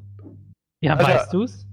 Ja, 0.80 0.96
Alter. 0.96 1.08
weißt 1.08 1.32
du's? 1.32 1.66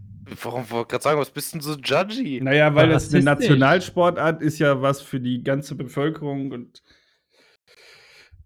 Warum 0.44 0.70
wollte 0.70 0.84
ich 0.84 0.88
gerade 0.90 1.04
sagen, 1.04 1.20
was 1.20 1.32
bist 1.32 1.54
denn 1.54 1.62
so 1.62 1.74
judgy? 1.76 2.40
Naja, 2.42 2.74
weil 2.76 2.88
Ja, 2.88 2.94
das 2.94 3.14
eine. 3.14 3.24
Nationalsportart 3.24 4.42
ist 4.42 4.60
ja 4.60 4.82
was 4.82 5.02
für 5.02 5.20
die 5.20 5.44
ganze 5.44 5.76
Bevölkerung 5.76 6.52
und 6.52 6.82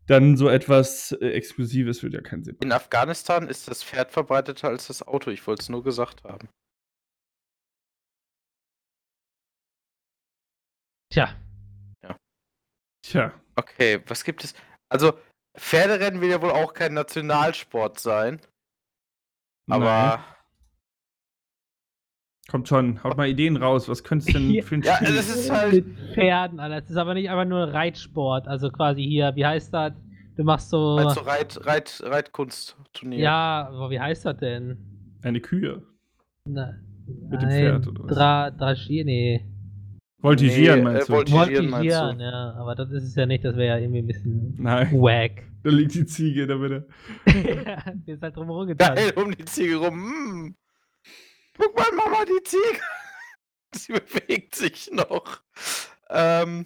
dann 0.07 0.37
so 0.37 0.49
etwas 0.49 1.11
äh, 1.13 1.29
Exklusives 1.29 2.01
würde 2.03 2.17
ja 2.17 2.21
keinen 2.21 2.43
Sinn 2.43 2.55
In 2.61 2.69
machen. 2.69 2.77
Afghanistan 2.81 3.47
ist 3.47 3.67
das 3.67 3.83
Pferd 3.83 4.11
verbreiteter 4.11 4.67
als 4.69 4.87
das 4.87 5.05
Auto. 5.07 5.29
Ich 5.31 5.45
wollte 5.47 5.61
es 5.61 5.69
nur 5.69 5.83
gesagt 5.83 6.23
haben. 6.23 6.47
Tja, 11.11 11.35
Tja, 13.05 13.31
Okay, 13.55 14.01
was 14.07 14.23
gibt 14.23 14.43
es? 14.43 14.55
Also, 14.89 15.13
Pferderennen 15.57 16.21
will 16.21 16.29
ja 16.29 16.41
wohl 16.41 16.51
auch 16.51 16.73
kein 16.73 16.93
Nationalsport 16.93 17.99
sein. 17.99 18.39
Aber. 19.69 19.85
nein. 19.85 20.19
kommt 22.49 22.67
schon, 22.67 23.03
haut 23.03 23.17
mal 23.17 23.27
Ideen 23.27 23.57
raus. 23.57 23.89
Was 23.89 24.03
könnte 24.03 24.27
es 24.27 24.33
denn 24.33 24.51
Ja, 24.51 24.61
für 24.63 24.75
ein 24.75 24.81
ja, 24.83 24.95
Spiel 24.97 25.15
das 25.15 25.29
ist 25.29 25.49
halt- 25.49 25.73
mit 25.87 26.13
Pferden, 26.13 26.59
Alter. 26.59 26.77
Es 26.77 26.89
ist 26.89 26.97
aber 26.97 27.13
nicht 27.15 27.29
einfach 27.29 27.45
nur 27.45 27.73
Reitsport. 27.73 28.47
Also 28.47 28.69
quasi 28.69 29.03
hier, 29.03 29.35
wie 29.35 29.45
heißt 29.45 29.73
das? 29.73 29.93
Du 30.37 30.43
machst 30.43 30.69
so. 30.69 30.97
Du 30.97 31.03
Reit, 31.25 31.65
Reit, 31.65 32.01
Reitkunstturnier? 32.03 33.19
ja, 33.19 33.67
aber 33.71 33.89
wie 33.89 33.99
heißt 33.99 34.25
das 34.25 34.37
denn? 34.37 34.77
Eine 35.23 35.39
Kühe. 35.41 35.81
Na, 36.47 36.75
Mit 37.07 37.41
dem 37.41 37.49
Pferd 37.49 37.87
oder 37.87 38.03
was? 38.03 38.15
Dra 38.15 38.51
Draschier, 38.51 39.05
nee. 39.05 39.45
Voltigieren 40.21 40.79
Nee, 40.79 40.83
meinst 40.85 41.09
äh, 41.09 41.11
du? 41.13 41.17
Volti- 41.19 41.31
Voltigieren 41.31 41.69
meinst 41.69 41.91
du? 41.95 41.99
Voltigieren, 41.99 42.19
ja. 42.19 42.53
Aber 42.57 42.75
das 42.75 42.89
ist 42.91 43.03
es 43.03 43.15
ja 43.15 43.25
nicht, 43.25 43.43
das 43.45 43.55
wäre 43.55 43.67
ja 43.67 43.77
irgendwie 43.77 43.99
ein 43.99 44.07
bisschen 44.07 44.55
Nein, 44.57 44.91
wack. 44.93 45.43
da 45.63 45.69
liegt 45.69 45.93
die 45.93 46.05
Ziege 46.05 46.43
in 46.43 46.47
der 46.47 46.57
Mitte. 46.57 46.87
Die 47.27 48.11
ist 48.11 48.21
halt 48.21 48.35
drumherum 48.35 48.67
getan. 48.67 48.95
Geil, 48.95 49.13
um 49.15 49.35
die 49.35 49.45
Ziege 49.45 49.75
rum. 49.77 49.95
Mm. 49.99 50.55
Guck 51.57 51.75
mal, 51.77 51.91
Mama, 51.95 52.25
die 52.25 52.43
Ziege. 52.43 52.79
Sie 53.75 53.93
bewegt 53.93 54.55
sich 54.55 54.89
noch. 54.91 55.41
Ähm. 56.09 56.65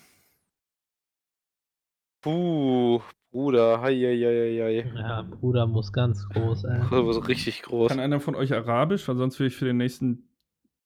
Puh, 2.21 3.01
Bruder, 3.31 3.81
hei, 3.81 3.95
hei, 3.95 4.17
hei, 4.17 4.83
hei. 4.83 4.99
Ja, 4.99 5.21
Bruder 5.21 5.67
muss 5.67 5.91
ganz 5.93 6.27
groß, 6.29 6.63
ey. 6.65 6.79
War 6.91 7.13
so 7.13 7.19
richtig 7.21 7.61
groß. 7.63 7.89
Kann 7.89 7.99
einer 7.99 8.19
von 8.19 8.35
euch 8.35 8.53
Arabisch? 8.53 9.07
Weil 9.07 9.15
sonst 9.17 9.39
will 9.39 9.47
ich 9.47 9.55
für 9.55 9.65
den 9.65 9.77
nächsten 9.77 10.28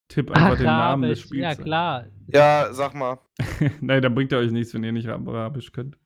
Tipp 0.10 0.32
einfach 0.32 0.58
den 0.58 0.66
Namen 0.66 1.04
des 1.04 1.20
Arabisch, 1.20 1.26
Spiels 1.26 1.58
Ja, 1.58 1.64
klar. 1.64 2.06
Ja, 2.28 2.74
sag 2.74 2.94
mal. 2.94 3.20
Nein, 3.82 4.02
da 4.02 4.10
bringt 4.10 4.32
er 4.32 4.40
euch 4.40 4.52
nichts, 4.52 4.74
wenn 4.74 4.84
ihr 4.84 4.92
nicht 4.92 5.08
Arabisch 5.08 5.72
könnt. 5.72 5.98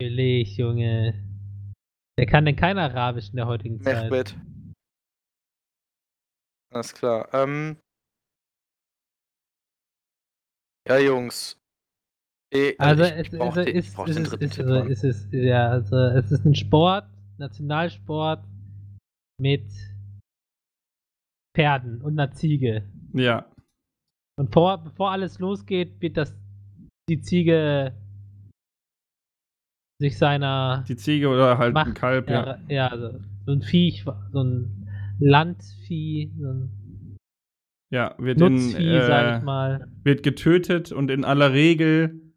Natürlich, 0.00 0.56
Junge. 0.56 1.14
Wer 2.16 2.26
kann 2.26 2.44
denn 2.44 2.56
kein 2.56 2.78
Arabisch 2.78 3.30
in 3.30 3.36
der 3.36 3.46
heutigen 3.46 3.80
Zeit? 3.80 4.10
Mehmet. 4.10 4.36
Alles 6.72 6.94
klar. 6.94 7.28
Ähm. 7.32 7.76
Ja, 10.88 10.98
Jungs. 10.98 11.56
Ich, 12.52 12.70
ich 12.70 12.76
den, 12.76 12.98
ist, 12.98 13.98
ist, 13.98 14.58
ist, 14.58 15.04
ist 15.04 15.32
ja, 15.32 15.68
also 15.70 15.96
es 15.96 16.32
ist 16.32 16.44
ein 16.44 16.54
Sport, 16.54 17.06
Nationalsport 17.38 18.44
mit 19.38 19.70
Pferden 21.54 22.02
und 22.02 22.18
einer 22.18 22.32
Ziege. 22.32 22.90
Ja, 23.12 23.50
Und 24.38 24.52
vor, 24.52 24.78
bevor 24.78 25.10
alles 25.10 25.38
losgeht, 25.38 26.00
wird 26.00 26.16
das 26.16 26.34
die 27.08 27.20
Ziege 27.20 27.92
sich 30.00 30.16
seiner 30.16 30.84
die 30.88 30.96
Ziege 30.96 31.28
oder 31.28 31.58
halt 31.58 31.76
ein 31.76 31.84
Macht, 31.84 31.94
Kalb, 31.94 32.30
ja. 32.30 32.58
ja, 32.68 32.86
also, 32.88 33.20
so 33.44 33.52
ein 33.52 33.62
Viech, 33.62 34.04
so 34.32 34.42
ein 34.42 34.88
Landvieh, 35.18 36.32
so 36.40 36.48
ein 36.48 37.16
Ja, 37.90 38.14
wird, 38.18 38.40
in, 38.40 38.54
Nutzvieh, 38.54 39.00
sag 39.02 39.26
äh, 39.26 39.36
ich 39.36 39.42
mal. 39.42 39.88
wird 40.04 40.22
getötet 40.22 40.90
und 40.92 41.10
in 41.10 41.24
aller 41.24 41.52
Regel 41.52 42.32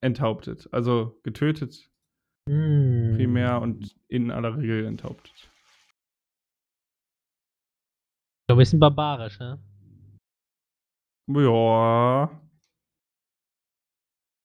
enthauptet. 0.00 0.68
Also 0.72 1.20
getötet 1.22 1.88
Hm. 2.48 3.14
primär 3.14 3.60
und 3.60 3.94
in 4.08 4.32
aller 4.32 4.56
Regel 4.58 4.86
enthauptet. 4.86 5.52
So 8.50 8.56
ein 8.56 8.58
bisschen 8.58 8.80
barbarisch, 8.80 9.38
ne? 9.38 9.60
Ja. 11.28 12.30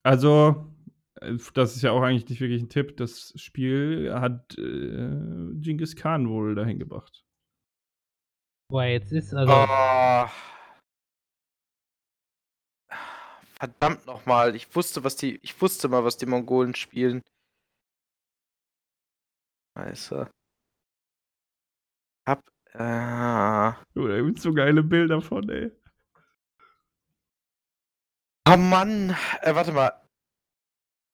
Also, 0.03 0.73
äh, 1.21 1.37
das 1.53 1.75
ist 1.75 1.81
ja 1.81 1.91
auch 1.91 2.01
eigentlich 2.01 2.29
nicht 2.29 2.39
wirklich 2.39 2.61
ein 2.61 2.69
Tipp. 2.69 2.97
Das 2.97 3.33
Spiel 3.35 4.13
hat 4.13 4.57
äh, 4.57 5.53
Genghis 5.55 5.95
Khan 5.95 6.29
wohl 6.29 6.55
dahin 6.55 6.79
gebracht. 6.79 7.23
Er 8.71 8.91
jetzt 8.91 9.11
ist, 9.11 9.33
also. 9.33 9.51
Oh. 9.53 10.27
Verdammt 13.59 14.05
nochmal. 14.05 14.55
Ich 14.55 14.75
wusste, 14.75 15.03
was 15.03 15.15
die. 15.15 15.39
Ich 15.41 15.59
wusste 15.61 15.87
mal, 15.87 16.03
was 16.03 16.17
die 16.17 16.25
Mongolen 16.25 16.75
spielen. 16.75 17.23
Scheiße. 19.75 20.29
Hab. 22.27 22.43
Äh, 22.73 23.73
Oh, 23.95 24.07
da 24.07 24.21
gibt's 24.21 24.43
so 24.43 24.53
geile 24.53 24.83
Bilder 24.83 25.21
von, 25.21 25.49
ey. 25.49 25.71
Oh 28.53 28.57
Mann. 28.57 29.15
Äh, 29.41 29.55
warte 29.55 29.71
mal. 29.71 29.91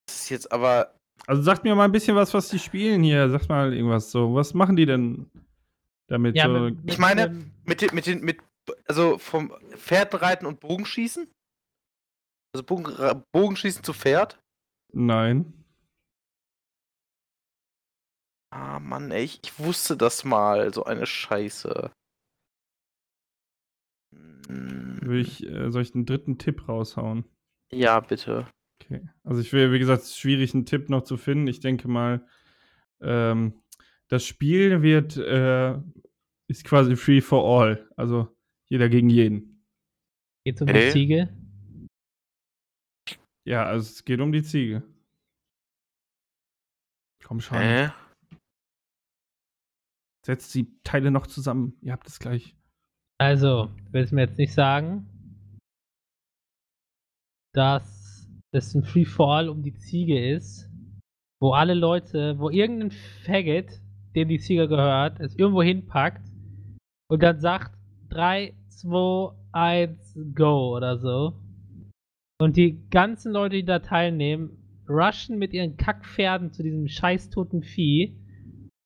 Das 0.07 0.21
ist 0.21 0.29
jetzt 0.29 0.51
aber. 0.51 0.93
Also 1.27 1.41
sagt 1.41 1.63
mir 1.63 1.75
mal 1.75 1.85
ein 1.85 1.91
bisschen 1.91 2.15
was, 2.15 2.33
was 2.33 2.49
die 2.49 2.59
spielen 2.59 3.03
hier. 3.03 3.29
Sagt 3.29 3.49
mal 3.49 3.73
irgendwas 3.73 4.11
so. 4.11 4.33
Was 4.35 4.53
machen 4.53 4.75
die 4.75 4.85
denn 4.85 5.29
damit 6.07 6.35
ja, 6.35 6.45
so? 6.45 6.59
mit, 6.59 6.91
Ich 6.91 6.97
meine- 6.97 7.29
Mit 7.65 7.81
den, 7.81 7.93
mit 7.93 8.05
den, 8.05 8.21
mit. 8.21 8.41
Also 8.87 9.17
vom 9.17 9.53
Pferdenreiten 9.75 10.47
und 10.47 10.59
Bogenschießen? 10.59 11.27
Also 12.55 12.63
Bogen, 12.65 13.23
Bogenschießen 13.31 13.83
zu 13.83 13.93
Pferd? 13.93 14.39
Nein. 14.93 15.53
Ah, 18.53 18.79
Mann, 18.79 19.11
ey, 19.11 19.23
ich, 19.23 19.39
ich 19.43 19.59
wusste 19.59 19.97
das 19.97 20.23
mal. 20.23 20.73
So 20.73 20.83
eine 20.85 21.05
Scheiße. 21.07 21.91
Hm, 24.15 24.82
Will 25.05 25.19
ich, 25.21 25.45
äh, 25.45 25.71
soll 25.71 25.81
ich 25.81 25.93
einen 25.93 26.05
dritten 26.05 26.37
Tipp 26.37 26.67
raushauen? 26.67 27.25
Ja, 27.71 27.99
bitte. 27.99 28.47
Okay. 28.81 29.07
Also 29.23 29.41
ich 29.41 29.51
will, 29.53 29.71
wie 29.71 29.79
gesagt, 29.79 30.03
es 30.03 30.09
ist 30.09 30.19
schwierig, 30.19 30.53
einen 30.53 30.65
Tipp 30.65 30.89
noch 30.89 31.03
zu 31.03 31.17
finden. 31.17 31.47
Ich 31.47 31.59
denke 31.59 31.87
mal, 31.87 32.27
ähm, 33.01 33.61
das 34.09 34.25
Spiel 34.25 34.81
wird, 34.81 35.17
äh, 35.17 35.77
ist 36.47 36.63
quasi 36.65 36.95
free 36.95 37.21
for 37.21 37.43
all. 37.43 37.89
Also 37.95 38.35
jeder 38.69 38.89
gegen 38.89 39.09
jeden. 39.09 39.65
geht's 40.45 40.61
um 40.61 40.67
Okay. 40.69 40.85
die 40.87 40.91
Ziege? 40.91 41.37
Ja, 43.45 43.65
also 43.65 43.89
es 43.89 44.05
geht 44.05 44.19
um 44.19 44.31
die 44.31 44.43
Ziege. 44.43 44.83
Komm 47.23 47.39
schon. 47.39 47.57
Hä? 47.57 47.91
Setzt 50.25 50.53
die 50.55 50.81
Teile 50.83 51.11
noch 51.11 51.27
zusammen. 51.27 51.77
Ihr 51.81 51.91
habt 51.91 52.07
es 52.07 52.19
gleich. 52.19 52.55
Also, 53.19 53.69
willst 53.91 54.11
du 54.11 54.15
mir 54.15 54.23
jetzt 54.23 54.37
nicht 54.37 54.53
sagen, 54.53 55.07
dass 57.53 58.27
es 58.51 58.73
ein 58.73 58.83
Free-for-all 58.83 59.49
um 59.49 59.61
die 59.61 59.75
Ziege 59.75 60.33
ist, 60.33 60.69
wo 61.39 61.51
alle 61.53 61.73
Leute, 61.73 62.39
wo 62.39 62.49
irgendein 62.49 62.91
Faggot, 62.91 63.81
dem 64.15 64.29
die 64.29 64.39
Ziege 64.39 64.67
gehört, 64.67 65.19
es 65.19 65.35
irgendwo 65.35 65.63
hinpackt 65.63 66.31
und 67.09 67.21
dann 67.21 67.39
sagt 67.39 67.77
3, 68.09 68.53
2, 68.69 69.33
1, 69.51 70.19
go 70.35 70.75
oder 70.75 70.97
so. 70.97 71.33
Und 72.39 72.57
die 72.57 72.89
ganzen 72.89 73.31
Leute, 73.31 73.55
die 73.55 73.65
da 73.65 73.79
teilnehmen, 73.79 74.57
rushen 74.89 75.37
mit 75.37 75.53
ihren 75.53 75.77
Kackpferden 75.77 76.51
zu 76.51 76.63
diesem 76.63 76.87
scheiß 76.87 77.29
toten 77.29 77.63
Vieh. 77.63 78.17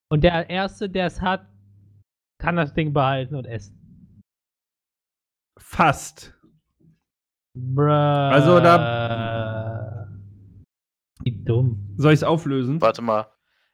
Und 0.10 0.24
der 0.24 0.50
Erste, 0.50 0.90
der 0.90 1.08
es 1.08 1.22
hat, 1.22 1.48
kann 2.40 2.56
das 2.56 2.74
Ding 2.74 2.94
behalten 2.94 3.36
und 3.36 3.46
essen. 3.46 3.87
Fast. 5.58 6.34
Bruh. 7.54 7.92
Also 7.92 8.58
Wie 11.24 11.44
dumm. 11.44 11.94
Soll 11.98 12.14
ich 12.14 12.20
es 12.20 12.24
auflösen? 12.24 12.80
Warte 12.82 13.02
mal. 13.02 13.32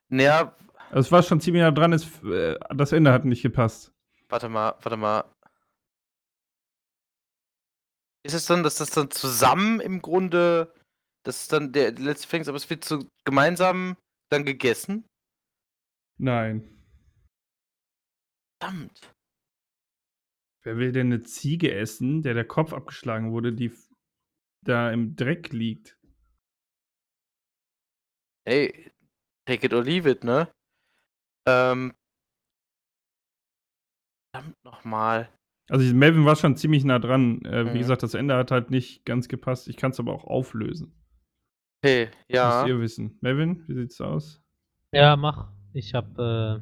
Naja, 0.09 0.55
es 0.95 1.11
war 1.11 1.23
schon 1.23 1.41
ziemlich 1.41 1.61
nah 1.61 1.71
dran, 1.71 1.91
es, 1.91 2.23
äh, 2.23 2.55
das 2.69 2.91
Ende 2.91 3.11
hat 3.11 3.25
nicht 3.25 3.41
gepasst. 3.41 3.91
warte 4.29 4.47
mal, 4.47 4.75
warte 4.81 4.97
mal. 4.97 5.23
Ist 8.23 8.35
es 8.35 8.45
dann, 8.45 8.61
dass 8.61 8.75
das 8.75 8.91
dann 8.91 9.09
zusammen 9.09 9.79
im 9.79 10.01
Grunde, 10.01 10.71
das 11.23 11.41
ist 11.41 11.53
dann 11.53 11.73
der 11.73 11.93
letzte 11.93 12.27
Fängst, 12.27 12.47
aber 12.47 12.57
es 12.57 12.69
wird 12.69 12.85
so 12.85 13.03
gemeinsam 13.25 13.97
dann 14.29 14.45
gegessen? 14.45 15.09
Nein. 16.17 16.69
Verdammt. 18.61 19.12
Wer 20.63 20.77
will 20.77 20.91
denn 20.93 21.07
eine 21.07 21.23
Ziege 21.23 21.73
essen, 21.73 22.21
der 22.23 22.33
der 22.33 22.45
Kopf 22.45 22.73
abgeschlagen 22.73 23.31
wurde, 23.31 23.53
die 23.53 23.71
da 24.65 24.91
im 24.91 25.15
Dreck 25.15 25.51
liegt? 25.51 25.97
Ey, 28.45 28.91
take 29.45 29.65
it 29.65 29.73
or 29.73 29.83
leave 29.83 30.09
it, 30.09 30.23
ne? 30.23 30.47
Ähm. 31.47 31.93
Verdammt 34.33 34.63
nochmal. 34.63 35.29
Also 35.69 35.93
Melvin 35.93 36.25
war 36.25 36.35
schon 36.35 36.55
ziemlich 36.57 36.83
nah 36.83 36.99
dran. 36.99 37.41
Äh, 37.45 37.63
Mhm. 37.65 37.73
Wie 37.73 37.79
gesagt, 37.79 38.03
das 38.03 38.13
Ende 38.13 38.35
hat 38.35 38.51
halt 38.51 38.69
nicht 38.69 39.05
ganz 39.05 39.27
gepasst. 39.27 39.67
Ich 39.67 39.77
kann 39.77 39.91
es 39.91 39.99
aber 39.99 40.13
auch 40.13 40.25
auflösen. 40.25 40.93
Okay, 41.83 42.09
ja. 42.29 42.61
Müsst 42.63 42.67
ihr 42.69 42.79
wissen. 42.79 43.17
Melvin, 43.21 43.63
wie 43.67 43.73
sieht's 43.75 43.99
aus? 44.01 44.41
Ja, 44.93 45.15
mach. 45.17 45.51
Ich 45.73 45.93
hab 45.93 46.17
äh, 46.17 46.59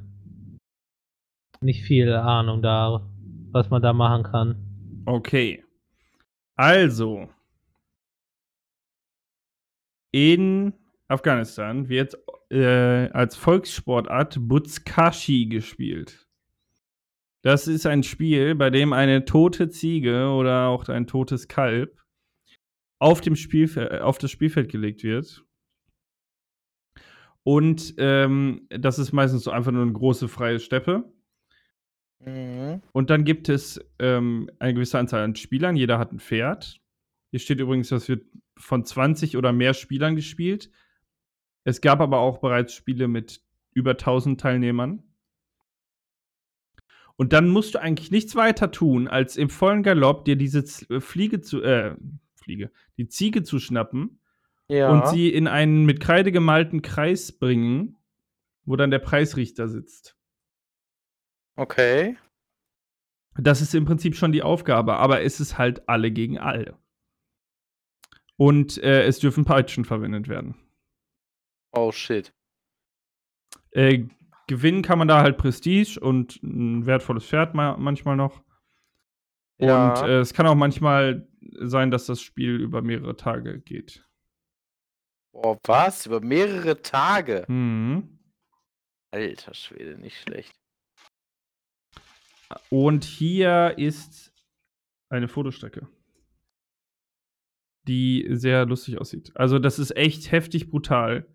nicht 1.62 1.84
viel 1.84 2.14
Ahnung 2.14 2.62
da, 2.62 3.08
was 3.52 3.70
man 3.70 3.82
da 3.82 3.94
machen 3.94 4.24
kann. 4.24 5.04
Okay. 5.06 5.64
Also. 6.56 7.30
In 10.12 10.74
Afghanistan 11.08 11.88
wird 11.88 12.18
äh, 12.50 13.10
als 13.12 13.36
Volkssportart 13.36 14.38
Buzkashi 14.42 15.46
gespielt. 15.46 16.28
Das 17.44 17.68
ist 17.68 17.86
ein 17.86 18.04
Spiel, 18.04 18.56
bei 18.56 18.70
dem 18.70 18.94
eine 18.94 19.26
tote 19.26 19.70
Ziege 19.70 20.30
oder 20.30 20.68
auch 20.68 20.88
ein 20.90 21.08
totes 21.08 21.48
Kalb 21.48 22.00
auf, 23.00 23.22
dem 23.22 23.36
Spielfe 23.36 24.04
auf 24.04 24.20
das 24.20 24.30
Spielfeld 24.30 24.70
gelegt 24.70 25.04
wird. 25.04 25.44
Und 27.44 27.96
ähm, 27.98 28.68
das 28.70 29.00
ist 29.00 29.12
meistens 29.12 29.44
so 29.44 29.52
einfach 29.52 29.72
nur 29.72 29.82
eine 29.82 29.94
große 29.94 30.28
freie 30.28 30.60
Steppe. 30.60 31.12
Mhm. 32.26 32.82
Und 32.92 33.10
dann 33.10 33.24
gibt 33.24 33.50
es 33.50 33.84
ähm, 34.00 34.50
eine 34.60 34.74
gewisse 34.74 35.00
Anzahl 35.00 35.24
an 35.24 35.36
Spielern. 35.36 35.76
Jeder 35.76 35.98
hat 36.00 36.12
ein 36.12 36.20
Pferd. 36.20 36.80
Hier 37.32 37.40
steht 37.40 37.60
übrigens, 37.60 37.90
das 37.90 38.10
wird 38.10 38.26
von 38.58 38.86
20 38.86 39.38
oder 39.38 39.54
mehr 39.54 39.74
Spielern 39.74 40.16
gespielt. 40.16 40.70
Es 41.64 41.82
gab 41.82 42.00
aber 42.02 42.20
auch 42.20 42.40
bereits 42.40 42.74
Spiele 42.74 43.08
mit 43.08 43.42
über 43.74 43.92
1000 43.92 44.40
Teilnehmern. 44.40 45.04
Und 47.16 47.34
dann 47.34 47.50
musst 47.50 47.76
du 47.76 47.82
eigentlich 47.82 48.12
nichts 48.12 48.36
weiter 48.36 48.72
tun, 48.72 49.08
als 49.08 49.38
im 49.38 49.50
vollen 49.50 49.84
Galopp 49.84 50.26
dir 50.26 50.36
diese 50.36 50.64
Z 50.64 50.90
äh, 50.90 51.00
Fliege 51.00 51.42
zu, 51.42 51.62
äh, 51.62 51.96
Fliege, 52.36 52.72
die 52.98 53.08
Ziege 53.08 53.44
zu 53.44 53.60
schnappen 53.60 54.20
Ja. 54.68 54.90
und 54.92 55.08
sie 55.08 55.30
in 55.30 55.48
einen 55.48 55.86
mit 55.86 56.00
Kreide 56.00 56.32
gemalten 56.32 56.82
Kreis 56.82 57.32
bringen, 57.32 57.98
wo 58.66 58.76
dann 58.76 58.92
der 58.92 59.00
Preisrichter 59.00 59.68
sitzt. 59.68 60.18
Okay. 61.56 62.18
Das 63.36 63.62
ist 63.62 63.74
im 63.74 63.86
Prinzip 63.86 64.16
schon 64.16 64.32
die 64.32 64.44
Aufgabe, 64.44 64.96
aber 64.98 65.22
es 65.22 65.40
ist 65.40 65.58
halt 65.58 65.88
alle 65.88 66.12
gegen 66.12 66.38
alle. 66.38 66.78
Und 68.38 68.78
äh, 68.80 69.04
es 69.04 69.20
dürfen 69.20 69.46
Peitschen 69.46 69.86
verwendet 69.86 70.28
werden. 70.28 70.56
Oh 71.72 71.92
shit. 71.92 72.34
Äh, 73.72 74.08
gewinnen 74.48 74.82
kann 74.82 74.98
man 75.00 75.08
da 75.08 75.22
halt 75.22 75.38
Prestige 75.38 76.00
und 76.00 76.42
ein 76.44 76.86
wertvolles 76.86 77.26
Pferd 77.26 77.54
ma 77.54 77.78
manchmal 77.78 78.18
noch. 78.18 78.44
Ja. 79.60 79.94
Und 79.94 80.10
äh, 80.10 80.20
es 80.20 80.34
kann 80.34 80.48
auch 80.48 80.56
manchmal 80.56 81.28
sein, 81.60 81.92
dass 81.92 82.06
das 82.06 82.22
Spiel 82.22 82.60
über 82.60 82.82
mehrere 82.82 83.16
Tage 83.16 83.60
geht. 83.62 84.06
Boah, 85.32 85.58
was? 85.64 86.06
Über 86.06 86.20
mehrere 86.20 86.82
Tage? 86.82 87.46
Mhm. 87.48 88.20
Alter 89.12 89.54
Schwede, 89.54 89.98
nicht 89.98 90.20
schlecht. 90.22 90.61
Und 92.70 93.04
hier 93.04 93.76
ist 93.78 94.34
eine 95.10 95.28
Fotostrecke, 95.28 95.88
die 97.88 98.28
sehr 98.32 98.66
lustig 98.66 99.00
aussieht. 99.00 99.32
Also, 99.36 99.60
das 99.60 99.80
ist 99.80 99.96
echt 99.96 100.32
heftig 100.32 100.70
brutal. 100.70 101.26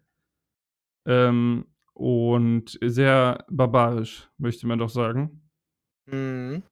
Ähm, 1.06 1.66
und 1.94 2.78
sehr 2.82 3.44
barbarisch, 3.48 4.28
möchte 4.38 4.66
man 4.66 4.78
doch 4.78 4.90
sagen. 4.90 5.48
Mhm. 6.10 6.62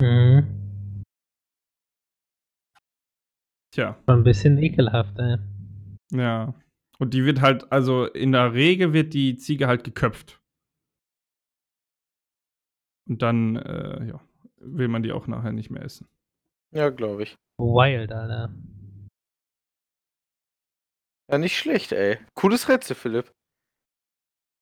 Mhm. 0.00 1.02
Tja, 3.74 3.98
Schon 4.06 4.18
ein 4.20 4.24
bisschen 4.24 4.58
ekelhaft, 4.58 5.18
ey. 5.18 5.38
ja. 6.12 6.54
Und 6.98 7.14
die 7.14 7.24
wird 7.24 7.40
halt, 7.40 7.72
also 7.72 8.04
in 8.06 8.32
der 8.32 8.52
Regel 8.52 8.92
wird 8.92 9.14
die 9.14 9.36
Ziege 9.36 9.66
halt 9.66 9.82
geköpft. 9.82 10.40
Und 13.08 13.20
dann, 13.22 13.56
äh, 13.56 14.06
ja, 14.06 14.20
will 14.56 14.88
man 14.88 15.02
die 15.02 15.12
auch 15.12 15.26
nachher 15.26 15.52
nicht 15.52 15.70
mehr 15.70 15.82
essen. 15.82 16.08
Ja, 16.70 16.90
glaube 16.90 17.24
ich. 17.24 17.36
Wild, 17.58 18.12
Alter. 18.12 18.54
Ja, 21.30 21.38
nicht 21.38 21.56
schlecht, 21.58 21.92
ey. 21.92 22.18
Cooles 22.34 22.68
Rätsel, 22.68 22.94
Philipp. 22.96 23.32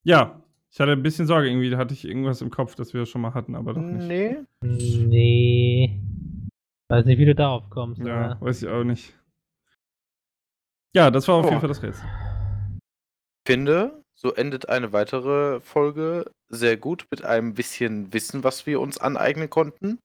Ja, 0.04 0.42
ich 0.70 0.80
hatte 0.80 0.92
ein 0.92 1.02
bisschen 1.02 1.26
Sorge, 1.26 1.48
irgendwie 1.48 1.74
hatte 1.76 1.94
ich 1.94 2.04
irgendwas 2.04 2.40
im 2.40 2.50
Kopf, 2.50 2.74
das 2.74 2.94
wir 2.94 3.04
schon 3.06 3.20
mal 3.22 3.34
hatten, 3.34 3.54
aber 3.54 3.74
doch 3.74 3.82
nicht. 3.82 4.06
Nee. 4.06 4.38
Nee. 4.62 6.00
Weiß 6.88 7.04
nicht, 7.04 7.18
wie 7.18 7.24
du 7.26 7.34
darauf 7.34 7.68
kommst, 7.70 8.00
Ja, 8.00 8.32
aber. 8.32 8.46
weiß 8.46 8.62
ich 8.62 8.68
auch 8.68 8.84
nicht. 8.84 9.16
Ja, 10.94 11.10
das 11.10 11.28
war 11.28 11.36
auf 11.36 11.46
Oh. 11.46 11.48
jeden 11.48 11.60
Fall 11.60 11.68
das 11.68 11.82
Rätsel. 11.82 12.08
Finde, 13.46 14.02
so 14.20 14.34
endet 14.34 14.68
eine 14.68 14.92
weitere 14.92 15.60
Folge 15.60 16.30
sehr 16.48 16.76
gut 16.76 17.06
mit 17.10 17.24
einem 17.24 17.54
bisschen 17.54 18.12
Wissen, 18.12 18.44
was 18.44 18.66
wir 18.66 18.80
uns 18.80 18.98
aneignen 18.98 19.48
konnten. 19.48 19.98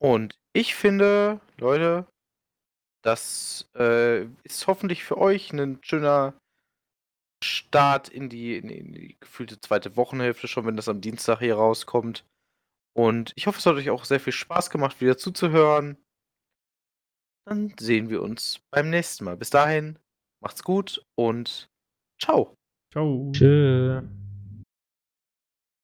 Und 0.00 0.38
ich 0.54 0.74
finde, 0.74 1.40
Leute, 1.58 2.06
das 3.02 3.68
äh, 3.76 4.24
ist 4.44 4.66
hoffentlich 4.66 5.04
für 5.04 5.18
euch 5.18 5.52
ein 5.52 5.78
schöner 5.82 6.34
Start 7.42 8.08
in 8.08 8.28
die, 8.28 8.56
in, 8.56 8.68
die- 8.68 8.78
in 8.78 8.92
die 8.92 9.16
gefühlte 9.20 9.60
zweite 9.60 9.96
Wochenhälfte, 9.96 10.48
schon 10.48 10.66
wenn 10.66 10.76
das 10.76 10.88
am 10.88 11.00
Dienstag 11.00 11.38
hier 11.40 11.56
rauskommt. 11.56 12.24
Und 12.96 13.32
ich 13.36 13.46
hoffe, 13.46 13.58
es 13.58 13.66
hat 13.66 13.76
euch 13.76 13.90
auch 13.90 14.04
sehr 14.04 14.20
viel 14.20 14.32
Spaß 14.32 14.70
gemacht, 14.70 15.00
wieder 15.00 15.18
zuzuhören. 15.18 15.98
Dann 17.46 17.74
sehen 17.78 18.10
wir 18.10 18.22
uns 18.22 18.60
beim 18.70 18.90
nächsten 18.90 19.24
Mal. 19.24 19.36
Bis 19.36 19.50
dahin, 19.50 19.98
macht's 20.42 20.62
gut 20.62 21.04
und 21.14 21.70
ciao. 22.18 22.54
Ciao. 22.92 23.30
Tschö. 23.32 24.02